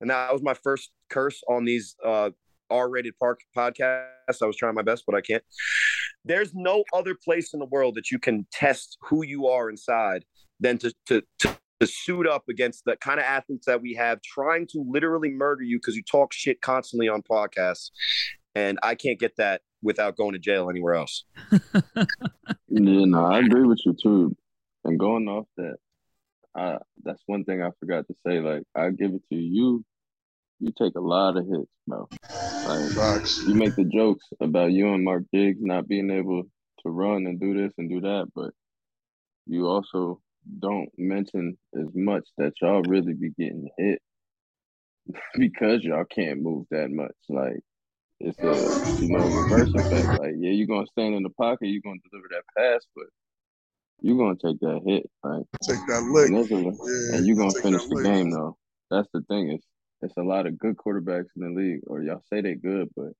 And 0.00 0.10
that 0.10 0.32
was 0.32 0.42
my 0.42 0.54
first 0.54 0.90
curse 1.08 1.42
on 1.48 1.64
these 1.64 1.96
uh, 2.04 2.30
R-rated 2.70 3.18
park 3.18 3.40
podcasts. 3.56 4.42
I 4.42 4.46
was 4.46 4.56
trying 4.56 4.74
my 4.74 4.82
best, 4.82 5.04
but 5.06 5.14
I 5.14 5.20
can't. 5.20 5.42
There's 6.24 6.54
no 6.54 6.84
other 6.92 7.14
place 7.14 7.54
in 7.54 7.60
the 7.60 7.66
world 7.66 7.94
that 7.94 8.10
you 8.10 8.18
can 8.18 8.46
test 8.52 8.98
who 9.00 9.24
you 9.24 9.46
are 9.46 9.70
inside 9.70 10.24
than 10.60 10.78
to 10.78 10.92
to 11.06 11.22
to, 11.40 11.56
to 11.80 11.86
suit 11.86 12.26
up 12.26 12.44
against 12.48 12.84
the 12.84 12.96
kind 12.96 13.20
of 13.20 13.26
athletes 13.26 13.66
that 13.66 13.80
we 13.80 13.94
have, 13.94 14.20
trying 14.22 14.66
to 14.68 14.84
literally 14.88 15.30
murder 15.30 15.62
you 15.62 15.78
because 15.78 15.96
you 15.96 16.02
talk 16.02 16.32
shit 16.32 16.60
constantly 16.60 17.08
on 17.08 17.22
podcasts. 17.22 17.90
And 18.54 18.78
I 18.82 18.94
can't 18.94 19.20
get 19.20 19.36
that 19.36 19.60
without 19.82 20.16
going 20.16 20.32
to 20.32 20.38
jail 20.38 20.70
anywhere 20.70 20.94
else. 20.94 21.24
yeah, 21.94 22.04
no, 22.68 23.24
I 23.26 23.40
agree 23.40 23.64
with 23.64 23.84
you 23.84 23.94
too. 23.94 24.34
And 24.84 24.98
going 24.98 25.28
off 25.28 25.46
that, 25.56 25.76
I, 26.56 26.78
that's 27.04 27.22
one 27.26 27.44
thing 27.44 27.62
I 27.62 27.70
forgot 27.80 28.06
to 28.08 28.14
say. 28.26 28.40
Like, 28.40 28.62
I 28.74 28.90
give 28.90 29.12
it 29.14 29.22
to 29.30 29.36
you. 29.36 29.84
You 30.60 30.72
take 30.78 30.96
a 30.96 31.00
lot 31.00 31.36
of 31.36 31.46
hits, 31.46 31.70
bro. 31.86 32.08
Like, 32.62 32.92
Facts. 32.96 33.42
you 33.44 33.54
make 33.54 33.76
the 33.76 33.84
jokes 33.84 34.24
about 34.40 34.72
you 34.72 34.92
and 34.94 35.04
Mark 35.04 35.24
Diggs 35.32 35.60
not 35.62 35.88
being 35.88 36.10
able 36.10 36.44
to 36.44 36.90
run 36.90 37.26
and 37.26 37.40
do 37.40 37.54
this 37.54 37.72
and 37.78 37.90
do 37.90 38.00
that, 38.02 38.28
but 38.34 38.52
you 39.46 39.66
also 39.66 40.20
don't 40.60 40.90
mention 40.98 41.58
as 41.78 41.88
much 41.94 42.24
that 42.38 42.54
y'all 42.62 42.82
really 42.82 43.14
be 43.14 43.30
getting 43.38 43.68
hit 43.78 44.00
because 45.38 45.82
y'all 45.84 46.04
can't 46.04 46.42
move 46.42 46.66
that 46.70 46.90
much. 46.90 47.14
Like 47.28 47.60
it's 48.20 48.42
a 48.42 48.70
you 48.96 49.08
know 49.08 49.26
reverse 49.26 49.72
effect. 49.74 50.12
Like 50.12 50.34
yeah, 50.38 50.50
you're 50.50 50.66
gonna 50.66 50.86
stand 50.88 51.14
in 51.14 51.22
the 51.22 51.30
pocket, 51.30 51.68
you're 51.68 51.82
gonna 51.84 52.00
deliver 52.10 52.28
that 52.30 52.44
pass, 52.56 52.86
but 52.94 53.06
you're 54.00 54.16
gonna 54.18 54.36
take 54.36 54.60
that 54.60 54.82
hit, 54.86 55.08
right? 55.24 55.44
Take 55.62 55.84
that 55.88 56.02
lick. 56.02 56.28
And, 56.28 56.64
Yeah, 56.66 57.16
and 57.16 57.26
you're 57.26 57.36
gonna 57.36 57.52
finish 57.60 57.86
the 57.88 57.96
lick. 57.96 58.04
game 58.04 58.30
though. 58.30 58.56
That's 58.90 59.08
the 59.12 59.22
thing 59.22 59.50
is 59.52 59.60
it's 60.02 60.16
a 60.16 60.22
lot 60.22 60.46
of 60.46 60.58
good 60.58 60.76
quarterbacks 60.76 61.28
in 61.36 61.42
the 61.42 61.50
league, 61.60 61.80
or 61.86 62.02
y'all 62.02 62.22
say 62.32 62.40
they're 62.40 62.54
good, 62.54 62.88
but 62.96 63.12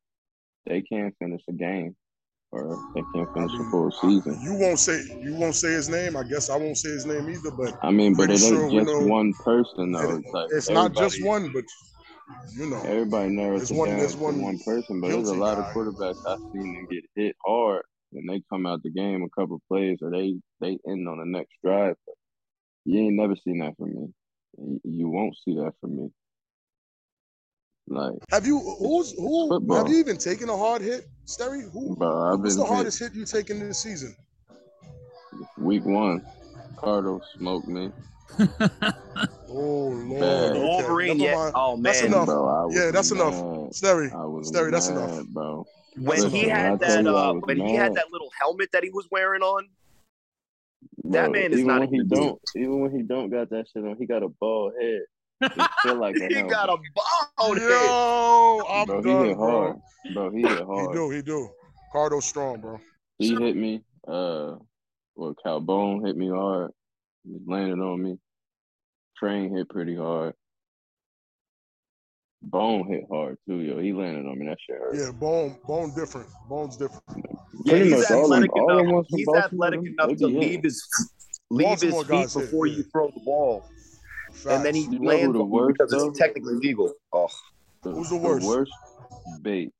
they 0.66 0.82
can't 0.82 1.14
finish 1.18 1.42
a 1.48 1.52
game, 1.52 1.96
or 2.52 2.78
they 2.94 3.02
can't 3.14 3.32
finish 3.32 3.52
a 3.54 3.70
full 3.70 3.90
season. 3.90 4.38
You 4.42 4.54
won't 4.54 4.78
say 4.78 5.00
you 5.22 5.34
won't 5.34 5.54
say 5.54 5.72
his 5.72 5.88
name. 5.88 6.16
I 6.16 6.22
guess 6.22 6.50
I 6.50 6.56
won't 6.56 6.76
say 6.76 6.90
his 6.90 7.06
name 7.06 7.28
either. 7.30 7.50
But 7.50 7.74
I 7.82 7.90
mean, 7.90 8.14
but 8.14 8.24
it 8.24 8.40
Pretty 8.40 8.56
ain't 8.56 8.72
just 8.72 9.08
one 9.08 9.32
person 9.44 9.92
though. 9.92 10.16
It's 10.16 10.28
like 10.32 10.50
it's 10.50 10.70
not 10.70 10.92
just 10.92 11.24
one. 11.24 11.52
But 11.52 11.64
you 12.54 12.70
know, 12.70 12.82
Everybody 12.82 13.30
narrows 13.30 13.70
it 13.70 13.76
one- 13.76 13.88
down 13.88 13.98
there's 13.98 14.14
to 14.14 14.20
one 14.20 14.42
one 14.42 14.58
person, 14.64 15.00
but 15.00 15.08
there's 15.08 15.28
a 15.28 15.34
lot 15.34 15.58
of 15.58 15.64
quarterbacks 15.66 16.16
I've 16.26 16.38
seen 16.52 16.74
them 16.74 16.86
get 16.90 17.04
hit 17.14 17.36
hard 17.44 17.82
and 18.16 18.28
they 18.28 18.42
come 18.50 18.66
out 18.66 18.82
the 18.82 18.90
game 18.90 19.22
a 19.22 19.28
couple 19.40 19.60
plays 19.68 19.98
or 20.02 20.10
they 20.10 20.34
they 20.60 20.78
end 20.88 21.08
on 21.08 21.18
the 21.18 21.26
next 21.26 21.52
drive. 21.64 21.96
But 22.06 22.14
you 22.84 23.00
ain't 23.00 23.14
never 23.16 23.36
seen 23.36 23.58
that 23.60 23.76
from 23.76 23.90
me. 23.94 24.08
You- 24.58 24.80
You 24.84 25.08
won't 25.08 25.36
see 25.44 25.54
that 25.56 25.74
from 25.80 25.96
me. 25.96 26.08
Like, 27.88 28.14
have 28.32 28.46
you 28.46 28.58
who's 28.78 29.12
who 29.12 29.48
football. 29.48 29.76
have 29.76 29.88
you 29.88 29.98
even 29.98 30.16
taken 30.16 30.48
a 30.48 30.56
hard 30.56 30.82
hit, 30.82 31.04
Sterry? 31.26 31.62
Who 31.72 31.94
bro, 31.96 32.32
I've 32.32 32.42
the 32.42 32.64
hit 32.64 32.74
hardest 32.74 32.98
hit 32.98 33.14
you 33.14 33.24
taken 33.24 33.60
this 33.60 33.78
season? 33.78 34.16
week 35.58 35.84
one. 35.84 36.24
Cardo 36.76 37.20
smoked 37.36 37.68
me, 37.68 37.90
Oh 39.48 39.88
lord, 39.88 40.20
Bad. 40.20 40.52
okay, 40.52 40.58
Wolverine, 40.58 41.18
never 41.20 41.46
yeah. 41.46 41.50
Oh 41.54 41.76
man, 41.76 41.82
That's 41.84 42.02
enough. 42.02 42.26
bro. 42.26 42.68
Yeah, 42.72 42.90
that's 42.90 43.12
enough. 43.12 43.34
mad. 43.34 43.74
Sterry, 43.74 44.10
I 44.12 44.24
was 44.26 44.48
Sterry, 44.48 44.70
that's 44.70 44.88
enough. 44.88 45.26
bro. 45.28 45.66
When 45.96 46.20
Listen, 46.20 46.30
he 46.30 46.48
had 46.48 46.80
that 46.80 47.06
uh, 47.06 47.12
was 47.12 47.42
when 47.46 47.58
he 47.58 47.74
had 47.74 47.94
that 47.94 48.12
little 48.12 48.30
helmet 48.38 48.70
that 48.72 48.84
he 48.84 48.90
was 48.90 49.08
wearing 49.10 49.42
on, 49.42 49.68
That 51.04 51.24
Bro, 51.24 51.30
man 51.30 51.52
is 51.52 51.60
even 51.60 51.66
not 51.66 51.80
when 51.80 51.88
he 51.88 51.96
human 51.96 52.08
don't, 52.08 52.40
even 52.54 52.80
when 52.80 52.90
he 52.90 53.02
don't 53.02 53.30
got 53.30 53.50
that 53.50 53.66
shit 53.72 53.84
on, 53.84 53.96
he 53.98 54.06
got 54.06 54.22
a 54.22 54.28
bald 54.28 54.74
head. 54.80 55.00
It 55.40 55.68
feel 55.82 55.96
like 55.96 56.16
he 56.28 56.34
helmet. 56.34 56.50
got 56.50 56.68
a 56.68 56.76
bald 56.94 57.58
head. 57.58 57.68
Yo, 57.68 58.64
I'm 58.70 58.86
bro, 58.86 59.02
he 59.02 59.10
hit 59.10 59.36
bro. 59.36 59.50
hard. 59.50 59.80
Bro, 60.14 60.30
he 60.30 60.42
hit 60.42 60.64
hard. 60.64 60.88
He 60.90 60.94
do, 60.94 61.10
he 61.10 61.22
do. 61.22 61.48
Cardo 61.94 62.22
strong, 62.22 62.60
bro. 62.60 62.78
He 63.18 63.34
hit 63.34 63.56
me. 63.56 63.82
Uh, 64.06 64.56
well, 65.14 65.34
Calbone 65.44 66.06
hit 66.06 66.16
me 66.16 66.28
hard. 66.28 66.72
He 67.24 67.38
landed 67.46 67.80
on 67.80 68.02
me. 68.02 68.18
Train 69.16 69.56
hit 69.56 69.68
pretty 69.70 69.96
hard. 69.96 70.34
Bone 72.48 72.86
hit 72.86 73.04
hard 73.10 73.36
too, 73.48 73.56
yo. 73.60 73.78
He 73.80 73.92
landed 73.92 74.24
on 74.26 74.38
me. 74.38 74.46
That 74.46 74.58
shit 74.64 74.78
hurt. 74.78 74.94
Yeah, 74.94 75.10
bone, 75.18 75.56
bone 75.66 75.92
different. 75.96 76.28
Bone's 76.48 76.76
different. 76.76 77.02
Yeah, 77.64 77.72
Pretty 77.72 77.90
he's 77.92 78.04
athletic 78.10 78.52
them- 78.54 78.62
all 78.62 78.78
enough. 78.78 78.92
ones 78.94 79.06
He's 79.10 79.26
Baltimore, 79.26 79.44
athletic 79.46 79.80
them- 79.80 79.94
enough 79.98 80.08
to 80.10 80.14
be 80.16 80.24
leave 80.26 80.42
hitting. 80.42 80.62
his 80.62 80.88
leave 81.50 81.80
his 81.80 81.94
feet 81.94 82.06
guys 82.08 82.34
hit, 82.34 82.40
before 82.42 82.66
yeah. 82.66 82.76
you 82.76 82.82
throw 82.84 83.08
the 83.10 83.20
ball, 83.24 83.64
and 84.48 84.64
then 84.64 84.74
he 84.76 84.82
You 84.82 85.02
lands 85.04 85.32
the 85.34 85.40
on 85.40 85.46
you 85.48 85.52
worst, 85.52 85.78
because 85.78 85.90
though? 85.90 86.08
it's 86.10 86.18
technically 86.18 86.54
legal. 86.54 86.92
Oh, 87.12 87.26
The, 87.82 87.90
Who's 87.90 88.10
the 88.10 88.16
worst? 88.16 88.70
Bates. 89.42 89.72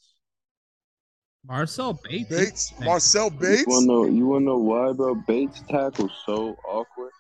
Marcel 1.46 1.92
Bates. 2.02 2.28
Bates, 2.28 2.72
Marcel 2.80 3.30
Bates. 3.30 3.60
You 3.60 3.72
wanna 3.74 3.86
know? 3.86 4.04
You 4.06 4.26
wanna 4.26 4.44
know 4.46 4.58
why, 4.58 4.92
bro? 4.92 5.14
Bates 5.28 5.62
tackles 5.68 6.10
so 6.26 6.56
awkward. 6.68 7.12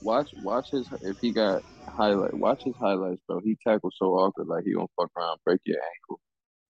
Watch, 0.00 0.30
watch 0.42 0.68
his. 0.70 0.88
If 1.02 1.16
he 1.20 1.32
got 1.32 1.62
highlight, 1.88 2.34
watch 2.34 2.62
his 2.64 2.74
highlights, 2.80 3.20
bro. 3.26 3.40
He 3.40 3.56
tackles 3.66 3.94
so 3.98 4.14
awkward, 4.14 4.46
like 4.46 4.64
he 4.64 4.74
gonna 4.74 4.86
fuck 4.96 5.10
around, 5.16 5.38
break 5.44 5.60
your 5.64 5.78
ankle. 5.78 6.20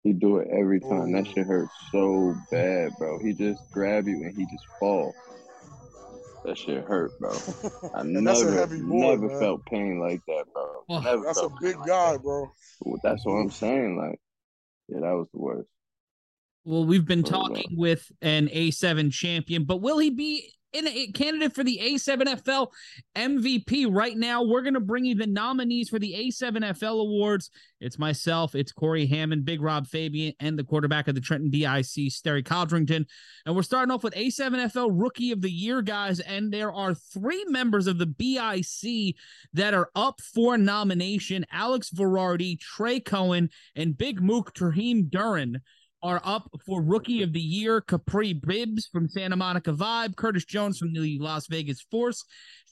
He 0.03 0.13
do 0.13 0.39
it 0.39 0.49
every 0.51 0.81
time. 0.81 1.13
That 1.13 1.27
shit 1.27 1.47
hurts 1.47 1.73
so 1.93 2.35
bad, 2.51 2.93
bro. 2.99 3.19
He 3.19 3.33
just 3.35 3.61
grab 3.73 4.07
you 4.07 4.23
and 4.23 4.35
he 4.37 4.45
just 4.45 4.67
fall. 4.79 5.15
That 6.45 6.57
shit 6.57 6.85
hurt, 6.85 7.13
bro. 7.19 7.31
I 7.95 8.01
and 8.01 8.27
that's 8.27 8.41
a 8.41 8.51
never, 8.51 8.67
boy, 8.67 9.11
never 9.11 9.29
man. 9.29 9.41
felt 9.41 9.67
pain 9.67 10.01
like 10.01 10.23
that, 10.27 10.45
bro. 10.55 11.01
Never 11.03 11.25
That's 11.25 11.43
a 11.43 11.49
big 11.61 11.73
pain 11.73 11.81
like 11.81 11.89
guy, 11.89 12.13
that. 12.13 12.23
bro. 12.23 12.53
That's 13.03 13.25
what 13.27 13.35
I'm 13.35 13.51
saying. 13.51 13.99
Like, 13.99 14.21
yeah, 14.89 15.01
that 15.01 15.15
was 15.15 15.27
the 15.33 15.41
worst. 15.41 15.69
Well, 16.65 16.85
we've 16.85 17.07
been 17.07 17.25
uh, 17.25 17.29
talking 17.29 17.77
with 17.77 18.11
an 18.23 18.49
A7 18.49 19.13
champion, 19.13 19.65
but 19.65 19.83
will 19.83 19.99
he 19.99 20.11
be 20.11 20.53
in 20.73 20.87
a 20.87 21.07
candidate 21.09 21.55
for 21.55 21.65
the 21.65 21.81
A7FL 21.83 22.69
MVP 23.17 23.87
right 23.91 24.17
now? 24.17 24.43
We're 24.43 24.63
going 24.63 24.75
to 24.75 24.81
bring 24.81 25.05
you 25.05 25.15
the 25.15 25.27
nominees 25.27 25.89
for 25.89 25.99
the 25.99 26.15
A7FL 26.15 27.01
awards. 27.01 27.51
It's 27.81 27.99
myself, 27.99 28.55
it's 28.55 28.73
Cory 28.73 29.07
Hammond, 29.07 29.45
Big 29.45 29.63
Rob 29.63 29.87
Fabien, 29.87 30.35
and 30.41 30.59
the 30.59 30.65
quarterback 30.65 31.09
of 31.09 31.15
the 31.15 31.21
Trenton 31.21 31.51
BIC, 31.51 32.11
Sterry 32.11 32.43
Codrington. 32.43 33.07
And 33.47 33.55
we're 33.55 33.63
starting 33.63 33.93
off 33.93 34.03
with 34.03 34.15
A7FL 34.15 34.91
Rookie 34.93 35.33
of 35.33 35.43
the 35.43 35.51
Year, 35.51 35.81
guys. 35.83 36.21
And 36.21 36.53
there 36.53 36.73
are 36.73 36.95
three 36.95 37.45
members 37.49 37.87
of 37.87 37.99
the 37.99 38.07
BIC 38.07 39.17
that 39.53 39.75
are 39.75 39.91
up 39.95 40.21
for 40.21 40.59
nomination 40.59 41.47
Alex 41.53 41.91
Verardi, 41.91 42.59
Trey 42.59 43.01
Cohen, 43.01 43.51
and 43.75 43.97
Big 43.97 44.21
Mook 44.21 44.55
Trahim 44.55 45.09
Duran 45.09 45.61
are 46.03 46.21
up 46.25 46.51
for 46.65 46.83
Rookie 46.83 47.23
of 47.23 47.33
the 47.33 47.41
Year. 47.41 47.81
Capri 47.81 48.33
Bibbs 48.33 48.87
from 48.87 49.09
Santa 49.09 49.37
Monica 49.37 49.73
Vibe, 49.73 50.17
Curtis 50.17 50.45
Jones 50.45 50.79
from 50.79 50.93
the 50.93 51.19
Las 51.19 51.47
Vegas 51.49 51.81
Force, 51.91 52.25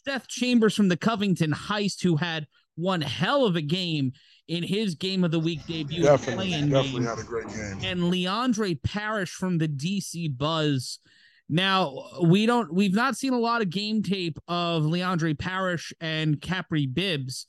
Seth 0.05 0.29
Chambers 0.29 0.75
from 0.75 0.89
the 0.89 0.97
Covington 0.97 1.53
Heist, 1.53 2.03
who 2.03 2.17
had 2.17 2.47
one 2.77 3.01
hell 3.01 3.45
of 3.47 3.57
a 3.57 3.63
game 3.63 4.13
in 4.49 4.63
his 4.63 4.95
game 4.95 5.25
of 5.25 5.31
the 5.33 5.41
week 5.41 5.67
debut, 5.67 6.03
Definitely, 6.03 6.51
definitely 6.51 6.91
game, 6.93 7.05
had 7.05 7.19
a 7.19 7.23
great 7.25 7.49
game. 7.49 7.79
and 7.83 8.01
Leandre 8.13 8.81
Parrish 8.83 9.31
from 9.33 9.59
the 9.59 9.67
DC 9.67 10.37
Buzz. 10.37 11.01
Now 11.49 11.95
we 12.23 12.45
don't 12.47 12.73
we've 12.73 12.95
not 12.95 13.17
seen 13.17 13.33
a 13.33 13.39
lot 13.39 13.63
of 13.63 13.71
game 13.71 14.03
tape 14.03 14.39
of 14.47 14.83
Leandre 14.85 15.37
Parrish 15.39 15.93
and 16.01 16.41
Capri 16.41 16.87
Bibbs, 16.87 17.47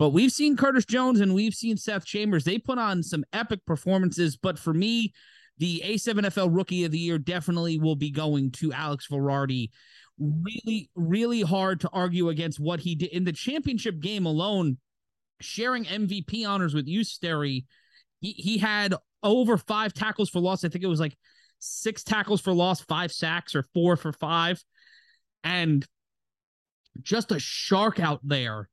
but 0.00 0.14
we've 0.14 0.32
seen 0.32 0.56
Curtis 0.56 0.86
Jones 0.86 1.20
and 1.20 1.34
we've 1.34 1.52
seen 1.52 1.76
Seth 1.76 2.06
Chambers. 2.06 2.42
They 2.42 2.56
put 2.56 2.78
on 2.78 3.02
some 3.02 3.22
epic 3.34 3.60
performances. 3.66 4.34
But 4.34 4.58
for 4.58 4.72
me, 4.72 5.12
the 5.58 5.82
A7FL 5.84 6.56
Rookie 6.56 6.84
of 6.84 6.90
the 6.90 6.98
Year 6.98 7.18
definitely 7.18 7.78
will 7.78 7.96
be 7.96 8.10
going 8.10 8.50
to 8.52 8.72
Alex 8.72 9.08
Verardi. 9.08 9.68
Really, 10.18 10.88
really 10.94 11.42
hard 11.42 11.80
to 11.80 11.90
argue 11.90 12.30
against 12.30 12.58
what 12.58 12.80
he 12.80 12.94
did 12.94 13.10
in 13.10 13.24
the 13.24 13.32
championship 13.32 14.00
game 14.00 14.24
alone. 14.24 14.78
Sharing 15.42 15.84
MVP 15.84 16.48
honors 16.48 16.72
with 16.72 16.88
you, 16.88 17.00
Sterry. 17.00 17.66
He 18.22 18.32
he 18.32 18.56
had 18.56 18.94
over 19.22 19.58
five 19.58 19.92
tackles 19.92 20.30
for 20.30 20.40
loss. 20.40 20.64
I 20.64 20.70
think 20.70 20.82
it 20.82 20.88
was 20.88 21.00
like 21.00 21.16
six 21.58 22.02
tackles 22.02 22.40
for 22.40 22.54
loss, 22.54 22.80
five 22.80 23.12
sacks, 23.12 23.54
or 23.54 23.64
four 23.74 23.96
for 23.96 24.14
five, 24.14 24.64
and 25.44 25.86
just 27.02 27.32
a 27.32 27.38
shark 27.38 28.00
out 28.00 28.20
there. 28.22 28.69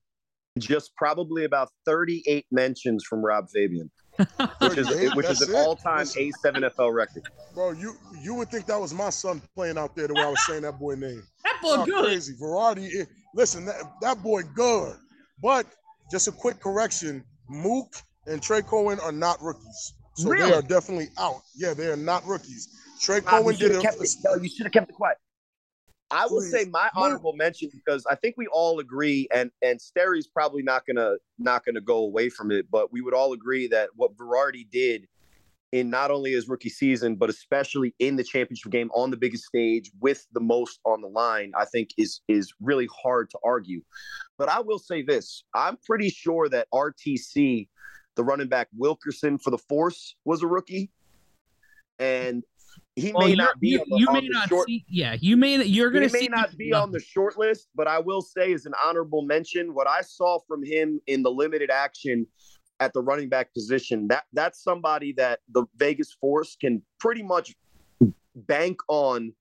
Just 0.60 0.96
probably 0.96 1.44
about 1.46 1.70
38 1.86 2.46
mentions 2.52 3.04
from 3.04 3.24
Rob 3.24 3.48
Fabien, 3.54 3.90
which 4.60 4.78
is 4.78 4.88
38, 4.88 5.16
which 5.16 5.30
is 5.30 5.42
an 5.42 5.56
all-time 5.56 6.06
A7FL 6.06 6.94
record. 6.94 7.24
Bro, 7.54 7.72
you 7.72 7.94
you 8.22 8.36
would 8.36 8.50
think 8.50 8.66
that 8.68 8.80
was 8.80 8.94
my 8.94 9.10
son 9.10 9.42
playing 9.56 9.78
out 9.78 9.96
there 9.96 10.08
the 10.08 10.14
way 10.14 10.22
I 10.22 10.30
was 10.30 10.46
saying 10.46 10.62
that 10.64 10.80
boy 10.80 10.96
name. 10.96 11.24
That 11.44 11.60
Y'all 11.64 11.78
boy 11.78 11.86
good. 11.86 12.06
crazy. 12.06 12.34
Verardi. 12.40 13.02
eh, 13.02 13.06
Listen, 13.34 13.66
that, 13.66 13.82
that 14.02 14.22
boy 14.22 14.42
good. 14.56 14.96
But 15.42 15.66
just 16.12 16.28
a 16.28 16.32
quick 16.32 16.60
correction: 16.60 17.24
Mook 17.50 17.94
and 18.28 18.42
Trey 18.42 18.62
Cohen 18.62 19.00
are 19.00 19.12
not 19.12 19.42
rookies, 19.42 19.94
so 20.16 20.30
Really? 20.30 20.50
they 20.52 20.56
are 20.56 20.62
definitely 20.62 21.08
out. 21.18 21.42
Yeah, 21.56 21.74
they 21.74 21.88
are 21.88 21.96
not 21.98 22.26
rookies. 22.26 22.68
Trey 23.02 23.22
Rob, 23.22 23.26
Cohen 23.26 23.54
you 23.54 23.58
did 23.58 23.72
have 23.72 23.80
a 23.80 23.82
kept 23.82 24.02
it. 24.04 24.10
No, 24.24 24.36
you 24.36 24.50
should 24.50 24.66
have 24.68 24.74
kept 24.74 24.90
it 24.90 24.94
quiet. 24.96 25.18
I 26.10 26.26
will 26.26 26.40
Please. 26.40 26.52
say 26.52 26.66
my 26.66 26.90
honorable 26.96 27.34
mention 27.34 27.70
because 27.74 28.06
I 28.10 28.16
think 28.16 28.36
we 28.38 28.48
all 28.48 28.80
agree, 28.80 29.28
and 29.34 29.52
and 29.62 29.82
Sterry's 29.82 30.28
probably 30.28 30.64
not 30.64 30.86
gonna 30.86 31.16
not 31.38 31.66
gonna 31.66 31.82
go 31.82 31.98
away 31.98 32.30
from 32.30 32.52
it, 32.52 32.68
but 32.72 32.92
we 32.92 33.02
would 33.02 33.14
all 33.14 33.34
agree 33.34 33.68
that 33.68 33.90
what 33.96 34.16
Verardi 34.16 34.70
did 34.70 35.08
in 35.74 35.90
not 35.90 36.12
only 36.12 36.32
his 36.32 36.48
rookie 36.48 36.70
season, 36.70 37.16
but 37.16 37.30
especially 37.30 37.94
in 38.00 38.16
the 38.16 38.24
championship 38.24 38.72
game 38.72 38.90
on 38.96 39.12
the 39.12 39.18
biggest 39.18 39.46
stage 39.46 39.92
with 40.00 40.26
the 40.32 40.40
most 40.40 40.80
on 40.86 41.02
the 41.02 41.08
line, 41.08 41.52
I 41.58 41.66
think 41.66 41.90
is 41.98 42.22
is 42.28 42.54
really 42.62 42.88
hard 43.04 43.30
to 43.32 43.40
argue. 43.44 43.82
But 44.38 44.50
I 44.50 44.62
will 44.62 44.80
say 44.80 45.02
this: 45.02 45.44
I'm 45.54 45.78
pretty 45.86 46.10
sure 46.10 46.48
that 46.50 46.68
RTC, 46.74 47.68
the 48.16 48.24
running 48.24 48.48
back 48.48 48.70
Wilkerson 48.78 49.38
for 49.38 49.52
the 49.52 49.58
Force, 49.58 50.16
was 50.24 50.42
a 50.42 50.48
rookie, 50.48 50.90
and 52.00 52.44
he 52.98 53.12
Well, 53.14 53.22
may 53.28 53.34
you're- 53.34 53.38
not 53.38 53.60
be. 53.60 53.70
you, 53.70 53.80
on 53.82 53.86
the, 53.90 53.98
you 54.00 54.12
may 54.12 54.22
the 54.22 54.30
not 54.34 54.50
short, 54.50 54.68
see. 54.68 54.84
Yeah, 54.90 55.16
you 55.22 55.38
may. 55.38 55.64
You're 55.64 55.92
gonna 55.92 56.10
may 56.12 56.20
see. 56.22 56.28
not 56.28 56.58
be 56.58 56.74
on 56.74 56.92
the 56.92 57.00
short 57.00 57.38
list, 57.38 57.70
but 57.76 57.88
I 57.88 58.00
will 58.00 58.22
say 58.22 58.52
as 58.54 58.66
an 58.66 58.74
honorable 58.84 59.22
mention, 59.22 59.74
what 59.74 59.88
I 59.88 60.02
saw 60.02 60.40
from 60.48 60.64
him 60.64 61.00
in 61.08 61.22
the 61.24 61.30
limited 61.32 61.70
action 61.72 62.26
at 62.80 62.94
the 62.94 63.02
running 63.02 63.30
back 63.30 63.54
position, 63.54 64.08
that 64.10 64.24
that's 64.34 64.62
somebody 64.64 65.14
that 65.14 65.40
the 65.54 65.66
Vegas 65.78 66.12
Force 66.20 66.58
can 66.60 66.82
pretty 67.00 67.24
much 67.24 67.56
bank 68.36 68.80
on 68.88 69.32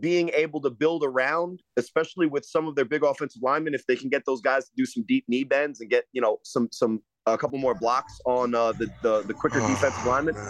being 0.00 0.28
able 0.34 0.60
to 0.60 0.70
build 0.70 1.04
around, 1.04 1.60
especially 1.76 2.26
with 2.26 2.44
some 2.44 2.66
of 2.66 2.74
their 2.74 2.84
big 2.84 3.04
offensive 3.04 3.42
linemen. 3.42 3.74
If 3.74 3.86
they 3.86 3.94
can 3.96 4.08
get 4.08 4.24
those 4.24 4.40
guys 4.40 4.64
to 4.66 4.70
do 4.76 4.84
some 4.86 5.04
deep 5.06 5.24
knee 5.28 5.44
bends 5.44 5.80
and 5.80 5.90
get 5.90 6.04
you 6.12 6.20
know 6.20 6.38
some 6.44 6.68
some 6.72 7.00
a 7.26 7.36
couple 7.36 7.58
more 7.58 7.74
blocks 7.74 8.18
on 8.24 8.54
uh, 8.54 8.72
the, 8.72 8.88
the 9.02 9.22
the 9.22 9.34
quicker 9.34 9.60
Oh, 9.60 9.68
defensive 9.68 10.04
linemen. 10.06 10.34
man. 10.34 10.44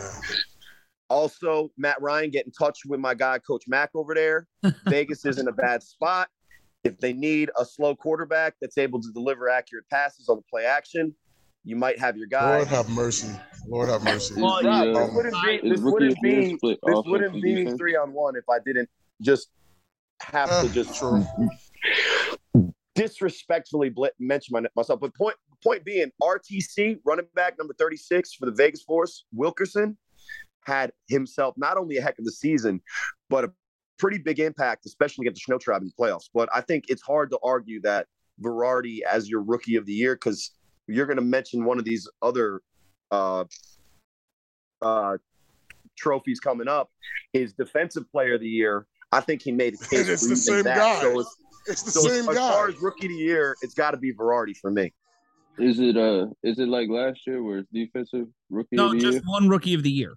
Also, 1.20 1.70
Matt 1.76 2.00
Ryan 2.00 2.30
get 2.30 2.46
in 2.46 2.52
touch 2.52 2.78
with 2.86 3.00
my 3.00 3.14
guy, 3.14 3.38
Coach 3.40 3.64
Mack 3.66 3.90
over 3.94 4.14
there. 4.14 4.46
Vegas 4.86 5.24
isn't 5.26 5.48
a 5.48 5.52
bad 5.52 5.82
spot. 5.82 6.28
If 6.84 6.98
they 7.00 7.12
need 7.12 7.50
a 7.58 7.64
slow 7.64 7.94
quarterback 7.96 8.54
that's 8.60 8.78
able 8.78 9.02
to 9.02 9.10
deliver 9.12 9.50
accurate 9.50 9.84
passes 9.90 10.28
on 10.28 10.36
the 10.36 10.42
play 10.48 10.64
action, 10.64 11.12
you 11.64 11.76
might 11.76 11.98
have 11.98 12.16
your 12.16 12.28
guy. 12.28 12.56
Lord 12.58 12.68
have 12.68 12.88
mercy. 12.90 13.28
Lord 13.68 13.88
have 13.90 14.02
mercy. 14.04 14.40
Well, 14.40 14.58
Is 14.58 14.64
Rob, 14.66 14.86
this 14.86 15.10
wouldn't 15.12 15.34
be 15.42 15.68
this 15.68 15.80
wouldn't 15.80 16.12
of 16.12 16.18
the 16.22 16.28
year 16.28 16.40
be 16.42 16.58
this 16.62 16.78
wouldn't 17.04 17.42
be 17.42 17.70
three 17.76 17.96
on 17.96 18.12
one 18.12 18.34
if 18.36 18.48
I 18.48 18.58
didn't 18.64 18.88
just 19.20 19.48
have 20.22 20.48
Uh, 20.50 20.62
to 20.62 20.68
just 20.72 20.96
true. 20.98 21.26
disrespectfully 22.94 23.90
bl- 23.90 24.06
mention 24.18 24.52
my, 24.54 24.62
myself. 24.76 25.00
But 25.00 25.14
point 25.14 25.36
point 25.62 25.84
being, 25.84 26.10
RTC 26.22 27.00
running 27.04 27.26
back 27.34 27.58
number 27.58 27.74
thirty 27.78 27.96
six 27.98 28.32
for 28.32 28.46
the 28.46 28.52
Vegas 28.52 28.82
Force, 28.84 29.24
Wilkerson 29.34 29.98
had 30.66 30.92
himself 31.08 31.54
not 31.56 31.76
only 31.76 31.96
a 31.96 32.02
heck 32.02 32.18
of 32.18 32.24
the 32.24 32.32
season, 32.32 32.80
but 33.28 33.44
a 33.44 33.52
pretty 33.98 34.18
big 34.18 34.38
impact, 34.40 34.86
especially 34.86 35.24
against 35.26 35.40
the 35.42 35.44
Snow 35.52 35.58
Tribe 35.58 35.82
in 35.82 35.88
the 35.88 35.94
playoffs. 36.02 36.28
But 36.32 36.48
I 36.54 36.60
think 36.60 36.84
it's 36.88 37.02
hard 37.02 37.30
to 37.30 37.38
argue 37.42 37.80
that 37.82 38.06
Verardi 38.42 39.00
as 39.02 39.28
your 39.28 39.42
rookie 39.42 39.76
of 39.76 39.86
the 39.86 39.92
year 39.92 40.14
because 40.14 40.52
you're 40.86 41.06
going 41.06 41.18
to 41.18 41.22
mention 41.22 41.64
one 41.64 41.78
of 41.78 41.84
these 41.84 42.08
other 42.22 42.60
uh, 43.10 43.44
uh, 44.82 45.18
trophies 45.98 46.40
coming 46.40 46.68
up. 46.68 46.90
His 47.32 47.52
defensive 47.52 48.10
player 48.10 48.34
of 48.34 48.40
the 48.40 48.48
year. 48.48 48.86
I 49.12 49.20
think 49.20 49.42
he 49.42 49.52
made 49.52 49.74
a 49.74 49.78
case 49.78 49.90
it's 50.08 50.28
the 50.28 50.36
same 50.36 50.64
that. 50.64 50.76
guy. 50.76 51.00
So 51.00 51.20
it's 51.20 51.36
It's 51.66 51.82
the 51.82 51.90
so 51.90 52.08
same 52.08 52.28
as 52.28 52.36
guy. 52.36 52.48
far 52.52 52.68
as 52.68 52.80
rookie 52.80 53.06
of 53.06 53.10
the 53.10 53.16
year, 53.18 53.56
it's 53.60 53.74
got 53.74 53.90
to 53.90 53.96
be 53.96 54.14
Verardi 54.14 54.56
for 54.56 54.70
me. 54.70 54.92
Is 55.58 55.78
it 55.78 55.96
uh 55.96 56.26
is 56.42 56.58
it 56.58 56.68
like 56.68 56.88
last 56.88 57.26
year 57.26 57.42
where 57.42 57.58
it's 57.58 57.68
defensive 57.70 58.28
rookie 58.48 58.76
No, 58.76 58.86
of 58.86 58.92
the 58.92 59.00
just 59.00 59.14
year? 59.16 59.22
one 59.26 59.48
rookie 59.48 59.74
of 59.74 59.82
the 59.82 59.90
year. 59.90 60.14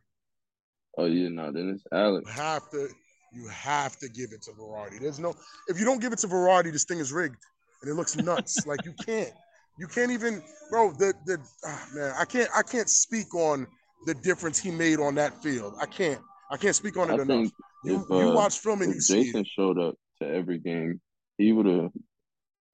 Oh 0.98 1.06
yeah, 1.06 1.30
no, 1.30 1.52
then 1.52 1.70
it's 1.70 1.84
Alex. 1.92 2.26
You 2.28 2.34
have 2.42 2.70
to 2.72 2.90
you 3.34 3.48
have 3.48 3.98
to 3.98 4.10
give 4.10 4.32
it 4.32 4.42
to 4.44 4.52
Verardi. 4.52 5.00
There's 5.00 5.20
no 5.20 5.34
if 5.68 5.80
you 5.80 5.86
don't 5.86 6.02
give 6.02 6.14
it 6.14 6.20
to 6.20 6.28
Verardi, 6.28 6.72
this 6.72 6.86
thing 6.86 7.00
is 7.00 7.12
rigged 7.12 7.38
and 7.82 7.92
it 7.92 7.96
looks 7.96 8.16
nuts. 8.16 8.66
like 8.68 8.86
you 8.86 8.94
can't. 9.06 9.32
You 9.80 9.88
can't 9.88 10.12
even 10.12 10.44
bro, 10.70 10.92
the 10.92 11.14
the 11.26 11.38
ah, 11.66 11.86
man, 11.96 12.14
I 12.20 12.26
can't 12.26 12.50
I 12.56 12.62
can't 12.62 12.90
speak 12.90 13.34
on 13.34 13.66
the 14.06 14.14
difference 14.14 14.60
he 14.60 14.70
made 14.70 15.00
on 15.00 15.16
that 15.16 15.42
field. 15.42 15.74
I 15.82 15.86
can't. 15.88 16.22
I 16.52 16.58
can't 16.58 16.76
speak 16.76 16.98
on 16.98 17.10
it 17.10 17.14
I 17.14 17.16
enough. 17.16 17.28
think 17.28 17.54
You 17.84 18.02
if, 18.02 18.10
you 18.10 18.30
uh, 18.30 18.34
watch 18.34 18.60
film 18.60 18.82
and 18.84 18.94
you 18.94 19.02
see 19.02 19.24
Jason 19.24 19.42
it. 19.42 19.48
showed 19.48 19.80
up 19.80 19.96
to 20.22 20.28
every 20.28 20.60
game, 20.60 21.02
he 21.40 21.52
would 21.54 21.66
have 21.66 21.92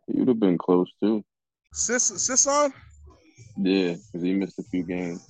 he 0.08 0.20
would 0.20 0.28
have 0.28 0.40
been 0.40 0.58
close 0.58 0.92
too. 1.02 1.24
Sis 1.72 2.04
Sisson, 2.04 2.74
Yeah, 3.58 3.94
because 3.94 4.22
he 4.24 4.34
missed 4.34 4.60
a 4.60 4.64
few 4.64 4.84
games. 4.84 5.26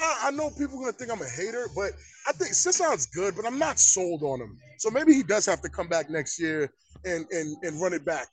I, 0.00 0.28
I 0.28 0.30
know 0.30 0.50
people 0.50 0.78
gonna 0.78 0.92
think 0.92 1.10
I'm 1.10 1.20
a 1.20 1.28
hater, 1.28 1.68
but 1.74 1.92
I 2.26 2.32
think 2.32 2.54
Sisson's 2.54 3.06
good, 3.06 3.36
but 3.36 3.46
I'm 3.46 3.58
not 3.58 3.78
sold 3.78 4.22
on 4.22 4.40
him. 4.40 4.58
So 4.78 4.90
maybe 4.90 5.14
he 5.14 5.22
does 5.22 5.46
have 5.46 5.60
to 5.62 5.68
come 5.68 5.88
back 5.88 6.10
next 6.10 6.40
year 6.40 6.72
and 7.04 7.26
and 7.30 7.56
and 7.62 7.80
run 7.80 7.92
it 7.92 8.04
back, 8.04 8.28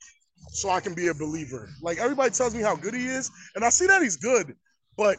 so 0.50 0.70
I 0.70 0.80
can 0.80 0.94
be 0.94 1.08
a 1.08 1.14
believer. 1.14 1.68
Like 1.82 1.98
everybody 1.98 2.30
tells 2.30 2.54
me 2.54 2.62
how 2.62 2.76
good 2.76 2.94
he 2.94 3.06
is, 3.06 3.30
and 3.54 3.64
I 3.64 3.68
see 3.68 3.86
that 3.86 4.02
he's 4.02 4.16
good, 4.16 4.54
but 4.96 5.18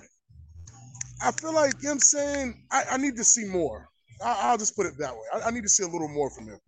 I 1.21 1.31
feel 1.31 1.53
like 1.53 1.73
you 1.79 1.85
know 1.85 1.91
I'm 1.91 1.99
saying 1.99 2.65
I, 2.71 2.83
I 2.91 2.97
need 2.97 3.15
to 3.17 3.23
see 3.23 3.45
more. 3.45 3.89
I, 4.23 4.39
I'll 4.43 4.57
just 4.57 4.75
put 4.75 4.85
it 4.85 4.93
that 4.99 5.13
way. 5.13 5.21
I, 5.33 5.47
I 5.47 5.51
need 5.51 5.63
to 5.63 5.69
see 5.69 5.83
a 5.83 5.87
little 5.87 6.09
more 6.09 6.29
from 6.29 6.47
him. 6.47 6.59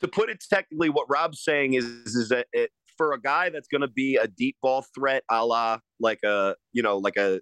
To 0.00 0.08
put 0.08 0.30
it 0.30 0.42
technically, 0.50 0.88
what 0.88 1.08
Rob's 1.08 1.42
saying 1.42 1.74
is 1.74 1.84
is 1.84 2.28
that 2.30 2.46
it, 2.52 2.70
for 2.96 3.12
a 3.12 3.20
guy 3.20 3.50
that's 3.50 3.68
going 3.68 3.80
to 3.80 3.88
be 3.88 4.16
a 4.16 4.26
deep 4.26 4.56
ball 4.60 4.84
threat, 4.94 5.22
a 5.30 5.44
la 5.44 5.78
like 6.00 6.22
a 6.24 6.54
you 6.72 6.82
know 6.82 6.98
like 6.98 7.16
a 7.16 7.40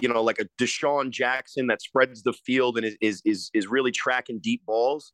you 0.00 0.08
know 0.08 0.22
like 0.22 0.38
a 0.38 0.46
DeSean 0.60 1.10
Jackson 1.10 1.66
that 1.66 1.82
spreads 1.82 2.22
the 2.22 2.32
field 2.32 2.76
and 2.76 2.86
is 2.86 2.96
is 3.00 3.22
is, 3.24 3.50
is 3.54 3.66
really 3.66 3.90
tracking 3.90 4.38
deep 4.40 4.64
balls. 4.66 5.12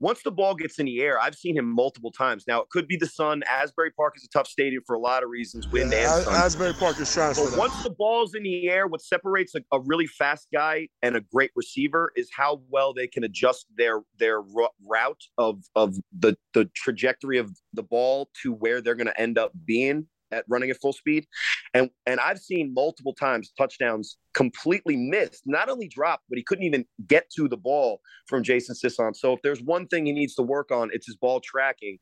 Once 0.00 0.20
the 0.24 0.32
ball 0.32 0.56
gets 0.56 0.80
in 0.80 0.86
the 0.86 1.00
air, 1.00 1.20
I've 1.20 1.36
seen 1.36 1.56
him 1.56 1.72
multiple 1.72 2.10
times. 2.10 2.42
Now 2.48 2.60
it 2.60 2.68
could 2.70 2.88
be 2.88 2.96
the 2.96 3.06
sun. 3.06 3.44
Asbury 3.48 3.92
Park 3.92 4.14
is 4.16 4.24
a 4.24 4.28
tough 4.36 4.48
stadium 4.48 4.82
for 4.84 4.96
a 4.96 4.98
lot 4.98 5.22
of 5.22 5.30
reasons, 5.30 5.64
wind 5.70 5.92
Yeah, 5.92 6.16
and 6.16 6.24
sun. 6.24 6.34
Asbury 6.34 6.74
Park 6.74 7.00
is 7.00 7.08
trying 7.12 7.34
But 7.36 7.56
once 7.56 7.72
the 7.84 7.90
ball's 7.90 8.34
in 8.34 8.42
the 8.42 8.68
air, 8.68 8.88
what 8.88 9.00
separates 9.00 9.54
a, 9.54 9.60
a 9.70 9.78
really 9.78 10.08
fast 10.08 10.48
guy 10.52 10.88
and 11.02 11.14
a 11.14 11.20
great 11.20 11.52
receiver 11.54 12.10
is 12.16 12.28
how 12.36 12.62
well 12.68 12.92
they 12.92 13.06
can 13.06 13.22
adjust 13.22 13.66
their 13.76 14.00
their 14.18 14.40
route 14.40 15.22
of 15.38 15.62
of 15.76 15.94
the 16.18 16.36
the 16.52 16.64
trajectory 16.74 17.38
of 17.38 17.56
the 17.72 17.84
ball 17.84 18.28
to 18.42 18.52
where 18.52 18.80
they're 18.80 18.96
going 18.96 19.06
to 19.06 19.20
end 19.20 19.38
up 19.38 19.52
being 19.64 20.08
at 20.32 20.44
running 20.48 20.70
at 20.70 20.80
full 20.80 20.92
speed. 20.92 21.26
And 21.74 21.90
and 22.06 22.18
I've 22.18 22.38
seen 22.38 22.72
multiple 22.74 23.14
times 23.14 23.52
touchdowns 23.56 24.16
completely 24.34 24.96
missed, 24.96 25.42
not 25.46 25.68
only 25.68 25.88
dropped, 25.88 26.24
but 26.28 26.38
he 26.38 26.42
couldn't 26.44 26.64
even 26.64 26.84
get 27.06 27.30
to 27.36 27.48
the 27.48 27.56
ball 27.56 28.00
from 28.26 28.42
Jason 28.42 28.74
Sisson. 28.74 29.14
So 29.14 29.32
if 29.34 29.40
there's 29.42 29.62
one 29.62 29.86
thing 29.86 30.06
he 30.06 30.12
needs 30.12 30.34
to 30.36 30.42
work 30.42 30.70
on, 30.72 30.90
it's 30.92 31.06
his 31.06 31.16
ball 31.16 31.40
tracking. 31.40 31.98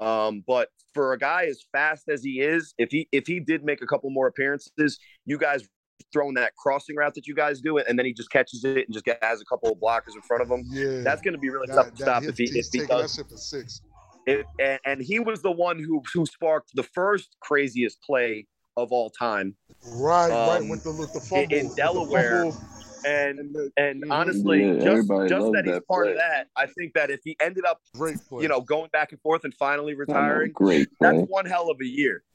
Um, 0.00 0.42
but 0.46 0.68
for 0.92 1.12
a 1.12 1.18
guy 1.18 1.44
as 1.46 1.64
fast 1.72 2.08
as 2.08 2.22
he 2.22 2.40
is, 2.40 2.74
if 2.78 2.90
he 2.90 3.08
if 3.12 3.26
he 3.26 3.40
did 3.40 3.64
make 3.64 3.82
a 3.82 3.86
couple 3.86 4.10
more 4.10 4.26
appearances, 4.26 4.98
you 5.24 5.38
guys 5.38 5.66
throwing 6.12 6.34
that 6.34 6.54
crossing 6.56 6.96
route 6.96 7.14
that 7.14 7.26
you 7.26 7.34
guys 7.34 7.60
do 7.60 7.78
it, 7.78 7.86
and 7.88 7.98
then 7.98 8.04
he 8.04 8.12
just 8.12 8.30
catches 8.30 8.64
it 8.64 8.86
and 8.86 8.92
just 8.92 9.04
has 9.22 9.40
a 9.40 9.44
couple 9.44 9.70
of 9.70 9.78
blockers 9.78 10.14
in 10.14 10.22
front 10.22 10.42
of 10.42 10.50
him. 10.50 10.64
yeah, 10.68 11.00
That's 11.02 11.22
going 11.22 11.34
to 11.34 11.38
be 11.38 11.48
really 11.48 11.68
that- 11.68 11.74
tough 11.74 11.90
to 11.94 12.02
stop 12.02 12.22
if 12.24 12.36
he 12.36 12.44
if 12.58 12.66
he 12.72 12.80
that 12.80 12.88
does. 12.88 13.14
shit 13.14 13.28
for 13.28 13.36
six. 13.36 13.80
It, 14.26 14.46
and, 14.58 14.80
and 14.86 15.02
he 15.02 15.18
was 15.20 15.42
the 15.42 15.50
one 15.50 15.78
who 15.78 16.02
who 16.12 16.26
sparked 16.26 16.70
the 16.74 16.82
first 16.82 17.36
craziest 17.40 18.02
play 18.02 18.46
of 18.76 18.92
all 18.92 19.10
time. 19.10 19.54
Right, 19.84 20.30
right, 20.30 20.60
Um, 20.62 20.68
with 20.68 20.82
the 20.82 20.92
with 20.92 21.12
the 21.12 21.18
in- 21.18 21.22
fumble, 21.22 21.56
in 21.56 21.64
with 21.66 21.76
the 21.76 21.82
Delaware, 21.82 22.30
fumble 22.44 22.58
And 23.04 23.38
and 23.38 23.54
the 23.54 23.70
and 23.76 24.04
honestly, 24.10 24.62
Yeah, 24.64 24.84
just 24.84 25.08
just 25.28 25.52
that 25.52 25.64
he's 25.64 25.74
that 25.74 25.86
part 25.86 26.08
of 26.08 26.16
that, 26.16 26.48
I 26.56 26.66
think 26.66 26.94
that 26.94 27.10
if 27.10 27.20
he 27.22 27.36
ended 27.40 27.64
up, 27.66 27.80
great 27.94 28.16
you 28.32 28.48
know, 28.48 28.60
going 28.62 28.88
back 28.92 29.12
and 29.12 29.20
forth 29.20 29.44
and 29.44 29.52
finally 29.54 29.92
I 29.92 29.96
know, 29.96 30.00
retiring, 30.00 30.52
great 30.52 30.88
that's 31.00 31.16
play. 31.18 31.26
one 31.28 31.44
hell 31.46 31.70
of 31.70 31.78
a 31.80 31.86
year. 31.86 32.22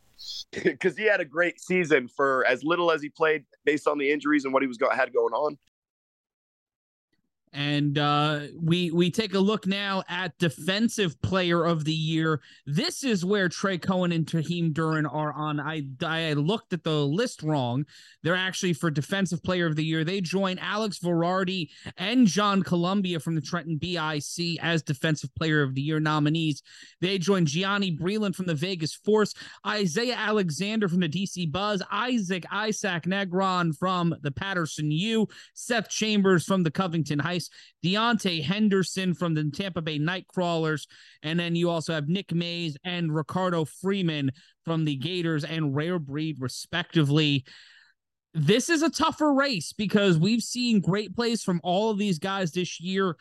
Because 0.51 0.97
he 0.97 1.05
had 1.05 1.21
a 1.21 1.25
great 1.25 1.61
season 1.61 2.09
for 2.09 2.45
as 2.45 2.63
little 2.63 2.91
as 2.91 3.01
he 3.01 3.07
played, 3.09 3.45
based 3.65 3.87
on 3.87 3.97
the 3.97 4.11
injuries 4.11 4.43
and 4.43 4.53
what 4.53 4.61
he 4.61 4.67
was 4.67 4.77
go- 4.77 4.89
had 4.89 5.13
going 5.13 5.33
on. 5.33 5.57
And 7.51 7.97
uh, 7.97 8.41
we 8.61 8.91
we 8.91 9.09
take 9.09 9.33
a 9.33 9.39
look 9.39 9.65
now 9.65 10.03
at 10.07 10.37
defensive 10.37 11.19
player 11.21 11.65
of 11.65 11.83
the 11.83 11.93
year. 11.93 12.41
This 12.67 13.03
is 13.03 13.25
where 13.25 13.49
Trey 13.49 13.79
Cohen 13.79 14.11
and 14.11 14.25
Taheem 14.25 14.71
Duran 14.71 15.07
are 15.07 15.33
on. 15.33 15.59
I 15.59 15.83
I 16.03 16.33
looked 16.33 16.73
at 16.73 16.83
the 16.83 17.05
list 17.05 17.41
wrong. 17.41 17.85
They're 18.21 18.35
actually 18.35 18.73
for 18.73 18.91
defensive 18.91 19.41
player 19.41 19.65
of 19.65 19.75
the 19.75 19.83
year. 19.83 20.03
They 20.03 20.21
join 20.21 20.59
Alex 20.59 20.99
Verardi 20.99 21.69
and 21.97 22.27
John 22.27 22.61
Columbia 22.61 23.19
from 23.19 23.33
the 23.33 23.41
Trenton 23.41 23.77
BIC 23.77 24.59
as 24.61 24.83
defensive 24.83 25.33
player 25.33 25.63
of 25.63 25.73
the 25.73 25.81
year 25.81 25.99
nominees. 25.99 26.61
They 27.01 27.17
join 27.17 27.45
Gianni 27.45 27.97
Breland 27.97 28.35
from 28.35 28.45
the 28.45 28.53
Vegas 28.53 28.93
Force, 28.93 29.33
Isaiah 29.65 30.15
Alexander 30.15 30.87
from 30.87 30.99
the 30.99 31.09
DC 31.09 31.51
Buzz, 31.51 31.81
Isaac 31.91 32.45
Isaac 32.51 33.03
Negron 33.03 33.75
from 33.75 34.15
the 34.21 34.31
Paterson 34.31 34.91
U, 34.91 35.27
Seth 35.53 35.89
Chambers 35.89 36.45
from 36.45 36.61
the 36.61 36.71
Covington 36.71 37.19
Heights, 37.39 37.49
Deontay 37.83 38.43
Henderson 38.43 39.13
from 39.13 39.33
the 39.33 39.49
Tampa 39.51 39.81
Bay 39.81 39.99
Nightcrawlers, 39.99 40.87
and 41.23 41.39
then 41.39 41.55
you 41.55 41.69
also 41.69 41.93
have 41.93 42.07
Nick 42.07 42.33
Mays 42.33 42.77
and 42.83 43.13
Ricardo 43.13 43.65
Freeman 43.65 44.31
from 44.65 44.85
the 44.85 44.95
Gators 44.95 45.43
and 45.43 45.75
Rare 45.75 45.99
Breed, 45.99 46.37
respectively. 46.39 47.45
this 48.33 48.69
is 48.69 48.83
a 48.83 48.89
tougher 48.89 49.33
race 49.33 49.73
because 49.73 50.17
we've 50.19 50.43
seen 50.43 50.79
great 50.81 51.15
plays 51.15 51.41
from 51.41 51.59
all 51.63 51.89
of 51.89 51.97
these 51.97 52.19
guys 52.19 52.51
this 52.51 52.79
year. 52.79 53.15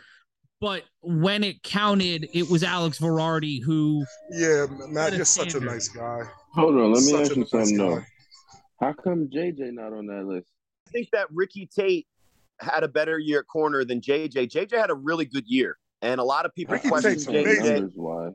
But 0.60 0.82
when 1.00 1.44
it 1.44 1.62
counted, 1.62 2.28
it 2.34 2.50
was 2.50 2.62
Alex 2.64 2.98
Verardi 2.98 3.62
who. 3.62 4.04
Yeah, 4.30 4.66
Matt, 4.88 5.14
you're 5.14 5.24
such 5.24 5.54
a 5.54 5.60
nice 5.60 5.88
guy. 5.88 6.22
Hold 6.54 6.74
on, 6.74 6.92
let 6.92 7.04
me 7.04 7.12
Such 7.12 7.20
ask 7.22 7.30
a 7.30 7.34
you 7.36 7.40
nice 7.42 7.50
something 7.50 7.76
though. 7.78 7.96
guy. 7.98 8.06
How 8.80 8.92
come 8.92 9.28
JJ 9.32 9.72
not 9.74 9.92
on 9.92 10.06
that 10.06 10.24
list? 10.26 10.48
I 10.88 10.90
think 10.90 11.08
that 11.12 11.28
Ricky 11.32 11.66
Tate 11.74 12.06
had 12.60 12.82
a 12.84 12.88
better 12.88 13.18
year 13.18 13.40
at 13.40 13.46
corner 13.46 13.84
than 13.84 14.00
JJ. 14.00 14.50
JJ 14.50 14.72
had 14.72 14.90
a 14.90 14.94
really 14.94 15.24
good 15.24 15.46
year, 15.46 15.76
and 16.02 16.20
a 16.20 16.24
lot 16.24 16.46
of 16.46 16.54
people 16.54 16.74
Ricky 16.74 16.88
question 16.88 17.10
Tate's 17.14 17.26
JJ. 17.26 17.42
amazing. 17.42 17.74
Numbers 17.74 17.92
wise. 17.96 18.32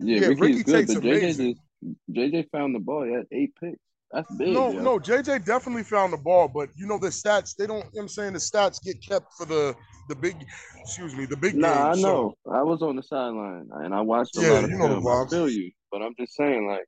Yeah, 0.00 0.20
Yeah, 0.20 0.26
Ricky's 0.28 0.40
Ricky 0.40 0.64
good, 0.64 0.72
Tate's 0.72 0.94
but 0.94 1.02
JJ 1.02 1.04
amazing. 1.04 1.54
just 1.54 1.96
JJ 2.12 2.50
found 2.50 2.74
the 2.74 2.80
ball. 2.80 3.04
He 3.04 3.12
had 3.12 3.26
eight 3.32 3.52
picks. 3.60 3.78
That's 4.10 4.30
big. 4.36 4.48
No, 4.48 4.70
yo. 4.72 4.82
no, 4.82 4.98
JJ 4.98 5.44
definitely 5.44 5.84
found 5.84 6.12
the 6.12 6.18
ball, 6.18 6.48
but 6.48 6.68
you 6.76 6.86
know 6.86 6.98
the 6.98 7.08
stats, 7.08 7.56
they 7.56 7.66
don't 7.66 7.78
you 7.78 7.82
know 7.84 7.88
what 7.92 8.02
I'm 8.02 8.08
saying 8.08 8.32
the 8.34 8.38
stats 8.38 8.82
get 8.82 9.02
kept 9.02 9.32
for 9.34 9.46
the 9.46 9.74
the 10.08 10.14
big 10.16 10.44
excuse 10.82 11.14
me, 11.14 11.24
the 11.24 11.36
big 11.36 11.56
Nah, 11.56 11.68
I 11.68 11.90
games. 11.90 12.02
know. 12.02 12.34
I 12.50 12.62
was 12.62 12.82
on 12.82 12.96
the 12.96 13.02
sideline 13.02 13.68
and 13.72 13.94
I 13.94 14.00
watched 14.00 14.36
a 14.36 14.40
Yeah, 14.40 14.52
lot 14.52 14.64
of 14.64 14.70
you 14.70 14.76
know 14.76 14.88
the 14.88 15.00
film. 15.00 15.06
I 15.08 15.26
feel 15.30 15.48
you, 15.48 15.70
but 15.90 16.02
I'm 16.02 16.14
just 16.18 16.34
saying, 16.34 16.66
like, 16.66 16.84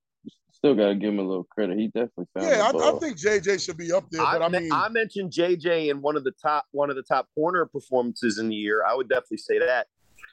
still 0.64 0.74
gotta 0.74 0.94
give 0.94 1.10
him 1.10 1.18
a 1.18 1.22
little 1.22 1.44
credit. 1.44 1.78
He 1.78 1.88
definitely 1.88 2.24
So, 2.36 2.40
found 2.40 2.46
yeah, 2.50 2.56
the 2.56 2.64
I, 2.64 2.72
ball. 2.72 2.96
I 2.96 2.98
think 2.98 3.18
JJ 3.18 3.64
should 3.64 3.76
be 3.76 3.92
up 3.92 4.04
there, 4.10 4.22
I, 4.22 4.38
but 4.38 4.42
I 4.42 4.48
mean 4.60 4.72
I 4.72 4.88
mentioned 4.88 5.30
JJ 5.30 5.90
in 5.90 6.00
one 6.00 6.16
of 6.16 6.24
the 6.24 6.32
top 6.32 6.64
one 6.72 6.88
of 6.88 6.96
the 6.96 7.02
top 7.02 7.28
corner 7.34 7.66
performances 7.66 8.38
in 8.38 8.48
the 8.48 8.54
year. 8.54 8.82
I 8.84 8.94
would 8.94 9.08
definitely 9.08 9.38
say 9.38 9.58
that. 9.58 9.88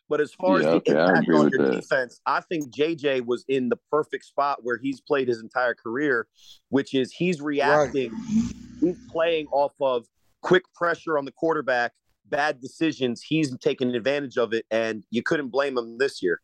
But 0.08 0.22
as 0.22 0.34
far 0.34 0.62
Yeah, 0.62 0.70
as 0.70 0.74
okay, 0.76 0.94
the 0.94 1.00
I 1.00 1.08
impact 1.10 1.30
on 1.30 1.44
with 1.46 1.54
your 1.54 1.68
that. 1.68 1.82
defense, 1.82 2.22
I 2.26 2.42
think 2.42 2.74
JJ 2.74 3.26
was 3.26 3.44
in 3.48 3.70
the 3.70 3.78
perfect 3.92 4.26
spot 4.26 4.60
where 4.64 4.78
he's 4.78 5.02
played 5.02 5.28
his 5.28 5.42
entire 5.42 5.74
career, 5.74 6.28
which 6.70 6.94
is 6.94 7.12
he's 7.12 7.42
reacting, 7.42 8.12
he's 8.82 8.98
playing 9.10 9.48
off 9.52 9.74
of 9.82 10.06
quick 10.42 10.64
pressure 10.74 11.18
on 11.18 11.26
the 11.26 11.32
quarterback, 11.32 11.94
bad 12.30 12.60
decisions. 12.60 13.22
He's 13.22 13.56
taking 13.58 13.94
advantage 13.96 14.38
of 14.38 14.54
it, 14.54 14.66
and 14.72 15.04
you 15.12 15.24
couldn't 15.24 15.50
blame 15.50 15.78
him 15.78 15.98
this 15.98 16.22
year. 16.22 16.42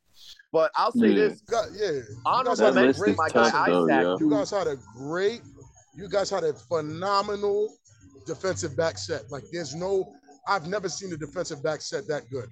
But 0.51 0.71
I'll 0.75 0.91
say 0.91 1.09
Yeah. 1.09 1.15
this: 1.27 1.41
you 1.41 1.47
got, 1.51 1.65
yeah, 1.73 1.91
you 1.91 2.03
honorable 2.25 2.55
guys 2.55 2.59
had 2.59 2.69
a 2.69 2.73
mention, 2.75 3.15
my 3.17 3.29
great 3.29 3.33
guy 3.33 3.49
tough, 3.49 3.65
though, 3.65 3.83
Isaac. 3.83 4.01
yo. 4.03 4.17
you 4.19 4.29
guys 4.29 4.51
had 4.51 4.67
a 4.67 4.77
great 4.95 5.41
you 5.95 6.07
guys 6.07 6.29
had 6.29 6.43
a 6.43 6.53
phenomenal 6.53 7.75
defensive 8.25 8.77
back 8.77 8.97
set. 8.97 9.23
Like 9.31 9.43
there's 9.51 9.75
no 9.75 10.13
I've 10.47 10.67
never 10.67 10.87
seen 10.89 11.11
a 11.13 11.17
defensive 11.17 11.61
back 11.63 11.81
set 11.81 12.07
that 12.07 12.29
good. 12.29 12.47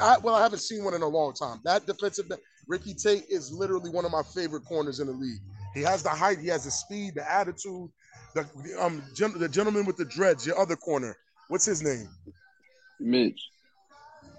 I, 0.00 0.18
well, 0.18 0.34
I 0.36 0.42
haven't 0.42 0.60
seen 0.60 0.84
one 0.84 0.94
in 0.94 1.02
a 1.02 1.08
long 1.08 1.32
time. 1.32 1.60
That 1.64 1.86
defensive 1.86 2.28
back, 2.28 2.38
Ricky 2.68 2.94
Tate 2.94 3.24
is 3.28 3.50
literally 3.52 3.90
one 3.90 4.04
of 4.04 4.12
my 4.12 4.22
favorite 4.34 4.64
corners 4.64 5.00
in 5.00 5.08
the 5.08 5.12
league. 5.12 5.40
He 5.74 5.80
has 5.80 6.02
the 6.02 6.10
height, 6.10 6.38
he 6.38 6.48
has 6.48 6.64
the 6.64 6.70
speed, 6.70 7.14
the 7.16 7.28
attitude. 7.30 7.88
The, 8.34 8.46
the 8.62 8.82
um 8.82 9.02
gen, 9.14 9.38
the 9.38 9.48
gentleman 9.48 9.84
with 9.84 9.96
the 9.96 10.04
dreads, 10.06 10.46
your 10.46 10.58
other 10.58 10.76
corner. 10.76 11.16
What's 11.48 11.66
his 11.66 11.82
name? 11.82 12.08
Mitch. 13.00 13.50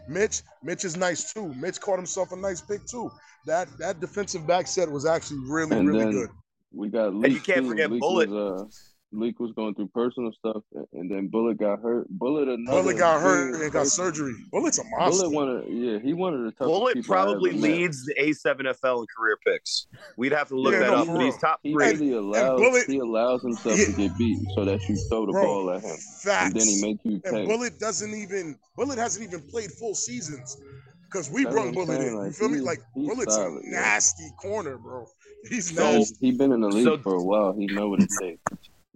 Mitch. 0.08 0.42
Mitch 0.64 0.86
is 0.86 0.98
nice 0.98 1.34
too. 1.34 1.54
Mitch 1.56 1.80
caught 1.80 1.98
himself 1.98 2.32
a 2.32 2.36
nice 2.36 2.62
pick 2.62 2.86
too. 2.86 3.12
That 3.46 3.68
that 3.78 4.00
defensive 4.00 4.46
back 4.48 4.68
set 4.68 4.90
was 4.90 5.06
actually 5.06 5.40
really 5.48 5.78
And 5.78 5.88
really 5.88 6.04
then 6.06 6.12
good. 6.12 6.30
We 6.72 6.90
got 6.90 7.08
And 7.14 7.28
you 7.32 7.40
can't 7.40 7.62
too. 7.64 7.70
forget 7.70 7.92
Leak 7.92 8.02
Bullet. 8.02 8.30
Was, 8.30 8.62
uh, 8.62 8.66
Leak 9.14 9.40
was 9.40 9.52
going 9.54 9.76
through 9.76 9.88
personal 9.90 10.32
stuff, 10.34 10.64
and 10.94 11.10
then 11.10 11.28
Bullet 11.28 11.58
got 11.58 11.80
hurt. 11.82 12.08
Bullet 12.10 12.48
another. 12.50 12.82
Bullet 12.82 12.98
got 12.98 13.22
hurt 13.22 13.54
big 13.54 13.62
and 13.62 13.72
got 13.72 13.80
person. 13.84 14.06
surgery. 14.06 14.34
Bullet's 14.52 14.80
a 14.80 14.84
monster. 14.98 15.24
Bullet 15.30 15.36
one 15.36 15.50
of 15.50 15.70
yeah, 15.70 16.00
he 16.00 16.14
wanted 16.14 16.38
to. 16.50 16.56
the 16.60 16.66
Bullet 16.66 17.06
probably 17.06 17.52
ever 17.52 17.60
met. 17.60 17.70
leads 17.72 18.06
the 18.06 18.16
A7FL 18.16 19.00
in 19.02 19.06
career 19.16 19.38
picks. 19.46 19.88
We'd 20.18 20.32
have 20.32 20.48
to 20.50 20.56
look 20.60 20.74
Yeah, 20.74 20.80
that 20.80 20.92
no, 20.92 20.96
up. 20.96 21.06
for 21.08 21.14
But 21.14 21.22
he's 21.26 21.34
real. 21.34 21.40
top 21.40 21.60
He 21.64 21.74
three. 21.74 21.86
really 21.92 22.14
allows 22.14 22.60
Bullet- 22.60 22.88
he 22.88 22.98
allows 22.98 23.42
himself 23.44 23.78
Yeah. 23.78 23.86
to 23.86 23.92
get 23.94 24.18
beat 24.18 24.40
so 24.56 24.66
that 24.66 24.82
you 24.90 24.96
throw 25.10 25.26
the 25.28 25.32
Bro, 25.32 25.44
ball 25.46 25.72
at 25.72 25.84
him, 25.84 25.96
Facts. 26.24 26.52
and 26.52 26.60
then 26.62 26.68
he 26.68 26.82
make 26.82 26.98
you 27.04 27.14
and 27.14 27.24
pay. 27.24 27.46
Bullet 27.46 27.80
doesn't 27.80 28.14
even 28.14 28.58
Bullet 28.76 28.98
hasn't 28.98 29.26
even 29.28 29.42
played 29.50 29.72
full 29.72 29.94
seasons 29.94 30.58
because 31.06 31.30
we 31.30 31.44
That's 31.44 31.54
brought 31.56 31.74
Bullet 31.74 31.98
saying, 31.98 32.18
in. 32.18 32.26
You 32.26 32.32
feel 32.32 32.50
me? 32.50 32.56
he's- 32.56 32.66
Like 32.66 32.80
Bullet's 32.96 33.36
solid, 33.36 33.64
a 33.64 33.66
yeah. 33.66 33.72
nasty 33.82 34.32
corner, 34.42 34.78
bro. 34.78 35.06
He's 35.50 35.76
So- 35.76 35.84
nasty. 35.84 36.16
He 36.20 36.32
been 36.38 36.52
in 36.52 36.62
the 36.62 36.70
league 36.70 36.86
So- 36.86 36.98
for 36.98 37.14
a 37.16 37.24
while. 37.24 37.54
He 37.54 37.68
know 37.68 37.90
what 37.90 38.02
it 38.02 38.10
takes. 38.22 38.42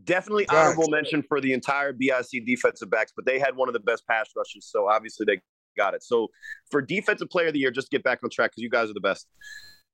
Definitely 0.07 0.45
Facts. 0.45 0.57
honorable 0.57 0.89
mention 0.89 1.21
for 1.21 1.41
the 1.41 1.53
entire 1.53 1.93
BIC 1.93 2.45
defensive 2.45 2.89
backs, 2.89 3.11
but 3.15 3.25
they 3.25 3.39
had 3.39 3.55
one 3.55 3.67
of 3.67 3.73
the 3.73 3.79
best 3.79 4.07
pass 4.07 4.29
rushes, 4.35 4.65
so 4.65 4.87
obviously 4.89 5.25
they 5.25 5.39
got 5.77 5.93
it. 5.93 6.01
So 6.01 6.29
for 6.71 6.81
defensive 6.81 7.29
player 7.29 7.47
of 7.47 7.53
the 7.53 7.59
year, 7.59 7.71
just 7.71 7.91
get 7.91 8.03
back 8.03 8.19
on 8.23 8.29
track 8.29 8.51
because 8.51 8.63
you 8.63 8.69
guys 8.69 8.89
are 8.89 8.93
the 8.93 9.01
best. 9.01 9.27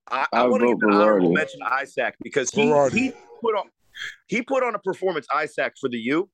I, 0.10 0.26
I 0.31 0.41
I 0.41 0.48
want 0.48 0.61
to 0.61 0.68
give 0.68 0.77
an 0.84 0.94
honorable 0.94 1.34
mention 1.34 1.60
to 1.61 1.73
Isaac 1.73 2.15
because 2.22 2.52
he 2.52 2.65
Velarde. 2.65 2.94
he 2.94 3.11
put 3.41 3.56
on 3.56 3.69
he 4.27 4.41
put 4.41 4.64
on 4.64 4.76
a 4.76 4.80
performance 4.80 5.27
Isaac 5.34 5.73
for 5.80 5.90
the 5.90 5.98
U. 5.98 6.30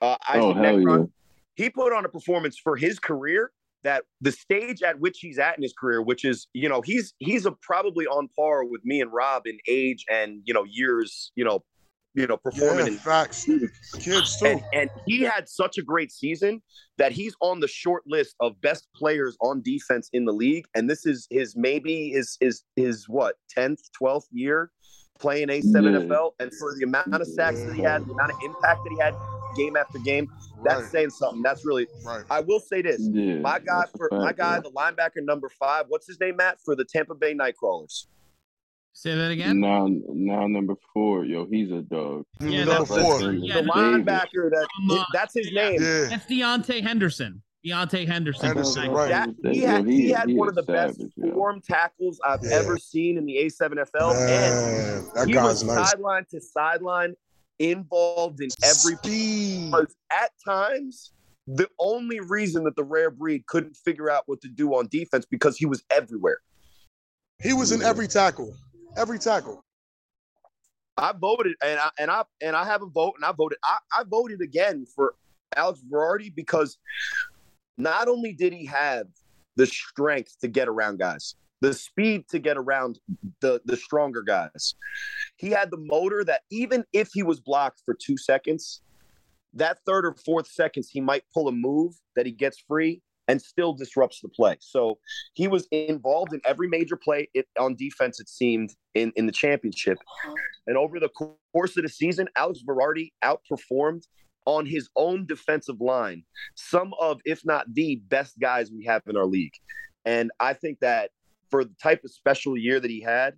Uh, 0.00 0.16
Isaac 0.28 0.42
oh 0.42 0.54
hell 0.54 0.62
Negron, 0.62 0.98
yeah! 0.98 1.64
he 1.64 1.70
put 1.70 1.92
on 1.92 2.04
a 2.04 2.08
performance 2.08 2.58
for 2.58 2.76
his 2.76 2.98
career 2.98 3.52
that 3.82 4.04
the 4.20 4.32
stage 4.32 4.82
at 4.82 4.98
which 4.98 5.18
he's 5.20 5.38
at 5.38 5.56
in 5.56 5.62
his 5.62 5.72
career, 5.72 6.02
which 6.02 6.24
is, 6.24 6.48
you 6.52 6.68
know, 6.68 6.80
he's 6.80 7.14
he's 7.18 7.46
a, 7.46 7.52
probably 7.62 8.06
on 8.06 8.28
par 8.36 8.64
with 8.64 8.84
me 8.84 9.00
and 9.00 9.12
Rob 9.12 9.46
in 9.46 9.58
age 9.68 10.04
and 10.10 10.42
you 10.44 10.54
know 10.54 10.64
years, 10.64 11.32
you 11.34 11.44
know, 11.44 11.62
you 12.14 12.26
know, 12.26 12.36
performing 12.36 12.86
Yeah, 12.86 12.92
in 12.92 12.98
facts. 12.98 13.44
Kids 13.98 14.38
too. 14.38 14.46
and, 14.46 14.62
and 14.72 14.90
he 15.06 15.20
had 15.22 15.48
such 15.48 15.78
a 15.78 15.82
great 15.82 16.10
season 16.10 16.60
that 16.98 17.12
he's 17.12 17.34
on 17.40 17.60
the 17.60 17.68
short 17.68 18.02
list 18.06 18.34
of 18.40 18.60
best 18.60 18.88
players 18.94 19.36
on 19.40 19.62
defense 19.62 20.08
in 20.12 20.24
the 20.24 20.32
league. 20.32 20.64
And 20.74 20.88
this 20.90 21.06
is 21.06 21.26
his 21.30 21.54
maybe 21.56 22.10
his 22.10 22.36
his 22.40 22.64
his 22.76 23.08
what 23.08 23.36
tenth, 23.48 23.80
twelfth 23.96 24.28
year 24.32 24.70
playing 25.18 25.48
A7FL. 25.48 26.32
And 26.40 26.50
for 26.58 26.74
the 26.78 26.84
amount 26.84 27.14
of 27.14 27.26
sacks 27.26 27.62
that 27.62 27.74
he 27.74 27.82
had, 27.82 28.06
the 28.06 28.12
amount 28.12 28.32
of 28.32 28.38
impact 28.42 28.80
that 28.84 28.90
he 28.90 28.98
had 28.98 29.14
game 29.56 29.76
after 29.76 29.98
game, 29.98 30.26
that's 30.64 30.82
right, 30.82 30.90
saying 30.90 31.10
something. 31.10 31.42
That's 31.42 31.64
really 31.66 31.86
right. 32.04 32.24
I 32.30 32.40
will 32.40 32.60
say 32.60 32.82
this. 32.82 33.00
Yeah, 33.12 33.34
My 33.40 33.58
guy 33.58 33.80
that's 33.80 33.94
a 33.94 33.98
for 33.98 34.08
my 34.12 34.32
guy, 34.32 34.54
yeah. 34.54 34.60
the 34.60 34.70
linebacker 34.70 35.22
number 35.24 35.48
five, 35.58 35.86
what's 35.88 36.06
his 36.06 36.18
name, 36.20 36.36
Matt? 36.36 36.58
For 36.64 36.74
the 36.74 36.84
Tampa 36.84 37.14
Bay 37.14 37.34
Nightcrawlers. 37.34 38.06
Say 38.92 39.14
that 39.14 39.30
again. 39.30 39.60
Now, 39.60 39.86
now 40.08 40.46
number 40.46 40.74
four, 40.92 41.24
yo, 41.24 41.46
he's 41.50 41.70
a 41.70 41.80
dog. 41.82 42.24
Yeah, 42.40 42.64
Number 42.64 42.84
that's- 42.84 42.88
four. 43.20 43.32
Yeah, 43.32 43.54
The 43.56 43.62
no, 43.62 43.72
linebacker 43.72 44.50
that 44.50 44.66
Um, 44.82 44.90
uh, 44.90 45.04
that's 45.12 45.34
his 45.34 45.50
yeah. 45.50 45.70
name. 45.70 45.80
Yeah. 45.82 46.08
That's 46.10 46.26
Deontay 46.26 46.82
Henderson. 46.82 47.42
Deontay 47.64 48.06
Henderson. 48.06 48.46
Henderson, 48.46 48.90
Right. 48.90 49.10
right. 49.12 49.42
That, 49.42 49.54
he 49.54 49.60
had 49.60 49.86
he, 49.86 50.10
had 50.10 50.30
one 50.30 50.48
of 50.48 50.54
the 50.54 50.62
best 50.62 50.96
savage, 50.96 51.12
yo. 51.16 51.32
form 51.32 51.60
tackles 51.60 52.18
I've 52.24 52.42
Yeah. 52.42 52.50
ever 52.56 52.78
seen 52.78 53.16
in 53.16 53.26
the 53.26 53.36
A7FL, 53.38 54.10
and 54.10 55.04
Man, 55.04 55.10
that 55.14 55.26
he 55.28 55.34
guy's 55.34 55.44
was 55.44 55.64
nice. 55.64 55.90
sideline 55.90 56.24
to 56.30 56.40
sideline, 56.40 57.14
involved 57.58 58.40
in 58.40 58.48
every. 58.64 58.96
Speed. 58.96 59.72
Was 59.72 59.94
at 60.10 60.30
times 60.44 61.12
the 61.46 61.68
only 61.78 62.20
reason 62.20 62.64
that 62.64 62.76
the 62.76 62.84
rare 62.84 63.10
breed 63.10 63.46
couldn't 63.46 63.76
figure 63.76 64.10
out 64.10 64.22
what 64.26 64.40
to 64.40 64.48
do 64.48 64.74
on 64.74 64.88
defense 64.90 65.26
because 65.30 65.56
he 65.58 65.66
was 65.66 65.82
everywhere. 65.90 66.38
He 67.42 67.52
was 67.52 67.72
in 67.72 67.82
every 67.82 68.08
tackle. 68.08 68.54
Every 68.96 69.18
tackle. 69.18 69.64
I 70.96 71.12
voted, 71.18 71.54
and 71.62 71.78
I 71.78 71.90
and 71.98 72.10
I 72.10 72.24
and 72.42 72.56
I 72.56 72.64
have 72.64 72.82
a 72.82 72.86
vote, 72.86 73.14
and 73.16 73.24
I 73.24 73.32
voted. 73.32 73.58
I, 73.64 73.78
I 74.00 74.04
voted 74.04 74.40
again 74.40 74.84
for 74.94 75.14
Alex 75.56 75.80
Verardi 75.90 76.34
because 76.34 76.76
not 77.78 78.08
only 78.08 78.32
did 78.32 78.52
he 78.52 78.66
have 78.66 79.06
the 79.56 79.66
strength 79.66 80.38
to 80.40 80.48
get 80.48 80.68
around 80.68 80.98
guys, 80.98 81.36
the 81.60 81.72
speed 81.72 82.28
to 82.28 82.38
get 82.38 82.56
around 82.58 82.98
the 83.40 83.60
the 83.64 83.76
stronger 83.76 84.22
guys, 84.22 84.74
he 85.36 85.50
had 85.50 85.70
the 85.70 85.78
motor 85.78 86.24
that 86.24 86.42
even 86.50 86.84
if 86.92 87.10
he 87.12 87.22
was 87.22 87.40
blocked 87.40 87.80
for 87.84 87.94
two 87.94 88.18
seconds, 88.18 88.82
that 89.54 89.78
third 89.86 90.04
or 90.04 90.14
fourth 90.14 90.48
seconds 90.48 90.90
he 90.90 91.00
might 91.00 91.24
pull 91.32 91.48
a 91.48 91.52
move 91.52 91.94
that 92.16 92.26
he 92.26 92.32
gets 92.32 92.62
free 92.68 93.00
and 93.30 93.40
still 93.40 93.72
disrupts 93.72 94.20
the 94.20 94.28
play. 94.28 94.56
So 94.58 94.98
he 95.34 95.46
was 95.46 95.68
involved 95.70 96.34
in 96.34 96.40
every 96.44 96.66
major 96.66 96.96
play 96.96 97.28
it, 97.32 97.46
on 97.58 97.76
defense. 97.76 98.18
It 98.18 98.28
seemed 98.28 98.74
in 98.94 99.12
in 99.14 99.26
the 99.26 99.32
championship. 99.32 99.98
And 100.66 100.76
over 100.76 100.98
the 100.98 101.08
course 101.52 101.76
of 101.76 101.84
the 101.84 101.88
season, 101.88 102.28
Alex 102.36 102.60
Verardi 102.68 103.12
outperformed 103.24 104.02
on 104.46 104.66
his 104.66 104.88
own 104.96 105.26
defensive 105.26 105.80
line 105.80 106.24
some 106.56 106.92
of, 106.98 107.20
if 107.24 107.44
not 107.44 107.72
the 107.72 108.02
best 108.08 108.38
guys 108.40 108.72
we 108.72 108.84
have 108.84 109.02
in 109.06 109.16
our 109.16 109.26
league. 109.26 109.52
And 110.04 110.32
I 110.40 110.54
think 110.54 110.80
that 110.80 111.10
for 111.50 111.62
the 111.62 111.74
type 111.80 112.02
of 112.04 112.10
special 112.10 112.56
year 112.56 112.80
that 112.80 112.90
he 112.90 113.00
had, 113.00 113.34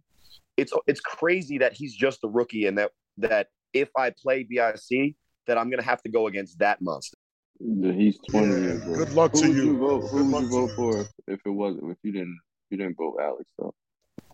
it's 0.56 0.72
it's 0.86 1.00
crazy 1.00 1.58
that 1.58 1.74
he's 1.74 1.94
just 1.94 2.24
a 2.24 2.28
rookie 2.28 2.66
and 2.66 2.78
that 2.78 2.92
that 3.18 3.48
if 3.74 3.90
I 3.96 4.10
play 4.10 4.44
BIC, 4.44 5.16
that 5.46 5.58
I'm 5.58 5.68
gonna 5.68 5.82
have 5.82 6.02
to 6.04 6.10
go 6.10 6.28
against 6.28 6.58
that 6.60 6.80
monster. 6.80 7.18
Yeah, 7.64 7.92
He's 7.92 8.18
twenty 8.30 8.54
Yeah, 8.54 8.58
years 8.60 8.82
old. 8.88 8.96
good 8.98 9.12
luck 9.14 9.32
who 9.32 9.40
to 9.42 9.48
would 9.48 9.56
you. 9.56 9.78
vote, 9.78 10.08
who 10.10 10.24
would 10.24 10.42
you 10.42 10.48
vote 10.48 10.70
you. 10.70 10.76
for 10.76 11.00
if, 11.00 11.08
if 11.28 11.40
it 11.46 11.50
wasn't 11.50 11.90
if 11.90 11.98
you 12.02 12.12
didn't 12.12 12.38
if 12.66 12.70
you 12.72 12.76
didn't 12.78 12.96
vote 12.96 13.18
Alex 13.20 13.50
though? 13.58 13.74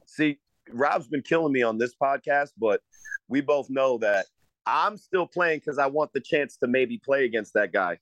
See, 0.07 0.39
Rob's 0.71 1.09
been 1.09 1.23
killing 1.23 1.53
me 1.53 1.63
on 1.63 1.77
this 1.79 1.95
podcast, 2.01 2.51
but 2.57 2.81
we 3.29 3.41
both 3.43 3.69
know 3.69 3.99
that 3.99 4.27
I'm 4.65 4.97
still 4.97 5.27
playing 5.27 5.59
because 5.59 5.79
I 5.79 5.87
want 5.87 6.13
the 6.15 6.21
chance 6.21 6.57
to 6.59 6.67
maybe 6.67 6.99
play 6.99 7.25
against 7.27 7.55
that 7.55 7.73
guy. 7.73 7.99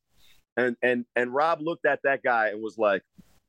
And 0.57 0.77
and 0.83 1.05
and 1.17 1.35
Rob 1.35 1.61
looked 1.61 1.87
at 1.87 2.01
that 2.05 2.23
guy 2.23 2.49
and 2.49 2.63
was 2.63 2.79
like, 2.79 3.03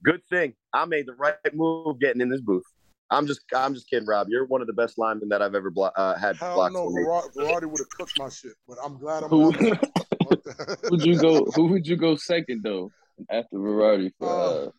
"Good 0.03 0.21
thing 0.29 0.53
I 0.73 0.85
made 0.85 1.05
the 1.05 1.13
right 1.13 1.35
move 1.53 1.99
getting 1.99 2.21
in 2.21 2.29
this 2.29 2.41
booth." 2.41 2.63
I'm 3.11 3.27
just 3.27 3.41
I'm 3.55 3.73
just 3.75 3.87
kidding, 3.89 4.07
Rob. 4.07 4.27
You're 4.29 4.45
one 4.45 4.61
of 4.61 4.67
the 4.67 4.73
best 4.73 4.97
linemen 4.97 5.29
that 5.29 5.41
I've 5.41 5.55
ever 5.55 5.69
blo- 5.69 5.91
uh, 5.95 6.17
had 6.17 6.35
Hell 6.37 6.55
blocked. 6.55 6.73
no, 6.73 6.85
for 6.85 6.91
me. 6.91 7.03
Verardi 7.03 7.33
Verardi 7.35 7.69
would 7.69 7.79
have 7.79 7.89
cooked 7.91 8.17
my 8.17 8.29
shit, 8.29 8.53
but 8.67 8.77
I'm 8.83 8.97
glad 8.97 9.23
I'm 9.23 9.29
Who 10.47 10.53
not. 10.57 10.67
What 10.69 10.81
the- 10.81 10.89
would 10.91 11.05
you 11.05 11.17
go? 11.19 11.45
Who 11.55 11.67
would 11.67 11.87
you 11.87 11.95
go 11.97 12.15
second 12.15 12.61
though 12.63 12.91
after 13.29 13.57
Verardi 13.57 14.11
for 14.19 14.29
uh, 14.29 14.69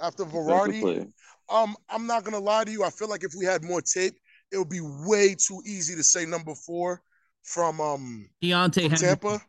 After 0.00 0.24
defensive 0.24 0.46
Verardi, 0.46 0.80
player? 0.80 1.06
um, 1.48 1.76
I'm 1.88 2.06
not 2.06 2.24
gonna 2.24 2.38
lie 2.38 2.64
to 2.64 2.70
you. 2.70 2.84
I 2.84 2.90
feel 2.90 3.08
like 3.08 3.24
if 3.24 3.32
we 3.38 3.44
had 3.44 3.62
more 3.62 3.80
tape, 3.82 4.14
it 4.52 4.58
would 4.58 4.68
be 4.70 4.80
way 4.82 5.34
too 5.34 5.60
easy 5.66 5.94
to 5.94 6.02
say 6.02 6.24
number 6.26 6.54
four 6.54 7.02
from 7.42 7.80
um 7.80 8.28
Deontay 8.42 8.74
from 8.74 8.90
Henderson. 8.90 9.08
Tampa. 9.08 9.40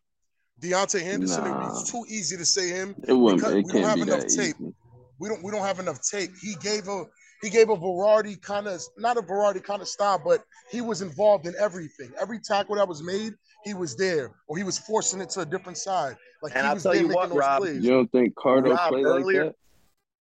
Deontay 0.61 1.01
Henderson, 1.01 1.45
it 1.45 1.49
would 1.51 1.57
Nah. 1.59 1.83
be 1.83 1.89
too 1.91 2.05
easy 2.07 2.37
to 2.37 2.45
say 2.45 2.69
him. 2.69 2.95
It 3.07 3.13
wouldn't. 3.13 3.41
because 3.41 3.53
It 3.53 3.55
we 3.57 3.61
don't 3.63 3.71
can't 3.71 3.85
have 3.85 3.95
be 3.95 4.01
enough 4.03 4.21
that 4.21 4.29
tape. 4.29 4.55
easy. 4.59 4.73
We 5.19 5.29
don't 5.29 5.43
we 5.43 5.51
don't 5.51 5.61
have 5.65 5.79
enough 5.79 5.99
tape. 6.01 6.31
He 6.41 6.55
gave 6.55 6.87
a 6.87 7.05
he 7.41 7.49
gave 7.49 7.69
a 7.69 7.75
Verardi 7.75 8.41
kind 8.41 8.67
of 8.67 8.81
not 8.97 9.17
a 9.17 9.21
Verardi 9.21 9.63
kind 9.63 9.81
of 9.81 9.87
style, 9.87 10.21
but 10.23 10.43
he 10.71 10.81
was 10.81 11.01
involved 11.01 11.45
in 11.45 11.53
everything. 11.59 12.11
Every 12.19 12.39
tackle 12.39 12.75
that 12.75 12.87
was 12.87 13.03
made, 13.03 13.33
he 13.65 13.73
was 13.73 13.95
there, 13.97 14.31
or 14.47 14.55
he 14.57 14.63
was 14.63 14.77
forcing 14.77 15.19
it 15.19 15.29
to 15.31 15.41
a 15.41 15.45
different 15.45 15.77
side. 15.77 16.15
Like 16.41 16.53
And 16.55 16.61
he 16.61 16.67
I'll 16.67 16.73
was 16.75 16.83
tell 16.83 16.93
there 16.93 17.01
you 17.01 17.07
making 17.07 17.19
what, 17.19 17.29
those 17.29 17.37
Rob, 17.39 17.61
plays. 17.63 17.83
You 17.83 17.89
don't 17.89 18.11
think 18.11 18.35
Cardo 18.35 18.75
Rob, 18.75 18.89
play 18.89 19.01
earlier- 19.03 19.45
like 19.45 19.53
that? 19.53 19.55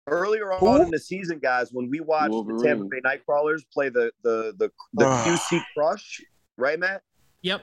Earlier 0.05 0.51
Who? 0.59 0.67
on 0.67 0.81
in 0.81 0.91
the 0.91 0.99
season, 0.99 1.39
guys, 1.39 1.69
when 1.71 1.89
we 1.89 2.01
watched 2.01 2.33
the 2.33 2.61
Tampa 2.61 2.83
Bay 2.85 2.99
Nightcrawlers 3.05 3.61
play 3.71 3.87
the 3.87 4.11
the 4.21 4.53
the, 4.57 4.69
the. 4.95 5.05
QC 5.05 5.61
Crush, 5.73 6.19
right, 6.57 6.77
Matt? 6.77 7.03
Yep. 7.41 7.61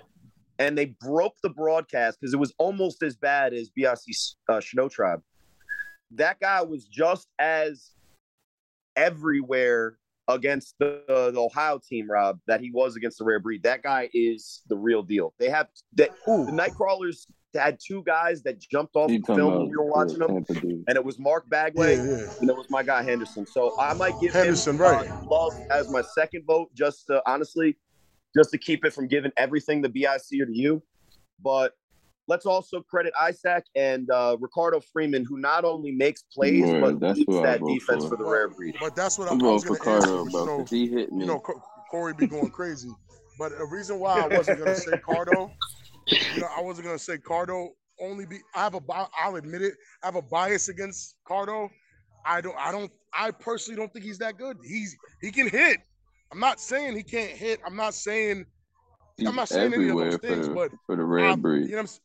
And 0.58 0.76
they 0.76 0.96
broke 1.02 1.34
the 1.42 1.50
broadcast 1.50 2.18
because 2.18 2.32
it 2.32 2.38
was 2.38 2.54
almost 2.56 3.02
as 3.02 3.14
bad 3.14 3.52
as 3.52 3.68
BRC 3.78 4.36
uh, 4.48 4.58
Snow 4.62 4.88
Tribe. 4.88 5.22
That 6.12 6.40
guy 6.40 6.62
was 6.62 6.86
just 6.86 7.28
as 7.38 7.90
everywhere 8.96 9.98
against 10.34 10.78
the, 10.78 11.02
the 11.06 11.40
Ohio 11.40 11.78
team, 11.78 12.10
Rob, 12.10 12.38
that 12.46 12.60
he 12.60 12.70
was 12.70 12.96
against 12.96 13.18
the 13.18 13.24
rare 13.24 13.40
breed. 13.40 13.62
That 13.62 13.82
guy 13.82 14.08
is 14.12 14.62
the 14.68 14.76
real 14.76 15.02
deal. 15.02 15.34
They 15.38 15.50
have 15.50 15.68
that 15.94 16.10
the 16.26 16.32
Ooh, 16.32 16.46
Nightcrawlers 16.46 17.26
had 17.54 17.78
two 17.84 18.02
guys 18.04 18.42
that 18.42 18.60
jumped 18.60 18.94
off 18.96 19.10
You 19.10 19.20
the 19.20 19.34
film 19.34 19.54
when 19.54 19.68
we 19.68 19.76
were 19.76 19.90
watching 19.90 20.18
them, 20.18 20.44
and 20.86 20.96
it 20.96 21.04
was 21.04 21.18
Mark 21.18 21.46
yeah, 21.50 22.04
yeah. 22.04 22.32
and 22.40 22.48
it 22.48 22.56
was 22.56 22.66
my 22.70 22.82
guy 22.82 23.02
Henderson. 23.02 23.46
So 23.46 23.78
I 23.78 23.94
might 23.94 24.14
give 24.20 24.32
Henderson, 24.32 24.76
him 24.76 24.82
right. 24.82 25.08
uh, 25.08 25.24
love 25.24 25.52
as 25.70 25.90
my 25.90 26.02
second 26.02 26.44
vote, 26.46 26.72
just 26.74 27.06
to 27.08 27.22
honestly, 27.26 27.76
just 28.36 28.50
to 28.50 28.58
keep 28.58 28.84
it 28.84 28.92
from 28.92 29.08
giving 29.08 29.32
everything 29.36 29.82
the 29.82 29.88
BIC 29.88 30.40
or 30.40 30.46
to 30.46 30.52
you. 30.52 30.82
But 31.42 31.72
let's 32.30 32.46
also 32.46 32.80
credit 32.80 33.12
Isaac 33.20 33.64
and 33.74 34.08
uh, 34.08 34.36
Ricardo 34.40 34.80
Freeman, 34.80 35.24
who 35.28 35.38
not 35.38 35.64
only 35.64 35.90
makes 35.90 36.22
plays 36.22 36.62
Word, 36.62 36.80
but 36.80 37.00
that's 37.00 37.18
leads 37.18 37.42
that 37.42 37.60
defense 37.66 38.04
for. 38.04 38.10
for 38.10 38.16
the 38.16 38.24
rare 38.24 38.48
breed. 38.48 38.76
But 38.80 38.94
that's 38.94 39.18
what 39.18 39.28
I, 39.28 39.32
I'm 39.32 39.42
I 39.44 39.50
was 39.50 39.64
voting 39.64 39.76
for 39.76 39.84
going 39.84 40.02
to 40.02 40.08
answer. 40.08 40.16
Cardo, 40.16 40.30
bro, 40.32 40.40
You 40.40 40.58
know, 40.58 40.64
he 40.70 40.86
hit 40.86 41.12
me. 41.12 41.20
you 41.20 41.26
know, 41.26 41.42
Cory 41.90 42.14
be 42.14 42.28
going 42.28 42.50
crazy. 42.52 42.94
But 43.36 43.58
the 43.58 43.64
reason 43.64 43.98
why 43.98 44.22
I 44.22 44.28
wasn't 44.28 44.58
going 44.58 44.70
to 44.70 44.80
say 44.80 44.92
Cardo, 44.98 45.50
you 46.32 46.40
know, 46.40 46.48
I 46.56 46.62
wasn't 46.62 46.86
going 46.86 46.96
to 46.98 47.02
say 47.02 47.18
Cardo 47.18 47.70
only 48.00 48.26
be. 48.26 48.38
I 48.54 48.60
have 48.60 48.74
a. 48.74 48.80
bi- 48.80 49.08
I'll 49.20 49.36
admit 49.36 49.62
it. 49.62 49.74
I 50.02 50.06
have 50.06 50.14
a 50.16 50.22
bias 50.22 50.68
against 50.68 51.16
Cardo. 51.28 51.68
I 52.24 52.40
don't. 52.40 52.56
I 52.56 52.70
don't. 52.70 52.92
I 53.12 53.32
personally 53.32 53.76
don't 53.76 53.92
think 53.92 54.04
he's 54.04 54.18
that 54.18 54.38
good. 54.38 54.56
He's 54.62 54.96
he 55.20 55.32
can 55.32 55.48
hit. 55.48 55.80
I'm 56.32 56.38
not 56.38 56.60
saying 56.60 56.96
he 56.96 57.02
can't 57.02 57.32
hit. 57.32 57.60
I'm 57.66 57.74
not 57.76 57.94
saying. 57.94 58.46
He's 59.16 59.28
I'm 59.28 59.34
not 59.36 59.48
saying 59.48 59.72
any 59.74 59.88
of 59.88 59.96
those 59.96 60.16
things, 60.16 60.46
for, 60.46 60.54
but 60.54 60.72
for 60.86 60.96
the 60.96 61.02
rare 61.04 61.36
breed. 61.36 61.64
You 61.64 61.70
know, 61.70 61.76
what 61.76 61.80
I'm 61.80 61.84
s- 61.86 62.00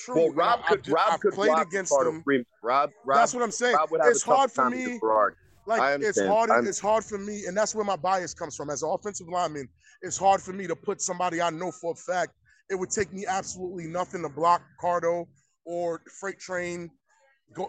true. 0.00 0.14
Well, 0.16 0.30
Rob 0.30 0.60
I- 0.64 0.68
could 0.68 0.80
I've, 0.86 0.92
Rob 0.92 1.12
I've 1.12 1.20
could 1.20 1.34
played 1.34 1.58
against. 1.58 1.92
Freeman. 1.94 2.44
Rob 2.62 2.90
Rob, 3.04 3.18
That's 3.18 3.34
what 3.34 3.42
I'm 3.42 3.50
saying. 3.50 3.76
Rob 3.76 3.90
would 3.90 4.00
have 4.00 4.10
It's 4.10 4.22
hard 4.22 4.50
for 4.50 4.70
me. 4.70 4.98
I 5.02 5.28
Like 5.66 6.00
it's 6.02 6.20
hard. 6.20 6.50
I'm- 6.50 6.66
It's 6.66 6.80
hard 6.80 7.04
for 7.04 7.18
me, 7.18 7.44
and 7.46 7.56
that's 7.56 7.74
where 7.74 7.84
my 7.84 7.96
bias 7.96 8.34
comes 8.34 8.56
from. 8.56 8.70
As 8.70 8.82
an 8.82 8.90
offensive 8.90 9.28
lineman, 9.28 9.68
it's 10.02 10.16
hard 10.16 10.40
for 10.40 10.52
me 10.52 10.66
to 10.66 10.74
put 10.76 11.00
somebody 11.00 11.40
I 11.40 11.50
know 11.50 11.70
for 11.70 11.92
a 11.92 11.94
fact. 11.94 12.32
It 12.70 12.74
would 12.76 12.90
take 12.90 13.12
me 13.12 13.26
absolutely 13.26 13.86
nothing 13.86 14.22
to 14.22 14.28
block 14.28 14.62
Cardo 14.82 15.26
or 15.64 16.00
Freight 16.20 16.38
Train, 16.38 16.90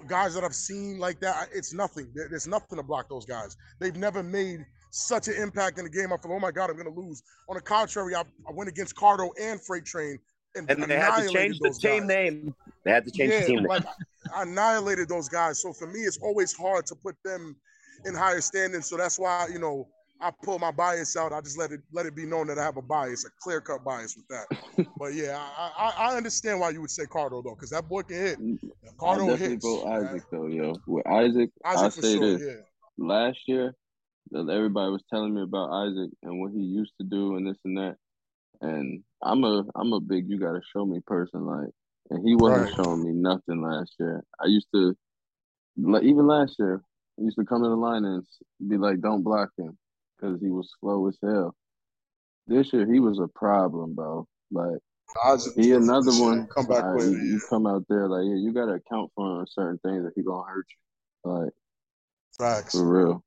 guys 0.08 0.34
that 0.36 0.44
I've 0.44 0.56
seen 0.56 1.00
like 1.00 1.20
that. 1.22 1.50
It's 1.54 1.74
nothing. 1.74 2.12
There's 2.14 2.48
nothing 2.48 2.78
to 2.78 2.84
block 2.84 3.10
those 3.10 3.26
guys. 3.26 3.58
They've 3.80 3.96
never 3.96 4.22
made 4.24 4.66
such 4.92 5.28
an 5.28 5.36
impact 5.36 5.80
in 5.80 5.86
the 5.86 5.90
game. 5.90 6.14
I 6.14 6.18
feel, 6.18 6.32
oh 6.34 6.40
my 6.40 6.52
god, 6.52 6.70
I'm 6.70 6.78
gonna 6.78 6.90
lose. 6.90 7.24
On 7.50 7.56
the 7.56 7.62
contrary, 7.62 8.14
I, 8.16 8.22
I 8.22 8.52
went 8.54 8.70
against 8.70 8.96
Cardo 8.96 9.30
and 9.40 9.60
Freight 9.62 9.86
Train, 9.86 10.20
and, 10.56 10.70
And 10.70 10.84
they 10.84 10.98
had 10.98 11.22
to 11.22 11.32
change 11.32 11.60
the 11.60 11.70
team 11.72 12.02
guys. 12.02 12.08
name. 12.08 12.56
They 12.84 12.92
had 12.92 13.06
to 13.06 13.12
change 13.12 13.32
the 13.34 13.46
team 13.46 13.56
name. 13.58 13.68
like 13.68 13.86
I 14.34 14.44
annihilated 14.44 15.10
those 15.10 15.30
guys. 15.30 15.62
So 15.62 15.74
for 15.74 15.88
me, 15.88 16.02
it's 16.02 16.18
always 16.18 16.54
hard 16.54 16.86
to 16.88 16.96
put 16.96 17.16
them 17.24 17.56
in 18.06 18.16
higher 18.16 18.42
standing. 18.42 18.82
So 18.82 18.98
that's 18.98 19.20
why 19.20 19.48
you 19.52 19.60
know 19.60 19.88
I 20.22 20.32
pull 20.44 20.60
my 20.60 20.72
bias 20.72 21.16
out. 21.18 21.34
I 21.34 21.42
just 21.42 21.58
let 21.58 21.72
it 21.72 21.82
let 21.92 22.06
it 22.06 22.16
be 22.16 22.26
known 22.26 22.48
that 22.48 22.58
I 22.58 22.64
have 22.64 22.78
a 22.78 22.82
bias, 22.82 23.26
a 23.26 23.30
clear 23.42 23.62
cut 23.62 23.84
bias 23.84 24.16
with 24.16 24.28
that. 24.30 24.86
but 24.98 25.14
yeah, 25.14 25.38
I, 25.58 25.72
I 25.78 26.10
I 26.12 26.18
understand 26.18 26.60
why 26.60 26.70
you 26.70 26.82
would 26.82 26.92
say 26.92 27.04
Cardo 27.06 27.44
though, 27.44 27.56
because 27.56 27.72
that 27.72 27.88
boy 27.88 28.04
can 28.04 28.18
hit. 28.18 28.40
Mm, 28.40 28.60
I 28.86 28.90
Cardo 29.00 29.28
definitely 29.30 29.48
hits. 29.54 29.66
man. 29.66 30.06
Isaac 30.06 30.24
though, 30.32 30.48
yo. 30.48 30.76
With 30.88 31.08
Isaac, 31.08 31.50
I 31.66 31.74
Isaac 31.74 31.94
for 31.94 32.02
say 32.02 32.16
sure. 32.16 32.38
this: 32.38 32.42
Yeah. 32.42 32.62
last 32.98 33.40
year, 33.48 33.74
everybody 34.36 34.92
was 34.92 35.04
telling 35.10 35.34
me 35.34 35.42
about 35.42 35.72
Isaac 35.72 36.12
and 36.24 36.40
what 36.40 36.52
he 36.52 36.60
used 36.60 36.94
to 37.00 37.08
do 37.08 37.36
and 37.36 37.48
this 37.48 37.58
and 37.66 37.78
that, 37.78 37.96
and 38.62 39.04
I'm 39.24 39.44
a 39.44 39.64
I'm 39.76 39.94
a 39.94 40.00
big 40.00 40.30
you 40.30 40.40
got 40.40 40.54
to 40.54 40.62
show 40.74 40.86
me 40.86 41.00
person 41.06 41.46
like, 41.46 41.70
and 42.10 42.28
he 42.28 42.36
wasn't 42.36 42.66
Right. 42.66 42.76
showing 42.76 43.04
me 43.04 43.12
nothing 43.14 43.62
last 43.62 43.94
year. 44.00 44.24
I 44.40 44.48
used 44.48 44.68
to, 44.74 44.96
like 45.78 46.04
even 46.04 46.28
last 46.28 46.56
year, 46.60 46.82
I 47.20 47.24
used 47.24 47.38
to 47.38 47.46
come 47.46 47.64
in 47.64 47.70
the 47.70 47.76
line 47.76 48.06
and 48.06 48.26
be 48.68 48.78
like, 48.78 49.00
don't 49.02 49.24
block 49.24 49.50
him 49.58 49.78
because 50.18 50.40
he 50.42 50.50
was 50.50 50.74
slow 50.80 51.08
as 51.08 51.18
hell. 51.24 51.56
This 52.48 52.74
year 52.74 52.92
he 52.92 53.00
was 53.00 53.20
a 53.20 53.28
problem, 53.28 53.94
bro. 53.94 54.28
Like 54.52 54.80
he 55.56 55.74
another 55.74 56.12
one. 56.20 56.48
Comeback 56.48 56.84
Like, 56.84 56.96
player. 56.96 57.10
you, 57.10 57.34
you 57.34 57.42
come 57.50 57.68
out 57.68 57.86
there 57.90 58.08
like, 58.08 58.24
yeah, 58.26 58.36
you 58.36 58.52
gotta 58.54 58.74
account 58.74 59.12
for 59.16 59.46
certain 59.48 59.78
things 59.80 60.06
if 60.06 60.14
he 60.16 60.24
gonna 60.24 60.44
hurt 60.48 60.66
you. 61.26 61.32
Like 61.32 61.54
Facts. 62.38 62.74
for 62.74 62.84
real, 62.84 63.24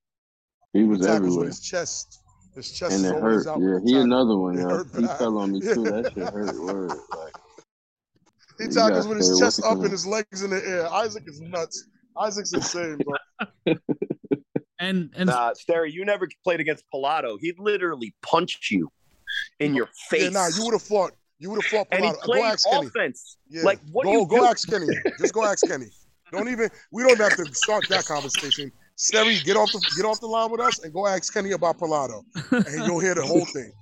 he 0.73 0.83
was 0.85 1.07
everywhere, 1.07 1.47
his 1.47 1.61
chest. 1.61 2.21
His 2.55 2.71
chest 2.71 2.95
and 2.95 3.05
is 3.05 3.11
it 3.11 3.21
hurt. 3.21 3.47
out. 3.47 3.61
Yeah, 3.61 3.79
he 3.85 3.93
tackle. 3.93 4.03
another 4.03 4.37
one. 4.37 4.59
It 4.59 4.69
Yeah, 4.69 5.01
he 5.01 5.07
fell 5.19 5.39
on 5.39 5.53
me 5.53 5.61
too. 5.61 5.85
That 5.85 6.13
shit 6.15 6.29
hurt. 6.33 6.61
Word. 6.61 6.91
Like 6.91 7.35
He 8.59 8.65
You 8.65 8.71
tackles 8.71 9.09
with 9.09 9.19
his 9.19 9.39
chest 9.39 9.63
up 9.65 9.79
and 9.79 9.91
his 9.91 10.07
legs 10.07 10.43
in 10.43 10.51
the 10.51 10.65
air. 10.67 10.89
Isaac 10.93 11.25
is 11.27 11.41
nuts. 11.41 11.89
Isaac's 12.17 12.53
insane, 12.53 12.99
bro. 12.99 13.75
And 14.81 15.11
and 15.17 15.29
Nah, 15.29 15.53
Sterry, 15.53 15.93
you 15.93 16.05
never 16.05 16.29
played 16.43 16.59
against 16.61 16.85
Pilato. 16.93 17.39
He'd 17.41 17.59
literally 17.59 18.15
punched 18.23 18.71
you 18.71 18.91
in 19.61 19.75
your 19.75 19.89
face. 20.11 20.23
Yeah, 20.23 20.29
nah, 20.31 20.49
you 20.49 20.65
would 20.65 20.75
have 20.75 20.83
fought. 20.83 21.13
You 21.39 21.51
would 21.51 21.63
have 21.63 21.71
fought 21.71 21.87
and 21.93 22.05
he 22.05 22.11
Pilato. 22.11 22.27
Go 22.27 22.33
played 22.33 22.45
ask 22.45 22.69
Kenny. 22.69 22.87
offense. 22.89 23.37
Yeah. 23.49 23.63
Like, 23.63 23.81
what 23.93 24.05
go, 24.05 24.11
do 24.11 24.19
you 24.19 24.27
go 24.27 24.39
do? 24.41 24.45
ask 24.45 24.69
Kenny. 24.69 24.89
Just 25.19 25.33
go 25.33 25.45
ask 25.45 25.65
Kenny. 25.65 25.87
Don't 26.33 26.49
even. 26.49 26.71
We 26.91 27.05
don't 27.05 27.21
have 27.21 27.37
to 27.37 27.55
start 27.55 27.89
that 27.89 28.05
conversation. 28.05 28.73
Sterry, 28.97 29.43
get 29.45 29.57
off 29.57 29.73
the 29.73 29.81
get 29.97 30.05
off 30.05 30.21
the 30.21 30.27
line 30.27 30.51
with 30.51 30.61
us 30.61 30.83
and 30.85 30.93
go 30.93 31.07
ask 31.07 31.33
Kenny 31.33 31.53
about 31.53 31.79
Pilato, 31.79 32.23
and 32.53 32.87
you'll 32.87 33.01
hear 33.01 33.15
the 33.15 33.27
whole 33.27 33.45
thing. 33.47 33.73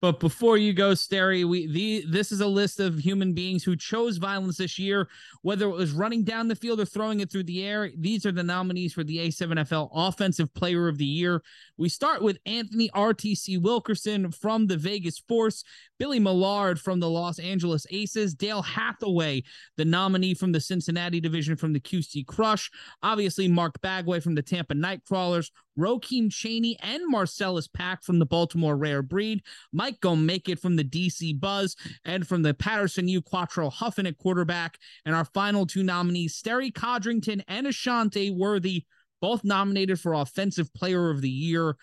But 0.00 0.20
before 0.20 0.56
you 0.58 0.72
go, 0.72 0.92
Sterry, 0.92 1.44
we 1.44 1.66
the 1.66 2.04
this 2.08 2.30
is 2.30 2.40
a 2.40 2.46
list 2.46 2.78
of 2.78 2.98
human 2.98 3.32
beings 3.32 3.64
who 3.64 3.74
chose 3.74 4.16
violence 4.16 4.58
this 4.58 4.78
year, 4.78 5.08
whether 5.42 5.66
it 5.66 5.74
was 5.74 5.90
running 5.90 6.22
down 6.22 6.46
the 6.46 6.54
field 6.54 6.78
or 6.78 6.84
throwing 6.84 7.18
it 7.18 7.32
through 7.32 7.44
the 7.44 7.64
air. 7.64 7.90
These 7.96 8.24
are 8.24 8.30
the 8.30 8.44
nominees 8.44 8.92
for 8.92 9.02
the 9.02 9.18
A7FL 9.18 9.90
Offensive 9.92 10.54
Player 10.54 10.86
of 10.86 10.98
the 10.98 11.04
Year. 11.04 11.42
We 11.76 11.88
start 11.88 12.22
with 12.22 12.38
Anthony 12.46 12.90
RTC 12.90 13.60
Wilkerson 13.60 14.30
from 14.30 14.68
the 14.68 14.76
Vegas 14.76 15.18
Force, 15.18 15.64
Billy 15.98 16.20
Millard 16.20 16.80
from 16.80 17.00
the 17.00 17.10
Los 17.10 17.40
Angeles 17.40 17.84
Aces, 17.90 18.34
Dale 18.34 18.62
Hathaway, 18.62 19.42
the 19.76 19.84
nominee 19.84 20.34
from 20.34 20.52
the 20.52 20.60
Cincinnati 20.60 21.20
division 21.20 21.56
from 21.56 21.72
the 21.72 21.80
QC 21.80 22.24
Crush, 22.24 22.70
obviously 23.02 23.48
Mark 23.48 23.80
Bagway 23.80 24.22
from 24.22 24.36
the 24.36 24.42
Tampa 24.42 24.74
Nightcrawlers, 24.74 25.50
Rokeem 25.78 26.30
Cheney 26.30 26.76
and 26.80 27.02
Marcellus 27.06 27.68
Pack 27.68 28.02
from 28.02 28.18
the 28.18 28.26
Baltimore 28.26 28.76
Rare 28.76 29.02
Breed, 29.02 29.42
Mike 29.72 29.87
Gomake 30.00 30.58
from 30.58 30.76
the 30.76 30.84
DC 30.84 31.38
Buzz, 31.38 31.76
and 32.04 32.26
from 32.26 32.42
the 32.42 32.54
Paterson 32.54 33.08
U 33.08 33.22
Quattro 33.22 33.70
Huffin 33.70 34.06
at 34.06 34.18
quarterback. 34.18 34.78
And 35.04 35.14
our 35.14 35.24
final 35.24 35.66
two 35.66 35.82
nominees, 35.82 36.34
Sterry 36.34 36.70
Codrington 36.70 37.42
and 37.48 37.66
Ashante 37.66 38.34
Worthy, 38.34 38.84
both 39.20 39.44
nominated 39.44 40.00
for 40.00 40.14
Offensive 40.14 40.72
Player 40.74 41.10
of 41.10 41.20
the 41.20 41.30
Year. 41.30 41.76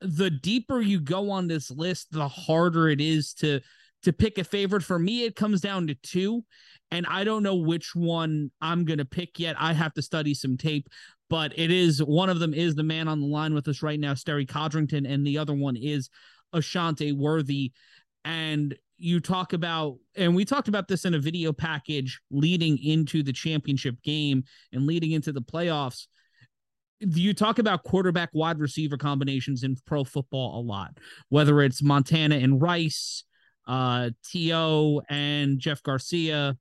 The 0.00 0.30
deeper 0.30 0.80
you 0.80 1.00
go 1.00 1.30
on 1.30 1.48
this 1.48 1.70
list, 1.70 2.08
the 2.10 2.28
harder 2.28 2.88
it 2.88 3.00
is 3.00 3.32
to 3.34 3.60
to 4.02 4.12
pick 4.12 4.38
a 4.38 4.44
favorite. 4.44 4.82
For 4.82 4.98
me, 4.98 5.24
it 5.24 5.34
comes 5.34 5.60
down 5.60 5.86
to 5.86 5.94
two, 5.94 6.44
and 6.90 7.06
I 7.06 7.24
don't 7.24 7.42
know 7.42 7.56
which 7.56 7.94
one 7.94 8.50
I'm 8.60 8.84
gonna 8.84 9.04
pick 9.04 9.38
yet. 9.38 9.56
I 9.58 9.72
have 9.72 9.94
to 9.94 10.02
study 10.02 10.34
some 10.34 10.56
tape, 10.56 10.88
but 11.30 11.58
it 11.58 11.70
is 11.70 12.02
one 12.02 12.28
of 12.28 12.38
them 12.38 12.52
is 12.54 12.74
the 12.74 12.82
man 12.82 13.08
on 13.08 13.20
the 13.20 13.26
line 13.26 13.54
with 13.54 13.66
us 13.68 13.82
right 13.82 13.98
now, 13.98 14.14
Sterry 14.14 14.46
Codrington, 14.46 15.06
and 15.06 15.26
the 15.26 15.38
other 15.38 15.54
one 15.54 15.76
is 15.76 16.10
Ashante 16.54 17.16
Worthy. 17.16 17.72
And 18.24 18.74
you 18.96 19.20
talk 19.20 19.52
about, 19.52 19.96
and 20.16 20.34
we 20.34 20.44
talked 20.44 20.68
about 20.68 20.88
this 20.88 21.04
in 21.04 21.14
a 21.14 21.18
video 21.18 21.52
package 21.52 22.20
leading 22.30 22.78
into 22.78 23.22
the 23.22 23.32
championship 23.32 24.02
game 24.02 24.44
and 24.72 24.86
leading 24.86 25.12
into 25.12 25.32
the 25.32 25.42
playoffs. 25.42 26.06
you 27.00 27.34
talk 27.34 27.58
about 27.58 27.82
quarterback 27.82 28.30
wide 28.32 28.58
receiver 28.58 28.96
combinations 28.96 29.62
in 29.62 29.76
pro 29.86 30.04
football 30.04 30.60
a 30.60 30.62
lot, 30.62 30.96
whether 31.28 31.60
it's 31.60 31.82
Montana 31.82 32.36
and 32.36 32.62
Rice, 32.62 33.24
uh, 33.66 34.10
T.O. 34.30 35.02
and 35.08 35.58
Jeff 35.58 35.82
Garcia, 35.82 36.56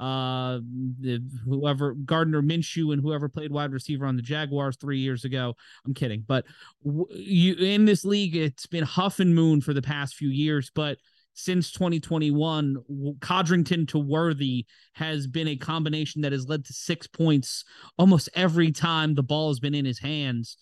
uh, 0.00 0.58
the, 1.00 1.22
whoever 1.44 1.92
Gardner 1.92 2.42
Minshew 2.42 2.92
and 2.92 3.02
whoever 3.02 3.28
played 3.28 3.52
wide 3.52 3.72
receiver 3.72 4.06
on 4.06 4.16
the 4.16 4.22
Jaguars 4.22 4.76
three 4.76 4.98
years 4.98 5.24
ago. 5.24 5.54
I'm 5.86 5.92
kidding, 5.94 6.24
but 6.26 6.46
w- 6.84 7.06
you 7.10 7.54
in 7.54 7.84
this 7.84 8.04
league, 8.04 8.34
it's 8.34 8.66
been 8.66 8.84
huff 8.84 9.20
and 9.20 9.34
moon 9.34 9.60
for 9.60 9.74
the 9.74 9.82
past 9.82 10.14
few 10.14 10.30
years, 10.30 10.72
but 10.74 10.96
since 11.34 11.70
2021, 11.72 13.16
Codrington 13.20 13.86
to 13.88 13.98
Worthy 13.98 14.66
has 14.94 15.26
been 15.26 15.48
a 15.48 15.56
combination 15.56 16.22
that 16.22 16.32
has 16.32 16.48
led 16.48 16.64
to 16.64 16.72
six 16.72 17.06
points 17.06 17.64
almost 17.98 18.28
every 18.34 18.72
time 18.72 19.14
the 19.14 19.22
ball 19.22 19.48
has 19.48 19.60
been 19.60 19.74
in 19.74 19.84
his 19.84 19.98
hands. 19.98 20.56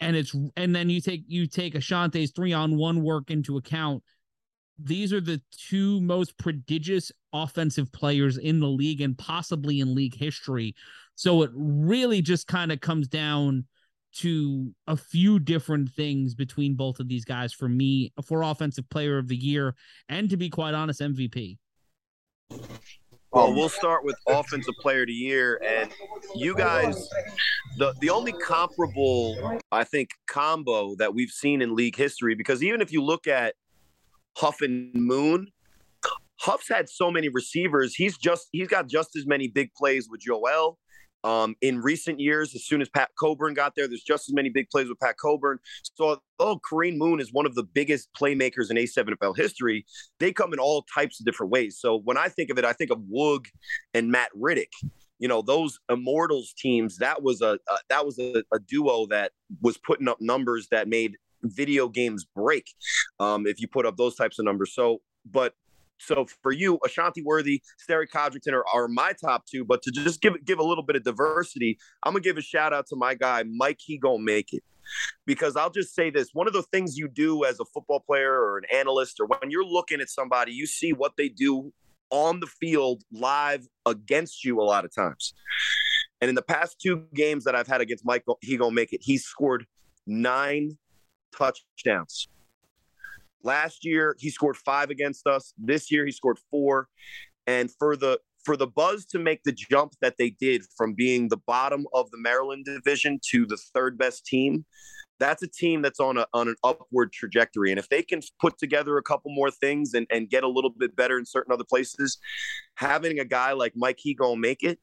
And 0.00 0.16
it's 0.16 0.34
and 0.56 0.74
then 0.74 0.90
you 0.90 1.00
take 1.00 1.22
you 1.28 1.46
take 1.46 1.74
Ashante's 1.74 2.32
three 2.32 2.52
on 2.52 2.76
one 2.76 3.02
work 3.02 3.30
into 3.30 3.56
account. 3.56 4.02
These 4.78 5.12
are 5.12 5.20
the 5.20 5.40
two 5.52 6.00
most 6.00 6.36
prodigious 6.36 7.12
offensive 7.32 7.92
players 7.92 8.38
in 8.38 8.60
the 8.60 8.68
league 8.68 9.00
and 9.00 9.16
possibly 9.16 9.80
in 9.80 9.94
league 9.94 10.16
history. 10.16 10.74
So 11.14 11.42
it 11.42 11.50
really 11.54 12.22
just 12.22 12.48
kind 12.48 12.72
of 12.72 12.80
comes 12.80 13.06
down 13.06 13.66
to 14.14 14.72
a 14.86 14.96
few 14.96 15.38
different 15.38 15.90
things 15.90 16.34
between 16.34 16.74
both 16.74 17.00
of 17.00 17.08
these 17.08 17.24
guys 17.24 17.52
for 17.52 17.68
me 17.68 18.12
for 18.24 18.42
offensive 18.42 18.88
player 18.88 19.18
of 19.18 19.28
the 19.28 19.36
year 19.36 19.74
and 20.08 20.30
to 20.30 20.36
be 20.36 20.48
quite 20.48 20.74
honest 20.74 21.00
MVP. 21.00 21.58
Well, 23.32 23.52
we'll 23.52 23.68
start 23.68 24.04
with 24.04 24.16
offensive 24.28 24.74
player 24.80 25.02
of 25.02 25.08
the 25.08 25.12
year 25.12 25.60
and 25.64 25.90
you 26.36 26.54
guys 26.54 27.08
the 27.78 27.92
the 28.00 28.10
only 28.10 28.32
comparable 28.32 29.58
I 29.72 29.82
think 29.82 30.10
combo 30.28 30.94
that 30.96 31.12
we've 31.12 31.30
seen 31.30 31.60
in 31.60 31.74
league 31.74 31.96
history 31.96 32.36
because 32.36 32.62
even 32.62 32.80
if 32.80 32.92
you 32.92 33.02
look 33.02 33.26
at 33.26 33.54
Huff 34.36 34.60
and 34.60 34.92
Moon 34.94 35.48
Huff's 36.44 36.68
had 36.68 36.88
so 36.88 37.10
many 37.10 37.28
receivers. 37.28 37.94
He's 37.94 38.18
just 38.18 38.48
he's 38.52 38.68
got 38.68 38.86
just 38.86 39.16
as 39.16 39.26
many 39.26 39.48
big 39.48 39.72
plays 39.74 40.08
with 40.10 40.20
Joel. 40.20 40.78
Um, 41.22 41.56
in 41.62 41.80
recent 41.80 42.20
years, 42.20 42.54
as 42.54 42.66
soon 42.66 42.82
as 42.82 42.90
Pat 42.90 43.08
Coburn 43.18 43.54
got 43.54 43.72
there, 43.74 43.88
there's 43.88 44.02
just 44.02 44.28
as 44.28 44.34
many 44.34 44.50
big 44.50 44.68
plays 44.68 44.90
with 44.90 45.00
Pat 45.00 45.16
Coburn. 45.18 45.58
So, 45.94 46.20
although 46.38 46.60
Kareem 46.70 46.98
Moon 46.98 47.18
is 47.18 47.32
one 47.32 47.46
of 47.46 47.54
the 47.54 47.62
biggest 47.62 48.10
playmakers 48.12 48.70
in 48.70 48.76
A7FL 48.76 49.34
history, 49.34 49.86
they 50.20 50.34
come 50.34 50.52
in 50.52 50.58
all 50.58 50.84
types 50.94 51.18
of 51.18 51.24
different 51.24 51.50
ways. 51.50 51.78
So, 51.80 51.98
when 52.04 52.18
I 52.18 52.28
think 52.28 52.50
of 52.50 52.58
it, 52.58 52.66
I 52.66 52.74
think 52.74 52.90
of 52.90 52.98
Woog 53.10 53.46
and 53.94 54.10
Matt 54.10 54.28
Riddick. 54.38 54.72
You 55.18 55.28
know, 55.28 55.40
those 55.40 55.78
Immortals 55.88 56.52
teams. 56.58 56.98
That 56.98 57.22
was 57.22 57.40
a, 57.40 57.58
a 57.70 57.76
that 57.88 58.04
was 58.04 58.18
a, 58.18 58.44
a 58.52 58.58
duo 58.58 59.06
that 59.06 59.32
was 59.62 59.78
putting 59.78 60.08
up 60.08 60.18
numbers 60.20 60.68
that 60.72 60.88
made 60.88 61.16
video 61.44 61.88
games 61.88 62.24
break. 62.34 62.66
Um, 63.20 63.46
if 63.46 63.60
you 63.60 63.68
put 63.68 63.86
up 63.86 63.96
those 63.96 64.14
types 64.16 64.38
of 64.38 64.44
numbers. 64.44 64.74
So, 64.74 65.00
but 65.24 65.54
so 65.98 66.26
for 66.42 66.52
you, 66.52 66.78
Ashanti 66.84 67.22
Worthy, 67.22 67.62
Sterry 67.78 68.06
Codrington 68.06 68.54
are, 68.54 68.64
are 68.72 68.88
my 68.88 69.12
top 69.12 69.44
two. 69.46 69.64
But 69.64 69.82
to 69.82 69.90
just 69.90 70.20
give 70.20 70.44
give 70.44 70.58
a 70.58 70.64
little 70.64 70.84
bit 70.84 70.96
of 70.96 71.04
diversity, 71.04 71.78
I'm 72.04 72.12
gonna 72.12 72.22
give 72.22 72.36
a 72.36 72.42
shout 72.42 72.72
out 72.72 72.86
to 72.88 72.96
my 72.96 73.14
guy 73.14 73.44
Mike. 73.44 73.80
He 73.80 73.98
gonna 73.98 74.22
make 74.22 74.52
it 74.52 74.62
because 75.26 75.56
I'll 75.56 75.70
just 75.70 75.94
say 75.94 76.10
this: 76.10 76.30
one 76.32 76.46
of 76.46 76.52
the 76.52 76.62
things 76.62 76.96
you 76.96 77.08
do 77.08 77.44
as 77.44 77.60
a 77.60 77.64
football 77.64 78.00
player 78.00 78.32
or 78.32 78.58
an 78.58 78.64
analyst, 78.72 79.20
or 79.20 79.26
when 79.26 79.50
you're 79.50 79.64
looking 79.64 80.00
at 80.00 80.10
somebody, 80.10 80.52
you 80.52 80.66
see 80.66 80.92
what 80.92 81.12
they 81.16 81.28
do 81.28 81.72
on 82.10 82.40
the 82.40 82.46
field 82.46 83.02
live 83.12 83.66
against 83.86 84.44
you 84.44 84.60
a 84.60 84.62
lot 84.62 84.84
of 84.84 84.94
times. 84.94 85.34
And 86.20 86.28
in 86.28 86.34
the 86.34 86.42
past 86.42 86.76
two 86.80 87.04
games 87.14 87.44
that 87.44 87.54
I've 87.54 87.66
had 87.66 87.80
against 87.80 88.04
Mike, 88.04 88.24
he 88.40 88.56
gonna 88.56 88.74
make 88.74 88.92
it. 88.92 89.00
He 89.02 89.18
scored 89.18 89.66
nine 90.06 90.76
touchdowns. 91.36 92.28
Last 93.42 93.84
year 93.84 94.16
he 94.18 94.30
scored 94.30 94.56
five 94.56 94.90
against 94.90 95.26
us. 95.26 95.52
This 95.58 95.90
year 95.90 96.06
he 96.06 96.12
scored 96.12 96.38
four. 96.50 96.88
And 97.46 97.70
for 97.78 97.96
the 97.96 98.18
for 98.44 98.56
the 98.56 98.66
Buzz 98.66 99.06
to 99.06 99.18
make 99.18 99.42
the 99.44 99.52
jump 99.52 99.94
that 100.02 100.16
they 100.18 100.30
did 100.30 100.62
from 100.76 100.92
being 100.92 101.28
the 101.28 101.38
bottom 101.46 101.86
of 101.94 102.10
the 102.10 102.18
Maryland 102.18 102.66
division 102.66 103.18
to 103.30 103.46
the 103.46 103.56
third 103.56 103.96
best 103.96 104.26
team, 104.26 104.66
that's 105.18 105.42
a 105.42 105.48
team 105.48 105.82
that's 105.82 106.00
on 106.00 106.18
a 106.18 106.26
on 106.34 106.48
an 106.48 106.56
upward 106.64 107.12
trajectory. 107.12 107.70
And 107.70 107.78
if 107.78 107.88
they 107.88 108.02
can 108.02 108.20
put 108.40 108.58
together 108.58 108.98
a 108.98 109.02
couple 109.02 109.30
more 109.32 109.50
things 109.50 109.94
and, 109.94 110.06
and 110.10 110.28
get 110.28 110.44
a 110.44 110.48
little 110.48 110.70
bit 110.70 110.94
better 110.96 111.18
in 111.18 111.24
certain 111.24 111.52
other 111.52 111.64
places, 111.64 112.18
having 112.74 113.18
a 113.18 113.24
guy 113.24 113.52
like 113.52 113.72
Mike 113.76 113.98
Higo 114.04 114.36
make 114.38 114.62
it, 114.62 114.78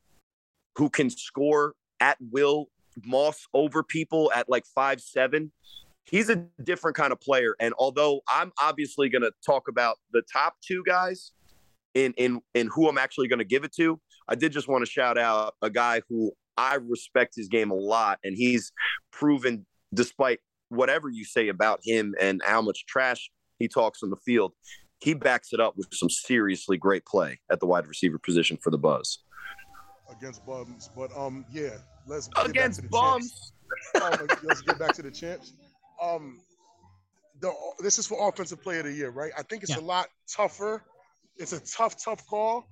who 0.77 0.89
can 0.89 1.09
score 1.09 1.73
at 1.99 2.17
will, 2.19 2.69
moss 3.05 3.45
over 3.53 3.83
people 3.83 4.31
at 4.33 4.49
like 4.49 4.65
five 4.65 5.01
seven, 5.01 5.51
he's 6.05 6.29
a 6.29 6.45
different 6.63 6.97
kind 6.97 7.11
of 7.11 7.19
player. 7.19 7.55
And 7.59 7.73
although 7.77 8.21
I'm 8.29 8.51
obviously 8.61 9.09
going 9.09 9.21
to 9.21 9.31
talk 9.45 9.67
about 9.67 9.97
the 10.11 10.21
top 10.31 10.55
two 10.65 10.83
guys 10.85 11.31
in 11.93 12.13
in 12.17 12.41
in 12.53 12.67
who 12.67 12.87
I'm 12.87 12.97
actually 12.97 13.27
going 13.27 13.39
to 13.39 13.45
give 13.45 13.63
it 13.63 13.73
to, 13.75 13.99
I 14.27 14.35
did 14.35 14.51
just 14.51 14.67
want 14.67 14.85
to 14.85 14.91
shout 14.91 15.17
out 15.17 15.55
a 15.61 15.69
guy 15.69 16.01
who 16.09 16.31
I 16.57 16.75
respect 16.75 17.35
his 17.35 17.47
game 17.47 17.71
a 17.71 17.75
lot, 17.75 18.19
and 18.23 18.35
he's 18.35 18.71
proven, 19.11 19.65
despite 19.93 20.39
whatever 20.69 21.09
you 21.09 21.25
say 21.25 21.49
about 21.49 21.81
him 21.83 22.13
and 22.19 22.41
how 22.45 22.61
much 22.61 22.85
trash 22.85 23.29
he 23.59 23.67
talks 23.67 24.03
on 24.03 24.09
the 24.09 24.17
field, 24.17 24.53
he 24.99 25.13
backs 25.13 25.49
it 25.53 25.59
up 25.59 25.75
with 25.77 25.87
some 25.91 26.09
seriously 26.09 26.77
great 26.77 27.05
play 27.05 27.39
at 27.51 27.59
the 27.59 27.65
wide 27.65 27.87
receiver 27.87 28.17
position 28.17 28.57
for 28.61 28.69
the 28.69 28.77
Buzz. 28.77 29.19
Against 30.09 30.45
bums, 30.45 30.89
but 30.95 31.15
um, 31.15 31.45
yeah, 31.51 31.77
let's 32.05 32.29
against 32.43 32.89
bums. 32.89 33.53
um, 34.01 34.27
let's 34.43 34.61
get 34.61 34.77
back 34.77 34.93
to 34.93 35.01
the 35.01 35.11
champs 35.11 35.53
um 36.01 36.39
the 37.41 37.51
this 37.79 37.97
is 37.97 38.07
for 38.07 38.27
offensive 38.27 38.61
player 38.61 38.79
of 38.79 38.85
the 38.85 38.93
year, 38.93 39.09
right? 39.09 39.31
I 39.37 39.43
think 39.43 39.63
it's 39.63 39.71
yeah. 39.71 39.79
a 39.79 39.81
lot 39.81 40.07
tougher. 40.35 40.83
It's 41.37 41.53
a 41.53 41.59
tough, 41.59 42.01
tough 42.03 42.25
call, 42.27 42.67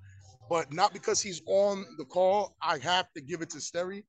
but 0.50 0.72
not 0.72 0.94
because 0.94 1.22
he's 1.22 1.42
on 1.48 1.86
the 1.98 2.06
call. 2.06 2.56
I 2.62 2.78
have 2.80 3.12
to 3.14 3.22
give 3.22 3.42
it 3.42 3.50
to 3.52 3.58
Sterry 3.58 4.04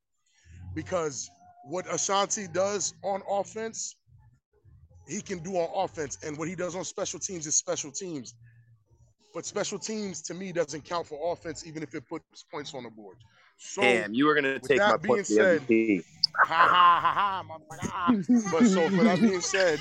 because 0.74 1.30
what 1.64 1.92
Ashanti 1.92 2.46
does 2.48 2.94
on 3.02 3.22
offense, 3.28 3.96
he 5.08 5.20
can 5.20 5.38
do 5.38 5.56
on 5.56 5.84
offense, 5.84 6.18
and 6.24 6.36
what 6.36 6.48
he 6.48 6.54
does 6.54 6.76
on 6.76 6.84
special 6.84 7.20
teams 7.20 7.46
is 7.46 7.56
special 7.56 7.90
teams. 7.90 8.34
But 9.32 9.46
special 9.46 9.78
teams 9.78 10.22
to 10.22 10.34
me 10.34 10.52
doesn't 10.52 10.84
count 10.84 11.06
for 11.06 11.32
offense, 11.32 11.64
even 11.66 11.82
if 11.82 11.94
it 11.94 12.06
puts 12.08 12.44
points 12.52 12.74
on 12.74 12.82
the 12.82 12.90
board. 12.90 13.16
So, 13.56 13.82
Damn, 13.82 14.12
you 14.12 14.26
were 14.26 14.34
gonna 14.34 14.58
take 14.58 14.78
my 14.78 14.96
point. 14.96 15.26
Said, 15.26 15.62
ha 16.36 16.68
ha 16.68 17.00
ha 17.00 17.44
ha, 17.80 18.12
But 18.52 18.66
so 18.66 18.88
for 18.90 19.04
that 19.04 19.20
being 19.20 19.40
said, 19.40 19.80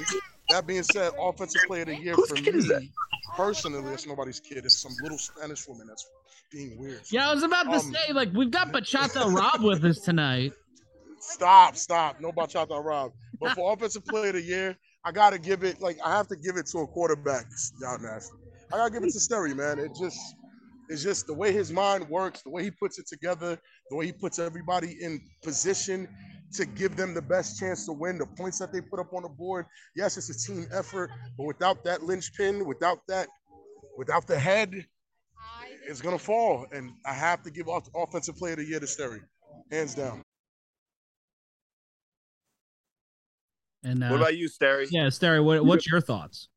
that 0.50 0.66
being 0.68 0.84
said, 0.84 1.12
offensive 1.20 1.62
player 1.68 1.84
of 1.84 1.88
the 1.90 1.96
year 1.96 2.14
Whose 2.16 2.30
for 2.30 2.80
me, 2.80 2.92
personally, 3.36 3.94
it's 3.94 4.08
nobody's 4.08 4.40
kid. 4.40 4.66
It's 4.66 4.82
some 4.82 4.94
little 5.02 5.18
Spanish 5.18 5.68
woman 5.68 5.88
that's 5.88 6.06
being 6.52 6.78
weird. 6.80 7.02
Yeah, 7.12 7.30
I 7.30 7.34
was 7.34 7.44
about 7.44 7.64
to 7.64 7.74
um, 7.74 7.94
say, 7.94 8.14
like, 8.14 8.34
we've 8.34 8.52
got 8.52 8.72
Bachata 8.72 9.34
Rob 9.34 9.64
with 9.64 9.84
us 9.86 10.00
tonight. 10.00 10.54
Stop, 11.20 11.76
stop. 11.76 12.20
No 12.20 12.32
Bachata 12.32 12.84
Rob. 12.84 13.12
But 13.40 13.52
for 13.54 13.74
offensive 13.74 14.06
player 14.06 14.30
of 14.30 14.34
the 14.34 14.42
year, 14.42 14.78
I 15.06 15.12
gotta 15.12 15.40
give 15.40 15.64
it 15.64 15.82
like 15.82 15.98
I 16.04 16.16
have 16.16 16.28
to 16.30 16.36
give 16.36 16.58
it 16.58 16.66
to 16.68 16.80
a 16.80 16.88
quarterback. 16.88 17.46
Y'all 17.82 17.98
nasty. 18.00 18.36
I 18.74 18.78
gotta 18.78 18.92
give 18.92 19.04
it 19.04 19.12
to 19.12 19.20
Sterry, 19.20 19.54
man. 19.56 19.80
It 19.80 19.92
just 20.00 20.20
it's 20.90 21.04
just 21.04 21.28
the 21.28 21.34
way 21.34 21.54
his 21.54 21.72
mind 21.72 22.10
works, 22.10 22.42
the 22.42 22.50
way 22.50 22.64
he 22.64 22.72
puts 22.72 23.00
it 23.00 23.08
together, 23.08 23.58
the 23.90 23.96
way 23.96 24.08
he 24.08 24.12
puts 24.12 24.40
everybody 24.40 24.98
in 25.02 25.22
position 25.44 26.08
to 26.54 26.66
give 26.66 26.96
them 26.96 27.14
the 27.14 27.22
best 27.22 27.60
chance 27.60 27.86
to 27.86 27.94
win, 27.94 28.18
the 28.18 28.26
points 28.26 28.60
that 28.60 28.74
they 28.74 28.82
put 28.82 29.00
up 29.00 29.14
on 29.14 29.24
the 29.24 29.30
board. 29.30 29.66
Yes, 29.96 30.18
it's 30.18 30.30
a 30.30 30.48
team 30.48 30.68
effort, 30.72 31.12
but 31.38 31.46
without 31.46 31.84
that 31.84 32.04
linchpin, 32.04 32.66
without 32.66 33.00
that, 33.08 33.28
without 33.98 34.28
the 34.28 34.38
head, 34.38 34.86
it's 35.88 36.02
gonna 36.02 36.20
fall. 36.20 36.66
And 36.72 36.92
I 37.06 37.14
have 37.14 37.44
to 37.44 37.52
give 37.52 37.68
off 37.68 37.88
offensive 37.96 38.36
player 38.36 38.54
of 38.54 38.60
the 38.60 38.66
year 38.66 38.80
to 38.80 38.88
Sterry, 38.88 39.22
hands 39.72 39.96
down. 39.96 40.22
And 43.84 44.04
uh, 44.04 44.10
what 44.10 44.18
about 44.18 44.38
you, 44.38 44.48
Sterry? 44.48 44.88
Yeah, 44.92 45.08
Sterry, 45.08 45.44
what, 45.44 45.66
what's 45.66 45.88
your 45.88 46.02
thoughts? 46.02 46.50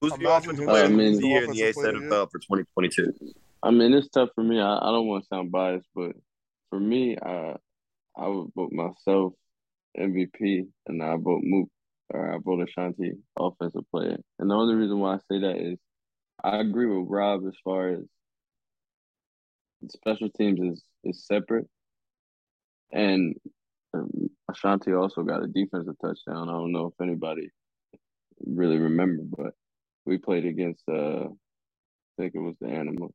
Who's 0.00 0.12
the 0.14 0.30
offensive 0.30 0.66
player 0.66 0.84
of 0.84 0.96
the 0.96 1.26
year 1.26 1.44
in 1.44 1.50
the 1.50 1.60
A7FL 1.60 2.30
for 2.30 2.38
2022? 2.38 3.12
I 3.62 3.70
mean, 3.70 3.92
it's 3.92 4.08
tough 4.08 4.30
for 4.34 4.42
me. 4.42 4.58
I, 4.58 4.76
I 4.76 4.90
don't 4.90 5.06
want 5.06 5.24
to 5.24 5.28
sound 5.28 5.52
biased, 5.52 5.88
but 5.94 6.12
for 6.70 6.80
me, 6.80 7.16
I 7.22 7.56
I 8.16 8.28
would 8.28 8.50
vote 8.54 8.72
myself 8.72 9.32
MVP, 9.98 10.66
and 10.86 11.02
I 11.02 11.16
vote 11.16 11.40
Mook 11.42 11.68
or 12.12 12.34
I 12.34 12.38
vote 12.38 12.66
Ashanti 12.68 13.12
offensive 13.38 13.84
player. 13.90 14.18
And 14.38 14.50
the 14.50 14.54
only 14.54 14.74
reason 14.74 14.98
why 14.98 15.14
I 15.14 15.18
say 15.30 15.40
that 15.40 15.56
is 15.56 15.78
I 16.42 16.58
agree 16.58 16.86
with 16.86 17.08
Rob 17.08 17.46
as 17.46 17.54
far 17.62 17.90
as 17.90 18.00
special 19.88 20.28
teams 20.30 20.60
is 20.60 20.84
is 21.04 21.26
separate, 21.26 21.66
and 22.92 23.34
um, 23.94 24.30
Ashanti 24.50 24.92
also 24.92 25.22
got 25.22 25.42
a 25.42 25.46
defensive 25.46 25.96
touchdown. 26.00 26.48
I 26.48 26.52
don't 26.52 26.72
know 26.72 26.86
if 26.86 27.00
anybody 27.00 27.50
really 28.44 28.78
remember, 28.78 29.22
but 29.36 29.54
we 30.04 30.18
played 30.18 30.46
against 30.46 30.82
uh, 30.88 31.24
I 31.24 32.22
think 32.22 32.34
it 32.34 32.40
was 32.40 32.56
the 32.60 32.68
Animals 32.68 33.14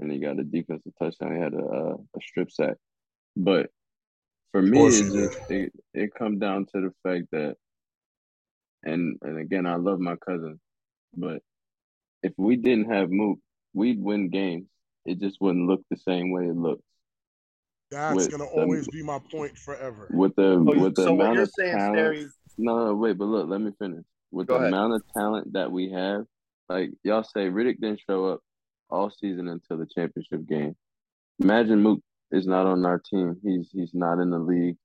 and 0.00 0.10
he 0.10 0.18
got 0.18 0.38
a 0.38 0.44
defensive 0.44 0.92
touchdown. 0.98 1.36
He 1.36 1.40
had 1.40 1.54
a, 1.54 1.94
a 1.94 2.20
strip 2.20 2.50
sack. 2.50 2.76
But 3.36 3.70
For 4.52 4.62
me, 4.62 4.78
course 4.78 4.98
it 5.00 5.04
he 5.04 5.10
just 5.12 5.38
it, 5.48 5.72
it 5.94 6.14
comes 6.14 6.40
down 6.40 6.66
to 6.74 6.80
the 6.80 6.92
fact 7.02 7.26
that, 7.32 7.56
and 8.82 9.16
and 9.22 9.38
again, 9.38 9.66
I 9.66 9.76
love 9.76 10.00
my 10.00 10.16
cousin, 10.16 10.60
but 11.16 11.42
if 12.22 12.32
we 12.36 12.56
didn't 12.56 12.90
have 12.92 13.10
Mook, 13.10 13.38
we'd 13.74 14.02
win 14.02 14.28
games. 14.28 14.66
It 15.06 15.18
just 15.20 15.40
wouldn't 15.40 15.66
look 15.68 15.82
the 15.90 15.96
same 15.96 16.30
way 16.30 16.44
it 16.46 16.56
looks 16.56 16.82
That's 17.90 18.14
with 18.16 18.30
gonna 18.30 18.44
the- 18.44 18.50
always 18.50 18.86
be 18.88 19.02
my 19.02 19.18
point 19.30 19.56
forever. 19.56 20.08
with 20.12 20.34
the 20.36 20.62
So, 20.66 20.74
you- 20.74 20.80
with 20.82 20.94
the 20.96 21.02
so 21.04 21.12
what 21.14 21.22
amount 21.22 21.34
you're 21.36 21.42
of 21.44 21.50
saying, 21.50 21.76
talent. 21.78 21.96
Sterry, 21.96 22.30
No, 22.58 22.86
no, 22.86 22.94
wait, 22.94 23.16
but 23.16 23.24
look, 23.26 23.48
let 23.48 23.60
me 23.60 23.72
finish. 23.78 24.04
With 24.32 24.48
Go 24.48 24.54
the 24.54 24.58
ahead. 24.60 24.68
amount 24.68 24.94
of 24.94 25.02
talent 25.16 25.52
that 25.54 25.72
we 25.72 25.90
have, 25.92 26.26
like 26.68 26.90
y'all 27.04 27.22
say, 27.24 27.48
Riddick 27.48 27.80
didn't 27.80 28.00
show 28.08 28.26
up 28.26 28.40
all 28.90 29.10
season 29.10 29.48
until 29.48 29.78
the 29.78 29.86
championship 29.86 30.46
game. 30.46 30.76
Imagine 31.38 31.82
Mook 31.82 32.00
is 32.32 32.46
not 32.46 32.66
on 32.66 32.84
our 32.86 32.98
team. 32.98 33.36
He's 33.42 33.68
he's 33.72 33.92
not 33.94 34.18
in 34.20 34.30
the 34.30 34.38
league, 34.38 34.76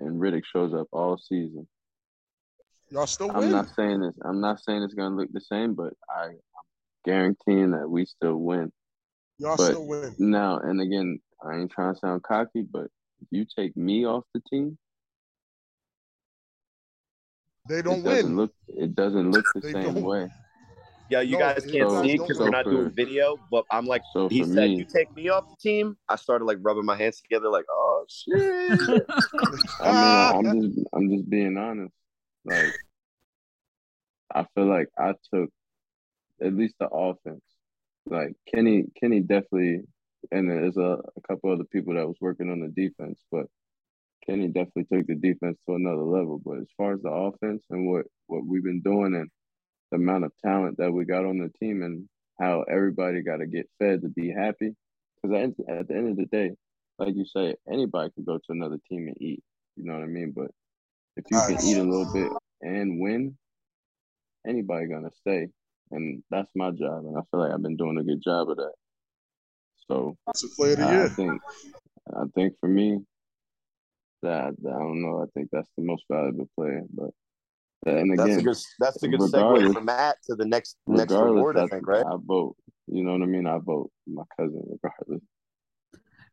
and 0.00 0.20
Riddick 0.20 0.44
shows 0.44 0.72
up 0.74 0.88
all 0.92 1.18
season. 1.18 1.66
Y'all 2.90 3.06
still 3.06 3.28
win. 3.28 3.36
I'm 3.36 3.50
not 3.50 3.68
saying 3.74 4.00
this. 4.00 4.14
I'm 4.24 4.40
not 4.40 4.60
saying 4.60 4.82
it's 4.82 4.94
gonna 4.94 5.16
look 5.16 5.32
the 5.32 5.40
same, 5.40 5.74
but 5.74 5.92
I, 6.08 6.24
I'm 6.26 6.36
guaranteeing 7.04 7.72
that 7.72 7.88
we 7.90 8.04
still 8.06 8.36
win. 8.36 8.72
Y'all 9.38 9.56
but- 9.56 9.70
still 9.72 9.86
win. 9.86 10.14
Now 10.18 10.58
and 10.58 10.80
again, 10.80 11.20
I 11.44 11.56
ain't 11.56 11.70
trying 11.70 11.94
to 11.94 11.98
sound 12.00 12.22
cocky, 12.22 12.62
but 12.62 12.84
if 13.20 13.28
you 13.30 13.44
take 13.58 13.76
me 13.76 14.06
off 14.06 14.24
the 14.34 14.40
team, 14.48 14.78
They 17.68 17.78
it 17.78 17.82
don't 17.82 18.02
doesn't 18.02 18.26
win. 18.26 18.36
look 18.36 18.52
it 18.68 18.94
doesn't 18.94 19.30
look 19.32 19.44
the 19.54 19.60
They 19.60 19.72
same 19.72 19.94
don't. 19.94 20.02
way. 20.04 20.28
Yeah, 21.08 21.20
you 21.20 21.32
No, 21.32 21.38
guys 21.38 21.66
can't 21.70 21.88
guys 21.90 22.02
see 22.04 22.18
because 22.18 22.38
win. 22.38 22.46
we're 22.46 22.50
not 22.50 22.64
doing 22.64 22.90
video. 22.90 23.36
But 23.50 23.64
I'm 23.70 23.86
like, 23.86 24.02
So 24.12 24.28
he 24.28 24.42
said, 24.44 24.70
me, 24.70 24.76
"You 24.76 24.84
take 24.84 25.14
me 25.14 25.28
off 25.28 25.48
the 25.48 25.56
team." 25.56 25.96
I 26.08 26.16
started 26.16 26.44
like 26.44 26.58
rubbing 26.60 26.84
my 26.84 26.96
hands 26.96 27.20
together, 27.20 27.48
like, 27.48 27.64
"Oh 27.70 28.04
shit." 28.08 29.06
Ah, 29.80 30.30
I 30.36 30.42
mean, 30.42 30.46
I'm 30.52 30.60
just 30.62 30.86
I'm 30.92 31.10
just 31.10 31.30
being 31.30 31.56
honest. 31.56 31.94
Like 32.44 32.72
I 34.34 34.46
feel 34.54 34.66
like 34.66 34.88
I 34.98 35.14
took 35.32 35.50
at 36.42 36.54
least 36.54 36.74
the 36.80 36.88
offense. 36.88 37.44
Like 38.06 38.34
Kenny 38.52 38.84
Kenny 39.00 39.20
definitely 39.20 39.82
and 40.32 40.50
there's 40.50 40.76
a, 40.76 40.98
a 41.16 41.20
couple 41.28 41.52
other 41.52 41.64
people 41.64 41.94
that 41.94 42.06
was 42.06 42.16
working 42.20 42.50
on 42.50 42.60
the 42.60 42.68
defense, 42.68 43.20
but 43.30 43.46
Kenny 44.26 44.48
definitely 44.48 44.84
took 44.84 45.06
the 45.06 45.14
defense 45.14 45.58
to 45.66 45.74
another 45.76 46.02
level. 46.02 46.40
But 46.44 46.58
as 46.58 46.66
far 46.76 46.94
as 46.94 47.02
the 47.02 47.10
offense 47.10 47.64
and 47.70 47.88
what, 47.88 48.06
what 48.26 48.44
we've 48.44 48.64
been 48.64 48.80
doing 48.80 49.14
and 49.14 49.30
the 49.90 49.96
amount 49.96 50.24
of 50.24 50.32
talent 50.44 50.78
that 50.78 50.92
we 50.92 51.04
got 51.04 51.24
on 51.24 51.38
the 51.38 51.50
team 51.60 51.82
and 51.82 52.08
how 52.40 52.62
everybody 52.62 53.22
got 53.22 53.38
to 53.38 53.46
get 53.46 53.68
fed 53.78 54.02
to 54.02 54.08
be 54.08 54.30
happy. 54.30 54.74
Because 55.22 55.54
at, 55.58 55.74
at 55.74 55.88
the 55.88 55.94
end 55.94 56.10
of 56.10 56.16
the 56.16 56.26
day, 56.26 56.52
like 56.98 57.14
you 57.14 57.24
say, 57.24 57.54
anybody 57.70 58.10
could 58.14 58.26
go 58.26 58.38
to 58.38 58.44
another 58.50 58.78
team 58.88 59.08
and 59.08 59.20
eat. 59.20 59.42
You 59.76 59.84
know 59.84 59.94
what 59.94 60.02
I 60.02 60.06
mean? 60.06 60.32
But 60.34 60.50
if 61.16 61.24
you 61.30 61.40
can 61.40 61.64
eat 61.64 61.78
a 61.78 61.82
little 61.82 62.10
bit 62.12 62.30
and 62.62 63.00
win, 63.00 63.36
anybody 64.46 64.86
gonna 64.86 65.10
stay, 65.20 65.48
and 65.90 66.22
that's 66.30 66.50
my 66.54 66.70
job. 66.70 67.04
And 67.06 67.16
I 67.16 67.20
feel 67.30 67.40
like 67.40 67.52
I've 67.52 67.62
been 67.62 67.76
doing 67.76 67.98
a 67.98 68.04
good 68.04 68.22
job 68.22 68.50
of 68.50 68.56
that. 68.56 68.72
So 69.88 70.16
It's 70.28 70.44
a 70.44 70.48
player 70.56 70.72
of 70.72 70.78
the 70.78 70.84
I, 70.84 71.04
I 71.04 71.08
think, 71.08 71.40
I 72.14 72.24
think 72.34 72.54
for 72.60 72.68
me, 72.68 73.00
that 74.22 74.54
I 74.66 74.78
don't 74.78 75.02
know. 75.02 75.22
I 75.22 75.26
think 75.34 75.50
that's 75.52 75.70
the 75.76 75.84
most 75.84 76.04
valuable 76.10 76.48
player. 76.56 76.82
But 76.92 77.10
and 77.86 78.18
That's 78.18 78.36
a 78.36 78.42
good. 78.42 78.56
That's 78.78 79.02
a 79.02 79.08
good 79.08 79.20
segue 79.20 79.72
from 79.72 79.84
Matt 79.84 80.16
to 80.28 80.34
the 80.34 80.44
next 80.44 80.76
next 80.86 81.12
award. 81.12 81.58
I 81.58 81.66
think, 81.66 81.86
right? 81.86 82.04
I 82.04 82.16
vote. 82.20 82.56
You 82.88 83.04
know 83.04 83.12
what 83.12 83.22
I 83.22 83.26
mean? 83.26 83.46
I 83.46 83.58
vote 83.58 83.90
my 84.06 84.22
cousin 84.36 84.62
regardless. 84.68 85.22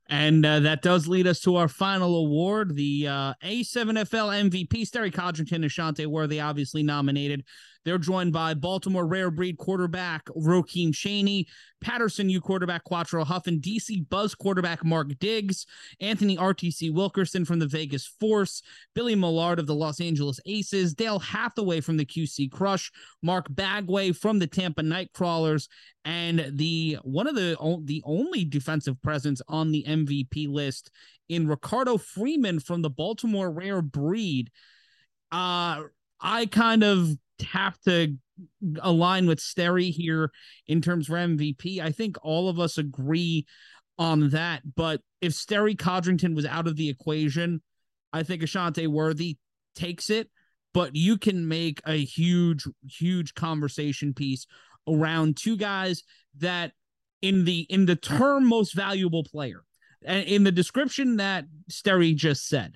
And 0.10 0.46
uh, 0.46 0.60
that 0.60 0.82
does 0.82 1.08
lead 1.08 1.28
us 1.28 1.40
to 1.42 1.56
our 1.56 1.70
final 1.70 2.18
award, 2.18 2.76
the 2.76 3.08
uh, 3.08 3.34
A7FL 3.44 4.52
MVP. 4.52 4.86
Sterry 4.86 5.12
Codrington 5.12 5.64
and 5.64 5.72
Shante 5.72 6.06
Worthy, 6.06 6.42
obviously 6.42 6.84
nominated. 6.84 7.46
They're 7.86 7.98
joined 7.98 8.34
by 8.34 8.54
Baltimore 8.54 9.06
Rare 9.06 9.32
Breed 9.32 9.58
quarterback 9.58 10.26
Rokeem 10.28 10.94
Cheney, 10.94 11.48
Paterson 11.82 12.30
U 12.30 12.40
quarterback 12.40 12.84
Quattro 12.84 13.24
Huffin, 13.24 13.60
DC 13.60 14.08
Buzz 14.10 14.34
quarterback 14.36 14.86
Mark 14.86 15.18
Diggs, 15.20 15.66
Anthony 16.00 16.38
RTC 16.38 16.94
Wilkerson 16.94 17.44
from 17.44 17.60
the 17.60 17.68
Vegas 17.68 18.06
Force, 18.06 18.62
Billy 18.96 19.16
Millard 19.16 19.60
of 19.60 19.68
the 19.68 19.76
Los 19.76 20.00
Angeles 20.00 20.40
Aces, 20.46 20.94
Dale 20.94 21.20
Hathaway 21.20 21.82
from 21.82 21.98
the 21.98 22.06
QC 22.06 22.50
Crush, 22.52 22.92
Mark 23.22 23.50
Bagway 23.50 24.16
from 24.16 24.40
the 24.40 24.48
Tampa 24.48 24.82
Nightcrawlers, 24.82 25.68
and 26.06 26.52
the 26.54 26.98
one 27.04 27.28
of 27.28 27.36
the 27.36 27.58
the 27.84 28.02
only 28.06 28.46
defensive 28.46 29.02
presence 29.02 29.42
on 29.48 29.72
the 29.72 29.84
MVP 29.88 30.48
list 30.48 30.92
in 31.30 31.48
Ricardo 31.48 31.98
Freeman 31.98 32.60
from 32.60 32.82
the 32.82 32.90
Baltimore 32.90 33.52
Rare 33.52 33.82
Breed. 33.82 34.52
Uh 35.32 35.84
I 36.26 36.46
kind 36.46 36.84
of 36.84 37.18
have 37.42 37.80
to 37.82 38.16
align 38.82 39.26
with 39.26 39.40
Sterry 39.40 39.92
here 39.92 40.32
in 40.68 40.82
terms 40.82 41.08
for 41.08 41.16
MVP. 41.16 41.80
I 41.80 41.92
think 41.92 42.18
all 42.24 42.50
of 42.50 42.60
us 42.60 42.78
agree 42.78 43.46
on 43.98 44.30
that, 44.30 44.62
but 44.76 45.02
if 45.22 45.34
Sterry 45.34 45.76
Codrington 45.76 46.36
was 46.36 46.46
out 46.46 46.68
of 46.68 46.76
the 46.76 46.90
equation, 46.90 47.62
I 48.12 48.24
think 48.24 48.42
Ashante 48.42 48.88
Worthy 48.88 49.38
takes 49.76 50.10
it, 50.10 50.30
but 50.74 50.96
you 50.96 51.18
can 51.18 51.48
make 51.48 51.82
a 51.86 52.04
huge, 52.04 52.66
huge 52.90 53.34
conversation 53.34 54.14
piece 54.14 54.46
around 54.88 55.38
two 55.38 55.58
guys 55.58 56.04
that 56.40 56.72
in 57.22 57.46
the 57.46 57.62
in 57.70 57.86
the 57.86 57.96
term 57.96 58.46
most 58.46 58.76
valuable 58.76 59.24
player 59.24 59.64
and 60.04 60.28
in 60.28 60.44
the 60.44 60.52
description 60.52 61.18
that 61.18 61.46
Sterry 61.70 62.14
just 62.14 62.48
said 62.48 62.76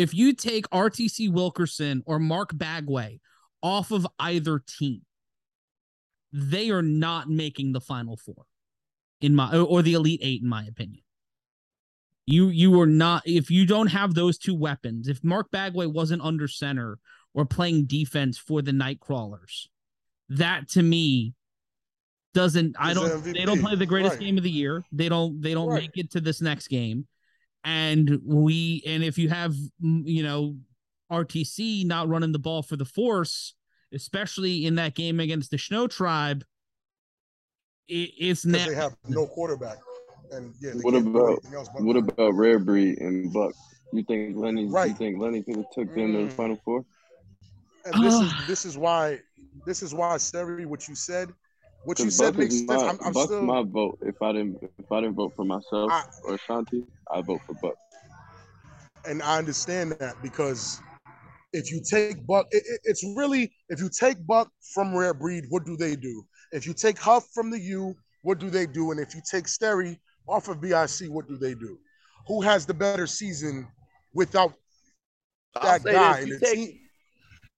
if 0.00 0.14
you 0.14 0.32
take 0.32 0.68
RTC 0.70 1.30
Wilkerson 1.30 2.02
or 2.06 2.18
Mark 2.18 2.54
Bagway 2.54 3.20
off 3.62 3.90
of 3.90 4.06
either 4.18 4.58
team 4.58 5.02
they 6.32 6.70
are 6.70 6.82
not 6.82 7.28
making 7.28 7.72
the 7.72 7.80
final 7.80 8.16
four 8.16 8.46
in 9.20 9.34
my 9.34 9.54
or 9.58 9.82
the 9.82 9.94
elite 9.94 10.20
8 10.22 10.42
in 10.42 10.48
my 10.48 10.64
opinion 10.64 11.02
you 12.24 12.48
you 12.48 12.80
are 12.80 12.86
not 12.86 13.22
if 13.26 13.50
you 13.50 13.66
don't 13.66 13.88
have 13.88 14.14
those 14.14 14.38
two 14.38 14.54
weapons 14.54 15.08
if 15.08 15.22
Mark 15.22 15.50
Bagway 15.50 15.92
wasn't 15.92 16.22
under 16.22 16.48
center 16.48 16.98
or 17.34 17.44
playing 17.44 17.86
defense 17.86 18.38
for 18.38 18.62
the 18.62 18.70
Nightcrawlers 18.70 19.66
that 20.30 20.68
to 20.70 20.82
me 20.82 21.34
doesn't 22.32 22.76
I 22.78 22.94
don't 22.94 23.24
the 23.24 23.32
they 23.32 23.44
don't 23.44 23.60
play 23.60 23.74
the 23.74 23.86
greatest 23.86 24.14
right. 24.14 24.20
game 24.20 24.36
of 24.38 24.44
the 24.44 24.50
year. 24.50 24.84
They 24.92 25.08
don't 25.08 25.40
they 25.40 25.52
don't 25.52 25.68
Right. 25.68 25.82
make 25.82 25.96
it 25.96 26.12
to 26.12 26.20
this 26.20 26.40
next 26.40 26.68
game. 26.68 27.06
And 27.64 28.20
we 28.24 28.82
and 28.86 29.02
if 29.04 29.18
you 29.18 29.28
have 29.28 29.52
mm, 29.82 30.02
you 30.04 30.22
know 30.22 30.56
RTC 31.12 31.84
not 31.84 32.08
running 32.08 32.32
the 32.32 32.38
ball 32.38 32.62
for 32.62 32.76
the 32.76 32.84
force, 32.84 33.54
especially 33.92 34.64
in 34.66 34.76
that 34.76 34.94
game 34.94 35.20
against 35.20 35.50
the 35.50 35.58
Snow 35.58 35.86
Tribe, 35.86 36.42
it, 37.88 38.10
it's 38.18 38.44
Because 38.44 38.60
not 38.66 38.68
they 38.68 38.74
have 38.76 38.96
no 39.08 39.26
quarterback. 39.26 39.78
And 40.32 40.54
yeah, 40.60 40.72
What 40.82 40.94
about- 40.94 41.40
else 41.52 41.68
What 41.74 41.96
about 41.96 42.34
Rare 42.34 42.58
Breed 42.60 42.98
and 42.98 43.32
Buck? 43.32 43.52
You 43.92 44.04
think 44.04 44.36
Lenny? 44.36 44.66
Right. 44.66 44.90
You 44.90 44.94
think 44.94 45.18
Lenny 45.18 45.42
could 45.42 45.56
have 45.56 45.70
took 45.74 45.92
them 45.94 46.12
to 46.12 46.18
the 46.18 46.24
Mm. 46.28 46.32
final 46.32 46.56
four? 46.64 46.84
And 47.84 47.94
this 48.04 48.14
is 48.14 48.20
Ah. 48.22 48.44
this 48.46 48.64
is 48.64 48.78
why 48.78 49.18
this 49.66 49.82
is 49.82 49.92
why 49.92 50.16
Sterry, 50.16 50.64
what 50.64 50.86
you 50.88 50.94
said, 50.94 51.30
what 51.84 51.98
you 51.98 52.10
said 52.10 52.36
makes 52.36 52.56
sense. 52.58 52.68
my 52.68 52.88
I'm, 52.88 52.98
I'm 53.04 53.12
Buck's 53.12 53.26
still 53.26 53.42
my 53.42 53.62
vote. 53.62 53.98
If 54.02 54.20
I 54.22 54.32
didn't 54.32 54.58
if 54.62 54.92
I 54.92 55.00
didn't 55.00 55.14
vote 55.16 55.32
for 55.36 55.44
myself 55.44 55.90
I- 55.90 56.04
or 56.24 56.38
Shanti, 56.48 56.84
I 57.12 57.20
vote 57.22 57.40
for 57.46 57.54
Buck. 57.62 57.74
and 59.06 59.22
I 59.22 59.38
understand 59.38 59.92
that 59.92 60.20
because 60.22 60.80
if 61.52 61.70
you 61.72 61.82
take 61.88 62.26
Buck, 62.26 62.46
it, 62.50 62.62
it- 62.66 62.80
it's 62.84 63.04
really 63.16 63.52
if 63.68 63.80
you 63.80 63.88
take 63.88 64.24
Buck 64.26 64.50
from 64.74 64.94
Rare 64.94 65.14
Breed, 65.14 65.44
what 65.48 65.64
do 65.64 65.76
they 65.76 65.96
do? 65.96 66.24
If 66.52 66.66
you 66.66 66.74
take 66.74 66.98
Huff 66.98 67.26
from 67.32 67.50
the 67.50 67.58
U, 67.60 67.94
what 68.22 68.38
do 68.38 68.50
they 68.50 68.66
do? 68.66 68.90
And 68.90 69.00
if 69.00 69.14
you 69.14 69.22
take 69.28 69.46
Sterry 69.46 69.98
off 70.28 70.48
of 70.48 70.60
BIC, 70.60 71.08
what 71.08 71.28
do 71.28 71.36
they 71.36 71.54
do? 71.54 71.78
Who 72.26 72.42
has 72.42 72.66
the 72.66 72.74
better 72.74 73.06
season 73.06 73.66
without 74.14 74.52
that 75.62 75.82
say 75.82 75.92
guy? 75.92 76.24
this, 76.24 76.28
you 76.28 76.38
take 76.40 76.80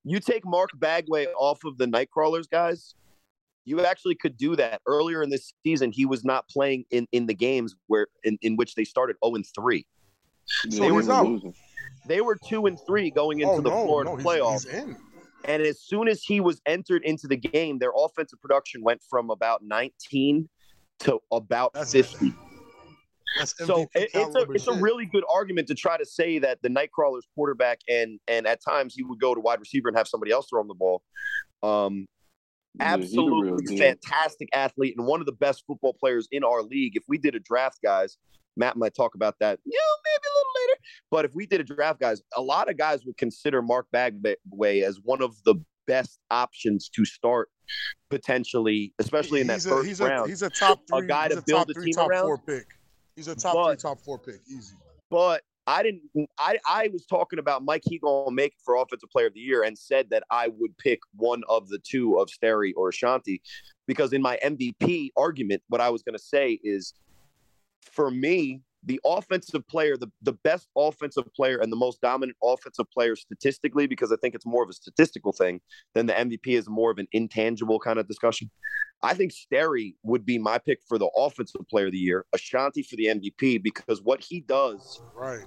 you 0.04 0.20
take 0.20 0.44
Mark 0.44 0.70
Bagway 0.78 1.26
off 1.36 1.64
of 1.64 1.78
the 1.78 1.86
Nightcrawlers, 1.86 2.48
guys. 2.48 2.94
You 3.64 3.80
actually 3.84 4.16
could 4.16 4.36
do 4.36 4.56
that. 4.56 4.80
Earlier 4.86 5.22
in 5.22 5.30
this 5.30 5.52
season, 5.64 5.92
he 5.92 6.04
was 6.06 6.24
not 6.24 6.48
playing 6.48 6.84
in, 6.90 7.06
in 7.12 7.26
the 7.26 7.34
games 7.34 7.74
where 7.86 8.08
in, 8.24 8.38
in 8.42 8.56
which 8.56 8.74
they 8.74 8.84
started 8.84 9.16
0 9.24 9.36
and 9.36 9.46
3. 9.54 9.86
So 10.46 10.80
They 10.82 10.90
were 10.90 11.12
out. 11.12 11.26
losing. 11.26 11.54
They 12.08 12.20
were 12.20 12.36
2 12.48 12.66
and 12.66 12.78
3 12.86 13.10
going 13.12 13.40
into 13.40 13.54
Oh 13.54 13.60
the 13.60 13.70
no, 13.70 13.84
Florida 13.84 14.10
no, 14.10 14.16
he's, 14.16 14.26
playoffs. 14.26 14.68
he's. 14.86 14.96
And 15.44 15.62
as 15.62 15.80
soon 15.80 16.08
as 16.08 16.22
he 16.22 16.40
was 16.40 16.60
entered 16.66 17.02
into 17.04 17.26
the 17.28 17.36
game, 17.36 17.78
their 17.78 17.92
offensive 17.96 18.40
production 18.40 18.82
went 18.82 19.00
from 19.08 19.30
about 19.30 19.62
19 19.64 20.48
to 21.00 21.18
about 21.30 21.72
That's- 21.74 21.92
50. 21.92 22.32
That's 23.38 23.56
So 23.66 23.82
it, 23.82 23.88
it's 23.94 24.14
a 24.14 24.18
caliber 24.18 24.54
it's 24.54 24.66
a 24.66 24.74
really 24.74 25.06
good 25.06 25.24
argument 25.32 25.66
to 25.68 25.74
try 25.74 25.96
to 25.96 26.04
say 26.04 26.38
that 26.40 26.60
the 26.60 26.68
Nightcrawlers 26.68 27.22
quarterback 27.34 27.78
and 27.88 28.20
and 28.28 28.46
at 28.46 28.60
times 28.62 28.94
he 28.94 29.02
would 29.04 29.18
go 29.20 29.34
to 29.34 29.40
wide 29.40 29.58
receiver 29.58 29.88
and 29.88 29.96
have 29.96 30.06
somebody 30.06 30.32
else 30.32 30.48
throw 30.50 30.60
him 30.60 30.68
the 30.68 30.74
ball. 30.74 31.02
Um, 31.62 32.06
absolutely 32.80 33.64
deal. 33.66 33.78
fantastic 33.78 34.48
athlete 34.52 34.94
and 34.96 35.06
one 35.06 35.20
of 35.20 35.26
the 35.26 35.32
best 35.32 35.64
football 35.66 35.94
players 35.98 36.28
in 36.32 36.44
our 36.44 36.62
league. 36.62 36.96
If 36.96 37.04
we 37.08 37.18
did 37.18 37.34
a 37.34 37.40
draft, 37.40 37.78
guys, 37.82 38.16
Matt 38.56 38.76
might 38.76 38.94
talk 38.94 39.14
about 39.14 39.36
that, 39.40 39.58
you 39.64 39.72
know, 39.72 39.96
maybe 40.04 40.22
a 40.26 40.34
little 40.36 40.52
later. 40.62 40.80
But 41.10 41.24
if 41.24 41.34
we 41.34 41.46
did 41.46 41.60
a 41.60 41.64
draft, 41.64 42.00
guys, 42.00 42.22
a 42.36 42.42
lot 42.42 42.68
of 42.70 42.76
guys 42.76 43.04
would 43.06 43.16
consider 43.16 43.62
Mark 43.62 43.86
Bagway 43.94 44.82
as 44.82 45.00
one 45.02 45.22
of 45.22 45.34
the 45.44 45.54
best 45.86 46.18
options 46.30 46.88
to 46.90 47.04
start 47.04 47.48
potentially, 48.10 48.92
especially 48.98 49.40
in 49.40 49.46
that 49.48 49.54
he's 49.54 49.66
a, 49.66 49.70
first 49.70 49.86
he's 49.88 50.00
round. 50.00 50.26
A, 50.26 50.28
he's 50.28 50.42
a 50.42 50.50
top 50.50 50.80
A 50.92 50.98
three. 50.98 51.06
guy 51.08 51.24
he's 51.24 51.32
to 51.34 51.38
a 51.38 51.42
build 51.46 51.58
top 51.60 51.66
the 51.68 51.74
three, 51.74 51.84
team 51.86 51.94
top 51.94 52.08
around. 52.10 52.24
four 52.26 52.38
pick. 52.38 52.66
He's 53.16 53.28
a 53.28 53.34
top 53.34 53.54
But- 53.54 53.66
three, 53.68 53.76
top 53.76 54.00
four 54.00 54.18
pick. 54.18 54.40
Easy. 54.48 54.74
but 55.10 55.42
I 55.66 55.82
didn't. 55.82 56.02
I 56.38 56.58
I 56.66 56.88
was 56.92 57.06
talking 57.06 57.38
about 57.38 57.64
Mike 57.64 57.84
Heagle 57.88 58.32
make 58.32 58.54
for 58.64 58.76
offensive 58.76 59.10
player 59.10 59.26
of 59.26 59.34
the 59.34 59.40
year 59.40 59.62
and 59.62 59.78
said 59.78 60.10
that 60.10 60.24
I 60.30 60.48
would 60.48 60.76
pick 60.78 61.00
one 61.14 61.42
of 61.48 61.68
the 61.68 61.78
two 61.78 62.18
of 62.18 62.28
Sterry 62.30 62.72
or 62.74 62.88
Ashanti 62.88 63.40
because 63.86 64.12
in 64.12 64.22
my 64.22 64.38
MVP 64.44 65.10
argument, 65.16 65.62
what 65.68 65.80
I 65.80 65.90
was 65.90 66.02
going 66.02 66.16
to 66.16 66.22
say 66.22 66.58
is, 66.64 66.94
for 67.80 68.10
me, 68.10 68.60
the 68.84 69.00
offensive 69.04 69.66
player, 69.68 69.96
the 69.96 70.10
the 70.22 70.32
best 70.32 70.68
offensive 70.76 71.24
player 71.34 71.58
and 71.58 71.70
the 71.70 71.76
most 71.76 72.00
dominant 72.00 72.36
offensive 72.42 72.86
player 72.90 73.16
statistically, 73.16 73.86
because 73.86 74.12
I 74.12 74.16
think 74.16 74.34
it's 74.34 74.46
more 74.46 74.62
of 74.62 74.70
a 74.70 74.72
statistical 74.72 75.32
thing 75.32 75.60
than 75.94 76.06
the 76.06 76.14
MVP 76.14 76.48
is 76.58 76.68
more 76.68 76.90
of 76.90 76.98
an 76.98 77.06
intangible 77.12 77.78
kind 77.78 77.98
of 77.98 78.08
discussion. 78.08 78.50
I 79.02 79.14
think 79.14 79.32
Sterry 79.32 79.96
would 80.04 80.24
be 80.24 80.38
my 80.38 80.58
pick 80.58 80.78
for 80.86 80.96
the 80.98 81.10
offensive 81.16 81.62
player 81.68 81.86
of 81.86 81.92
the 81.92 81.98
year, 81.98 82.24
Ashanti 82.32 82.82
for 82.82 82.96
the 82.96 83.06
MVP, 83.06 83.62
because 83.62 84.00
what 84.02 84.20
he 84.20 84.40
does 84.40 85.02
Right. 85.14 85.44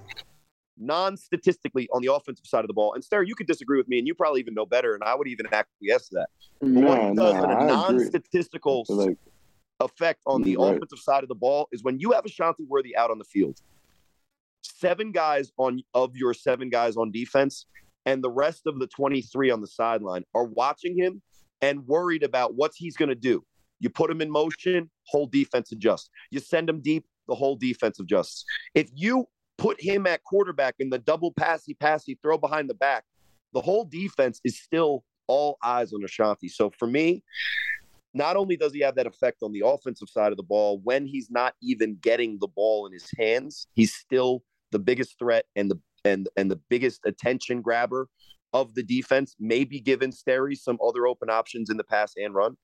non-statistically 0.78 1.88
on 1.92 2.02
the 2.02 2.12
offensive 2.12 2.46
side 2.46 2.60
of 2.60 2.68
the 2.68 2.74
ball. 2.74 2.92
And 2.92 3.02
Sterry, 3.02 3.26
you 3.26 3.34
could 3.34 3.46
disagree 3.46 3.78
with 3.78 3.88
me, 3.88 3.98
and 3.98 4.06
you 4.06 4.14
probably 4.14 4.40
even 4.40 4.52
know 4.52 4.66
better, 4.66 4.94
and 4.94 5.02
I 5.02 5.14
would 5.14 5.26
even 5.26 5.46
acquiesce 5.46 6.08
to 6.08 6.16
that. 6.16 6.28
But 6.60 6.82
what 6.82 6.98
he 6.98 7.14
does 7.16 7.34
nah, 7.34 7.44
in 7.44 7.50
a 7.50 7.54
I 7.54 7.66
non-statistical 7.66 8.84
like 8.90 9.16
effect 9.80 10.22
on 10.26 10.42
the 10.42 10.56
right. 10.56 10.76
offensive 10.76 10.98
side 10.98 11.22
of 11.22 11.28
the 11.28 11.34
ball 11.34 11.68
is 11.72 11.82
when 11.82 11.98
you 11.98 12.12
have 12.12 12.24
Ashanti 12.24 12.64
Worthy 12.64 12.96
out 12.96 13.10
on 13.10 13.18
the 13.18 13.24
field, 13.24 13.60
seven 14.62 15.12
guys 15.12 15.52
on 15.58 15.82
of 15.94 16.16
your 16.16 16.34
seven 16.34 16.70
guys 16.70 16.96
on 16.96 17.10
defense, 17.10 17.66
and 18.04 18.22
the 18.22 18.30
rest 18.30 18.62
of 18.66 18.78
the 18.78 18.86
23 18.86 19.50
on 19.50 19.60
the 19.60 19.66
sideline 19.66 20.24
are 20.34 20.44
watching 20.44 20.96
him 20.96 21.22
and 21.60 21.86
worried 21.86 22.22
about 22.22 22.54
what 22.54 22.72
he's 22.74 22.96
going 22.96 23.08
to 23.08 23.14
do. 23.14 23.44
You 23.80 23.90
put 23.90 24.10
him 24.10 24.22
in 24.22 24.30
motion, 24.30 24.90
whole 25.04 25.26
defense 25.26 25.72
adjusts. 25.72 26.08
You 26.30 26.40
send 26.40 26.68
him 26.68 26.80
deep, 26.80 27.04
the 27.28 27.34
whole 27.34 27.56
defense 27.56 28.00
adjusts. 28.00 28.44
If 28.74 28.90
you 28.94 29.26
put 29.58 29.80
him 29.80 30.06
at 30.06 30.22
quarterback 30.24 30.76
in 30.78 30.90
the 30.90 30.98
double 30.98 31.32
passy 31.32 31.74
passy 31.74 32.18
throw 32.22 32.38
behind 32.38 32.70
the 32.70 32.74
back, 32.74 33.04
the 33.52 33.60
whole 33.60 33.84
defense 33.84 34.40
is 34.44 34.58
still 34.58 35.04
all 35.26 35.58
eyes 35.62 35.92
on 35.92 36.04
Ashanti. 36.04 36.48
So 36.48 36.70
for 36.78 36.86
me, 36.86 37.22
not 38.16 38.36
only 38.36 38.56
does 38.56 38.72
he 38.72 38.80
have 38.80 38.94
that 38.96 39.06
effect 39.06 39.42
on 39.42 39.52
the 39.52 39.62
offensive 39.64 40.08
side 40.08 40.32
of 40.32 40.36
the 40.36 40.42
ball, 40.42 40.80
when 40.82 41.06
he's 41.06 41.30
not 41.30 41.54
even 41.62 41.96
getting 42.00 42.38
the 42.40 42.48
ball 42.48 42.86
in 42.86 42.92
his 42.92 43.08
hands, 43.18 43.66
he's 43.74 43.94
still 43.94 44.42
the 44.72 44.78
biggest 44.78 45.18
threat 45.18 45.44
and 45.54 45.70
the 45.70 45.78
and 46.04 46.28
and 46.36 46.50
the 46.50 46.60
biggest 46.68 47.00
attention 47.04 47.60
grabber 47.62 48.08
of 48.52 48.74
the 48.74 48.82
defense. 48.82 49.36
Maybe 49.38 49.80
given 49.80 50.10
Sterry 50.12 50.56
some 50.56 50.78
other 50.84 51.06
open 51.06 51.28
options 51.30 51.68
in 51.70 51.76
the 51.76 51.84
pass 51.84 52.14
and 52.16 52.34
run. 52.34 52.56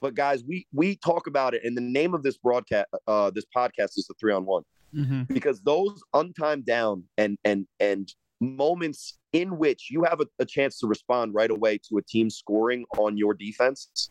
But 0.00 0.14
guys, 0.14 0.44
we 0.46 0.66
we 0.72 0.96
talk 0.96 1.26
about 1.26 1.54
it, 1.54 1.62
and 1.64 1.76
the 1.76 1.80
name 1.80 2.12
of 2.14 2.22
this 2.22 2.36
broadcast, 2.36 2.88
uh, 3.06 3.30
this 3.30 3.46
podcast 3.56 3.96
is 3.96 4.06
the 4.08 4.14
three 4.20 4.32
on 4.34 4.44
one 4.44 4.64
Mhm. 4.94 5.26
because 5.28 5.60
those 5.62 6.00
untimed 6.14 6.66
down 6.66 7.04
and 7.16 7.38
and 7.44 7.66
and 7.80 8.12
moments 8.40 9.18
in 9.32 9.56
which 9.56 9.88
you 9.90 10.02
have 10.04 10.20
a, 10.20 10.26
a 10.38 10.44
chance 10.44 10.78
to 10.80 10.86
respond 10.86 11.32
right 11.34 11.50
away 11.50 11.78
to 11.88 11.96
a 11.96 12.02
team 12.02 12.28
scoring 12.28 12.84
on 12.98 13.16
your 13.16 13.32
defense. 13.32 14.10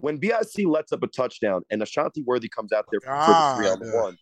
When 0.00 0.18
BIC 0.18 0.66
lets 0.66 0.92
up 0.92 1.02
a 1.02 1.06
touchdown 1.06 1.62
and 1.70 1.82
Ashanti 1.82 2.22
Worthy 2.22 2.48
comes 2.48 2.72
out 2.72 2.86
there 2.90 3.00
for, 3.00 3.06
for 3.06 3.32
the 3.32 3.54
three 3.56 3.68
on 3.68 4.02
one, 4.02 4.16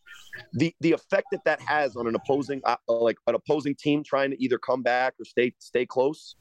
the 0.52 0.74
the 0.80 0.92
effect 0.92 1.28
that 1.32 1.44
that 1.44 1.60
has 1.60 1.96
on 1.96 2.06
an 2.06 2.14
opposing 2.14 2.60
uh, 2.64 2.76
like 2.88 3.16
an 3.26 3.34
opposing 3.34 3.74
team 3.74 4.02
trying 4.02 4.30
to 4.30 4.42
either 4.42 4.58
come 4.58 4.82
back 4.82 5.14
or 5.18 5.24
stay 5.24 5.52
stay 5.58 5.86
close 5.86 6.36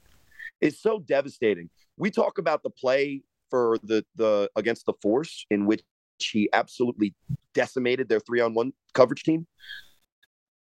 is 0.62 0.80
so 0.80 1.00
devastating. 1.00 1.70
We 1.98 2.12
talk 2.12 2.38
about 2.38 2.64
the 2.64 2.70
play 2.70 3.22
for 3.50 3.78
the 3.84 4.06
the 4.16 4.50
against 4.56 4.86
the 4.86 4.94
force 5.02 5.46
in 5.50 5.66
which 5.66 5.84
he 6.20 6.50
absolutely 6.54 7.14
decimated 7.54 8.10
their 8.10 8.20
three 8.20 8.42
on 8.42 8.54
one 8.54 8.74
coverage 8.94 9.24
team. 9.24 9.48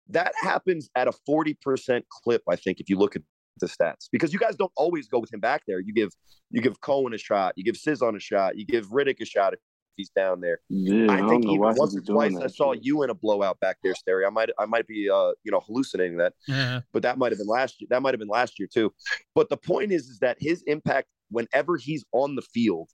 That 0.10 0.34
happens 0.42 0.90
at 0.96 1.08
a 1.08 1.14
40% 1.28 2.04
clip, 2.10 2.42
I 2.50 2.56
think, 2.56 2.80
if 2.80 2.90
you 2.90 2.98
look 2.98 3.16
at 3.16 3.22
the 3.60 3.68
stats, 3.68 4.08
because 4.12 4.34
you 4.34 4.40
guys 4.40 4.56
don't 4.56 4.72
always 4.76 5.08
go 5.08 5.20
with 5.20 5.34
him 5.34 5.40
back 5.40 5.64
there. 5.68 5.80
You 5.80 5.94
give 5.94 6.12
you 6.52 6.62
give 6.62 6.80
Cohen 6.82 7.14
a 7.14 7.18
shot, 7.18 7.54
you 7.56 7.64
give 7.64 7.76
Sizon 7.76 8.16
a 8.16 8.20
shot, 8.20 8.58
you 8.58 8.66
give 8.66 8.88
Riddick 8.88 9.20
a 9.22 9.26
shot 9.26 9.54
if 9.54 9.60
he's 9.96 10.10
down 10.10 10.42
there. 10.42 10.60
yeah, 10.70 11.12
I, 11.12 11.16
I 11.16 11.30
think 11.30 11.46
know 11.46 11.52
even 11.52 11.60
why 11.60 11.74
once 11.74 11.96
or 11.96 12.02
be 12.02 12.06
doing 12.06 12.32
twice 12.32 12.44
I 12.44 12.48
saw 12.48 12.74
you 12.74 13.04
in 13.04 13.10
a 13.10 13.14
blowout 13.14 13.60
back 13.60 13.78
there, 13.84 13.94
Sterry. 13.94 14.26
I 14.26 14.30
might 14.30 14.50
I 14.58 14.66
might 14.66 14.88
be 14.88 15.10
uh 15.10 15.32
you 15.44 15.52
know 15.52 15.60
hallucinating 15.60 16.18
that 16.18 16.34
Yeah. 16.48 16.82
but 16.92 17.04
that 17.04 17.18
might 17.18 17.32
have 17.32 17.40
been 17.40 17.48
last 17.48 17.80
year. 17.80 17.88
That 17.90 18.02
might 18.02 18.14
have 18.14 18.20
been 18.20 18.28
last 18.28 18.60
year 18.60 18.68
too. 18.72 18.94
But 19.36 19.50
the 19.50 19.58
point 19.58 19.92
is, 19.92 20.08
is 20.08 20.20
that 20.20 20.38
his 20.40 20.64
impact 20.64 21.08
whenever 21.30 21.78
he's 21.78 22.04
on 22.12 22.36
the 22.36 22.42
field, 22.42 22.90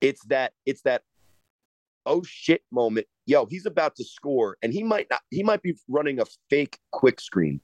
it's 0.00 0.24
that 0.26 0.52
it's 0.66 0.82
that 0.82 1.02
oh 2.06 2.22
shit 2.24 2.62
moment. 2.70 3.06
Yo, 3.26 3.46
he's 3.46 3.66
about 3.66 3.94
to 3.96 4.04
score, 4.04 4.56
and 4.62 4.72
he 4.72 4.82
might 4.82 5.06
not. 5.10 5.20
He 5.30 5.42
might 5.42 5.62
be 5.62 5.76
running 5.88 6.20
a 6.20 6.24
fake 6.50 6.78
quick 6.90 7.20
screen, 7.20 7.60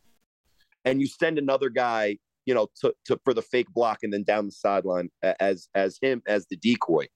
and 0.85 1.01
you 1.01 1.07
send 1.07 1.39
another 1.39 1.69
guy, 1.69 2.19
you 2.47 2.55
know, 2.55 2.69
to, 2.81 2.95
to 3.07 3.19
for 3.25 3.35
the 3.35 3.43
fake 3.43 3.69
block, 3.73 3.99
and 4.03 4.13
then 4.13 4.23
down 4.23 4.47
the 4.47 4.53
sideline 4.53 5.11
as 5.23 5.69
as 5.75 5.99
him 6.01 6.23
as 6.27 6.47
the 6.47 6.57
decoy. 6.57 7.07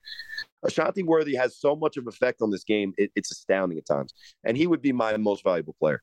Ashanti 0.65 1.03
Worthy 1.03 1.35
has 1.35 1.59
so 1.59 1.75
much 1.75 1.97
of 1.97 2.07
effect 2.07 2.43
on 2.43 2.51
this 2.51 2.65
game; 2.65 2.95
it, 2.97 3.11
it's 3.17 3.33
astounding 3.33 3.79
at 3.79 3.87
times, 3.87 4.13
and 4.45 4.57
he 4.57 4.67
would 4.67 4.83
be 4.83 4.93
my 4.93 5.17
most 5.17 5.45
valuable 5.45 5.77
player. 5.79 6.03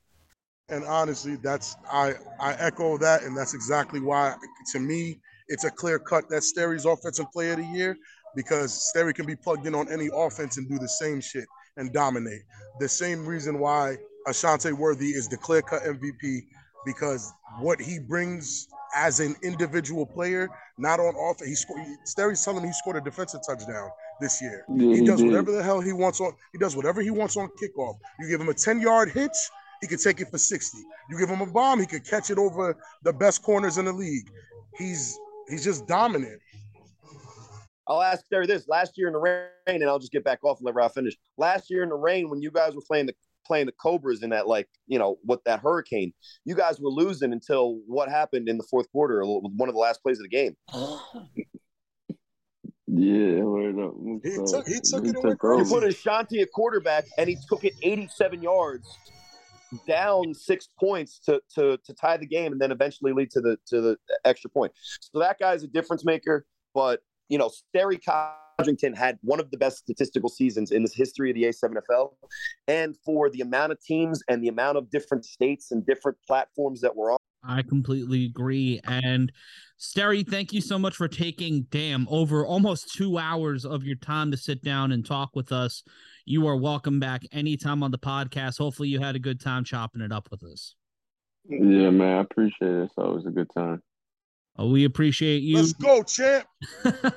And 0.70 0.84
honestly, 0.86 1.36
that's 1.38 1.76
I 1.92 2.14
I 2.40 2.54
echo 2.54 2.98
that, 2.98 3.24
and 3.24 3.36
that's 3.38 3.54
exactly 3.54 4.00
why 4.00 4.36
to 4.72 4.80
me 4.80 5.20
it's 5.48 5.64
a 5.64 5.72
clear 5.72 6.00
cut 6.00 6.30
that 6.30 6.44
Sterry's 6.44 6.86
offensive 6.86 7.26
player 7.32 7.54
of 7.54 7.58
the 7.58 7.66
year 7.66 7.98
because 8.36 8.92
Sterry 8.94 9.14
can 9.14 9.26
be 9.26 9.36
plugged 9.36 9.66
in 9.66 9.74
on 9.74 9.92
any 9.92 10.10
offense 10.14 10.58
and 10.58 10.70
do 10.70 10.78
the 10.78 10.88
same 10.88 11.20
shit 11.20 11.46
and 11.78 11.92
dominate. 11.92 12.44
The 12.80 12.88
same 12.88 13.26
reason 13.26 13.60
why 13.60 13.98
Ashante 14.28 14.72
Worthy 14.72 15.10
is 15.10 15.28
the 15.28 15.38
clear 15.38 15.62
cut 15.64 15.82
MVP 15.84 16.42
because 16.86 17.32
what 17.60 17.80
he 17.80 18.00
brings 18.00 18.68
as 18.96 19.20
an 19.20 19.36
individual 19.44 20.06
player, 20.06 20.50
not 20.78 21.00
on 21.00 21.14
offense. 21.16 21.50
He 21.50 21.56
scored. 21.56 21.82
Sterry's 22.06 22.44
telling 22.44 22.64
me 22.64 22.70
he 22.70 22.74
scored 22.74 22.96
a 22.98 23.02
defensive 23.02 23.42
touchdown 23.46 23.90
this 24.20 24.42
year. 24.42 24.66
Yeah, 24.70 24.90
He 24.90 24.96
he 25.00 25.06
does 25.06 25.20
did. 25.22 25.28
whatever 25.28 25.52
the 25.52 25.64
hell 25.64 25.80
he 25.80 25.94
wants 25.94 26.20
on. 26.22 26.34
He 26.52 26.58
does 26.58 26.76
whatever 26.76 27.02
he 27.02 27.12
wants 27.12 27.38
on 27.38 27.50
kickoff. 27.62 27.96
You 28.20 28.28
give 28.28 28.42
him 28.42 28.50
a 28.50 28.54
ten 28.54 28.82
yard 28.82 29.12
hitch, 29.12 29.38
he 29.82 29.88
could 29.88 30.00
take 30.00 30.20
it 30.22 30.30
for 30.30 30.38
sixty. 30.38 30.80
You 31.10 31.18
give 31.20 31.30
him 31.30 31.42
a 31.42 31.46
bomb, 31.46 31.80
he 31.80 31.86
could 31.86 32.06
catch 32.06 32.30
it 32.30 32.38
over 32.38 32.76
the 33.04 33.14
best 33.14 33.44
corners 33.44 33.78
in 33.78 33.86
the 33.86 33.94
league. 33.94 34.30
He's 34.78 35.18
he's 35.50 35.64
just 35.64 35.88
dominant. 35.88 36.42
I'll 37.88 38.04
ask 38.04 38.24
there 38.30 38.46
this 38.46 38.68
last 38.68 38.98
year 38.98 39.08
in 39.08 39.14
the 39.14 39.20
rain, 39.20 39.48
and 39.68 39.86
I'll 39.86 39.98
just 39.98 40.12
get 40.12 40.24
back 40.24 40.44
off 40.44 40.60
and 40.60 40.66
let 40.66 40.76
Ralph 40.76 40.94
finish. 40.94 41.16
Last 41.38 41.72
year 41.72 41.82
in 41.82 41.90
the 41.90 41.96
rain, 41.96 42.30
when 42.30 42.40
you 42.40 42.52
guys 42.52 42.76
were 42.76 42.84
playing 42.88 43.08
the 43.08 43.16
playing 43.50 43.66
the 43.66 43.72
Cobras 43.74 44.22
in 44.22 44.30
that 44.30 44.48
like 44.48 44.70
you 44.88 45.00
know 45.00 45.18
what 45.24 45.44
that 45.46 45.60
hurricane, 45.60 46.14
you 46.46 46.56
guys 46.56 46.80
were 46.80 46.92
losing 46.92 47.34
until 47.34 47.80
what 47.88 48.08
happened 48.10 48.48
in 48.48 48.58
the 48.58 48.64
fourth 48.70 48.90
quarter, 48.92 49.22
one 49.26 49.68
of 49.68 49.74
the 49.76 49.82
last 49.82 50.02
plays 50.04 50.20
of 50.20 50.24
the 50.24 50.30
game. 50.30 50.56
Yeah, 52.92 53.44
word 53.44 53.78
up. 53.80 53.94
He 54.24 54.32
So, 54.32 54.46
took- 54.48 54.68
he 54.68 54.80
took 54.82 55.04
it 55.06 55.10
and 55.10 55.16
took 55.16 55.24
went 55.24 55.40
over. 55.44 55.58
You 55.64 55.70
put 55.70 55.84
Ashanti 55.84 56.42
at 56.42 56.52
quarterback, 56.52 57.06
and 57.20 57.30
he 57.30 57.38
took 57.48 57.64
it 57.64 57.74
87 57.84 58.42
yards, 58.42 58.88
down 59.88 60.34
six 60.34 60.70
points 60.80 61.20
to 61.26 61.40
to 61.54 61.78
to 61.86 61.94
tie 61.94 62.18
the 62.18 62.26
game, 62.26 62.52
and 62.52 62.60
then 62.60 62.72
eventually 62.72 63.14
lead 63.14 63.30
to 63.32 63.42
the 63.42 63.58
to 63.68 63.80
the 63.82 63.98
extra 64.26 64.50
point. 64.50 64.72
So 65.02 65.20
that 65.20 65.38
guy's 65.38 65.62
a 65.62 65.68
difference 65.68 66.04
maker. 66.04 66.48
But 66.74 67.02
you 67.30 67.38
know, 67.38 67.50
Sterry 67.50 67.98
Codrington 68.60 68.94
had 68.94 69.18
one 69.22 69.40
of 69.40 69.52
the 69.52 69.58
best 69.58 69.78
statistical 69.78 70.30
seasons 70.30 70.72
in 70.72 70.84
the 70.84 70.92
history 70.94 71.32
of 71.32 71.36
the 71.36 71.44
A7FL, 71.44 72.14
and 72.68 72.96
for 73.06 73.30
the 73.30 73.42
amount 73.42 73.72
of 73.72 73.82
teams 73.82 74.22
and 74.28 74.44
the 74.44 74.50
amount 74.50 74.78
of 74.78 74.90
different 74.90 75.26
states 75.26 75.72
and 75.72 75.86
different 75.86 76.18
platforms 76.28 76.82
that 76.82 76.96
were 76.96 77.12
on. 77.12 77.18
I 77.42 77.62
completely 77.62 78.26
agree. 78.26 78.82
And 78.84 79.32
Sterry, 79.78 80.28
thank 80.28 80.52
you 80.52 80.60
so 80.60 80.78
much 80.78 80.96
for 80.96 81.08
taking 81.08 81.68
damn 81.70 82.06
over 82.10 82.46
almost 82.46 82.94
two 82.94 83.18
hours 83.18 83.66
of 83.66 83.86
your 83.86 83.96
time 83.96 84.30
to 84.32 84.38
sit 84.38 84.62
down 84.62 84.92
and 84.92 85.06
talk 85.06 85.36
with 85.36 85.54
us. 85.54 85.84
You 86.26 86.46
are 86.48 86.58
welcome 86.58 87.00
back 87.00 87.22
anytime 87.32 87.82
on 87.82 87.92
the 87.92 87.98
podcast. 87.98 88.58
Hopefully, 88.58 88.90
you 88.90 89.00
had 89.00 89.16
a 89.16 89.20
good 89.20 89.40
time 89.40 89.64
chopping 89.64 90.02
it 90.02 90.12
up 90.12 90.28
with 90.32 90.44
us. 90.44 90.76
Yeah, 91.48 91.92
man, 91.92 92.18
I 92.18 92.22
appreciate 92.22 92.70
it. 92.70 92.84
It's 92.84 92.94
always 92.98 93.26
a 93.26 93.32
good 93.32 93.50
time. 93.56 93.82
Uh, 94.60 94.66
we 94.66 94.86
appreciate 94.86 95.44
you. 95.44 95.58
Let's 95.58 95.74
go, 95.74 96.04
champ. 96.04 96.46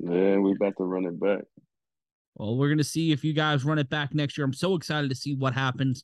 Yeah, 0.00 0.38
we 0.38 0.52
about 0.52 0.78
to 0.78 0.84
run 0.84 1.04
it 1.04 1.20
back. 1.20 1.42
well, 2.36 2.56
we're 2.56 2.70
gonna 2.70 2.82
see 2.82 3.12
if 3.12 3.22
you 3.22 3.34
guys 3.34 3.64
run 3.64 3.78
it 3.78 3.90
back 3.90 4.14
next 4.14 4.38
year. 4.38 4.44
I'm 4.46 4.54
so 4.54 4.74
excited 4.74 5.10
to 5.10 5.16
see 5.16 5.34
what 5.34 5.52
happens 5.52 6.02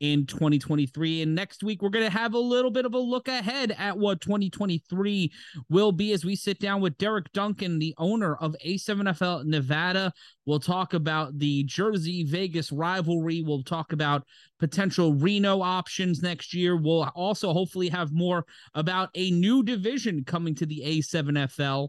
in 0.00 0.26
2023. 0.26 1.22
And 1.22 1.34
next 1.34 1.62
week, 1.62 1.82
we're 1.82 1.88
going 1.88 2.04
to 2.04 2.10
have 2.10 2.34
a 2.34 2.38
little 2.38 2.70
bit 2.70 2.84
of 2.84 2.94
a 2.94 2.98
look 2.98 3.28
ahead 3.28 3.74
at 3.78 3.96
what 3.96 4.20
2023 4.20 5.32
will 5.68 5.92
be 5.92 6.12
as 6.12 6.24
we 6.24 6.36
sit 6.36 6.58
down 6.58 6.80
with 6.80 6.98
Derek 6.98 7.32
Duncan, 7.32 7.78
the 7.78 7.94
owner 7.98 8.36
of 8.36 8.56
A7FL 8.64 9.44
Nevada. 9.44 10.12
We'll 10.46 10.60
talk 10.60 10.94
about 10.94 11.38
the 11.38 11.64
Jersey 11.64 12.24
Vegas 12.24 12.72
rivalry. 12.72 13.42
We'll 13.42 13.62
talk 13.62 13.92
about 13.92 14.24
potential 14.58 15.14
Reno 15.14 15.62
options 15.62 16.22
next 16.22 16.54
year. 16.54 16.76
We'll 16.76 17.10
also 17.14 17.52
hopefully 17.52 17.88
have 17.88 18.12
more 18.12 18.44
about 18.74 19.10
a 19.14 19.30
new 19.30 19.62
division 19.62 20.24
coming 20.24 20.54
to 20.56 20.66
the 20.66 20.82
A7FL. 20.84 21.88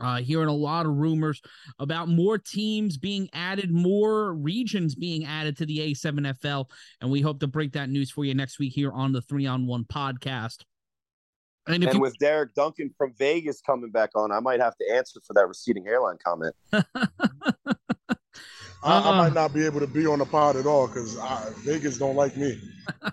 Uh, 0.00 0.16
hearing 0.16 0.48
a 0.48 0.54
lot 0.54 0.86
of 0.86 0.92
rumors 0.92 1.40
about 1.78 2.08
more 2.08 2.36
teams 2.36 2.96
being 2.96 3.28
added, 3.32 3.70
more 3.70 4.34
regions 4.34 4.94
being 4.94 5.24
added 5.24 5.56
to 5.56 5.66
the 5.66 5.78
A7FL. 5.78 6.68
And 7.00 7.10
we 7.10 7.20
hope 7.20 7.40
to 7.40 7.46
break 7.46 7.72
that 7.72 7.88
news 7.88 8.10
for 8.10 8.24
you 8.24 8.34
next 8.34 8.58
week 8.58 8.72
here 8.72 8.92
on 8.92 9.12
the 9.12 9.22
Three 9.22 9.46
on 9.46 9.66
One 9.66 9.84
podcast. 9.84 10.64
And, 11.66 11.82
and 11.82 11.94
you... 11.94 12.00
with 12.00 12.18
Derek 12.18 12.54
Duncan 12.54 12.90
from 12.98 13.14
Vegas 13.16 13.60
coming 13.60 13.90
back 13.90 14.10
on, 14.14 14.32
I 14.32 14.40
might 14.40 14.60
have 14.60 14.76
to 14.76 14.92
answer 14.92 15.20
for 15.26 15.32
that 15.34 15.46
receding 15.46 15.84
hairline 15.84 16.16
comment. 16.22 16.54
I, 16.72 16.84
I, 18.82 19.16
might 19.16 19.30
uh. 19.30 19.34
not 19.34 19.54
be 19.54 19.64
able 19.64 19.80
to 19.80 19.86
be 19.86 20.06
on 20.06 20.18
the 20.18 20.26
pod 20.26 20.56
at 20.56 20.66
all 20.66 20.86
because 20.86 21.18
Vegas 21.64 21.98
don't 21.98 22.16
like 22.16 22.36
me. 22.36 22.60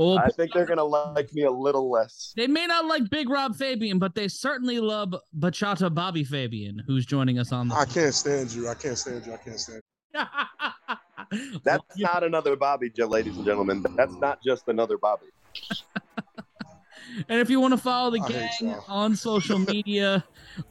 Well, 0.00 0.18
I 0.18 0.30
think 0.30 0.54
they're 0.54 0.64
gonna 0.64 0.82
like 0.82 1.30
me 1.34 1.42
a 1.42 1.50
little 1.50 1.90
less. 1.90 2.32
They 2.34 2.46
may 2.46 2.66
not 2.66 2.86
like 2.86 3.10
Big 3.10 3.28
Rob 3.28 3.54
Fabien, 3.54 3.98
but 3.98 4.14
they 4.14 4.28
certainly 4.28 4.80
love 4.80 5.14
Bachata 5.38 5.94
Bobby 5.94 6.24
Fabien, 6.24 6.82
who's 6.86 7.04
joining 7.04 7.38
us 7.38 7.52
on 7.52 7.68
the. 7.68 7.74
I 7.74 7.84
can't 7.84 8.14
stand 8.14 8.50
you. 8.50 8.66
I 8.66 8.72
can't 8.72 8.96
stand 8.96 9.26
you. 9.26 9.34
I 9.34 9.36
can't 9.36 9.60
stand. 9.60 9.82
You. 10.14 11.58
That's 11.64 11.98
not 11.98 12.24
another 12.24 12.56
Bobby, 12.56 12.90
ladies 12.96 13.36
and 13.36 13.44
gentlemen. 13.44 13.84
That's 13.94 14.14
not 14.14 14.42
just 14.42 14.68
another 14.68 14.96
Bobby. 14.96 15.26
And 17.28 17.40
if 17.40 17.50
you 17.50 17.60
want 17.60 17.72
to 17.72 17.78
follow 17.78 18.10
the 18.10 18.20
gang 18.20 18.48
so. 18.58 18.84
on 18.88 19.16
social 19.16 19.58
media, 19.74 20.24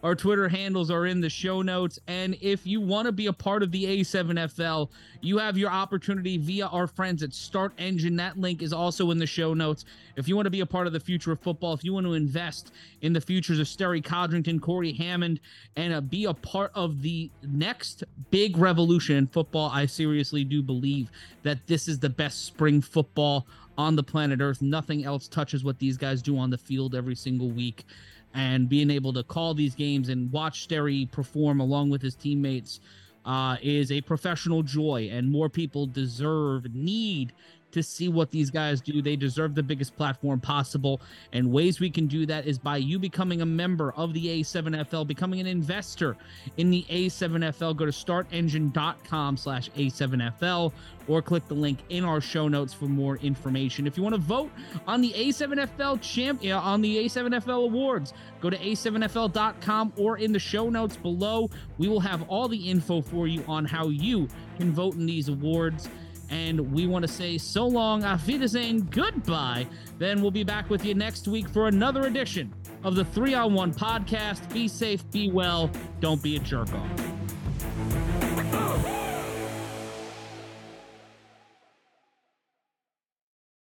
our 0.04 0.16
Twitter 0.16 0.48
handles 0.48 0.92
are 0.92 1.06
in 1.06 1.22
the 1.22 1.30
show 1.30 1.62
notes. 1.62 2.00
And 2.08 2.38
if 2.42 2.66
you 2.66 2.82
want 2.82 3.06
to 3.06 3.12
be 3.12 3.28
a 3.28 3.34
part 3.34 3.64
of 3.64 3.72
the 3.72 3.86
A7FL, 3.86 4.90
you 5.22 5.38
have 5.38 5.58
your 5.58 5.70
opportunity 5.70 6.38
via 6.38 6.68
our 6.68 6.88
friends 6.88 7.24
at 7.24 7.32
StartEngine. 7.32 8.18
That 8.18 8.40
link 8.40 8.62
is 8.62 8.74
also 8.74 9.12
in 9.12 9.18
the 9.18 9.28
show 9.28 9.54
notes. 9.54 9.86
If 10.16 10.28
you 10.28 10.36
want 10.36 10.46
to 10.46 10.52
be 10.52 10.62
a 10.62 10.66
part 10.66 10.88
of 10.88 10.94
the 10.94 11.00
future 11.00 11.32
of 11.32 11.40
football, 11.40 11.74
if 11.74 11.84
you 11.84 11.94
want 11.94 12.06
to 12.06 12.14
invest 12.14 12.72
in 13.02 13.14
the 13.14 13.22
futures 13.22 13.60
of 13.60 13.68
Sterry 13.68 14.02
Codrington, 14.02 14.60
Cory 14.60 14.94
Hammond, 14.94 15.40
and 15.76 15.94
uh, 15.94 16.02
be 16.02 16.26
a 16.26 16.34
part 16.34 16.72
of 16.76 17.02
the 17.02 17.30
next 17.44 18.04
big 18.32 18.58
revolution 18.58 19.16
in 19.16 19.28
football, 19.28 19.70
I 19.74 19.86
seriously 19.86 20.44
do 20.44 20.62
believe 20.62 21.10
that 21.44 21.66
this 21.68 21.88
is 21.88 22.00
the 22.00 22.10
best 22.10 22.46
spring 22.46 22.82
football 22.82 23.48
on 23.80 23.96
the 23.96 24.04
planet 24.04 24.42
Earth. 24.42 24.62
Nothing 24.62 25.06
else 25.06 25.30
touches 25.30 25.64
what 25.64 25.80
these 25.80 25.96
guys 25.96 26.22
do 26.22 26.38
on 26.38 26.50
the 26.50 26.58
field 26.58 26.94
every 26.94 27.16
single 27.16 27.50
week. 27.50 27.86
And 28.34 28.68
being 28.68 28.92
able 28.92 29.14
to 29.14 29.24
call 29.24 29.54
these 29.54 29.74
games 29.74 30.10
and 30.10 30.30
watch 30.34 30.68
Sterry 30.68 31.10
perform 31.10 31.62
along 31.62 31.90
with 31.90 32.02
his 32.02 32.14
teammates 32.14 32.82
uh, 33.26 33.56
is 33.62 33.90
a 33.94 34.02
professional 34.02 34.64
joy. 34.64 35.10
And 35.10 35.32
more 35.32 35.48
people 35.48 35.86
deserve, 35.86 36.76
need 36.76 37.32
to 37.72 37.84
see 37.84 38.10
what 38.10 38.32
these 38.32 38.50
guys 38.50 38.82
do. 38.82 39.02
They 39.02 39.16
deserve 39.16 39.56
the 39.56 39.64
biggest 39.64 39.96
platform 39.96 40.40
possible. 40.40 41.02
And 41.34 41.52
ways 41.52 41.80
we 41.80 41.90
can 41.90 42.08
do 42.08 42.26
that 42.26 42.46
is 42.46 42.58
by 42.58 42.78
you 42.78 43.00
becoming 43.00 43.42
a 43.42 43.46
member 43.46 43.94
of 43.94 44.14
the 44.14 44.42
A7FL, 44.42 45.08
becoming 45.08 45.40
an 45.40 45.48
investor 45.48 46.18
in 46.58 46.70
the 46.70 46.86
A7FL. 46.90 47.76
Go 47.76 47.86
to 47.86 47.92
startengine.com 47.92 49.38
slash 49.38 49.70
A7FL 49.72 50.72
or 51.08 51.22
click 51.22 51.48
the 51.48 51.56
link 51.56 51.80
in 51.90 52.06
our 52.06 52.22
show 52.22 52.48
notes 52.48 52.74
for 52.74 52.86
more 52.86 53.18
information. 53.18 53.88
If 53.88 53.98
you 53.98 54.04
want 54.04 54.16
to 54.16 54.22
vote 54.22 54.52
on 54.88 55.02
the 55.02 55.12
A7FL 55.14 56.02
champ 56.02 56.44
on 56.46 56.82
the 56.82 57.06
A7FL 57.06 57.66
awards, 57.66 58.14
go 58.40 58.50
to 58.50 58.58
a7fl.com 58.58 59.94
or 59.98 60.18
in 60.18 60.32
the 60.32 60.40
show 60.40 60.70
notes 60.70 60.96
below. 60.96 61.50
We 61.78 61.88
will 61.88 62.00
have 62.00 62.24
all 62.30 62.48
the 62.48 62.70
info 62.70 63.02
for 63.02 63.28
you 63.28 63.44
on 63.48 63.66
how 63.66 63.88
you 63.88 64.28
can 64.58 64.72
vote 64.72 64.96
in 64.96 65.06
these 65.06 65.30
awards 65.30 65.90
and 66.30 66.72
we 66.72 66.88
want 66.88 67.04
to 67.04 67.12
say 67.12 67.38
so 67.38 67.68
long, 67.68 68.04
auf 68.04 68.26
Wiedersehen, 68.26 68.88
goodbye. 68.92 69.68
Then 69.98 70.22
we'll 70.22 70.32
be 70.32 70.44
back 70.44 70.70
with 70.70 70.86
you 70.86 70.94
next 70.94 71.28
week 71.28 71.50
for 71.50 71.68
another 71.68 72.08
edition 72.08 72.54
of 72.84 72.96
the 72.96 73.06
Three 73.06 73.34
on 73.34 73.54
One 73.54 73.74
podcast. 73.74 74.52
Be 74.54 74.68
safe, 74.68 75.10
be 75.12 75.32
well, 75.32 75.70
don't 76.00 76.22
be 76.22 76.36
a 76.36 76.40
jerk 76.40 76.70
off. 76.74 76.90